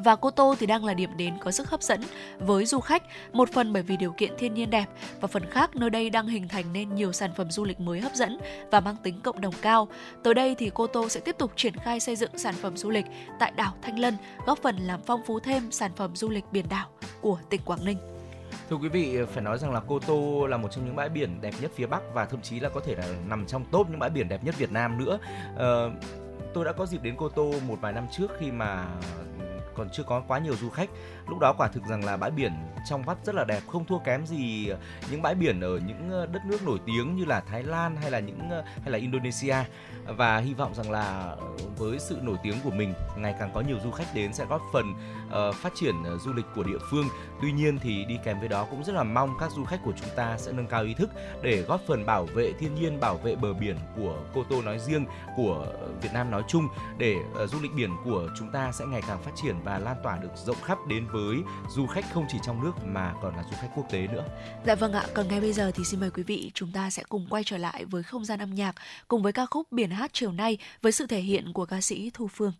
và 0.03 0.15
Cô 0.15 0.31
Tô 0.31 0.55
thì 0.59 0.65
đang 0.65 0.85
là 0.85 0.93
điểm 0.93 1.17
đến 1.17 1.33
có 1.39 1.51
sức 1.51 1.69
hấp 1.69 1.81
dẫn 1.81 2.01
với 2.39 2.65
du 2.65 2.79
khách, 2.79 3.03
một 3.33 3.49
phần 3.53 3.73
bởi 3.73 3.83
vì 3.83 3.97
điều 3.97 4.11
kiện 4.11 4.31
thiên 4.37 4.53
nhiên 4.53 4.69
đẹp 4.69 4.85
và 5.21 5.27
phần 5.27 5.45
khác 5.49 5.75
nơi 5.75 5.89
đây 5.89 6.09
đang 6.09 6.27
hình 6.27 6.47
thành 6.47 6.73
nên 6.73 6.95
nhiều 6.95 7.11
sản 7.11 7.31
phẩm 7.37 7.51
du 7.51 7.63
lịch 7.63 7.79
mới 7.79 8.01
hấp 8.01 8.15
dẫn 8.15 8.37
và 8.71 8.79
mang 8.79 8.95
tính 9.03 9.21
cộng 9.23 9.41
đồng 9.41 9.53
cao. 9.61 9.87
Tới 10.23 10.33
đây 10.33 10.55
thì 10.55 10.71
Cô 10.73 10.87
Tô 10.87 11.09
sẽ 11.09 11.19
tiếp 11.19 11.35
tục 11.37 11.51
triển 11.55 11.75
khai 11.75 11.99
xây 11.99 12.15
dựng 12.15 12.37
sản 12.37 12.55
phẩm 12.61 12.77
du 12.77 12.89
lịch 12.89 13.05
tại 13.39 13.51
đảo 13.55 13.73
Thanh 13.81 13.99
Lân, 13.99 14.17
góp 14.45 14.59
phần 14.61 14.77
làm 14.77 14.99
phong 15.05 15.21
phú 15.25 15.39
thêm 15.39 15.71
sản 15.71 15.91
phẩm 15.95 16.15
du 16.15 16.29
lịch 16.29 16.45
biển 16.51 16.65
đảo 16.69 16.87
của 17.21 17.39
tỉnh 17.49 17.61
Quảng 17.65 17.85
Ninh. 17.85 17.97
Thưa 18.69 18.75
quý 18.75 18.89
vị, 18.89 19.17
phải 19.33 19.43
nói 19.43 19.57
rằng 19.57 19.73
là 19.73 19.81
Cô 19.87 19.99
Tô 19.99 20.47
là 20.47 20.57
một 20.57 20.67
trong 20.71 20.85
những 20.85 20.95
bãi 20.95 21.09
biển 21.09 21.41
đẹp 21.41 21.53
nhất 21.61 21.71
phía 21.75 21.85
Bắc 21.87 22.01
và 22.13 22.25
thậm 22.25 22.41
chí 22.41 22.59
là 22.59 22.69
có 22.69 22.81
thể 22.85 22.95
là 22.95 23.05
nằm 23.27 23.45
trong 23.45 23.65
top 23.65 23.89
những 23.89 23.99
bãi 23.99 24.09
biển 24.09 24.29
đẹp 24.29 24.43
nhất 24.43 24.57
Việt 24.57 24.71
Nam 24.71 25.05
nữa. 25.05 25.19
Ờ, 25.55 25.91
tôi 26.53 26.65
đã 26.65 26.71
có 26.71 26.85
dịp 26.85 27.03
đến 27.03 27.15
Cô 27.17 27.29
Tô 27.29 27.53
một 27.67 27.77
vài 27.81 27.93
năm 27.93 28.07
trước 28.11 28.27
khi 28.39 28.51
mà 28.51 28.87
còn 29.73 29.89
chưa 29.89 30.03
có 30.03 30.23
quá 30.27 30.39
nhiều 30.39 30.55
du 30.61 30.69
khách 30.69 30.89
lúc 31.27 31.39
đó 31.39 31.53
quả 31.57 31.67
thực 31.67 31.83
rằng 31.85 32.05
là 32.05 32.17
bãi 32.17 32.31
biển 32.31 32.53
trong 32.85 33.03
vắt 33.03 33.17
rất 33.23 33.35
là 33.35 33.43
đẹp 33.43 33.61
không 33.67 33.85
thua 33.85 33.99
kém 33.99 34.25
gì 34.25 34.71
những 35.11 35.21
bãi 35.21 35.35
biển 35.35 35.61
ở 35.61 35.79
những 35.87 36.09
ờ, 36.09 36.25
đất 36.25 36.45
nước 36.45 36.63
nổi 36.65 36.79
tiếng 36.85 37.15
như 37.15 37.25
là 37.25 37.39
Thái 37.39 37.63
Lan 37.63 37.95
hay 37.95 38.11
là 38.11 38.19
những 38.19 38.49
ờ, 38.49 38.63
hay 38.81 38.91
là 38.91 38.97
Indonesia. 38.97 39.55
Và 40.05 40.37
hy 40.37 40.53
vọng 40.53 40.73
rằng 40.73 40.91
là 40.91 41.35
với 41.77 41.99
sự 41.99 42.17
nổi 42.21 42.37
tiếng 42.43 42.55
của 42.63 42.71
mình 42.71 42.93
ngày 43.17 43.35
càng 43.39 43.51
có 43.53 43.61
nhiều 43.61 43.77
du 43.83 43.91
khách 43.91 44.15
đến 44.15 44.33
sẽ 44.33 44.45
góp 44.45 44.61
phần 44.73 44.93
uh, 45.27 45.55
phát 45.55 45.73
triển 45.75 45.95
du 46.25 46.33
lịch 46.33 46.45
của 46.55 46.63
địa 46.63 46.77
phương. 46.89 47.05
Tuy 47.41 47.51
nhiên 47.51 47.79
thì 47.79 48.05
đi 48.05 48.17
kèm 48.23 48.39
với 48.39 48.49
đó 48.49 48.67
cũng 48.69 48.83
rất 48.83 48.93
là 48.93 49.03
mong 49.03 49.37
các 49.39 49.51
du 49.51 49.65
khách 49.65 49.79
của 49.83 49.93
chúng 50.01 50.09
ta 50.15 50.37
sẽ 50.37 50.51
nâng 50.51 50.67
cao 50.67 50.83
ý 50.83 50.93
thức 50.93 51.09
để 51.41 51.61
góp 51.61 51.81
phần 51.87 52.05
bảo 52.05 52.25
vệ 52.25 52.53
thiên 52.53 52.75
nhiên 52.75 52.99
bảo 52.99 53.17
vệ 53.17 53.35
bờ 53.35 53.53
biển 53.53 53.75
của 53.95 54.17
Cô 54.33 54.43
Tô 54.49 54.61
nói 54.61 54.79
riêng 54.79 55.05
của 55.35 55.65
Việt 56.01 56.09
Nam 56.13 56.31
nói 56.31 56.43
chung 56.47 56.67
để 56.97 57.15
uh, 57.43 57.49
du 57.49 57.57
lịch 57.61 57.73
biển 57.73 57.91
của 58.03 58.27
chúng 58.37 58.51
ta 58.51 58.71
sẽ 58.71 58.85
ngày 58.85 59.01
càng 59.07 59.21
phát 59.21 59.31
triển 59.35 59.55
và 59.63 59.79
lan 59.79 59.97
tỏa 60.03 60.17
được 60.17 60.31
rộng 60.35 60.61
khắp 60.63 60.77
đến 60.87 61.07
với 61.13 61.37
du 61.69 61.87
khách 61.87 62.05
không 62.13 62.25
chỉ 62.29 62.37
trong 62.43 62.63
nước 62.63 62.71
mà 62.85 63.13
còn 63.21 63.35
là 63.35 63.43
du 63.43 63.57
khách 63.61 63.69
quốc 63.75 63.85
tế 63.91 64.07
nữa. 64.07 64.23
Dạ 64.65 64.75
vâng 64.75 64.93
ạ, 64.93 65.05
còn 65.13 65.27
ngay 65.27 65.41
bây 65.41 65.53
giờ 65.53 65.71
thì 65.75 65.83
xin 65.83 65.99
mời 65.99 66.11
quý 66.11 66.23
vị 66.23 66.51
chúng 66.53 66.71
ta 66.71 66.89
sẽ 66.89 67.03
cùng 67.09 67.27
quay 67.29 67.43
trở 67.43 67.57
lại 67.57 67.85
với 67.85 68.03
không 68.03 68.25
gian 68.25 68.39
âm 68.39 68.55
nhạc 68.55 68.75
cùng 69.07 69.23
với 69.23 69.33
ca 69.33 69.45
khúc 69.45 69.71
Biển 69.71 69.89
hát 69.89 70.11
chiều 70.13 70.31
nay 70.31 70.57
với 70.81 70.91
sự 70.91 71.07
thể 71.07 71.19
hiện 71.19 71.53
của 71.53 71.65
ca 71.65 71.81
sĩ 71.81 72.11
Thu 72.13 72.27
Phương. 72.27 72.53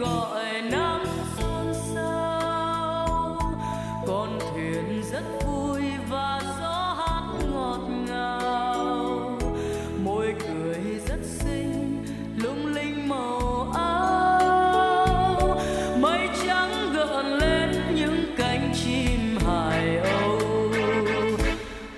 Gọi 0.00 0.62
nắng 0.62 1.04
xuân 1.36 1.74
sao? 1.94 3.38
con 4.06 4.38
thuyền 4.52 5.02
rất 5.12 5.22
vui 5.46 5.82
và 6.08 6.40
gió 6.60 6.94
hát 6.98 7.22
ngọt 7.52 7.80
ngào. 8.08 9.38
Môi 10.04 10.34
cười 10.48 11.00
rất 11.08 11.20
xinh, 11.24 12.04
lung 12.36 12.66
linh 12.66 13.08
màu 13.08 13.72
áo. 13.74 15.58
Mây 16.00 16.28
trắng 16.46 16.92
gợn 16.94 17.26
lên 17.26 17.70
những 17.94 18.34
cánh 18.38 18.72
chim 18.84 19.38
hải 19.46 19.96
âu. 19.96 20.38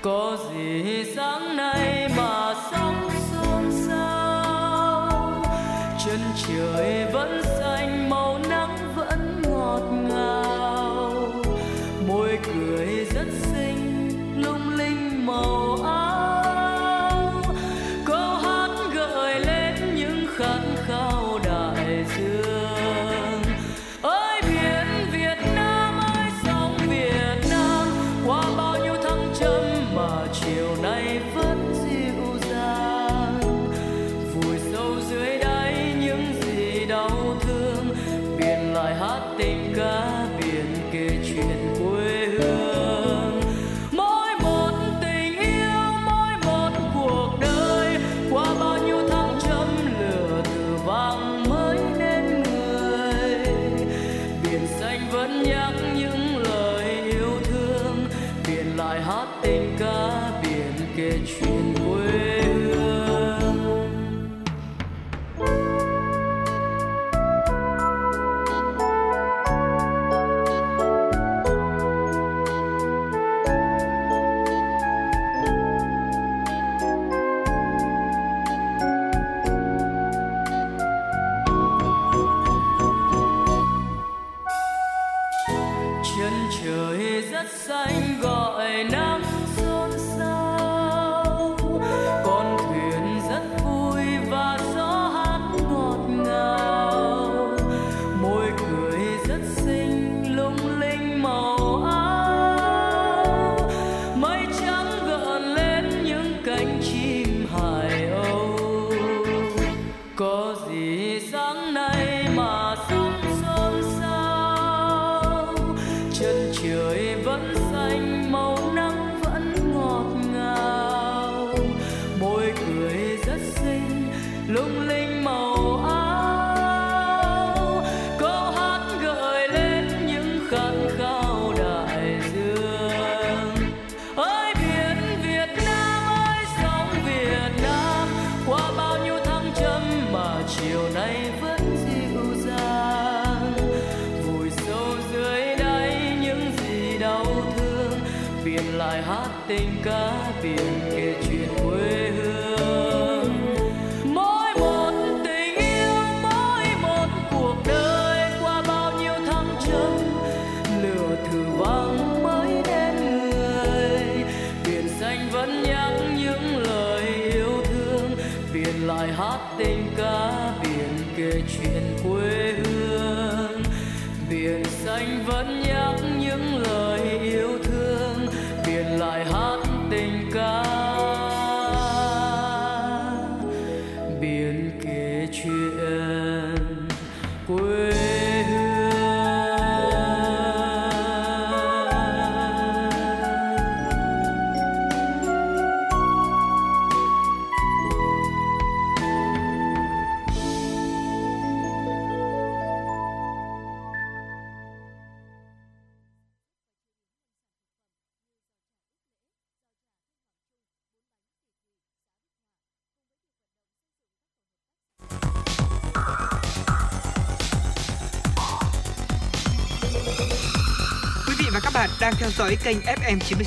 Có 0.02 0.38
gì 0.54 1.04
sáng 1.16 1.56
nay 1.56 2.08
mà 2.16 2.54
sóng 2.70 3.08
xôn 3.32 3.72
xao 3.86 5.42
chân 6.04 6.20
trời 6.48 7.06
vẫn 7.12 7.41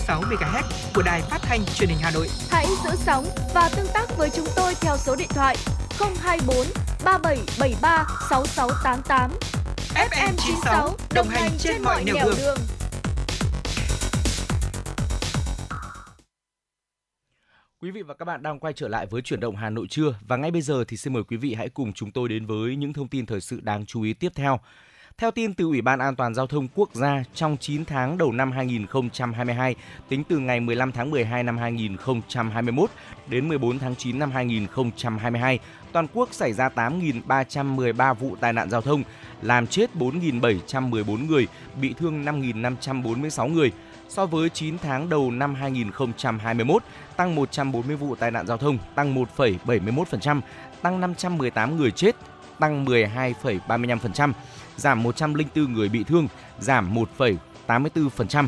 96 0.07 0.21
MHz 0.21 0.63
của 0.95 1.01
đài 1.01 1.21
phát 1.21 1.41
thanh 1.41 1.65
truyền 1.65 1.89
hình 1.89 1.97
Hà 2.01 2.11
Nội. 2.11 2.27
Hãy 2.49 2.65
giữ 2.83 2.89
sóng 2.95 3.25
và 3.53 3.69
tương 3.75 3.87
tác 3.93 4.17
với 4.17 4.29
chúng 4.29 4.47
tôi 4.55 4.73
theo 4.81 4.97
số 4.97 5.15
điện 5.15 5.27
thoại 5.29 5.55
024 5.99 6.57
3773 7.05 8.07
6688. 8.29 9.31
FM 9.95 10.33
96 10.37 10.95
đồng 11.15 11.27
hành 11.27 11.51
trên 11.59 11.81
mọi 11.81 12.03
nẻo 12.03 12.15
đường. 12.37 12.57
Quý 17.81 17.91
vị 17.91 18.01
và 18.01 18.13
các 18.13 18.25
bạn 18.25 18.43
đang 18.43 18.59
quay 18.59 18.73
trở 18.73 18.87
lại 18.87 19.05
với 19.05 19.21
chuyển 19.21 19.39
động 19.39 19.55
Hà 19.55 19.69
Nội 19.69 19.87
trưa 19.89 20.15
và 20.27 20.37
ngay 20.37 20.51
bây 20.51 20.61
giờ 20.61 20.83
thì 20.87 20.97
xin 20.97 21.13
mời 21.13 21.23
quý 21.23 21.37
vị 21.37 21.53
hãy 21.53 21.69
cùng 21.69 21.93
chúng 21.93 22.11
tôi 22.11 22.29
đến 22.29 22.45
với 22.45 22.75
những 22.75 22.93
thông 22.93 23.07
tin 23.07 23.25
thời 23.25 23.41
sự 23.41 23.59
đáng 23.61 23.85
chú 23.85 24.01
ý 24.01 24.13
tiếp 24.13 24.31
theo. 24.35 24.59
Theo 25.17 25.31
tin 25.31 25.53
từ 25.53 25.65
Ủy 25.65 25.81
ban 25.81 25.99
An 25.99 26.15
toàn 26.15 26.33
Giao 26.33 26.47
thông 26.47 26.67
Quốc 26.75 26.89
gia, 26.93 27.23
trong 27.33 27.57
9 27.57 27.85
tháng 27.85 28.17
đầu 28.17 28.31
năm 28.31 28.51
2022, 28.51 29.75
tính 30.09 30.23
từ 30.29 30.39
ngày 30.39 30.59
15 30.59 30.91
tháng 30.91 31.11
12 31.11 31.43
năm 31.43 31.57
2021 31.57 32.89
đến 33.27 33.47
14 33.47 33.79
tháng 33.79 33.95
9 33.95 34.19
năm 34.19 34.31
2022, 34.31 35.59
toàn 35.91 36.07
quốc 36.13 36.29
xảy 36.31 36.53
ra 36.53 36.69
8.313 36.69 38.13
vụ 38.13 38.35
tai 38.35 38.53
nạn 38.53 38.69
giao 38.69 38.81
thông, 38.81 39.03
làm 39.41 39.67
chết 39.67 39.89
4.714 39.95 41.27
người, 41.27 41.47
bị 41.81 41.93
thương 41.93 42.25
5.546 42.25 43.47
người. 43.47 43.71
So 44.09 44.25
với 44.25 44.49
9 44.49 44.77
tháng 44.77 45.09
đầu 45.09 45.31
năm 45.31 45.55
2021, 45.55 46.83
tăng 47.17 47.35
140 47.35 47.95
vụ 47.95 48.15
tai 48.15 48.31
nạn 48.31 48.47
giao 48.47 48.57
thông, 48.57 48.77
tăng 48.95 49.15
1,71%, 49.15 50.41
tăng 50.81 51.01
518 51.01 51.77
người 51.77 51.91
chết, 51.91 52.15
tăng 52.59 52.85
12,35%, 52.85 54.33
giảm 54.77 55.03
104 55.03 55.73
người 55.73 55.89
bị 55.89 56.03
thương, 56.03 56.27
giảm 56.59 56.95
1,84%. 57.17 58.47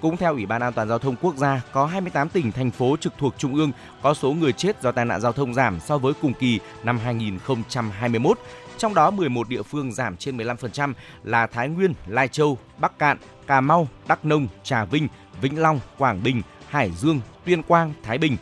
Cũng 0.00 0.16
theo 0.16 0.32
Ủy 0.32 0.46
ban 0.46 0.62
An 0.62 0.72
toàn 0.72 0.88
Giao 0.88 0.98
thông 0.98 1.16
Quốc 1.16 1.36
gia, 1.36 1.62
có 1.72 1.86
28 1.86 2.28
tỉnh, 2.28 2.52
thành 2.52 2.70
phố 2.70 2.96
trực 3.00 3.12
thuộc 3.18 3.34
Trung 3.38 3.54
ương 3.54 3.72
có 4.02 4.14
số 4.14 4.32
người 4.32 4.52
chết 4.52 4.82
do 4.82 4.92
tai 4.92 5.04
nạn 5.04 5.20
giao 5.20 5.32
thông 5.32 5.54
giảm 5.54 5.80
so 5.80 5.98
với 5.98 6.12
cùng 6.22 6.32
kỳ 6.34 6.60
năm 6.82 6.98
2021. 6.98 8.38
Trong 8.78 8.94
đó 8.94 9.10
11 9.10 9.48
địa 9.48 9.62
phương 9.62 9.92
giảm 9.92 10.16
trên 10.16 10.36
15% 10.36 10.92
là 11.24 11.46
Thái 11.46 11.68
Nguyên, 11.68 11.94
Lai 12.06 12.28
Châu, 12.28 12.58
Bắc 12.78 12.98
Cạn, 12.98 13.18
Cà 13.46 13.60
Mau, 13.60 13.88
Đắk 14.08 14.24
Nông, 14.24 14.48
Trà 14.62 14.84
Vinh, 14.84 15.08
Vĩnh 15.40 15.60
Long, 15.60 15.80
Quảng 15.98 16.22
Bình, 16.22 16.42
Hải 16.68 16.92
Dương, 16.92 17.20
Tuyên 17.44 17.62
Quang, 17.62 17.92
Thái 18.02 18.18
Bình. 18.18 18.36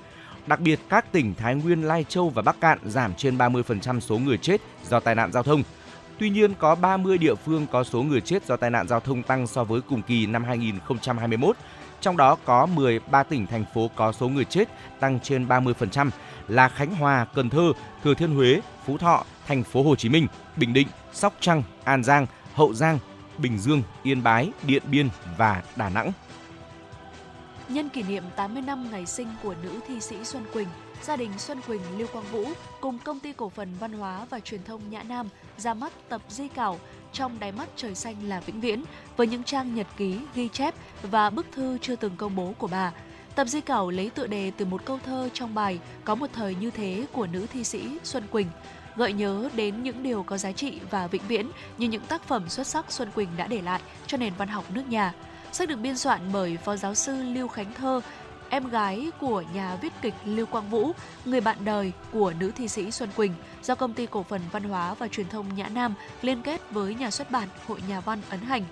Đặc 0.46 0.60
biệt 0.60 0.80
các 0.88 1.12
tỉnh 1.12 1.34
Thái 1.34 1.54
Nguyên, 1.54 1.82
Lai 1.82 2.04
Châu 2.08 2.28
và 2.30 2.42
Bắc 2.42 2.60
Cạn 2.60 2.78
giảm 2.84 3.14
trên 3.14 3.38
30% 3.38 4.00
số 4.00 4.18
người 4.18 4.38
chết 4.38 4.60
do 4.88 5.00
tai 5.00 5.14
nạn 5.14 5.32
giao 5.32 5.42
thông. 5.42 5.62
Tuy 6.18 6.30
nhiên, 6.30 6.54
có 6.54 6.74
30 6.74 7.18
địa 7.18 7.34
phương 7.34 7.66
có 7.72 7.84
số 7.84 8.02
người 8.02 8.20
chết 8.20 8.46
do 8.46 8.56
tai 8.56 8.70
nạn 8.70 8.88
giao 8.88 9.00
thông 9.00 9.22
tăng 9.22 9.46
so 9.46 9.64
với 9.64 9.80
cùng 9.80 10.02
kỳ 10.02 10.26
năm 10.26 10.44
2021. 10.44 11.56
Trong 12.00 12.16
đó 12.16 12.36
có 12.44 12.66
13 12.66 13.22
tỉnh, 13.22 13.46
thành 13.46 13.64
phố 13.74 13.90
có 13.96 14.12
số 14.12 14.28
người 14.28 14.44
chết 14.44 14.68
tăng 15.00 15.20
trên 15.20 15.46
30% 15.46 16.10
là 16.48 16.68
Khánh 16.68 16.94
Hòa, 16.94 17.26
Cần 17.34 17.50
Thơ, 17.50 17.72
Thừa 18.04 18.14
Thiên 18.14 18.34
Huế, 18.34 18.60
Phú 18.86 18.98
Thọ, 18.98 19.24
Thành 19.46 19.62
phố 19.62 19.82
Hồ 19.82 19.96
Chí 19.96 20.08
Minh, 20.08 20.26
Bình 20.56 20.72
Định, 20.72 20.88
Sóc 21.12 21.34
Trăng, 21.40 21.62
An 21.84 22.02
Giang, 22.04 22.26
Hậu 22.54 22.74
Giang, 22.74 22.98
Bình 23.38 23.58
Dương, 23.58 23.82
Yên 24.02 24.22
Bái, 24.22 24.50
Điện 24.62 24.82
Biên 24.90 25.08
và 25.36 25.62
Đà 25.76 25.88
Nẵng. 25.88 26.12
Nhân 27.68 27.88
kỷ 27.88 28.02
niệm 28.02 28.22
80 28.36 28.62
năm 28.62 28.90
ngày 28.90 29.06
sinh 29.06 29.28
của 29.42 29.54
nữ 29.62 29.80
thi 29.88 30.00
sĩ 30.00 30.24
Xuân 30.24 30.44
Quỳnh, 30.52 30.68
gia 31.02 31.16
đình 31.16 31.30
Xuân 31.38 31.60
Quỳnh 31.66 31.80
Lưu 31.98 32.08
Quang 32.12 32.24
Vũ 32.32 32.44
cùng 32.80 32.98
công 32.98 33.20
ty 33.20 33.32
cổ 33.32 33.48
phần 33.48 33.74
văn 33.80 33.92
hóa 33.92 34.26
và 34.30 34.40
truyền 34.40 34.64
thông 34.64 34.90
Nhã 34.90 35.02
Nam 35.02 35.28
ra 35.58 35.74
mắt 35.74 35.92
tập 36.08 36.22
di 36.28 36.48
cảo 36.48 36.78
trong 37.12 37.38
đáy 37.38 37.52
mắt 37.52 37.68
trời 37.76 37.94
xanh 37.94 38.16
là 38.28 38.40
vĩnh 38.40 38.60
viễn 38.60 38.84
với 39.16 39.26
những 39.26 39.42
trang 39.42 39.74
nhật 39.74 39.86
ký, 39.96 40.18
ghi 40.34 40.48
chép 40.48 40.74
và 41.02 41.30
bức 41.30 41.46
thư 41.52 41.78
chưa 41.78 41.96
từng 41.96 42.16
công 42.16 42.36
bố 42.36 42.54
của 42.58 42.66
bà. 42.66 42.92
Tập 43.34 43.46
di 43.48 43.60
cảo 43.60 43.90
lấy 43.90 44.10
tựa 44.10 44.26
đề 44.26 44.52
từ 44.56 44.64
một 44.64 44.84
câu 44.84 44.98
thơ 45.04 45.28
trong 45.32 45.54
bài 45.54 45.78
Có 46.04 46.14
một 46.14 46.30
thời 46.32 46.54
như 46.54 46.70
thế 46.70 47.06
của 47.12 47.26
nữ 47.26 47.46
thi 47.52 47.64
sĩ 47.64 47.98
Xuân 48.04 48.26
Quỳnh, 48.32 48.46
gợi 48.96 49.12
nhớ 49.12 49.48
đến 49.54 49.82
những 49.82 50.02
điều 50.02 50.22
có 50.22 50.38
giá 50.38 50.52
trị 50.52 50.80
và 50.90 51.06
vĩnh 51.06 51.22
viễn 51.28 51.50
như 51.78 51.88
những 51.88 52.06
tác 52.06 52.22
phẩm 52.22 52.48
xuất 52.48 52.66
sắc 52.66 52.92
Xuân 52.92 53.10
Quỳnh 53.14 53.28
đã 53.36 53.46
để 53.46 53.62
lại 53.62 53.80
cho 54.06 54.16
nền 54.18 54.32
văn 54.38 54.48
học 54.48 54.64
nước 54.70 54.82
nhà. 54.88 55.14
Sách 55.52 55.68
được 55.68 55.76
biên 55.76 55.98
soạn 55.98 56.20
bởi 56.32 56.56
Phó 56.56 56.76
giáo 56.76 56.94
sư 56.94 57.22
Lưu 57.22 57.48
Khánh 57.48 57.74
Thơ, 57.74 58.00
em 58.50 58.68
gái 58.68 59.10
của 59.20 59.42
nhà 59.54 59.76
viết 59.76 59.92
kịch 60.02 60.14
Lưu 60.24 60.46
Quang 60.46 60.70
Vũ, 60.70 60.92
người 61.24 61.40
bạn 61.40 61.56
đời 61.64 61.92
của 62.12 62.32
nữ 62.40 62.50
thi 62.56 62.68
sĩ 62.68 62.90
Xuân 62.90 63.10
Quỳnh, 63.16 63.32
do 63.62 63.74
công 63.74 63.92
ty 63.92 64.06
cổ 64.06 64.22
phần 64.22 64.40
văn 64.52 64.64
hóa 64.64 64.94
và 64.94 65.08
truyền 65.08 65.28
thông 65.28 65.54
Nhã 65.56 65.68
Nam 65.68 65.94
liên 66.22 66.42
kết 66.42 66.60
với 66.70 66.94
nhà 66.94 67.10
xuất 67.10 67.30
bản 67.30 67.48
Hội 67.66 67.82
Nhà 67.88 68.00
văn 68.00 68.20
ấn 68.28 68.40
hành. 68.40 68.62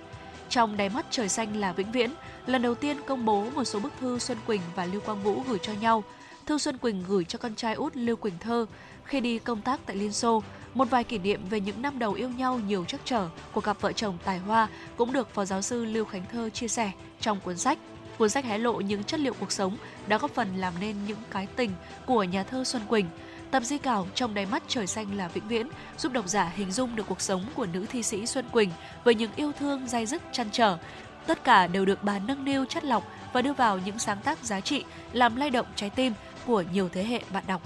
Trong 0.48 0.76
đáy 0.76 0.88
mắt 0.88 1.06
trời 1.10 1.28
xanh 1.28 1.56
là 1.56 1.72
vĩnh 1.72 1.92
viễn, 1.92 2.10
lần 2.46 2.62
đầu 2.62 2.74
tiên 2.74 2.96
công 3.06 3.24
bố 3.24 3.46
một 3.54 3.64
số 3.64 3.80
bức 3.80 3.92
thư 4.00 4.18
Xuân 4.18 4.38
Quỳnh 4.46 4.60
và 4.74 4.86
Lưu 4.86 5.00
Quang 5.00 5.22
Vũ 5.22 5.42
gửi 5.48 5.58
cho 5.62 5.72
nhau. 5.72 6.04
Thư 6.46 6.58
Xuân 6.58 6.78
Quỳnh 6.78 7.04
gửi 7.08 7.24
cho 7.24 7.38
con 7.38 7.54
trai 7.54 7.74
út 7.74 7.96
Lưu 7.96 8.16
Quỳnh 8.16 8.38
Thơ 8.38 8.66
khi 9.04 9.20
đi 9.20 9.38
công 9.38 9.62
tác 9.62 9.80
tại 9.86 9.96
Liên 9.96 10.12
Xô. 10.12 10.42
Một 10.74 10.90
vài 10.90 11.04
kỷ 11.04 11.18
niệm 11.18 11.40
về 11.50 11.60
những 11.60 11.82
năm 11.82 11.98
đầu 11.98 12.12
yêu 12.12 12.28
nhau 12.28 12.60
nhiều 12.66 12.84
trắc 12.84 13.00
trở 13.04 13.28
của 13.52 13.60
cặp 13.60 13.80
vợ 13.80 13.92
chồng 13.92 14.18
tài 14.24 14.38
hoa 14.38 14.68
cũng 14.96 15.12
được 15.12 15.34
Phó 15.34 15.44
giáo 15.44 15.62
sư 15.62 15.84
Lưu 15.84 16.04
Khánh 16.04 16.24
Thơ 16.32 16.50
chia 16.50 16.68
sẻ 16.68 16.92
trong 17.20 17.40
cuốn 17.40 17.56
sách. 17.56 17.78
Cuốn 18.18 18.30
sách 18.30 18.44
hé 18.44 18.58
lộ 18.58 18.72
những 18.72 19.04
chất 19.04 19.20
liệu 19.20 19.34
cuộc 19.40 19.52
sống 19.52 19.76
đã 20.06 20.18
góp 20.18 20.30
phần 20.30 20.56
làm 20.56 20.74
nên 20.80 20.96
những 21.06 21.18
cái 21.30 21.46
tình 21.56 21.70
của 22.06 22.22
nhà 22.22 22.42
thơ 22.42 22.64
Xuân 22.64 22.82
Quỳnh. 22.88 23.06
Tập 23.50 23.62
di 23.62 23.78
cảo 23.78 24.06
trong 24.14 24.34
đáy 24.34 24.46
mắt 24.46 24.62
trời 24.68 24.86
xanh 24.86 25.16
là 25.16 25.28
vĩnh 25.28 25.48
viễn 25.48 25.68
giúp 25.98 26.12
độc 26.12 26.28
giả 26.28 26.52
hình 26.54 26.72
dung 26.72 26.96
được 26.96 27.06
cuộc 27.08 27.20
sống 27.20 27.44
của 27.54 27.66
nữ 27.66 27.86
thi 27.90 28.02
sĩ 28.02 28.26
Xuân 28.26 28.44
Quỳnh 28.52 28.70
với 29.04 29.14
những 29.14 29.30
yêu 29.36 29.52
thương 29.58 29.86
dai 29.86 30.06
dứt 30.06 30.22
chăn 30.32 30.46
trở. 30.52 30.78
Tất 31.26 31.44
cả 31.44 31.66
đều 31.66 31.84
được 31.84 32.02
bà 32.02 32.18
nâng 32.18 32.44
niu 32.44 32.64
chất 32.64 32.84
lọc 32.84 33.10
và 33.32 33.42
đưa 33.42 33.52
vào 33.52 33.78
những 33.84 33.98
sáng 33.98 34.18
tác 34.24 34.44
giá 34.44 34.60
trị 34.60 34.84
làm 35.12 35.36
lay 35.36 35.50
động 35.50 35.66
trái 35.76 35.90
tim 35.90 36.12
của 36.46 36.64
nhiều 36.72 36.88
thế 36.88 37.04
hệ 37.04 37.22
bạn 37.32 37.44
đọc. 37.46 37.62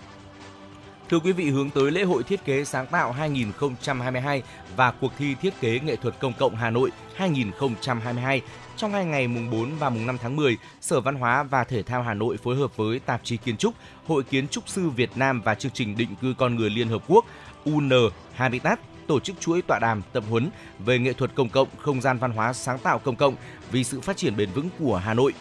Thưa 1.10 1.18
quý 1.18 1.32
vị, 1.32 1.50
hướng 1.50 1.70
tới 1.70 1.90
lễ 1.90 2.02
hội 2.02 2.22
thiết 2.22 2.44
kế 2.44 2.64
sáng 2.64 2.86
tạo 2.86 3.12
2022 3.12 4.42
và 4.76 4.90
cuộc 4.90 5.12
thi 5.18 5.34
thiết 5.34 5.60
kế 5.60 5.80
nghệ 5.80 5.96
thuật 5.96 6.14
công 6.18 6.32
cộng 6.32 6.56
Hà 6.56 6.70
Nội 6.70 6.90
2022 7.14 8.42
trong 8.78 8.92
hai 8.92 9.04
ngày 9.04 9.28
mùng 9.28 9.50
4 9.50 9.70
và 9.78 9.90
mùng 9.90 10.06
5 10.06 10.18
tháng 10.22 10.36
10, 10.36 10.56
Sở 10.80 11.00
Văn 11.00 11.14
hóa 11.14 11.42
và 11.42 11.64
Thể 11.64 11.82
thao 11.82 12.02
Hà 12.02 12.14
Nội 12.14 12.36
phối 12.36 12.56
hợp 12.56 12.76
với 12.76 12.98
Tạp 12.98 13.20
chí 13.24 13.36
Kiến 13.36 13.56
trúc, 13.56 13.74
Hội 14.06 14.22
Kiến 14.22 14.48
trúc 14.48 14.68
sư 14.68 14.88
Việt 14.88 15.10
Nam 15.16 15.40
và 15.44 15.54
chương 15.54 15.72
trình 15.72 15.96
định 15.96 16.16
cư 16.22 16.34
con 16.38 16.56
người 16.56 16.70
Liên 16.70 16.88
Hợp 16.88 17.02
Quốc 17.08 17.24
UN 17.64 17.90
Habitat 18.34 18.80
tổ 19.06 19.20
chức 19.20 19.40
chuỗi 19.40 19.62
tọa 19.62 19.78
đàm 19.78 20.02
tập 20.12 20.24
huấn 20.30 20.50
về 20.78 20.98
nghệ 20.98 21.12
thuật 21.12 21.34
công 21.34 21.48
cộng, 21.48 21.68
không 21.78 22.00
gian 22.00 22.18
văn 22.18 22.30
hóa 22.30 22.52
sáng 22.52 22.78
tạo 22.78 22.98
công 22.98 23.16
cộng 23.16 23.34
vì 23.70 23.84
sự 23.84 24.00
phát 24.00 24.16
triển 24.16 24.36
bền 24.36 24.50
vững 24.50 24.68
của 24.78 24.96
Hà 24.96 25.14
Nội. 25.14 25.32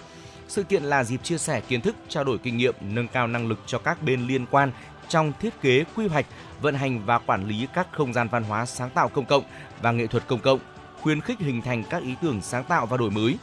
Sự 0.47 0.63
kiện 0.63 0.83
là 0.83 1.03
dịp 1.03 1.23
chia 1.23 1.37
sẻ 1.37 1.61
kiến 1.61 1.81
thức, 1.81 1.95
trao 2.09 2.23
đổi 2.23 2.37
kinh 2.37 2.57
nghiệm, 2.57 2.75
nâng 2.81 3.07
cao 3.07 3.27
năng 3.27 3.47
lực 3.47 3.59
cho 3.65 3.79
các 3.79 4.03
bên 4.03 4.27
liên 4.27 4.45
quan 4.51 4.71
trong 5.07 5.33
thiết 5.39 5.61
kế, 5.61 5.83
quy 5.95 6.07
hoạch, 6.07 6.25
vận 6.61 6.75
hành 6.75 7.05
và 7.05 7.19
quản 7.19 7.47
lý 7.47 7.67
các 7.73 7.87
không 7.91 8.13
gian 8.13 8.27
văn 8.31 8.43
hóa 8.43 8.65
sáng 8.65 8.89
tạo 8.89 9.09
công 9.09 9.25
cộng 9.25 9.43
và 9.81 9.91
nghệ 9.91 10.07
thuật 10.07 10.27
công 10.27 10.39
cộng, 10.39 10.59
khuyến 11.01 11.21
khích 11.21 11.39
hình 11.39 11.61
thành 11.61 11.83
các 11.89 12.03
ý 12.03 12.15
tưởng 12.21 12.41
sáng 12.41 12.63
tạo 12.63 12.85
và 12.85 12.97
đổi 12.97 13.11
mới. 13.11 13.37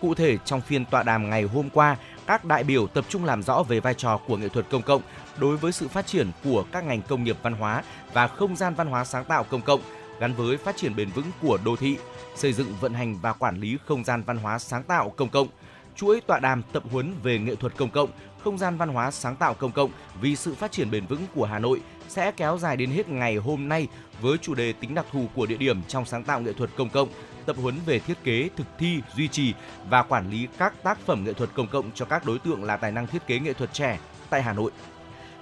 Cụ 0.00 0.14
thể, 0.14 0.38
trong 0.44 0.60
phiên 0.60 0.84
tọa 0.84 1.02
đàm 1.02 1.30
ngày 1.30 1.42
hôm 1.42 1.70
qua, 1.70 1.96
các 2.26 2.44
đại 2.44 2.64
biểu 2.64 2.86
tập 2.86 3.04
trung 3.08 3.24
làm 3.24 3.42
rõ 3.42 3.62
về 3.62 3.80
vai 3.80 3.94
trò 3.94 4.20
của 4.26 4.36
nghệ 4.36 4.48
thuật 4.48 4.66
công 4.70 4.82
cộng 4.82 5.02
đối 5.38 5.56
với 5.56 5.72
sự 5.72 5.88
phát 5.88 6.06
triển 6.06 6.30
của 6.44 6.64
các 6.72 6.84
ngành 6.84 7.02
công 7.02 7.24
nghiệp 7.24 7.36
văn 7.42 7.52
hóa 7.52 7.82
và 8.12 8.26
không 8.26 8.56
gian 8.56 8.74
văn 8.74 8.86
hóa 8.86 9.04
sáng 9.04 9.24
tạo 9.24 9.44
công 9.44 9.62
cộng 9.62 9.80
gắn 10.20 10.34
với 10.34 10.56
phát 10.56 10.76
triển 10.76 10.96
bền 10.96 11.10
vững 11.10 11.30
của 11.42 11.58
đô 11.64 11.76
thị, 11.76 11.96
xây 12.36 12.52
dựng 12.52 12.74
vận 12.80 12.94
hành 12.94 13.18
và 13.22 13.32
quản 13.32 13.60
lý 13.60 13.78
không 13.86 14.04
gian 14.04 14.22
văn 14.26 14.36
hóa 14.36 14.58
sáng 14.58 14.82
tạo 14.82 15.10
công 15.16 15.28
cộng, 15.28 15.48
chuỗi 15.96 16.20
tọa 16.20 16.40
đàm 16.40 16.62
tập 16.72 16.82
huấn 16.92 17.14
về 17.22 17.38
nghệ 17.38 17.54
thuật 17.54 17.76
công 17.76 17.90
cộng, 17.90 18.10
không 18.44 18.58
gian 18.58 18.76
văn 18.76 18.88
hóa 18.88 19.10
sáng 19.10 19.36
tạo 19.36 19.54
công 19.54 19.72
cộng 19.72 19.90
vì 20.20 20.36
sự 20.36 20.54
phát 20.54 20.72
triển 20.72 20.90
bền 20.90 21.06
vững 21.06 21.26
của 21.34 21.44
Hà 21.44 21.58
Nội 21.58 21.80
sẽ 22.08 22.32
kéo 22.32 22.58
dài 22.58 22.76
đến 22.76 22.90
hết 22.90 23.08
ngày 23.08 23.36
hôm 23.36 23.68
nay 23.68 23.88
với 24.20 24.38
chủ 24.38 24.54
đề 24.54 24.72
tính 24.72 24.94
đặc 24.94 25.06
thù 25.12 25.26
của 25.34 25.46
địa 25.46 25.56
điểm 25.56 25.82
trong 25.88 26.04
sáng 26.04 26.24
tạo 26.24 26.40
nghệ 26.40 26.52
thuật 26.52 26.70
công 26.76 26.88
cộng, 26.88 27.08
tập 27.46 27.56
huấn 27.62 27.74
về 27.86 27.98
thiết 27.98 28.24
kế, 28.24 28.48
thực 28.56 28.66
thi, 28.78 29.00
duy 29.16 29.28
trì 29.28 29.54
và 29.88 30.02
quản 30.02 30.30
lý 30.30 30.48
các 30.58 30.82
tác 30.82 30.98
phẩm 30.98 31.24
nghệ 31.24 31.32
thuật 31.32 31.50
công 31.54 31.68
cộng 31.68 31.90
cho 31.94 32.04
các 32.04 32.24
đối 32.26 32.38
tượng 32.38 32.64
là 32.64 32.76
tài 32.76 32.92
năng 32.92 33.06
thiết 33.06 33.26
kế 33.26 33.38
nghệ 33.38 33.52
thuật 33.52 33.72
trẻ 33.72 33.98
tại 34.30 34.42
Hà 34.42 34.52
Nội. 34.52 34.70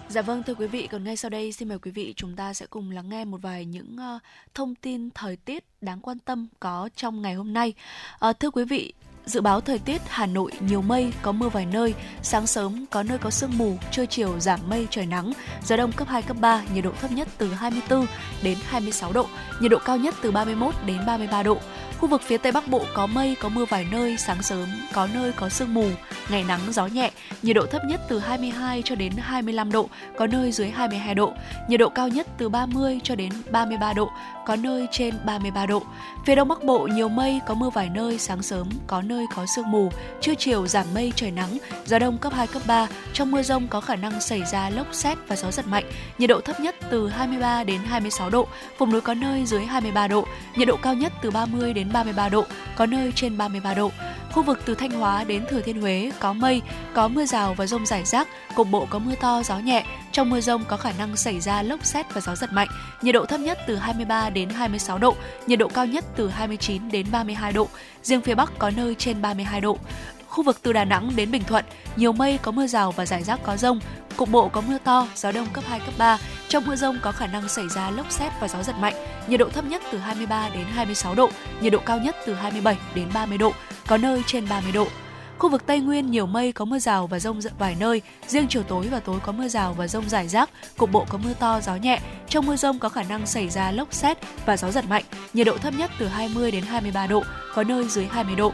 Dạ 0.08 0.22
vâng 0.22 0.42
thưa 0.42 0.54
quý 0.54 0.66
vị, 0.66 0.86
còn 0.86 1.04
ngay 1.04 1.16
sau 1.16 1.28
đây 1.30 1.52
xin 1.52 1.68
mời 1.68 1.78
quý 1.78 1.90
vị 1.90 2.14
chúng 2.16 2.36
ta 2.36 2.54
sẽ 2.54 2.66
cùng 2.66 2.90
lắng 2.90 3.08
nghe 3.08 3.24
một 3.24 3.38
vài 3.42 3.64
những 3.64 3.96
uh, 4.16 4.22
thông 4.54 4.74
tin 4.74 5.10
thời 5.10 5.36
tiết 5.36 5.64
đáng 5.80 6.00
quan 6.00 6.18
tâm 6.18 6.48
có 6.60 6.88
trong 6.96 7.22
ngày 7.22 7.34
hôm 7.34 7.52
nay. 7.52 7.74
Uh, 8.28 8.40
thưa 8.40 8.50
quý 8.50 8.64
vị, 8.64 8.92
Dự 9.26 9.40
báo 9.40 9.60
thời 9.60 9.78
tiết 9.78 10.02
Hà 10.08 10.26
Nội 10.26 10.52
nhiều 10.60 10.82
mây, 10.82 11.12
có 11.22 11.32
mưa 11.32 11.48
vài 11.48 11.66
nơi, 11.66 11.94
sáng 12.22 12.46
sớm 12.46 12.84
có 12.90 13.02
nơi 13.02 13.18
có 13.18 13.30
sương 13.30 13.58
mù, 13.58 13.76
trưa 13.90 14.06
chiều 14.06 14.40
giảm 14.40 14.60
mây 14.68 14.86
trời 14.90 15.06
nắng, 15.06 15.32
gió 15.64 15.76
đông 15.76 15.92
cấp 15.92 16.08
2 16.08 16.22
cấp 16.22 16.36
3, 16.40 16.62
nhiệt 16.74 16.84
độ 16.84 16.90
thấp 17.00 17.12
nhất 17.12 17.28
từ 17.38 17.52
24 17.52 18.06
đến 18.42 18.58
26 18.64 19.12
độ, 19.12 19.26
nhiệt 19.60 19.70
độ 19.70 19.78
cao 19.84 19.96
nhất 19.96 20.14
từ 20.22 20.30
31 20.30 20.74
đến 20.86 20.98
33 21.06 21.42
độ. 21.42 21.58
Khu 21.98 22.08
vực 22.08 22.22
phía 22.22 22.38
Tây 22.38 22.52
Bắc 22.52 22.68
Bộ 22.68 22.84
có 22.94 23.06
mây, 23.06 23.36
có 23.40 23.48
mưa 23.48 23.64
vài 23.64 23.86
nơi, 23.92 24.16
sáng 24.18 24.42
sớm 24.42 24.68
có 24.92 25.08
nơi 25.14 25.32
có 25.32 25.48
sương 25.48 25.74
mù, 25.74 25.88
ngày 26.30 26.44
nắng 26.48 26.60
gió 26.70 26.86
nhẹ, 26.86 27.10
nhiệt 27.42 27.56
độ 27.56 27.66
thấp 27.66 27.82
nhất 27.84 28.00
từ 28.08 28.18
22 28.18 28.82
cho 28.84 28.94
đến 28.94 29.12
25 29.18 29.72
độ, 29.72 29.88
có 30.16 30.26
nơi 30.26 30.52
dưới 30.52 30.70
22 30.70 31.14
độ, 31.14 31.32
nhiệt 31.68 31.80
độ 31.80 31.88
cao 31.88 32.08
nhất 32.08 32.26
từ 32.38 32.48
30 32.48 33.00
cho 33.04 33.14
đến 33.14 33.32
33 33.50 33.92
độ, 33.92 34.10
có 34.46 34.56
nơi 34.56 34.88
trên 34.90 35.14
33 35.24 35.66
độ. 35.66 35.82
Phía 36.24 36.34
Đông 36.34 36.48
Bắc 36.48 36.64
Bộ 36.64 36.86
nhiều 36.92 37.08
mây, 37.08 37.40
có 37.46 37.54
mưa 37.54 37.70
vài 37.70 37.88
nơi, 37.88 38.18
sáng 38.18 38.42
sớm 38.42 38.68
có 38.86 39.02
nơi 39.02 39.26
có 39.34 39.46
sương 39.56 39.70
mù, 39.70 39.90
trưa 40.20 40.34
chiều 40.34 40.66
giảm 40.66 40.86
mây 40.94 41.12
trời 41.16 41.30
nắng, 41.30 41.58
gió 41.84 41.98
đông 41.98 42.18
cấp 42.18 42.32
2 42.32 42.46
cấp 42.46 42.62
3, 42.66 42.88
trong 43.12 43.30
mưa 43.30 43.42
rông 43.42 43.68
có 43.68 43.80
khả 43.80 43.96
năng 43.96 44.20
xảy 44.20 44.44
ra 44.44 44.70
lốc 44.70 44.86
xét 44.92 45.18
và 45.28 45.36
gió 45.36 45.50
giật 45.50 45.66
mạnh, 45.66 45.84
nhiệt 46.18 46.30
độ 46.30 46.40
thấp 46.40 46.60
nhất 46.60 46.74
từ 46.90 47.08
23 47.08 47.64
đến 47.64 47.80
26 47.84 48.30
độ, 48.30 48.46
vùng 48.78 48.92
núi 48.92 49.00
có 49.00 49.14
nơi 49.14 49.46
dưới 49.46 49.64
23 49.64 50.08
độ, 50.08 50.24
nhiệt 50.56 50.68
độ 50.68 50.76
cao 50.76 50.94
nhất 50.94 51.12
từ 51.22 51.30
30 51.30 51.72
đến 51.72 51.92
33 51.92 52.28
độ, 52.28 52.44
có 52.76 52.86
nơi 52.86 53.12
trên 53.14 53.38
33 53.38 53.74
độ. 53.74 53.90
Khu 54.32 54.42
vực 54.42 54.60
từ 54.64 54.74
Thanh 54.74 54.90
Hóa 54.90 55.24
đến 55.24 55.44
Thừa 55.50 55.60
Thiên 55.60 55.80
Huế 55.80 56.12
có 56.20 56.32
mây, 56.32 56.62
có 56.94 57.08
mưa 57.08 57.24
rào 57.24 57.54
và 57.54 57.66
rông 57.66 57.86
rải 57.86 58.04
rác, 58.04 58.28
cục 58.54 58.68
bộ 58.70 58.86
có 58.90 58.98
mưa 58.98 59.14
to, 59.20 59.42
gió 59.42 59.58
nhẹ. 59.58 59.84
Trong 60.12 60.30
mưa 60.30 60.40
rông 60.40 60.64
có 60.64 60.76
khả 60.76 60.92
năng 60.98 61.16
xảy 61.16 61.40
ra 61.40 61.62
lốc 61.62 61.84
xét 61.84 62.14
và 62.14 62.20
gió 62.20 62.36
giật 62.36 62.52
mạnh. 62.52 62.68
Nhiệt 63.02 63.14
độ 63.14 63.26
thấp 63.26 63.40
nhất 63.40 63.58
từ 63.66 63.76
23 63.76 64.30
đến 64.30 64.48
26 64.48 64.98
độ, 64.98 65.14
nhiệt 65.46 65.58
độ 65.58 65.68
cao 65.68 65.86
nhất 65.86 66.04
từ 66.16 66.28
29 66.28 66.88
đến 66.88 67.06
32 67.12 67.52
độ. 67.52 67.68
Riêng 68.02 68.20
phía 68.20 68.34
Bắc 68.34 68.58
có 68.58 68.70
nơi 68.76 68.94
trên 68.94 69.22
32 69.22 69.60
độ. 69.60 69.78
Khu 70.28 70.44
vực 70.44 70.58
từ 70.62 70.72
Đà 70.72 70.84
Nẵng 70.84 71.10
đến 71.16 71.30
Bình 71.30 71.44
Thuận, 71.44 71.64
nhiều 71.96 72.12
mây 72.12 72.38
có 72.42 72.50
mưa 72.50 72.66
rào 72.66 72.92
và 72.92 73.06
rải 73.06 73.22
rác 73.22 73.40
có 73.42 73.56
rông, 73.56 73.80
cục 74.16 74.30
bộ 74.30 74.48
có 74.48 74.60
mưa 74.60 74.78
to, 74.84 75.08
gió 75.14 75.32
đông 75.32 75.46
cấp 75.52 75.64
2 75.68 75.80
cấp 75.80 75.94
3. 75.98 76.18
Trong 76.48 76.64
mưa 76.66 76.76
rông 76.76 76.98
có 77.02 77.12
khả 77.12 77.26
năng 77.26 77.48
xảy 77.48 77.68
ra 77.68 77.90
lốc 77.90 78.12
xét 78.12 78.32
và 78.40 78.48
gió 78.48 78.62
giật 78.62 78.76
mạnh. 78.80 78.94
Nhiệt 79.28 79.40
độ 79.40 79.48
thấp 79.48 79.64
nhất 79.64 79.82
từ 79.92 79.98
23 79.98 80.48
đến 80.54 80.64
26 80.64 81.14
độ, 81.14 81.30
nhiệt 81.60 81.72
độ 81.72 81.78
cao 81.78 81.98
nhất 81.98 82.16
từ 82.26 82.34
27 82.34 82.76
đến 82.94 83.08
30 83.14 83.38
độ, 83.38 83.52
có 83.86 83.96
nơi 83.96 84.22
trên 84.26 84.48
30 84.48 84.72
độ. 84.72 84.86
Khu 85.38 85.48
vực 85.48 85.66
Tây 85.66 85.80
Nguyên 85.80 86.10
nhiều 86.10 86.26
mây 86.26 86.52
có 86.52 86.64
mưa 86.64 86.78
rào 86.78 87.06
và 87.06 87.18
rông 87.18 87.40
vài 87.58 87.76
nơi, 87.80 88.02
riêng 88.26 88.46
chiều 88.48 88.62
tối 88.62 88.88
và 88.90 89.00
tối 89.00 89.20
có 89.22 89.32
mưa 89.32 89.48
rào 89.48 89.72
và 89.72 89.88
rông 89.88 90.08
rải 90.08 90.28
rác, 90.28 90.50
cục 90.76 90.92
bộ 90.92 91.06
có 91.08 91.18
mưa 91.18 91.32
to, 91.38 91.60
gió 91.60 91.76
nhẹ. 91.76 92.00
Trong 92.28 92.46
mưa 92.46 92.56
rông 92.56 92.78
có 92.78 92.88
khả 92.88 93.02
năng 93.02 93.26
xảy 93.26 93.48
ra 93.48 93.70
lốc 93.70 93.94
xét 93.94 94.18
và 94.46 94.56
gió 94.56 94.70
giật 94.70 94.84
mạnh, 94.88 95.04
nhiệt 95.34 95.46
độ 95.46 95.58
thấp 95.58 95.74
nhất 95.74 95.90
từ 95.98 96.06
20 96.06 96.50
đến 96.50 96.62
23 96.62 97.06
độ, 97.06 97.22
có 97.54 97.64
nơi 97.64 97.88
dưới 97.88 98.06
20 98.06 98.36
độ. 98.36 98.52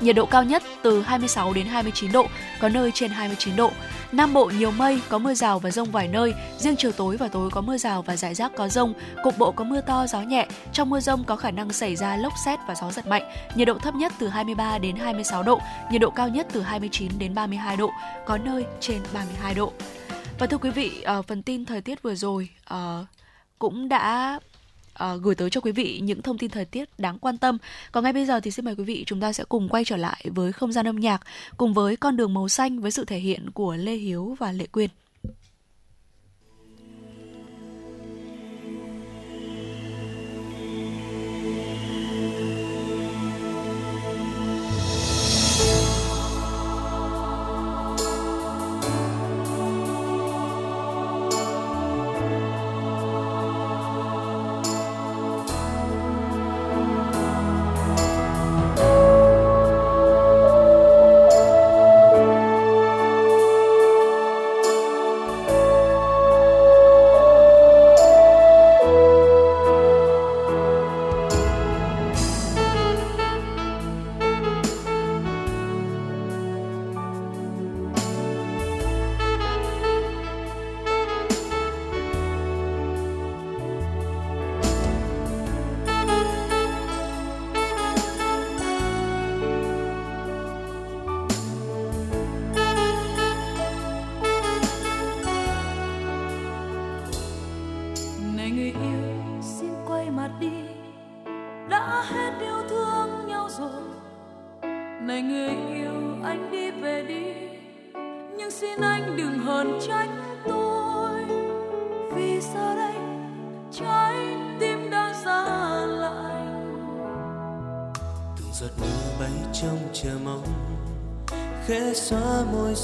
Nhiệt 0.00 0.16
độ 0.16 0.26
cao 0.26 0.44
nhất 0.44 0.62
từ 0.82 1.02
26 1.02 1.52
đến 1.52 1.66
29 1.66 2.12
độ, 2.12 2.26
có 2.60 2.68
nơi 2.68 2.90
trên 2.94 3.10
29 3.10 3.56
độ. 3.56 3.70
Nam 4.12 4.32
Bộ 4.32 4.50
nhiều 4.58 4.70
mây, 4.70 5.00
có 5.08 5.18
mưa 5.18 5.34
rào 5.34 5.58
và 5.58 5.70
rông 5.70 5.90
vài 5.90 6.08
nơi, 6.08 6.34
riêng 6.58 6.76
chiều 6.78 6.92
tối 6.92 7.16
và 7.16 7.28
tối 7.28 7.50
có 7.50 7.60
mưa 7.60 7.76
rào 7.76 8.02
và 8.02 8.16
rải 8.16 8.34
rác 8.34 8.52
có 8.56 8.68
rông, 8.68 8.94
cục 9.22 9.38
bộ 9.38 9.50
có 9.50 9.64
mưa 9.64 9.80
to, 9.80 10.06
gió 10.06 10.20
nhẹ. 10.20 10.48
Trong 10.72 10.90
mưa 10.90 11.00
rông 11.00 11.24
có 11.24 11.36
khả 11.36 11.50
năng 11.50 11.72
xảy 11.72 11.96
ra 11.96 12.16
lốc 12.16 12.32
xét 12.44 12.58
và 12.68 12.74
gió 12.74 12.90
giật 12.90 13.06
mạnh. 13.06 13.22
Nhiệt 13.54 13.68
độ 13.68 13.78
thấp 13.78 13.94
nhất 13.94 14.12
từ 14.18 14.28
23 14.28 14.78
đến 14.78 14.96
26 14.96 15.42
độ, 15.42 15.60
nhiệt 15.90 16.00
độ 16.00 16.10
cao 16.10 16.28
nhất 16.28 16.46
từ 16.52 16.62
29 16.62 17.12
đến 17.18 17.34
32 17.34 17.76
độ, 17.76 17.90
có 18.26 18.38
nơi 18.38 18.64
trên 18.80 19.00
32 19.14 19.54
độ. 19.54 19.72
Và 20.38 20.46
thưa 20.46 20.58
quý 20.58 20.70
vị, 20.70 21.02
ờ, 21.02 21.22
phần 21.22 21.42
tin 21.42 21.64
thời 21.64 21.80
tiết 21.80 22.02
vừa 22.02 22.14
rồi 22.14 22.48
ờ, 22.64 23.04
cũng 23.58 23.88
đã 23.88 24.38
uh, 25.04 25.22
gửi 25.22 25.34
tới 25.34 25.50
cho 25.50 25.60
quý 25.60 25.72
vị 25.72 26.00
những 26.02 26.22
thông 26.22 26.38
tin 26.38 26.50
thời 26.50 26.64
tiết 26.64 26.88
đáng 26.98 27.18
quan 27.18 27.38
tâm. 27.38 27.58
Còn 27.92 28.04
ngay 28.04 28.12
bây 28.12 28.26
giờ 28.26 28.40
thì 28.40 28.50
xin 28.50 28.64
mời 28.64 28.74
quý 28.76 28.84
vị 28.84 29.04
chúng 29.06 29.20
ta 29.20 29.32
sẽ 29.32 29.44
cùng 29.48 29.68
quay 29.68 29.84
trở 29.84 29.96
lại 29.96 30.24
với 30.34 30.52
không 30.52 30.72
gian 30.72 30.86
âm 30.86 30.96
nhạc 30.96 31.20
cùng 31.56 31.74
với 31.74 31.96
con 31.96 32.16
đường 32.16 32.34
màu 32.34 32.48
xanh 32.48 32.80
với 32.80 32.90
sự 32.90 33.04
thể 33.04 33.18
hiện 33.18 33.50
của 33.50 33.76
Lê 33.76 33.94
Hiếu 33.94 34.36
và 34.38 34.52
Lệ 34.52 34.66
Quyên. 34.66 34.90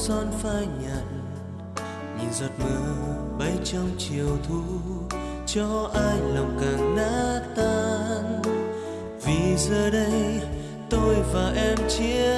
Son 0.09 0.27
phai 0.43 0.67
nhạt. 0.83 1.05
Nhìn 2.19 2.33
giọt 2.33 2.51
mưa 2.59 3.15
bay 3.39 3.53
trong 3.65 3.91
chiều 3.99 4.39
thu, 4.49 4.63
cho 5.47 5.91
ai 5.95 6.19
lòng 6.35 6.59
càng 6.61 6.97
nát 6.97 7.41
tan. 7.57 8.43
Vì 9.25 9.57
giờ 9.57 9.91
đây 9.91 10.41
tôi 10.91 11.15
và 11.33 11.53
em 11.57 11.79
chia 11.89 12.36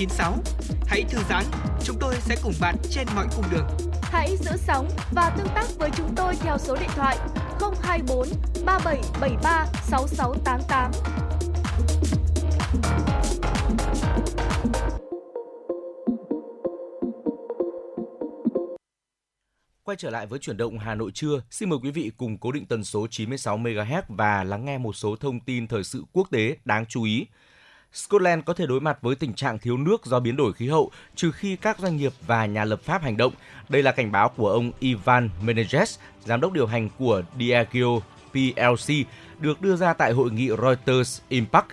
FM96. 0.00 0.32
Hãy 0.86 1.04
thư 1.10 1.18
giãn, 1.28 1.44
chúng 1.84 1.96
tôi 2.00 2.14
sẽ 2.20 2.36
cùng 2.42 2.52
bạn 2.60 2.76
trên 2.90 3.06
mọi 3.14 3.26
cung 3.36 3.44
đường. 3.50 3.66
Hãy 4.02 4.36
giữ 4.36 4.50
sóng 4.56 4.88
và 5.12 5.30
tương 5.36 5.48
tác 5.54 5.66
với 5.78 5.90
chúng 5.96 6.14
tôi 6.16 6.34
theo 6.40 6.58
số 6.58 6.76
điện 6.76 6.90
thoại 6.96 7.18
024 7.82 8.28
3773 8.64 9.66
6688. 9.82 10.90
Quay 19.84 19.96
trở 19.96 20.10
lại 20.10 20.26
với 20.26 20.38
chuyển 20.38 20.56
động 20.56 20.78
Hà 20.78 20.94
Nội 20.94 21.10
trưa, 21.14 21.42
xin 21.50 21.68
mời 21.68 21.78
quý 21.82 21.90
vị 21.90 22.10
cùng 22.16 22.38
cố 22.38 22.52
định 22.52 22.66
tần 22.66 22.84
số 22.84 23.06
96 23.10 23.58
MHz 23.58 24.02
và 24.08 24.44
lắng 24.44 24.64
nghe 24.64 24.78
một 24.78 24.96
số 24.96 25.16
thông 25.16 25.40
tin 25.40 25.68
thời 25.68 25.84
sự 25.84 26.04
quốc 26.12 26.28
tế 26.30 26.56
đáng 26.64 26.86
chú 26.86 27.02
ý. 27.02 27.26
Scotland 27.92 28.44
có 28.44 28.54
thể 28.54 28.66
đối 28.66 28.80
mặt 28.80 28.98
với 29.02 29.14
tình 29.14 29.34
trạng 29.34 29.58
thiếu 29.58 29.76
nước 29.76 30.06
do 30.06 30.20
biến 30.20 30.36
đổi 30.36 30.52
khí 30.52 30.68
hậu 30.68 30.90
trừ 31.16 31.30
khi 31.32 31.56
các 31.56 31.78
doanh 31.78 31.96
nghiệp 31.96 32.12
và 32.26 32.46
nhà 32.46 32.64
lập 32.64 32.80
pháp 32.84 33.02
hành 33.02 33.16
động. 33.16 33.32
Đây 33.68 33.82
là 33.82 33.92
cảnh 33.92 34.12
báo 34.12 34.28
của 34.28 34.50
ông 34.50 34.72
Ivan 34.80 35.30
Menezes, 35.44 35.98
giám 36.24 36.40
đốc 36.40 36.52
điều 36.52 36.66
hành 36.66 36.88
của 36.98 37.22
Diageo 37.38 38.02
PLC, 38.32 38.94
được 39.40 39.60
đưa 39.60 39.76
ra 39.76 39.92
tại 39.92 40.12
hội 40.12 40.30
nghị 40.30 40.48
Reuters 40.62 41.20
Impact. 41.28 41.66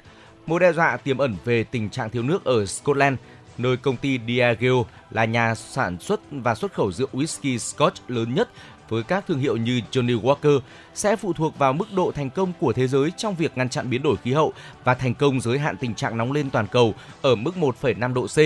một 0.46 0.60
đe 0.60 0.74
dọa 0.74 0.98
tiềm 0.98 1.18
ẩn 1.18 1.36
về 1.46 1.64
tình 1.64 1.90
trạng 1.90 2.10
thiếu 2.10 2.24
nước 2.24 2.46
ở 2.46 2.66
Scotland, 2.66 3.18
nơi 3.58 3.78
công 3.78 3.98
ty 3.98 4.20
Diageo 4.28 4.86
là 5.12 5.26
nhà 5.26 5.56
sản 5.56 6.00
xuất 6.00 6.22
và 6.32 6.56
xuất 6.56 6.74
khẩu 6.74 6.92
rượu 6.92 7.08
whisky 7.14 7.58
Scotch 7.58 8.10
lớn 8.10 8.34
nhất 8.36 8.50
với 8.90 9.04
các 9.04 9.28
thương 9.28 9.40
hiệu 9.40 9.58
như 9.58 9.82
Johnny 9.92 10.22
Walker 10.22 10.60
sẽ 10.94 11.16
phụ 11.16 11.34
thuộc 11.34 11.58
vào 11.58 11.74
mức 11.74 11.86
độ 11.96 12.12
thành 12.12 12.30
công 12.30 12.54
của 12.60 12.74
thế 12.74 12.88
giới 12.88 13.12
trong 13.18 13.36
việc 13.36 13.58
ngăn 13.58 13.70
chặn 13.70 13.90
biến 13.90 14.04
đổi 14.04 14.16
khí 14.24 14.34
hậu 14.34 14.54
và 14.84 14.94
thành 14.94 15.14
công 15.14 15.42
giới 15.42 15.60
hạn 15.60 15.78
tình 15.78 15.96
trạng 15.96 16.18
nóng 16.18 16.32
lên 16.32 16.50
toàn 16.50 16.68
cầu 16.68 16.94
ở 17.22 17.36
mức 17.36 17.52
1,5 17.60 18.14
độ 18.14 18.28
C. 18.28 18.38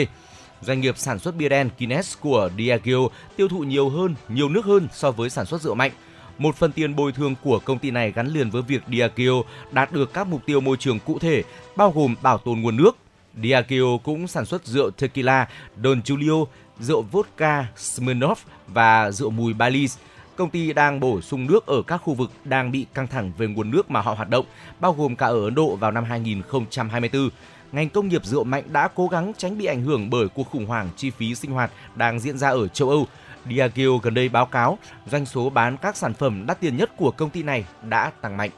Doanh 0.61 0.81
nghiệp 0.81 0.97
sản 0.97 1.19
xuất 1.19 1.35
bia 1.35 1.49
đen 1.49 1.69
Guinness 1.80 2.18
của 2.19 2.49
Diageo 2.57 3.09
tiêu 3.35 3.47
thụ 3.47 3.59
nhiều 3.59 3.89
hơn, 3.89 4.15
nhiều 4.30 4.49
nước 4.49 4.65
hơn 4.65 4.88
so 4.93 5.11
với 5.11 5.30
sản 5.30 5.45
xuất 5.45 5.61
rượu 5.61 5.76
mạnh. 5.76 5.91
Một 6.38 6.55
phần 6.55 6.72
tiền 6.72 6.95
bồi 6.95 7.11
thường 7.11 7.35
của 7.43 7.59
công 7.59 7.80
ty 7.80 7.91
này 7.91 8.11
gắn 8.11 8.27
liền 8.27 8.49
với 8.49 8.61
việc 8.61 8.81
Diageo 8.89 9.43
đạt 9.72 9.91
được 9.91 10.13
các 10.13 10.27
mục 10.27 10.45
tiêu 10.45 10.61
môi 10.61 10.77
trường 10.77 10.99
cụ 10.99 11.19
thể, 11.19 11.43
bao 11.76 11.91
gồm 11.91 12.15
bảo 12.22 12.38
tồn 12.38 12.61
nguồn 12.61 12.77
nước. 12.77 12.97
Diageo 13.43 13.99
cũng 14.03 14.27
sản 14.27 14.45
xuất 14.45 14.65
rượu 14.65 14.91
tequila 14.91 15.47
Don 15.84 16.01
Julio, 16.01 16.45
rượu 16.80 17.01
vodka 17.01 17.65
Smirnoff 17.77 18.35
và 18.68 19.11
rượu 19.11 19.30
mùi 19.30 19.53
Baileys. 19.53 19.97
Công 20.41 20.49
ty 20.49 20.73
đang 20.73 20.99
bổ 20.99 21.22
sung 21.22 21.47
nước 21.47 21.65
ở 21.65 21.81
các 21.88 21.97
khu 21.97 22.13
vực 22.13 22.31
đang 22.43 22.72
bị 22.72 22.85
căng 22.93 23.07
thẳng 23.07 23.31
về 23.38 23.47
nguồn 23.47 23.72
nước 23.72 23.91
mà 23.91 24.01
họ 24.01 24.13
hoạt 24.13 24.30
động, 24.30 24.45
bao 24.80 24.93
gồm 24.93 25.15
cả 25.15 25.26
ở 25.26 25.43
Ấn 25.43 25.55
Độ 25.55 25.76
vào 25.76 25.91
năm 25.91 26.03
2024. 26.03 27.30
Ngành 27.72 27.89
công 27.89 28.07
nghiệp 28.07 28.26
rượu 28.26 28.43
mạnh 28.43 28.63
đã 28.72 28.88
cố 28.95 29.07
gắng 29.07 29.34
tránh 29.38 29.57
bị 29.57 29.65
ảnh 29.65 29.81
hưởng 29.81 30.09
bởi 30.09 30.27
cuộc 30.27 30.49
khủng 30.51 30.65
hoảng 30.65 30.89
chi 30.97 31.09
phí 31.09 31.35
sinh 31.35 31.51
hoạt 31.51 31.72
đang 31.95 32.19
diễn 32.19 32.38
ra 32.38 32.49
ở 32.49 32.68
châu 32.68 32.89
Âu. 32.89 33.07
Diageo 33.45 33.97
gần 33.97 34.13
đây 34.13 34.30
báo 34.30 34.45
cáo 34.45 34.77
doanh 35.11 35.26
số 35.26 35.49
bán 35.49 35.77
các 35.77 35.97
sản 35.97 36.13
phẩm 36.13 36.45
đắt 36.47 36.59
tiền 36.59 36.77
nhất 36.77 36.91
của 36.97 37.11
công 37.11 37.30
ty 37.30 37.43
này 37.43 37.65
đã 37.84 38.11
tăng 38.22 38.38
mạnh. 38.38 38.51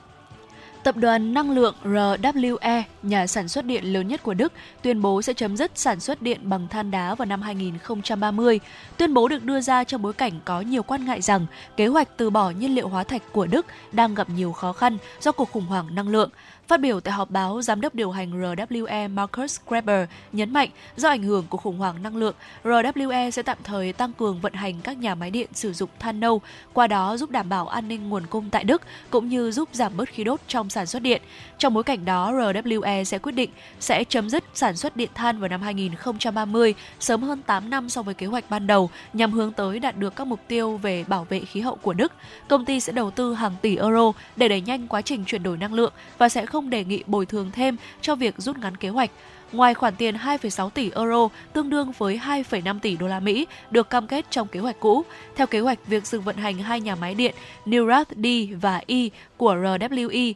Tập 0.84 0.98
đoàn 0.98 1.34
năng 1.34 1.52
lượng 1.52 1.76
RWE, 1.84 2.84
nhà 3.04 3.28
sản 3.28 3.48
xuất 3.48 3.66
điện 3.66 3.94
lớn 3.94 4.08
nhất 4.08 4.24
của 4.24 4.34
Đức, 4.34 4.54
tuyên 4.82 5.02
bố 5.02 5.22
sẽ 5.22 5.34
chấm 5.34 5.58
dứt 5.58 5.72
sản 5.76 6.00
xuất 6.00 6.22
điện 6.22 6.40
bằng 6.44 6.68
than 6.68 6.92
đá 6.92 7.16
vào 7.16 7.26
năm 7.26 7.42
2030. 7.42 8.60
Tuyên 8.98 9.14
bố 9.14 9.28
được 9.28 9.44
đưa 9.44 9.62
ra 9.62 9.84
trong 9.84 10.02
bối 10.02 10.14
cảnh 10.14 10.40
có 10.46 10.62
nhiều 10.62 10.84
quan 10.84 11.06
ngại 11.06 11.22
rằng 11.22 11.46
kế 11.78 11.88
hoạch 11.88 12.18
từ 12.18 12.30
bỏ 12.30 12.50
nhiên 12.50 12.76
liệu 12.76 12.88
hóa 12.88 13.04
thạch 13.04 13.22
của 13.32 13.46
Đức 13.46 13.66
đang 13.92 14.16
gặp 14.16 14.30
nhiều 14.30 14.52
khó 14.52 14.74
khăn 14.74 14.98
do 15.22 15.32
cuộc 15.32 15.52
khủng 15.52 15.66
hoảng 15.66 15.96
năng 15.96 16.10
lượng. 16.10 16.30
Phát 16.68 16.80
biểu 16.80 17.00
tại 17.00 17.14
họp 17.14 17.32
báo, 17.32 17.62
giám 17.62 17.82
đốc 17.82 17.96
điều 17.96 18.12
hành 18.12 18.42
RWE 18.42 19.14
Marcus 19.14 19.60
Graber 19.68 20.10
nhấn 20.32 20.54
mạnh 20.54 20.70
do 20.96 21.10
ảnh 21.10 21.24
hưởng 21.24 21.46
của 21.50 21.58
khủng 21.58 21.78
hoảng 21.78 22.04
năng 22.04 22.18
lượng, 22.18 22.36
RWE 22.64 23.32
sẽ 23.32 23.42
tạm 23.42 23.58
thời 23.64 23.94
tăng 23.94 24.14
cường 24.14 24.42
vận 24.42 24.54
hành 24.54 24.82
các 24.84 24.98
nhà 24.98 25.16
máy 25.16 25.32
điện 25.32 25.48
sử 25.54 25.74
dụng 25.74 25.90
than 26.00 26.20
nâu, 26.20 26.42
qua 26.74 26.88
đó 26.88 27.18
giúp 27.18 27.30
đảm 27.30 27.50
bảo 27.50 27.68
an 27.68 27.88
ninh 27.88 28.10
nguồn 28.10 28.26
cung 28.28 28.50
tại 28.50 28.64
Đức 28.64 28.82
cũng 29.10 29.30
như 29.30 29.52
giúp 29.52 29.70
giảm 29.72 29.98
bớt 29.98 30.10
khí 30.10 30.24
đốt 30.24 30.40
trong 30.48 30.70
sản 30.70 30.86
xuất 30.86 31.02
điện. 31.02 31.22
Trong 31.58 31.74
bối 31.74 31.84
cảnh 31.84 32.06
đó, 32.06 32.32
RWE 32.32 33.04
sẽ 33.04 33.18
quyết 33.18 33.32
định 33.32 33.50
sẽ 33.80 34.04
chấm 34.04 34.30
dứt 34.30 34.44
sản 34.54 34.78
xuất 34.78 34.98
điện 34.98 35.10
than 35.14 35.40
vào 35.40 35.50
năm 35.50 35.62
2030, 35.62 36.74
sớm 37.00 37.24
hơn 37.24 37.42
8 37.42 37.70
năm 37.70 37.90
so 37.90 38.02
với 38.02 38.14
kế 38.14 38.26
hoạch 38.26 38.50
ban 38.50 38.68
đầu, 38.68 38.90
nhằm 39.14 39.32
hướng 39.32 39.52
tới 39.52 39.80
đạt 39.80 39.98
được 39.98 40.16
các 40.16 40.28
mục 40.28 40.40
tiêu 40.48 40.78
về 40.78 41.06
bảo 41.08 41.28
vệ 41.30 41.40
khí 41.40 41.62
hậu 41.62 41.76
của 41.76 41.94
Đức. 41.94 42.12
Công 42.48 42.66
ty 42.66 42.80
sẽ 42.80 42.94
đầu 42.94 43.12
tư 43.12 43.34
hàng 43.34 43.56
tỷ 43.62 43.78
euro 43.78 44.12
để 44.36 44.48
đẩy 44.48 44.62
nhanh 44.62 44.88
quá 44.88 45.02
trình 45.02 45.26
chuyển 45.26 45.44
đổi 45.44 45.58
năng 45.58 45.74
lượng 45.74 45.94
và 46.18 46.30
sẽ 46.30 46.46
không 46.54 46.70
đề 46.70 46.84
nghị 46.84 47.04
bồi 47.08 47.26
thường 47.26 47.52
thêm 47.52 47.78
cho 48.02 48.16
việc 48.16 48.36
rút 48.38 48.58
ngắn 48.58 48.78
kế 48.78 48.90
hoạch. 48.90 49.12
Ngoài 49.52 49.74
khoản 49.74 49.96
tiền 49.96 50.16
2,6 50.16 50.70
tỷ 50.70 50.92
euro, 50.96 51.30
tương 51.54 51.70
đương 51.70 51.92
với 51.98 52.20
2,5 52.26 52.80
tỷ 52.80 52.98
đô 52.98 53.08
la 53.08 53.20
Mỹ 53.20 53.48
được 53.72 53.90
cam 53.90 54.08
kết 54.08 54.26
trong 54.30 54.48
kế 54.48 54.60
hoạch 54.60 54.80
cũ. 54.80 55.04
Theo 55.36 55.48
kế 55.48 55.60
hoạch, 55.60 55.88
việc 55.88 56.08
dừng 56.08 56.22
vận 56.22 56.38
hành 56.38 56.58
hai 56.58 56.82
nhà 56.82 56.96
máy 56.96 57.16
điện 57.16 57.36
Newrath 57.66 58.06
D 58.16 58.56
và 58.62 58.82
E 58.88 58.98
của 59.38 59.56
RWE 59.56 60.34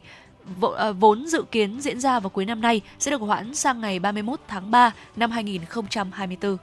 à, 0.76 0.90
vốn 0.92 1.26
dự 1.26 1.42
kiến 1.50 1.80
diễn 1.80 2.00
ra 2.00 2.20
vào 2.20 2.30
cuối 2.30 2.44
năm 2.44 2.60
nay 2.60 2.80
sẽ 2.98 3.10
được 3.10 3.20
hoãn 3.20 3.54
sang 3.54 3.80
ngày 3.80 3.98
31 3.98 4.40
tháng 4.48 4.70
3 4.70 4.90
năm 5.16 5.30
2024. 5.30 6.56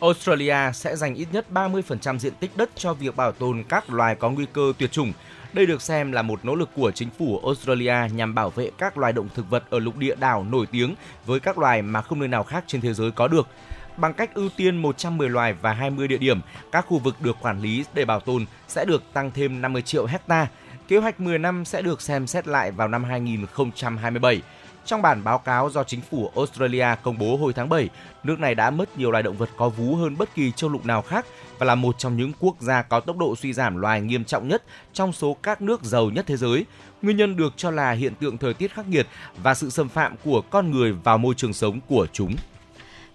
Australia 0.00 0.72
sẽ 0.74 0.96
dành 0.96 1.14
ít 1.14 1.28
nhất 1.32 1.46
30% 1.52 2.18
diện 2.18 2.32
tích 2.40 2.56
đất 2.56 2.70
cho 2.76 2.94
việc 2.94 3.16
bảo 3.16 3.32
tồn 3.32 3.64
các 3.68 3.90
loài 3.90 4.14
có 4.14 4.30
nguy 4.30 4.46
cơ 4.52 4.72
tuyệt 4.78 4.92
chủng. 4.92 5.12
Đây 5.52 5.66
được 5.66 5.82
xem 5.82 6.12
là 6.12 6.22
một 6.22 6.44
nỗ 6.44 6.54
lực 6.54 6.70
của 6.74 6.90
chính 6.90 7.10
phủ 7.18 7.40
Australia 7.44 7.94
nhằm 8.12 8.34
bảo 8.34 8.50
vệ 8.50 8.70
các 8.78 8.98
loài 8.98 9.12
động 9.12 9.28
thực 9.34 9.50
vật 9.50 9.64
ở 9.70 9.78
lục 9.78 9.96
địa 9.96 10.14
đảo 10.14 10.46
nổi 10.50 10.66
tiếng 10.66 10.94
với 11.26 11.40
các 11.40 11.58
loài 11.58 11.82
mà 11.82 12.02
không 12.02 12.18
nơi 12.18 12.28
nào 12.28 12.44
khác 12.44 12.64
trên 12.66 12.80
thế 12.80 12.92
giới 12.92 13.10
có 13.10 13.28
được. 13.28 13.48
Bằng 13.96 14.14
cách 14.14 14.34
ưu 14.34 14.48
tiên 14.56 14.76
110 14.76 15.28
loài 15.28 15.54
và 15.62 15.72
20 15.72 16.08
địa 16.08 16.18
điểm, 16.18 16.40
các 16.72 16.86
khu 16.88 16.98
vực 16.98 17.16
được 17.20 17.36
quản 17.40 17.60
lý 17.60 17.84
để 17.94 18.04
bảo 18.04 18.20
tồn 18.20 18.46
sẽ 18.68 18.84
được 18.84 19.02
tăng 19.12 19.30
thêm 19.30 19.60
50 19.60 19.82
triệu 19.82 20.06
hecta. 20.06 20.46
Kế 20.88 20.96
hoạch 20.96 21.20
10 21.20 21.38
năm 21.38 21.64
sẽ 21.64 21.82
được 21.82 22.02
xem 22.02 22.26
xét 22.26 22.48
lại 22.48 22.70
vào 22.70 22.88
năm 22.88 23.04
2027. 23.04 24.42
Trong 24.86 25.02
bản 25.02 25.24
báo 25.24 25.38
cáo 25.38 25.70
do 25.70 25.84
chính 25.84 26.00
phủ 26.00 26.30
Australia 26.36 26.86
công 27.02 27.18
bố 27.18 27.36
hồi 27.36 27.52
tháng 27.52 27.68
7, 27.68 27.88
nước 28.24 28.40
này 28.40 28.54
đã 28.54 28.70
mất 28.70 28.98
nhiều 28.98 29.10
loài 29.10 29.22
động 29.22 29.36
vật 29.36 29.50
có 29.56 29.68
vú 29.68 29.96
hơn 29.96 30.16
bất 30.18 30.34
kỳ 30.34 30.52
châu 30.52 30.70
lục 30.70 30.86
nào 30.86 31.02
khác 31.02 31.26
và 31.58 31.66
là 31.66 31.74
một 31.74 31.98
trong 31.98 32.16
những 32.16 32.32
quốc 32.40 32.56
gia 32.60 32.82
có 32.82 33.00
tốc 33.00 33.16
độ 33.16 33.36
suy 33.36 33.52
giảm 33.52 33.76
loài 33.76 34.00
nghiêm 34.00 34.24
trọng 34.24 34.48
nhất 34.48 34.62
trong 34.92 35.12
số 35.12 35.36
các 35.42 35.62
nước 35.62 35.82
giàu 35.82 36.10
nhất 36.10 36.24
thế 36.28 36.36
giới. 36.36 36.66
Nguyên 37.02 37.16
nhân 37.16 37.36
được 37.36 37.52
cho 37.56 37.70
là 37.70 37.90
hiện 37.90 38.14
tượng 38.14 38.38
thời 38.38 38.54
tiết 38.54 38.74
khắc 38.74 38.88
nghiệt 38.88 39.06
và 39.42 39.54
sự 39.54 39.70
xâm 39.70 39.88
phạm 39.88 40.14
của 40.24 40.40
con 40.50 40.70
người 40.70 40.92
vào 40.92 41.18
môi 41.18 41.34
trường 41.34 41.52
sống 41.52 41.80
của 41.88 42.06
chúng. 42.12 42.36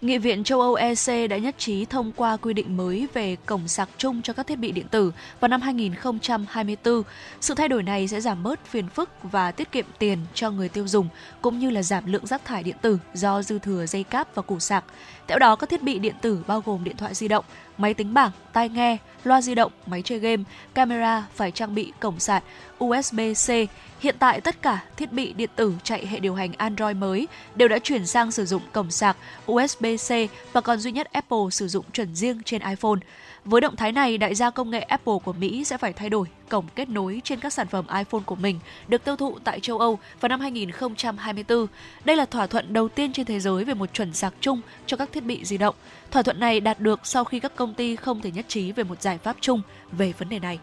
Nghị 0.02 0.18
viện 0.18 0.44
châu 0.44 0.62
Âu 0.62 0.76
EC 0.76 1.30
đã 1.30 1.38
nhất 1.38 1.56
trí 1.58 1.86
thông 1.86 2.12
qua 2.12 2.38
quy 2.38 2.54
định 2.54 2.78
mới 2.78 3.08
về 3.14 3.36
cổng 3.46 3.68
sạc 3.68 3.90
chung 3.98 4.22
cho 4.22 4.34
các 4.34 4.48
thiết 4.48 4.56
bị 4.56 4.72
điện 4.72 4.88
tử 4.92 5.12
vào 5.40 5.50
năm 5.50 5.62
2024. 5.62 7.04
Sự 7.42 7.54
thay 7.54 7.68
đổi 7.68 7.84
này 7.84 8.08
sẽ 8.08 8.22
giảm 8.22 8.44
bớt 8.44 8.66
phiền 8.66 8.90
phức 8.90 9.10
và 9.24 9.52
tiết 9.52 9.72
kiệm 9.72 9.86
tiền 10.00 10.18
cho 10.34 10.52
người 10.52 10.70
tiêu 10.70 10.88
dùng, 10.88 11.08
cũng 11.42 11.60
như 11.60 11.70
là 11.70 11.84
giảm 11.84 12.12
lượng 12.12 12.26
rác 12.26 12.46
thải 12.46 12.64
điện 12.64 12.76
tử 12.82 12.98
do 13.14 13.42
dư 13.42 13.60
thừa 13.60 13.86
dây 13.86 14.04
cáp 14.04 14.36
và 14.36 14.42
củ 14.42 14.60
sạc. 14.60 14.86
Theo 15.28 15.40
đó, 15.40 15.56
các 15.56 15.70
thiết 15.70 15.84
bị 15.84 16.00
điện 16.00 16.16
tử 16.22 16.44
bao 16.48 16.64
gồm 16.66 16.84
điện 16.84 16.98
thoại 16.98 17.14
di 17.14 17.28
động, 17.28 17.46
máy 17.78 17.94
tính 17.94 18.14
bảng, 18.14 18.32
tai 18.54 18.70
nghe, 18.70 18.98
loa 19.24 19.42
di 19.42 19.56
động, 19.56 19.72
máy 19.86 20.02
chơi 20.02 20.20
game, 20.20 20.44
camera 20.74 21.26
phải 21.36 21.52
trang 21.52 21.76
bị 21.76 21.94
cổng 22.00 22.20
sạc 22.20 22.44
USB-C. 22.80 23.68
Hiện 24.00 24.16
tại 24.20 24.42
tất 24.42 24.62
cả 24.62 24.84
thiết 24.98 25.12
bị 25.12 25.34
điện 25.34 25.50
tử 25.56 25.74
chạy 25.84 26.08
hệ 26.08 26.20
điều 26.20 26.36
hành 26.36 26.54
Android 26.58 26.98
mới 26.98 27.28
đều 27.56 27.68
đã 27.68 27.80
chuyển 27.80 28.06
sang 28.06 28.32
sử 28.32 28.46
dụng 28.46 28.62
cổng 28.72 28.92
sạc 28.92 29.18
USB-C 29.48 30.28
và 30.54 30.62
còn 30.62 30.80
duy 30.80 30.92
nhất 30.92 31.08
Apple 31.12 31.50
sử 31.52 31.68
dụng 31.68 31.86
chuẩn 31.94 32.16
riêng 32.16 32.42
trên 32.46 32.62
iPhone. 32.62 33.00
Với 33.46 33.62
động 33.62 33.76
thái 33.76 33.92
này, 33.92 34.18
đại 34.18 34.36
gia 34.36 34.50
công 34.50 34.70
nghệ 34.70 34.80
Apple 34.80 35.14
của 35.24 35.34
Mỹ 35.34 35.64
sẽ 35.64 35.78
phải 35.78 35.94
thay 35.94 36.10
đổi 36.10 36.28
cổng 36.50 36.66
kết 36.76 36.90
nối 36.90 37.22
trên 37.24 37.40
các 37.40 37.54
sản 37.54 37.68
phẩm 37.68 37.86
iPhone 37.98 38.22
của 38.26 38.36
mình 38.36 38.60
được 38.88 39.04
tiêu 39.04 39.16
thụ 39.16 39.40
tại 39.44 39.60
châu 39.60 39.80
Âu 39.80 40.00
vào 40.20 40.30
năm 40.30 40.40
2024. 40.40 41.68
Đây 42.06 42.16
là 42.16 42.26
thỏa 42.26 42.48
thuận 42.48 42.74
đầu 42.74 42.90
tiên 42.90 43.14
trên 43.14 43.26
thế 43.26 43.40
giới 43.40 43.66
về 43.66 43.74
một 43.74 43.94
chuẩn 43.94 44.14
sạc 44.14 44.34
chung 44.42 44.62
cho 44.86 44.98
các 44.98 45.10
thiết 45.12 45.24
bị 45.24 45.46
di 45.46 45.58
động. 45.58 45.76
Thỏa 46.12 46.24
thuận 46.24 46.40
này 46.40 46.60
đạt 46.60 46.80
được 46.80 47.00
sau 47.04 47.24
khi 47.24 47.40
các 47.40 47.56
công 47.56 47.74
ty 47.74 47.96
không 47.96 48.22
thể 48.22 48.32
nhất 48.32 48.46
trí 48.48 48.72
về 48.72 48.84
một 48.84 49.02
giải 49.02 49.18
pháp 49.18 49.36
chung 49.42 49.62
về 49.92 50.14
vấn 50.18 50.30
đề 50.30 50.40
này. 50.40 50.60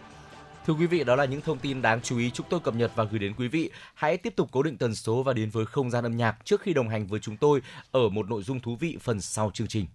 Thưa 0.66 0.74
quý 0.74 0.86
vị, 0.86 1.04
đó 1.04 1.16
là 1.16 1.24
những 1.24 1.40
thông 1.40 1.58
tin 1.58 1.82
đáng 1.82 2.00
chú 2.02 2.18
ý 2.18 2.30
chúng 2.30 2.46
tôi 2.50 2.60
cập 2.60 2.74
nhật 2.74 2.92
và 2.94 3.04
gửi 3.04 3.18
đến 3.18 3.34
quý 3.38 3.48
vị. 3.48 3.70
Hãy 3.94 4.16
tiếp 4.16 4.36
tục 4.36 4.48
cố 4.52 4.62
định 4.62 4.78
tần 4.78 4.94
số 4.94 5.22
và 5.22 5.32
đến 5.32 5.50
với 5.50 5.66
không 5.66 5.90
gian 5.90 6.04
âm 6.04 6.16
nhạc 6.16 6.36
trước 6.44 6.60
khi 6.60 6.74
đồng 6.74 6.88
hành 6.88 7.06
với 7.06 7.20
chúng 7.20 7.36
tôi 7.36 7.62
ở 7.92 8.08
một 8.08 8.28
nội 8.28 8.42
dung 8.42 8.60
thú 8.60 8.76
vị 8.76 8.96
phần 9.00 9.20
sau 9.20 9.50
chương 9.54 9.68
trình. 9.68 9.86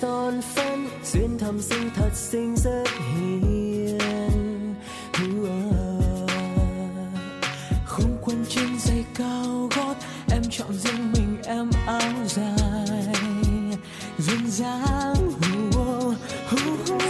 Son 0.00 0.40
phấn 0.42 0.88
duyên 1.04 1.38
thầm 1.38 1.60
sinh 1.60 1.90
thật 1.96 2.10
xinh 2.14 2.56
rất 2.56 2.84
hiền. 2.98 4.74
Không 7.86 8.18
quên 8.22 8.44
trên 8.48 8.78
giày 8.78 9.04
cao 9.14 9.68
gót 9.76 9.94
em 10.30 10.42
chọn 10.50 10.72
riêng 10.72 11.12
mình 11.12 11.36
em 11.44 11.70
áo 11.86 12.12
dài. 12.26 13.14
Duyên 14.18 14.50
dáng 14.50 15.14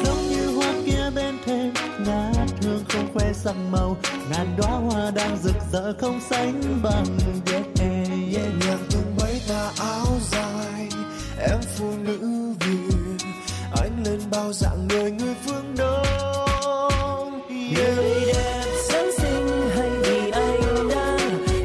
giống 0.04 0.28
như 0.28 0.46
hoa 0.56 0.72
kia 0.86 1.10
bên 1.14 1.34
thềm 1.44 1.72
ngát 2.06 2.48
hương 2.62 2.84
không 2.88 3.08
khoe 3.14 3.32
sắc 3.32 3.54
màu. 3.72 3.96
Ngàn 4.30 4.56
đóa 4.58 4.70
hoa 4.70 5.10
đang 5.10 5.36
rực 5.42 5.56
rỡ 5.72 5.92
không 6.00 6.20
sánh 6.30 6.80
bằng 6.82 7.18
yeah, 7.52 7.64
yeah, 7.80 8.48
yeah. 8.66 8.80
từng 8.90 9.16
mấy 9.20 9.40
tà 9.48 9.70
áo 9.78 10.06
dài 10.30 10.97
em 11.38 11.60
phụ 11.76 11.92
nữ 12.04 12.38
lên 14.08 14.20
bao 14.30 14.52
dạng 14.52 14.88
người 14.88 15.10
người 15.10 15.34
phương 15.44 15.74
đông 15.76 17.40
yeah. 17.48 17.96
người 17.96 18.20
đẹp 18.26 18.64
sáng 18.88 19.10
sinh 19.18 19.70
hay 19.76 19.90
vì 19.90 20.30
anh 20.30 20.88
đã 20.88 21.18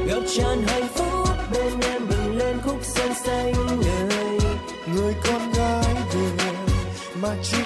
ngập 0.08 0.24
tràn 0.38 0.64
hạnh 0.68 0.88
phúc 0.96 1.30
bên 1.54 1.80
em 1.92 2.02
bừng 2.10 2.38
lên 2.38 2.58
khúc 2.64 2.78
sân 2.84 3.14
xanh 3.26 3.54
người 3.68 4.40
người 4.96 5.14
con 5.24 5.52
gái 5.52 5.96
việt 6.14 6.44
mặc 7.22 7.36
chiếc 7.44 7.63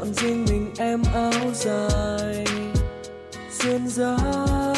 chọn 0.00 0.14
riêng 0.14 0.44
mình 0.48 0.70
em 0.78 1.02
áo 1.14 1.52
dài 1.54 2.44
duyên 3.50 3.88
dáng 3.88 4.74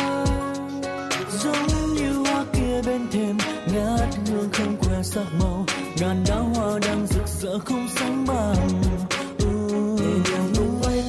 giống 1.31 1.95
như 1.95 2.13
hoa 2.13 2.45
kia 2.53 2.81
bên 2.87 3.07
thềm, 3.13 3.39
ngát 3.75 4.09
hương 4.31 4.49
không 4.53 4.77
quen 4.81 5.03
sắc 5.03 5.27
màu. 5.41 5.67
Ngàn 6.01 6.25
đóa 6.29 6.39
hoa 6.39 6.79
đang 6.79 7.07
rực 7.07 7.29
rỡ 7.29 7.59
không 7.59 7.89
sánh 7.97 8.27
bằng 8.27 8.83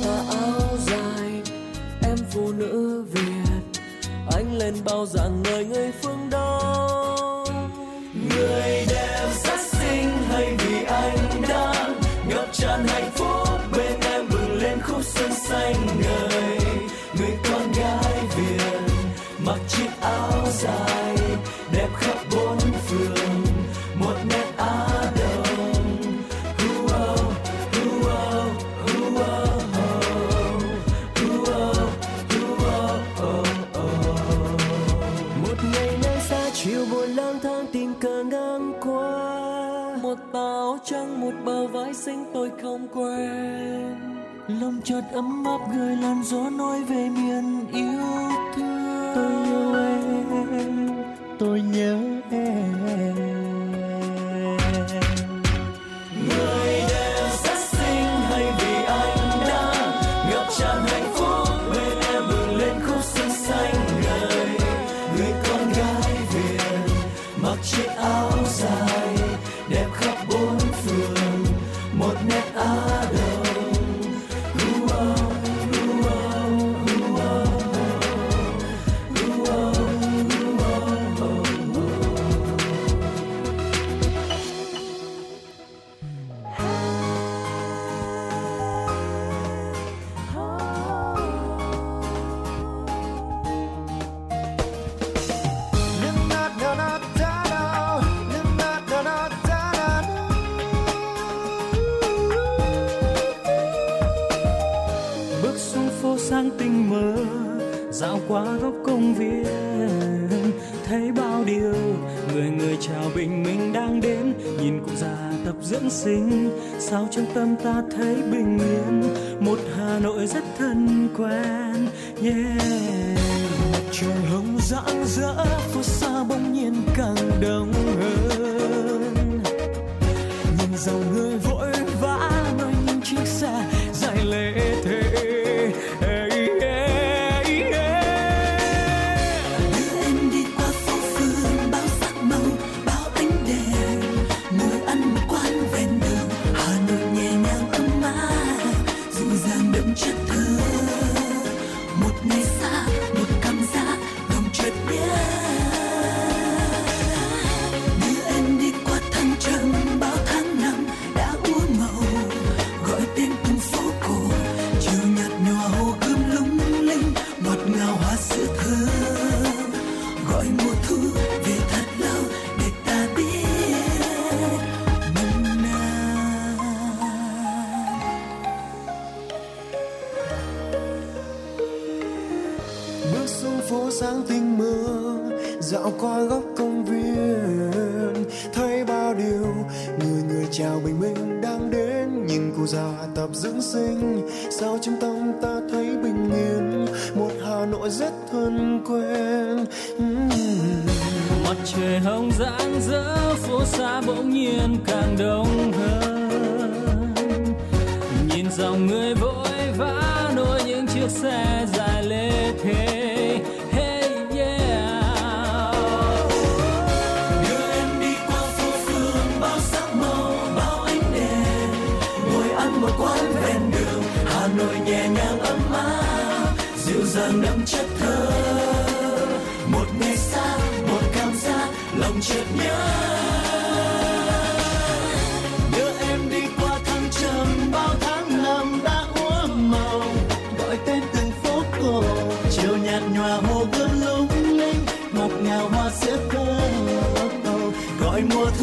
tà 0.03 0.37
áo 0.37 0.77
dài, 0.87 1.41
em 2.03 2.17
phụ 2.31 2.51
nữ 2.51 3.05
việt. 3.11 3.79
Anh 4.31 4.57
lên 4.57 4.75
bao 4.85 5.05
dạng 5.05 5.43
người 5.43 5.65
người 5.65 5.91
tôi 42.33 42.51
không 42.61 42.87
quên 42.93 43.95
lòng 44.47 44.81
chợt 44.83 45.01
ấm 45.13 45.43
áp 45.45 45.59
gửi 45.75 45.95
làn 45.95 46.23
gió 46.23 46.49
nói 46.49 46.83
về 46.83 47.09
miền 47.09 47.52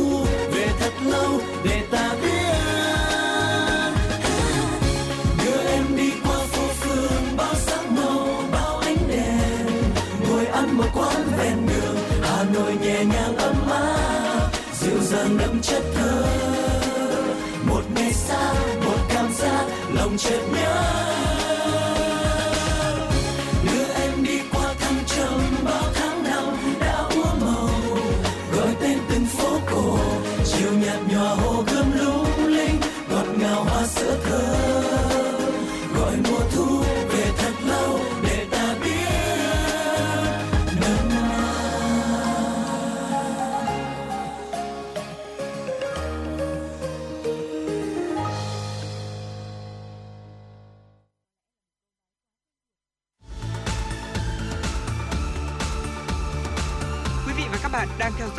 thu 0.00 0.24
về 0.52 0.66
thật 0.80 0.92
lâu 1.04 1.40
để 1.64 1.82
ta 1.90 2.14
biết. 2.22 2.54
Đưa 5.44 5.60
em 5.70 5.96
đi 5.96 6.10
qua 6.24 6.36
phố 6.52 6.68
phường, 6.68 7.36
bao 7.36 7.54
sắc 7.54 7.90
màu, 7.90 8.28
bao 8.52 8.78
ánh 8.78 8.96
đèn. 9.08 9.66
Ngồi 10.28 10.46
ăn 10.46 10.76
một 10.76 10.88
quán 10.94 11.22
ven 11.38 11.66
đường, 11.66 11.96
hà 12.22 12.44
nội 12.54 12.76
nhẹ 12.82 13.04
nhàng 13.04 13.36
ấm 13.36 13.70
áp, 13.70 14.50
dịu 14.80 15.00
dàng 15.00 15.38
đậm 15.38 15.60
chất 15.62 15.82
thơ. 15.94 16.24
Một 17.64 17.82
ngày 17.94 18.12
xa, 18.12 18.54
một 18.84 18.98
cảm 19.08 19.32
giác 19.32 19.64
lòng 19.94 20.16
chợt 20.18 20.40
nhớ. 20.52 21.19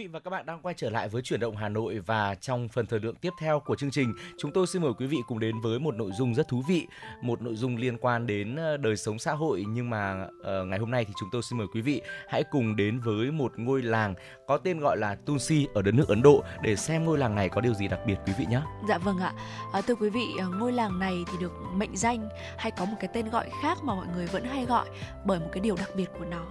Vị 0.00 0.06
và 0.06 0.20
các 0.20 0.30
bạn 0.30 0.46
đang 0.46 0.60
quay 0.62 0.74
trở 0.78 0.90
lại 0.90 1.08
với 1.08 1.22
chuyển 1.22 1.40
động 1.40 1.56
Hà 1.56 1.68
Nội 1.68 1.98
và 1.98 2.34
trong 2.34 2.68
phần 2.68 2.86
thời 2.86 3.00
lượng 3.00 3.14
tiếp 3.16 3.30
theo 3.40 3.60
của 3.60 3.76
chương 3.76 3.90
trình, 3.90 4.14
chúng 4.38 4.52
tôi 4.52 4.66
xin 4.66 4.82
mời 4.82 4.92
quý 4.98 5.06
vị 5.06 5.18
cùng 5.26 5.40
đến 5.40 5.60
với 5.60 5.78
một 5.78 5.94
nội 5.94 6.10
dung 6.12 6.34
rất 6.34 6.48
thú 6.48 6.62
vị, 6.68 6.86
một 7.22 7.42
nội 7.42 7.54
dung 7.54 7.76
liên 7.76 7.98
quan 7.98 8.26
đến 8.26 8.56
ờ, 8.56 8.76
đời 8.76 8.96
sống 8.96 9.18
xã 9.18 9.32
hội 9.32 9.64
nhưng 9.68 9.90
mà 9.90 10.26
uh, 10.40 10.66
ngày 10.66 10.78
hôm 10.78 10.90
nay 10.90 11.04
thì 11.04 11.12
chúng 11.20 11.28
tôi 11.32 11.42
xin 11.42 11.58
mời 11.58 11.66
quý 11.74 11.80
vị 11.80 12.02
hãy 12.28 12.44
cùng 12.50 12.76
đến 12.76 13.00
với 13.00 13.30
một 13.30 13.52
ngôi 13.56 13.82
làng 13.82 14.14
có 14.46 14.58
tên 14.58 14.80
gọi 14.80 14.96
là 14.96 15.14
Tulsi 15.14 15.66
ở 15.74 15.82
đất 15.82 15.94
nước 15.94 16.08
Ấn 16.08 16.22
Độ 16.22 16.44
để 16.62 16.76
xem 16.76 17.04
ngôi 17.04 17.18
làng 17.18 17.34
này 17.34 17.48
có 17.48 17.60
điều 17.60 17.74
gì 17.74 17.88
đặc 17.88 18.00
biệt 18.06 18.16
quý 18.26 18.32
vị 18.38 18.46
nhé. 18.50 18.60
Dạ 18.88 18.98
vâng 18.98 19.18
ạ. 19.18 19.32
À, 19.72 19.80
thưa 19.80 19.94
quý 19.94 20.10
vị, 20.10 20.26
ngôi 20.58 20.72
làng 20.72 20.98
này 20.98 21.24
thì 21.26 21.38
được 21.40 21.52
mệnh 21.74 21.96
danh 21.96 22.28
hay 22.58 22.70
có 22.70 22.84
một 22.84 22.96
cái 23.00 23.10
tên 23.12 23.30
gọi 23.30 23.50
khác 23.62 23.78
mà 23.84 23.94
mọi 23.94 24.06
người 24.14 24.26
vẫn 24.26 24.44
hay 24.44 24.64
gọi 24.64 24.86
bởi 25.24 25.40
một 25.40 25.48
cái 25.52 25.60
điều 25.60 25.76
đặc 25.76 25.90
biệt 25.96 26.10
của 26.18 26.24
nó 26.24 26.46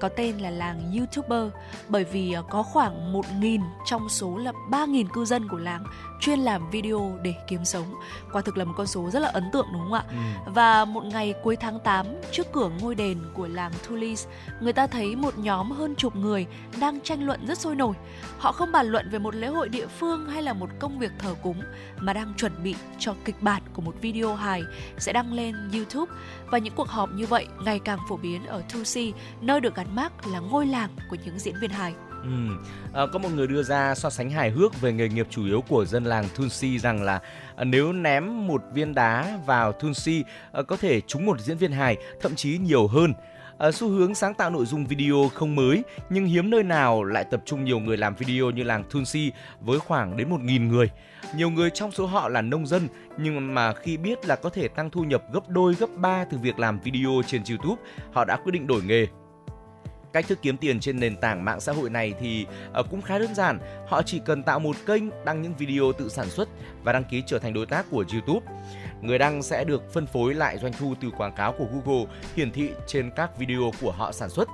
có 0.00 0.08
tên 0.08 0.38
là 0.38 0.50
làng 0.50 0.92
YouTuber 0.98 1.52
bởi 1.88 2.04
vì 2.04 2.36
có 2.50 2.62
khoảng 2.62 2.85
1.000 2.90 3.60
trong 3.84 4.08
số 4.08 4.36
là 4.36 4.52
3.000 4.70 5.06
cư 5.08 5.24
dân 5.24 5.48
của 5.48 5.58
làng 5.58 5.84
chuyên 6.20 6.38
làm 6.38 6.70
video 6.70 7.18
để 7.22 7.34
kiếm 7.48 7.64
sống. 7.64 7.94
Quả 8.32 8.42
thực 8.42 8.56
là 8.56 8.64
một 8.64 8.74
con 8.76 8.86
số 8.86 9.10
rất 9.10 9.20
là 9.20 9.28
ấn 9.28 9.44
tượng 9.52 9.66
đúng 9.72 9.82
không 9.82 9.92
ạ? 9.92 10.04
Ừ. 10.10 10.52
Và 10.52 10.84
một 10.84 11.04
ngày 11.04 11.34
cuối 11.42 11.56
tháng 11.56 11.80
8 11.80 12.06
trước 12.32 12.46
cửa 12.52 12.70
ngôi 12.80 12.94
đền 12.94 13.18
của 13.34 13.48
làng 13.48 13.72
Tulis, 13.88 14.26
người 14.60 14.72
ta 14.72 14.86
thấy 14.86 15.16
một 15.16 15.38
nhóm 15.38 15.70
hơn 15.70 15.94
chục 15.94 16.16
người 16.16 16.46
đang 16.80 17.00
tranh 17.00 17.26
luận 17.26 17.46
rất 17.46 17.58
sôi 17.58 17.74
nổi. 17.74 17.94
Họ 18.38 18.52
không 18.52 18.72
bàn 18.72 18.86
luận 18.86 19.10
về 19.10 19.18
một 19.18 19.34
lễ 19.34 19.46
hội 19.46 19.68
địa 19.68 19.86
phương 19.86 20.26
hay 20.28 20.42
là 20.42 20.52
một 20.52 20.70
công 20.78 20.98
việc 20.98 21.12
thờ 21.18 21.34
cúng 21.42 21.62
mà 22.00 22.12
đang 22.12 22.34
chuẩn 22.36 22.52
bị 22.62 22.74
cho 22.98 23.14
kịch 23.24 23.42
bản 23.42 23.62
của 23.72 23.82
một 23.82 23.94
video 24.00 24.34
hài 24.34 24.62
sẽ 24.98 25.12
đăng 25.12 25.32
lên 25.32 25.54
YouTube 25.72 26.12
và 26.50 26.58
những 26.58 26.74
cuộc 26.76 26.88
họp 26.88 27.10
như 27.12 27.26
vậy 27.26 27.46
ngày 27.64 27.78
càng 27.78 27.98
phổ 28.08 28.16
biến 28.16 28.46
ở 28.46 28.62
Tusi, 28.72 29.12
nơi 29.40 29.60
được 29.60 29.74
gắn 29.74 29.96
mác 29.96 30.26
là 30.26 30.38
ngôi 30.38 30.66
làng 30.66 30.90
của 31.10 31.16
những 31.24 31.38
diễn 31.38 31.54
viên 31.60 31.70
hài. 31.70 31.94
Ừ. 32.26 32.56
À, 32.92 33.06
có 33.12 33.18
một 33.18 33.28
người 33.34 33.46
đưa 33.46 33.62
ra 33.62 33.94
so 33.94 34.10
sánh 34.10 34.30
hài 34.30 34.50
hước 34.50 34.80
về 34.80 34.92
nghề 34.92 35.08
nghiệp 35.08 35.26
chủ 35.30 35.44
yếu 35.44 35.60
của 35.68 35.84
dân 35.84 36.04
làng 36.04 36.28
Thunsi 36.34 36.78
rằng 36.78 37.02
là 37.02 37.20
à, 37.56 37.64
nếu 37.64 37.92
ném 37.92 38.46
một 38.46 38.62
viên 38.72 38.94
đá 38.94 39.38
vào 39.46 39.72
Thunsi 39.72 40.22
à, 40.22 40.32
ờ, 40.52 40.62
có 40.62 40.76
thể 40.76 41.00
trúng 41.00 41.26
một 41.26 41.40
diễn 41.40 41.58
viên 41.58 41.72
hài, 41.72 41.96
thậm 42.20 42.34
chí 42.34 42.58
nhiều 42.58 42.86
hơn. 42.86 43.12
À, 43.58 43.70
xu 43.72 43.88
hướng 43.88 44.14
sáng 44.14 44.34
tạo 44.34 44.50
nội 44.50 44.66
dung 44.66 44.86
video 44.86 45.30
không 45.34 45.54
mới 45.54 45.82
nhưng 46.10 46.26
hiếm 46.26 46.50
nơi 46.50 46.62
nào 46.62 47.04
lại 47.04 47.24
tập 47.30 47.42
trung 47.44 47.64
nhiều 47.64 47.78
người 47.78 47.96
làm 47.96 48.14
video 48.14 48.50
như 48.50 48.62
làng 48.62 48.84
Thunsi 48.90 49.32
với 49.60 49.78
khoảng 49.78 50.16
đến 50.16 50.30
1.000 50.30 50.68
người. 50.68 50.90
Nhiều 51.36 51.50
người 51.50 51.70
trong 51.70 51.92
số 51.92 52.06
họ 52.06 52.28
là 52.28 52.42
nông 52.42 52.66
dân 52.66 52.88
nhưng 53.18 53.54
mà 53.54 53.72
khi 53.74 53.96
biết 53.96 54.26
là 54.26 54.36
có 54.36 54.50
thể 54.50 54.68
tăng 54.68 54.90
thu 54.90 55.04
nhập 55.04 55.22
gấp 55.32 55.48
đôi 55.48 55.74
gấp 55.74 55.90
ba 55.96 56.24
từ 56.30 56.38
việc 56.38 56.58
làm 56.58 56.80
video 56.80 57.22
trên 57.26 57.42
YouTube, 57.48 57.82
họ 58.12 58.24
đã 58.24 58.36
quyết 58.36 58.52
định 58.52 58.66
đổi 58.66 58.82
nghề 58.82 59.06
cách 60.16 60.28
thức 60.28 60.38
kiếm 60.42 60.56
tiền 60.56 60.80
trên 60.80 61.00
nền 61.00 61.16
tảng 61.16 61.44
mạng 61.44 61.60
xã 61.60 61.72
hội 61.72 61.90
này 61.90 62.14
thì 62.20 62.46
ờ, 62.72 62.82
cũng 62.82 63.02
khá 63.02 63.18
đơn 63.18 63.34
giản. 63.34 63.58
Họ 63.88 64.02
chỉ 64.02 64.20
cần 64.24 64.42
tạo 64.42 64.58
một 64.58 64.76
kênh 64.86 65.02
đăng 65.24 65.42
những 65.42 65.54
video 65.54 65.92
tự 65.98 66.08
sản 66.08 66.30
xuất 66.30 66.48
và 66.82 66.92
đăng 66.92 67.04
ký 67.04 67.22
trở 67.26 67.38
thành 67.38 67.54
đối 67.54 67.66
tác 67.66 67.86
của 67.90 68.04
YouTube. 68.12 68.46
Người 69.02 69.18
đăng 69.18 69.42
sẽ 69.42 69.64
được 69.64 69.92
phân 69.92 70.06
phối 70.06 70.34
lại 70.34 70.58
doanh 70.58 70.72
thu 70.78 70.94
từ 71.00 71.10
quảng 71.10 71.34
cáo 71.36 71.52
của 71.52 71.66
Google 71.72 72.06
hiển 72.36 72.52
thị 72.52 72.70
trên 72.86 73.10
các 73.16 73.38
video 73.38 73.70
của 73.80 73.92
họ 73.92 74.12
sản 74.12 74.30
xuất. 74.30 74.48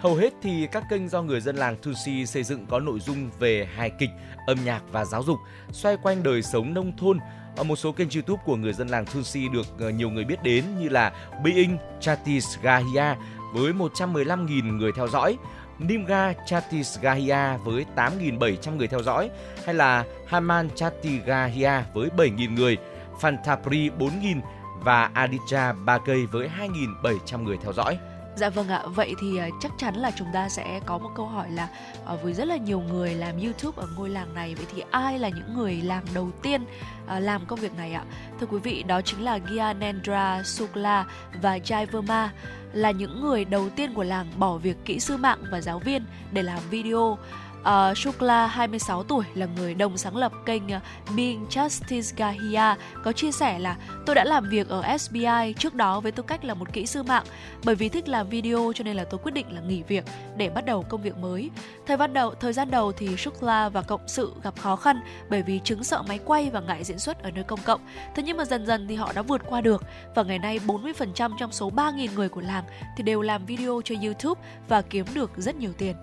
Hầu 0.00 0.14
hết 0.14 0.32
thì 0.42 0.66
các 0.72 0.84
kênh 0.90 1.08
do 1.08 1.22
người 1.22 1.40
dân 1.40 1.56
làng 1.56 1.76
Tusi 1.76 2.26
xây 2.26 2.42
dựng 2.42 2.66
có 2.66 2.80
nội 2.80 3.00
dung 3.00 3.30
về 3.38 3.68
hài 3.76 3.90
kịch, 3.90 4.10
âm 4.46 4.58
nhạc 4.64 4.82
và 4.92 5.04
giáo 5.04 5.22
dục, 5.22 5.38
xoay 5.72 5.96
quanh 5.96 6.22
đời 6.22 6.42
sống 6.42 6.74
nông 6.74 6.96
thôn. 6.96 7.18
Ở 7.56 7.64
một 7.64 7.76
số 7.76 7.92
kênh 7.92 8.08
YouTube 8.14 8.42
của 8.46 8.56
người 8.56 8.72
dân 8.72 8.88
làng 8.88 9.04
Tusi 9.06 9.48
được 9.48 9.66
ờ, 9.78 9.90
nhiều 9.90 10.10
người 10.10 10.24
biết 10.24 10.42
đến 10.42 10.64
như 10.78 10.88
là 10.88 11.12
Being 11.44 11.78
Chatisgahia 12.00 13.14
với 13.52 13.72
115.000 13.72 14.76
người 14.76 14.92
theo 14.92 15.08
dõi, 15.08 15.38
Nimga 15.78 16.32
Chatisgahia 16.46 17.56
với 17.64 17.84
8.700 17.96 18.76
người 18.76 18.88
theo 18.88 19.02
dõi 19.02 19.30
hay 19.64 19.74
là 19.74 20.04
Haman 20.26 20.68
Chatigahia 20.74 21.72
với 21.94 22.08
7.000 22.16 22.54
người, 22.54 22.76
Fantapri 23.20 23.90
4.000 23.98 24.40
và 24.80 25.10
Aditya 25.14 25.72
Bakay 25.72 26.26
với 26.26 26.48
2.700 26.58 27.42
người 27.42 27.56
theo 27.62 27.72
dõi. 27.72 27.98
Dạ 28.36 28.50
vâng 28.50 28.68
ạ, 28.68 28.82
vậy 28.86 29.14
thì 29.20 29.36
ờ, 29.36 29.48
chắc 29.60 29.72
chắn 29.78 29.94
là 29.94 30.10
chúng 30.16 30.28
ta 30.32 30.48
sẽ 30.48 30.80
có 30.86 30.98
một 30.98 31.10
câu 31.16 31.26
hỏi 31.26 31.50
là 31.50 31.68
ờ, 32.04 32.16
với 32.16 32.32
rất 32.32 32.44
là 32.44 32.56
nhiều 32.56 32.80
người 32.80 33.14
làm 33.14 33.40
YouTube 33.40 33.82
ở 33.82 33.88
ngôi 33.96 34.08
làng 34.08 34.34
này 34.34 34.54
vậy 34.54 34.66
thì 34.74 34.82
ai 34.90 35.18
là 35.18 35.28
những 35.28 35.54
người 35.54 35.74
làm 35.74 36.04
đầu 36.14 36.30
tiên 36.42 36.64
ờ, 37.06 37.18
làm 37.18 37.46
công 37.46 37.60
việc 37.60 37.76
này 37.76 37.92
ạ? 37.92 38.04
Thưa 38.40 38.46
quý 38.46 38.58
vị, 38.58 38.82
đó 38.82 39.00
chính 39.00 39.24
là 39.24 39.38
Gyanendra 39.38 40.42
Sukla 40.42 41.06
và 41.42 41.58
Jai 41.58 41.86
Verma 41.86 42.32
là 42.72 42.90
những 42.90 43.20
người 43.20 43.44
đầu 43.44 43.68
tiên 43.68 43.94
của 43.94 44.04
làng 44.04 44.26
bỏ 44.38 44.56
việc 44.56 44.76
kỹ 44.84 45.00
sư 45.00 45.16
mạng 45.16 45.38
và 45.50 45.60
giáo 45.60 45.78
viên 45.78 46.02
để 46.32 46.42
làm 46.42 46.58
video. 46.70 47.18
Uh, 47.60 47.96
Shukla 47.96 48.46
26 48.46 49.02
tuổi 49.02 49.24
là 49.34 49.46
người 49.56 49.74
đồng 49.74 49.96
sáng 49.96 50.16
lập 50.16 50.32
kênh 50.46 50.68
ờ, 50.68 50.80
Being 51.16 51.46
Justice 51.50 52.12
Gahia 52.16 52.82
có 53.04 53.12
chia 53.12 53.32
sẻ 53.32 53.58
là 53.58 53.76
tôi 54.06 54.14
đã 54.14 54.24
làm 54.24 54.48
việc 54.48 54.68
ở 54.68 54.96
SBI 54.98 55.54
trước 55.58 55.74
đó 55.74 56.00
với 56.00 56.12
tư 56.12 56.22
cách 56.22 56.44
là 56.44 56.54
một 56.54 56.72
kỹ 56.72 56.86
sư 56.86 57.02
mạng 57.02 57.24
bởi 57.64 57.74
vì 57.74 57.88
thích 57.88 58.08
làm 58.08 58.28
video 58.28 58.72
cho 58.74 58.84
nên 58.84 58.96
là 58.96 59.04
tôi 59.04 59.20
quyết 59.22 59.32
định 59.32 59.46
là 59.54 59.60
nghỉ 59.60 59.82
việc 59.82 60.04
để 60.36 60.50
bắt 60.50 60.64
đầu 60.64 60.82
công 60.82 61.02
việc 61.02 61.16
mới. 61.16 61.50
Thời 61.86 61.96
bắt 61.96 62.12
đầu 62.12 62.34
thời 62.34 62.52
gian 62.52 62.70
đầu 62.70 62.92
thì 62.92 63.16
Shukla 63.16 63.68
và 63.68 63.82
cộng 63.82 64.08
sự 64.08 64.32
gặp 64.42 64.54
khó 64.58 64.76
khăn 64.76 65.00
bởi 65.30 65.42
vì 65.42 65.60
chứng 65.64 65.84
sợ 65.84 66.02
máy 66.08 66.20
quay 66.24 66.50
và 66.50 66.60
ngại 66.60 66.84
diễn 66.84 66.98
xuất 66.98 67.22
ở 67.22 67.30
nơi 67.30 67.44
công 67.44 67.60
cộng. 67.64 67.80
Thế 68.14 68.22
nhưng 68.22 68.36
mà 68.36 68.44
dần 68.44 68.66
dần 68.66 68.88
thì 68.88 68.94
họ 68.94 69.12
đã 69.14 69.22
vượt 69.22 69.42
qua 69.46 69.60
được 69.60 69.84
và 70.14 70.22
ngày 70.22 70.38
nay 70.38 70.60
40% 70.66 71.30
trong 71.38 71.52
số 71.52 71.70
3.000 71.70 72.08
người 72.14 72.28
của 72.28 72.40
làng 72.40 72.64
thì 72.96 73.02
đều 73.02 73.22
làm 73.22 73.46
video 73.46 73.80
cho 73.84 73.94
YouTube 74.02 74.40
và 74.68 74.82
kiếm 74.82 75.06
được 75.14 75.30
rất 75.36 75.56
nhiều 75.56 75.72
tiền 75.78 75.96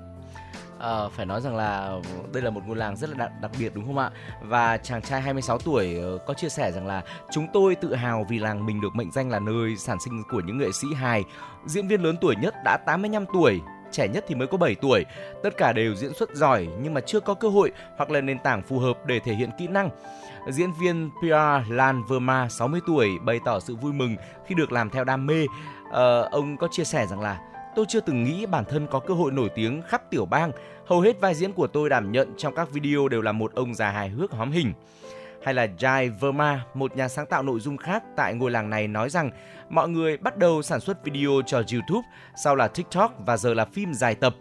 À, 0.79 1.09
phải 1.11 1.25
nói 1.25 1.41
rằng 1.41 1.55
là 1.55 1.99
đây 2.33 2.43
là 2.43 2.49
một 2.49 2.61
ngôi 2.67 2.75
làng 2.75 2.95
rất 2.95 3.09
là 3.09 3.15
đặc, 3.15 3.31
đặc 3.41 3.51
biệt 3.59 3.71
đúng 3.75 3.85
không 3.85 3.97
ạ? 3.97 4.11
Và 4.41 4.77
chàng 4.77 5.01
trai 5.01 5.21
26 5.21 5.57
tuổi 5.57 5.97
ờ, 6.01 6.17
có 6.27 6.33
chia 6.33 6.49
sẻ 6.49 6.71
rằng 6.71 6.87
là 6.87 7.03
chúng 7.31 7.47
tôi 7.53 7.75
tự 7.75 7.95
hào 7.95 8.25
vì 8.29 8.39
làng 8.39 8.65
mình 8.65 8.81
được 8.81 8.95
mệnh 8.95 9.11
danh 9.11 9.29
là 9.29 9.39
nơi 9.39 9.75
sản 9.77 9.99
sinh 9.99 10.23
của 10.31 10.41
những 10.45 10.57
nghệ 10.57 10.71
sĩ 10.71 10.87
hài. 10.95 11.23
Diễn 11.65 11.87
viên 11.87 12.01
lớn 12.01 12.15
tuổi 12.21 12.35
nhất 12.35 12.55
đã 12.63 12.77
85 12.85 13.25
tuổi, 13.33 13.61
trẻ 13.91 14.07
nhất 14.07 14.25
thì 14.27 14.35
mới 14.35 14.47
có 14.47 14.57
7 14.57 14.75
tuổi. 14.75 15.05
Tất 15.43 15.57
cả 15.57 15.73
đều 15.73 15.95
diễn 15.95 16.13
xuất 16.13 16.35
giỏi 16.35 16.67
nhưng 16.81 16.93
mà 16.93 17.01
chưa 17.01 17.19
có 17.19 17.33
cơ 17.33 17.49
hội 17.49 17.71
hoặc 17.97 18.11
là 18.11 18.21
nền 18.21 18.39
tảng 18.39 18.63
phù 18.63 18.79
hợp 18.79 19.05
để 19.05 19.19
thể 19.19 19.33
hiện 19.33 19.49
kỹ 19.57 19.67
năng. 19.67 19.89
Diễn 20.49 20.71
viên 20.73 21.09
Pia 21.21 21.37
Lan 21.69 22.03
Verma 22.09 22.49
60 22.49 22.81
tuổi 22.87 23.09
bày 23.25 23.39
tỏ 23.45 23.59
sự 23.59 23.75
vui 23.75 23.93
mừng 23.93 24.15
khi 24.45 24.55
được 24.55 24.71
làm 24.71 24.89
theo 24.89 25.03
đam 25.03 25.25
mê. 25.25 25.45
À, 25.91 26.21
ông 26.31 26.57
có 26.57 26.67
chia 26.71 26.83
sẻ 26.83 27.07
rằng 27.07 27.19
là 27.19 27.39
tôi 27.77 27.85
chưa 27.89 27.99
từng 27.99 28.23
nghĩ 28.23 28.45
bản 28.45 28.65
thân 28.65 28.87
có 28.87 28.99
cơ 28.99 29.13
hội 29.13 29.31
nổi 29.31 29.49
tiếng 29.55 29.81
khắp 29.81 30.01
tiểu 30.09 30.25
bang. 30.25 30.51
Hầu 30.87 31.01
hết 31.01 31.19
vai 31.21 31.35
diễn 31.35 31.53
của 31.53 31.67
tôi 31.67 31.89
đảm 31.89 32.11
nhận 32.11 32.33
trong 32.37 32.55
các 32.55 32.71
video 32.71 33.07
đều 33.07 33.21
là 33.21 33.31
một 33.31 33.53
ông 33.55 33.73
già 33.73 33.89
hài 33.89 34.09
hước 34.09 34.31
hóm 34.31 34.51
hình. 34.51 34.73
Hay 35.43 35.53
là 35.53 35.67
Jai 35.79 36.11
Verma, 36.19 36.65
một 36.73 36.95
nhà 36.95 37.07
sáng 37.07 37.25
tạo 37.25 37.43
nội 37.43 37.59
dung 37.59 37.77
khác 37.77 38.03
tại 38.15 38.33
ngôi 38.33 38.51
làng 38.51 38.69
này 38.69 38.87
nói 38.87 39.09
rằng 39.09 39.31
mọi 39.69 39.89
người 39.89 40.17
bắt 40.17 40.37
đầu 40.37 40.61
sản 40.61 40.79
xuất 40.79 41.05
video 41.05 41.41
cho 41.45 41.57
YouTube, 41.57 42.07
sau 42.43 42.55
là 42.55 42.67
TikTok 42.67 43.13
và 43.25 43.37
giờ 43.37 43.53
là 43.53 43.65
phim 43.65 43.93
dài 43.93 44.15
tập. 44.15 44.35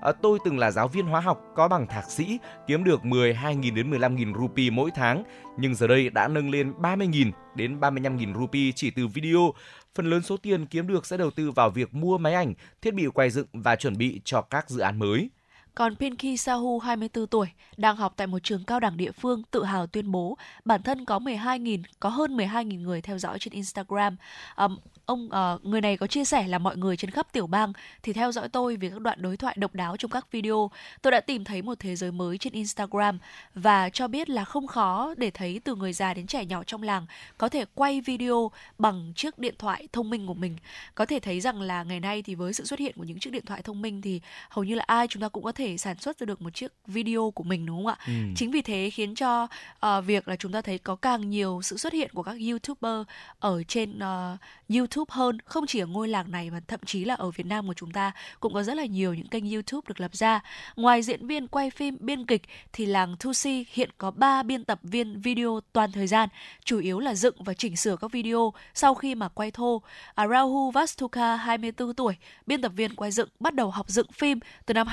À, 0.00 0.12
tôi 0.12 0.38
từng 0.44 0.58
là 0.58 0.70
giáo 0.70 0.88
viên 0.88 1.06
hóa 1.06 1.20
học 1.20 1.42
có 1.54 1.68
bằng 1.68 1.86
thạc 1.86 2.10
sĩ, 2.10 2.38
kiếm 2.66 2.84
được 2.84 3.00
12.000 3.02 3.74
đến 3.74 3.90
15.000 3.90 4.40
rupee 4.40 4.70
mỗi 4.70 4.90
tháng, 4.94 5.24
nhưng 5.58 5.74
giờ 5.74 5.86
đây 5.86 6.10
đã 6.10 6.28
nâng 6.28 6.50
lên 6.50 6.72
30.000 6.72 7.30
đến 7.54 7.80
35.000 7.80 8.40
rupee 8.40 8.72
chỉ 8.74 8.90
từ 8.90 9.06
video 9.06 9.52
phần 9.94 10.06
lớn 10.10 10.22
số 10.22 10.36
tiền 10.36 10.66
kiếm 10.66 10.86
được 10.86 11.06
sẽ 11.06 11.16
đầu 11.16 11.30
tư 11.30 11.50
vào 11.50 11.70
việc 11.70 11.94
mua 11.94 12.18
máy 12.18 12.34
ảnh, 12.34 12.54
thiết 12.82 12.94
bị 12.94 13.06
quay 13.06 13.30
dựng 13.30 13.46
và 13.52 13.76
chuẩn 13.76 13.98
bị 13.98 14.20
cho 14.24 14.42
các 14.42 14.70
dự 14.70 14.80
án 14.80 14.98
mới. 14.98 15.30
Còn 15.74 15.96
Pinky 15.96 16.36
Sahu, 16.36 16.78
24 16.78 17.26
tuổi, 17.26 17.46
đang 17.76 17.96
học 17.96 18.12
tại 18.16 18.26
một 18.26 18.38
trường 18.42 18.64
cao 18.64 18.80
đẳng 18.80 18.96
địa 18.96 19.12
phương, 19.12 19.42
tự 19.50 19.64
hào 19.64 19.86
tuyên 19.86 20.12
bố 20.12 20.36
bản 20.64 20.82
thân 20.82 21.04
có 21.04 21.18
12.000, 21.18 21.82
có 22.00 22.08
hơn 22.08 22.36
12.000 22.36 22.80
người 22.80 23.00
theo 23.00 23.18
dõi 23.18 23.38
trên 23.38 23.52
Instagram. 23.52 24.16
Um, 24.56 24.78
ông 25.06 25.28
uh, 25.54 25.64
người 25.64 25.80
này 25.80 25.96
có 25.96 26.06
chia 26.06 26.24
sẻ 26.24 26.46
là 26.46 26.58
mọi 26.58 26.76
người 26.76 26.96
trên 26.96 27.10
khắp 27.10 27.32
tiểu 27.32 27.46
bang 27.46 27.72
thì 28.02 28.12
theo 28.12 28.32
dõi 28.32 28.48
tôi 28.48 28.76
vì 28.76 28.90
các 28.90 29.00
đoạn 29.00 29.22
đối 29.22 29.36
thoại 29.36 29.56
độc 29.58 29.74
đáo 29.74 29.96
trong 29.96 30.10
các 30.10 30.32
video. 30.32 30.70
Tôi 31.02 31.10
đã 31.10 31.20
tìm 31.20 31.44
thấy 31.44 31.62
một 31.62 31.78
thế 31.78 31.96
giới 31.96 32.12
mới 32.12 32.38
trên 32.38 32.52
Instagram 32.52 33.18
và 33.54 33.88
cho 33.88 34.08
biết 34.08 34.30
là 34.30 34.44
không 34.44 34.66
khó 34.66 35.14
để 35.16 35.30
thấy 35.30 35.60
từ 35.64 35.74
người 35.74 35.92
già 35.92 36.14
đến 36.14 36.26
trẻ 36.26 36.44
nhỏ 36.44 36.64
trong 36.64 36.82
làng 36.82 37.06
có 37.38 37.48
thể 37.48 37.64
quay 37.74 38.00
video 38.00 38.50
bằng 38.78 39.12
chiếc 39.16 39.38
điện 39.38 39.54
thoại 39.58 39.88
thông 39.92 40.10
minh 40.10 40.26
của 40.26 40.34
mình. 40.34 40.56
Có 40.94 41.06
thể 41.06 41.20
thấy 41.20 41.40
rằng 41.40 41.60
là 41.60 41.82
ngày 41.82 42.00
nay 42.00 42.22
thì 42.22 42.34
với 42.34 42.52
sự 42.52 42.64
xuất 42.64 42.78
hiện 42.78 42.94
của 42.96 43.04
những 43.04 43.18
chiếc 43.18 43.32
điện 43.32 43.44
thoại 43.46 43.62
thông 43.62 43.82
minh 43.82 44.02
thì 44.02 44.20
hầu 44.48 44.64
như 44.64 44.74
là 44.74 44.84
ai 44.86 45.08
chúng 45.08 45.22
ta 45.22 45.28
cũng 45.28 45.44
có 45.44 45.52
thể 45.52 45.59
thể 45.60 45.76
sản 45.76 45.98
xuất 45.98 46.18
ra 46.18 46.24
được 46.24 46.42
một 46.42 46.54
chiếc 46.54 46.72
video 46.86 47.30
của 47.30 47.44
mình 47.44 47.66
đúng 47.66 47.76
không 47.76 47.86
ạ? 47.86 47.96
Ừ. 48.06 48.12
Chính 48.36 48.50
vì 48.50 48.62
thế 48.62 48.90
khiến 48.90 49.14
cho 49.14 49.42
uh, 49.86 50.04
việc 50.06 50.28
là 50.28 50.36
chúng 50.36 50.52
ta 50.52 50.60
thấy 50.60 50.78
có 50.78 50.96
càng 50.96 51.30
nhiều 51.30 51.60
sự 51.62 51.76
xuất 51.76 51.92
hiện 51.92 52.10
của 52.14 52.22
các 52.22 52.36
YouTuber 52.48 53.06
ở 53.38 53.62
trên 53.62 53.98
uh, 53.98 54.38
YouTube 54.68 55.08
hơn, 55.08 55.38
không 55.44 55.66
chỉ 55.66 55.78
ở 55.78 55.86
ngôi 55.86 56.08
làng 56.08 56.30
này 56.30 56.50
mà 56.50 56.60
thậm 56.68 56.80
chí 56.86 57.04
là 57.04 57.14
ở 57.14 57.30
Việt 57.30 57.46
Nam 57.46 57.66
của 57.66 57.74
chúng 57.74 57.90
ta 57.90 58.12
cũng 58.40 58.54
có 58.54 58.62
rất 58.62 58.76
là 58.76 58.84
nhiều 58.84 59.14
những 59.14 59.28
kênh 59.28 59.50
YouTube 59.50 59.84
được 59.88 60.00
lập 60.00 60.14
ra. 60.14 60.40
Ngoài 60.76 61.02
diễn 61.02 61.26
viên 61.26 61.46
quay 61.46 61.70
phim, 61.70 61.96
biên 62.00 62.26
kịch 62.26 62.42
thì 62.72 62.86
làng 62.86 63.16
Thusi 63.16 63.66
hiện 63.72 63.90
có 63.98 64.10
3 64.10 64.42
biên 64.42 64.64
tập 64.64 64.80
viên 64.82 65.20
video 65.20 65.60
toàn 65.72 65.92
thời 65.92 66.06
gian, 66.06 66.28
chủ 66.64 66.78
yếu 66.78 67.00
là 67.00 67.14
dựng 67.14 67.34
và 67.38 67.54
chỉnh 67.54 67.76
sửa 67.76 67.96
các 67.96 68.12
video 68.12 68.52
sau 68.74 68.94
khi 68.94 69.14
mà 69.14 69.28
quay 69.28 69.50
thô. 69.50 69.82
Rahul 70.16 70.72
Vastuka, 70.72 71.36
24 71.36 71.94
tuổi, 71.94 72.14
biên 72.46 72.62
tập 72.62 72.72
viên 72.76 72.94
quay 72.94 73.10
dựng, 73.10 73.28
bắt 73.40 73.54
đầu 73.54 73.70
học 73.70 73.88
dựng 73.88 74.12
phim 74.12 74.38
từ 74.66 74.74
năm 74.74 74.86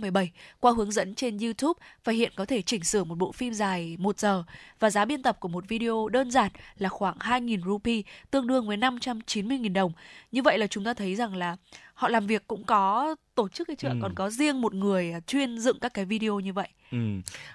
2017 0.00 0.32
qua 0.60 0.72
hướng 0.72 0.92
dẫn 0.92 1.14
trên 1.14 1.38
YouTube 1.38 1.78
và 2.04 2.12
hiện 2.12 2.32
có 2.36 2.44
thể 2.44 2.62
chỉnh 2.62 2.84
sửa 2.84 3.04
một 3.04 3.14
bộ 3.14 3.32
phim 3.32 3.52
dài 3.52 3.96
1 3.98 4.18
giờ. 4.18 4.44
Và 4.80 4.90
giá 4.90 5.04
biên 5.04 5.22
tập 5.22 5.40
của 5.40 5.48
một 5.48 5.68
video 5.68 6.08
đơn 6.08 6.30
giản 6.30 6.50
là 6.78 6.88
khoảng 6.88 7.18
2.000 7.18 7.64
rupee, 7.64 8.02
tương 8.30 8.46
đương 8.46 8.68
với 8.68 8.76
590.000 8.76 9.72
đồng. 9.72 9.92
Như 10.32 10.42
vậy 10.42 10.58
là 10.58 10.66
chúng 10.66 10.84
ta 10.84 10.94
thấy 10.94 11.14
rằng 11.14 11.36
là 11.36 11.56
họ 11.94 12.08
làm 12.08 12.26
việc 12.26 12.46
cũng 12.46 12.64
có 12.64 13.14
tổ 13.34 13.48
chức 13.48 13.68
hay 13.68 13.76
chưa 13.76 13.88
Ừ. 13.88 13.94
còn 14.02 14.14
có 14.14 14.30
riêng 14.30 14.60
một 14.60 14.74
người 14.74 15.14
chuyên 15.26 15.58
dựng 15.58 15.78
các 15.80 15.94
cái 15.94 16.04
video 16.04 16.40
như 16.40 16.52
vậy. 16.52 16.68
Ừ, 16.92 16.98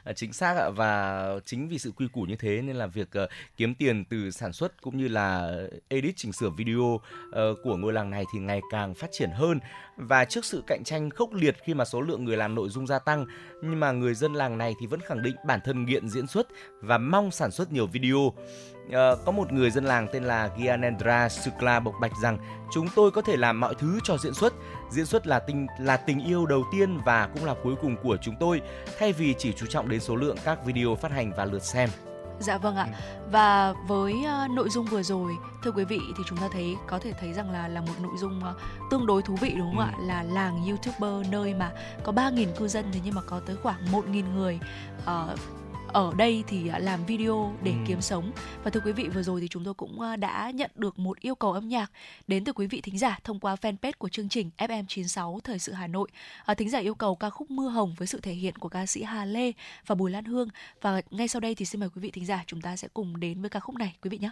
à, 0.03 0.13
chính 0.13 0.33
xác 0.33 0.57
ạ 0.57 0.69
và 0.69 1.23
chính 1.45 1.67
vì 1.67 1.79
sự 1.79 1.91
quy 1.91 2.07
củ 2.13 2.21
như 2.21 2.35
thế 2.35 2.61
nên 2.61 2.75
là 2.75 2.87
việc 2.87 3.11
ờ, 3.11 3.27
kiếm 3.57 3.75
tiền 3.75 4.05
từ 4.05 4.31
sản 4.31 4.53
xuất 4.53 4.81
cũng 4.81 4.97
như 4.97 5.07
là 5.07 5.57
edit 5.87 6.13
chỉnh 6.17 6.33
sửa 6.33 6.49
video 6.49 7.01
ờ, 7.31 7.55
của 7.63 7.77
ngôi 7.77 7.93
làng 7.93 8.09
này 8.09 8.23
thì 8.33 8.39
ngày 8.39 8.61
càng 8.71 8.93
phát 8.93 9.07
triển 9.11 9.29
hơn 9.31 9.59
và 9.97 10.25
trước 10.25 10.45
sự 10.45 10.63
cạnh 10.67 10.83
tranh 10.83 11.09
khốc 11.09 11.33
liệt 11.33 11.55
khi 11.63 11.73
mà 11.73 11.85
số 11.85 12.01
lượng 12.01 12.25
người 12.25 12.37
làm 12.37 12.55
nội 12.55 12.69
dung 12.69 12.87
gia 12.87 12.99
tăng 12.99 13.25
nhưng 13.63 13.79
mà 13.79 13.91
người 13.91 14.13
dân 14.13 14.33
làng 14.33 14.57
này 14.57 14.73
thì 14.79 14.87
vẫn 14.87 14.99
khẳng 14.99 15.23
định 15.23 15.35
bản 15.45 15.59
thân 15.65 15.85
nghiện 15.85 16.09
diễn 16.09 16.27
xuất 16.27 16.47
và 16.81 16.97
mong 16.97 17.31
sản 17.31 17.51
xuất 17.51 17.71
nhiều 17.71 17.87
video. 17.87 18.33
Ờ, 18.91 19.17
có 19.25 19.31
một 19.31 19.51
người 19.51 19.71
dân 19.71 19.85
làng 19.85 20.07
tên 20.11 20.23
là 20.23 20.49
Gyanendra 20.57 21.29
Sukla 21.29 21.79
bộc 21.79 21.93
bạch 22.01 22.11
rằng 22.21 22.37
chúng 22.71 22.87
tôi 22.95 23.11
có 23.11 23.21
thể 23.21 23.37
làm 23.37 23.59
mọi 23.59 23.75
thứ 23.75 23.99
cho 24.03 24.17
diễn 24.17 24.33
xuất. 24.33 24.53
Diễn 24.89 25.05
xuất 25.05 25.27
là 25.27 25.39
tình 25.39 25.67
là 25.79 25.97
tình 25.97 26.25
yêu 26.25 26.45
đầu 26.45 26.63
tiên 26.71 26.97
và 27.05 27.27
cũng 27.33 27.45
là 27.45 27.55
cuối 27.63 27.75
cùng 27.81 27.95
của 28.03 28.17
chúng 28.21 28.35
tôi 28.39 28.61
thay 28.99 29.13
vì 29.13 29.35
chỉ 29.37 29.53
chú 29.53 29.65
trọng 29.65 29.89
đến 29.89 29.99
số 29.99 30.15
lượng 30.15 30.37
các 30.43 30.65
video 30.65 30.95
phát 30.95 31.11
hành 31.11 31.31
và 31.37 31.45
lượt 31.45 31.63
xem. 31.63 31.89
Dạ 32.39 32.57
vâng 32.57 32.75
ạ. 32.75 32.87
Và 33.31 33.73
với 33.87 34.13
uh, 34.13 34.51
nội 34.51 34.69
dung 34.69 34.85
vừa 34.85 35.03
rồi, 35.03 35.31
thưa 35.63 35.71
quý 35.71 35.83
vị 35.83 35.99
thì 36.17 36.23
chúng 36.27 36.37
ta 36.37 36.47
thấy 36.53 36.75
có 36.87 36.99
thể 36.99 37.13
thấy 37.19 37.33
rằng 37.33 37.51
là 37.51 37.67
là 37.67 37.81
một 37.81 37.93
nội 38.01 38.11
dung 38.17 38.39
uh, 38.39 38.61
tương 38.91 39.05
đối 39.05 39.21
thú 39.21 39.35
vị 39.41 39.53
đúng 39.57 39.75
không 39.75 39.85
ạ? 39.85 39.93
Là 39.99 40.23
làng 40.23 40.65
YouTuber 40.67 41.31
nơi 41.31 41.53
mà 41.53 41.71
có 42.03 42.11
3.000 42.11 42.45
cư 42.57 42.67
dân 42.67 42.85
thế 42.93 42.99
nhưng 43.03 43.15
mà 43.15 43.21
có 43.25 43.39
tới 43.45 43.55
khoảng 43.63 43.85
1.000 43.91 44.23
người 44.35 44.59
uh, 45.01 45.39
ở 45.93 46.13
đây 46.17 46.43
thì 46.47 46.67
à, 46.67 46.79
làm 46.79 47.05
video 47.05 47.53
để 47.63 47.71
Ừ. 47.71 47.77
kiếm 47.87 48.01
sống 48.01 48.31
và 48.63 48.71
thưa 48.71 48.79
quý 48.79 48.91
vị 48.91 49.07
vừa 49.07 49.23
rồi 49.23 49.41
thì 49.41 49.47
chúng 49.47 49.63
tôi 49.63 49.73
cũng 49.73 50.01
à, 50.01 50.15
đã 50.15 50.51
nhận 50.51 50.71
được 50.75 50.99
một 50.99 51.19
yêu 51.19 51.35
cầu 51.35 51.53
âm 51.53 51.67
nhạc 51.67 51.91
đến 52.27 52.43
từ 52.43 52.53
quý 52.53 52.67
vị 52.67 52.81
thính 52.81 52.97
giả 52.97 53.19
thông 53.23 53.39
qua 53.39 53.55
fanpage 53.55 53.91
của 53.97 54.09
chương 54.09 54.29
trình 54.29 54.49
FM96 54.57 55.39
Thời 55.39 55.59
sự 55.59 55.71
Hà 55.73 55.87
Nội. 55.87 56.07
À, 56.45 56.53
thính 56.53 56.69
giả 56.69 56.79
yêu 56.79 56.95
cầu 56.95 57.15
ca 57.15 57.29
khúc 57.29 57.51
Mưa 57.51 57.69
Hồng 57.69 57.93
với 57.97 58.07
sự 58.07 58.19
thể 58.21 58.33
hiện 58.33 58.55
của 58.55 58.69
ca 58.69 58.85
sĩ 58.85 59.03
Hà 59.03 59.25
Lê 59.25 59.51
và 59.87 59.95
Bùi 59.95 60.11
Lan 60.11 60.25
Hương 60.25 60.47
và 60.81 61.01
ngay 61.11 61.27
sau 61.27 61.39
đây 61.39 61.55
thì 61.55 61.65
xin 61.65 61.79
mời 61.79 61.89
quý 61.89 62.01
vị 62.01 62.11
thính 62.11 62.25
giả 62.25 62.43
chúng 62.47 62.61
ta 62.61 62.75
sẽ 62.77 62.87
cùng 62.93 63.19
đến 63.19 63.41
với 63.41 63.49
ca 63.49 63.59
khúc 63.59 63.75
này 63.75 63.95
quý 64.01 64.09
vị 64.09 64.17
nhé. 64.17 64.31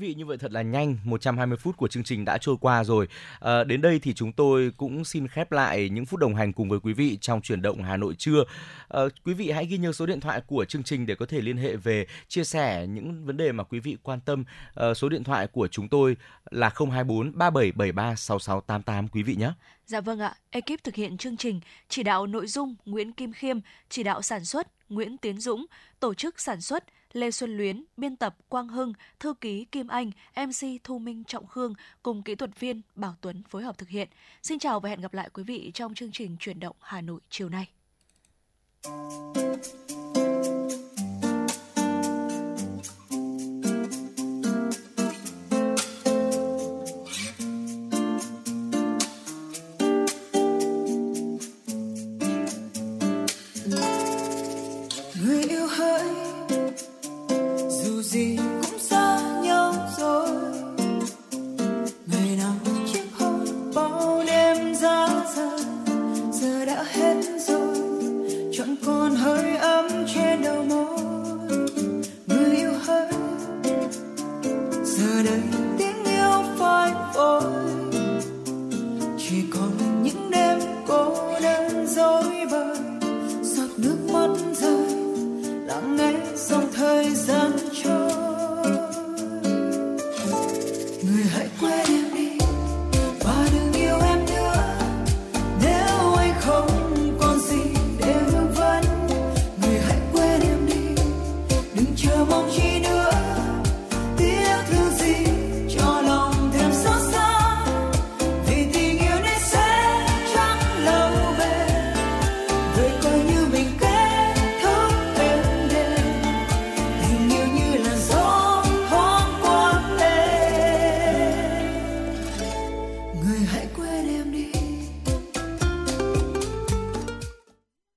Vị, 0.00 0.14
như 0.14 0.26
vậy 0.26 0.38
thật 0.38 0.52
là 0.52 0.62
nhanh, 0.62 0.96
120 1.04 1.58
phút 1.58 1.76
của 1.76 1.88
chương 1.88 2.04
trình 2.04 2.24
đã 2.24 2.38
trôi 2.38 2.56
qua 2.60 2.84
rồi. 2.84 3.08
À, 3.40 3.64
đến 3.64 3.80
đây 3.80 3.98
thì 3.98 4.14
chúng 4.14 4.32
tôi 4.32 4.72
cũng 4.76 5.04
xin 5.04 5.28
khép 5.28 5.52
lại 5.52 5.88
những 5.88 6.06
phút 6.06 6.20
đồng 6.20 6.34
hành 6.34 6.52
cùng 6.52 6.68
với 6.68 6.80
quý 6.80 6.92
vị 6.92 7.18
trong 7.20 7.40
chuyển 7.40 7.62
động 7.62 7.82
Hà 7.82 7.96
Nội 7.96 8.14
trưa. 8.18 8.44
À, 8.88 9.00
quý 9.24 9.34
vị 9.34 9.50
hãy 9.50 9.66
ghi 9.66 9.78
nhớ 9.78 9.92
số 9.92 10.06
điện 10.06 10.20
thoại 10.20 10.40
của 10.46 10.64
chương 10.64 10.82
trình 10.82 11.06
để 11.06 11.14
có 11.14 11.26
thể 11.26 11.40
liên 11.40 11.56
hệ 11.56 11.76
về 11.76 12.06
chia 12.28 12.44
sẻ 12.44 12.86
những 12.86 13.24
vấn 13.24 13.36
đề 13.36 13.52
mà 13.52 13.64
quý 13.64 13.80
vị 13.80 13.96
quan 14.02 14.20
tâm. 14.20 14.44
À, 14.74 14.94
số 14.94 15.08
điện 15.08 15.24
thoại 15.24 15.46
của 15.46 15.68
chúng 15.68 15.88
tôi 15.88 16.16
là 16.50 16.70
024 16.74 17.32
3773 17.38 18.14
6688 18.16 19.08
quý 19.08 19.22
vị 19.22 19.34
nhé. 19.34 19.52
Dạ 19.86 20.00
vâng 20.00 20.20
ạ, 20.20 20.34
ekip 20.50 20.84
thực 20.84 20.94
hiện 20.94 21.16
chương 21.16 21.36
trình 21.36 21.60
chỉ 21.88 22.02
đạo 22.02 22.26
nội 22.26 22.46
dung 22.46 22.74
Nguyễn 22.84 23.12
Kim 23.12 23.32
Khiêm, 23.32 23.58
chỉ 23.88 24.02
đạo 24.02 24.22
sản 24.22 24.44
xuất 24.44 24.66
Nguyễn 24.88 25.18
Tiến 25.18 25.40
Dũng, 25.40 25.66
tổ 26.00 26.14
chức 26.14 26.40
sản 26.40 26.60
xuất 26.60 26.84
Lê 27.12 27.30
Xuân 27.30 27.56
Luyến, 27.56 27.84
biên 27.96 28.16
tập 28.16 28.36
Quang 28.48 28.68
Hưng, 28.68 28.92
thư 29.20 29.34
ký 29.34 29.64
Kim 29.64 29.88
Anh, 29.88 30.10
MC 30.36 30.84
Thu 30.84 30.98
Minh 30.98 31.24
Trọng 31.24 31.46
Khương 31.46 31.74
cùng 32.02 32.22
kỹ 32.22 32.34
thuật 32.34 32.60
viên 32.60 32.80
Bảo 32.94 33.14
Tuấn 33.20 33.42
phối 33.48 33.62
hợp 33.62 33.78
thực 33.78 33.88
hiện. 33.88 34.08
Xin 34.42 34.58
chào 34.58 34.80
và 34.80 34.88
hẹn 34.88 35.00
gặp 35.00 35.14
lại 35.14 35.30
quý 35.34 35.42
vị 35.42 35.70
trong 35.74 35.94
chương 35.94 36.12
trình 36.12 36.36
chuyển 36.40 36.60
động 36.60 36.76
Hà 36.80 37.00
Nội 37.00 37.20
chiều 37.30 37.48
nay. 37.48 37.68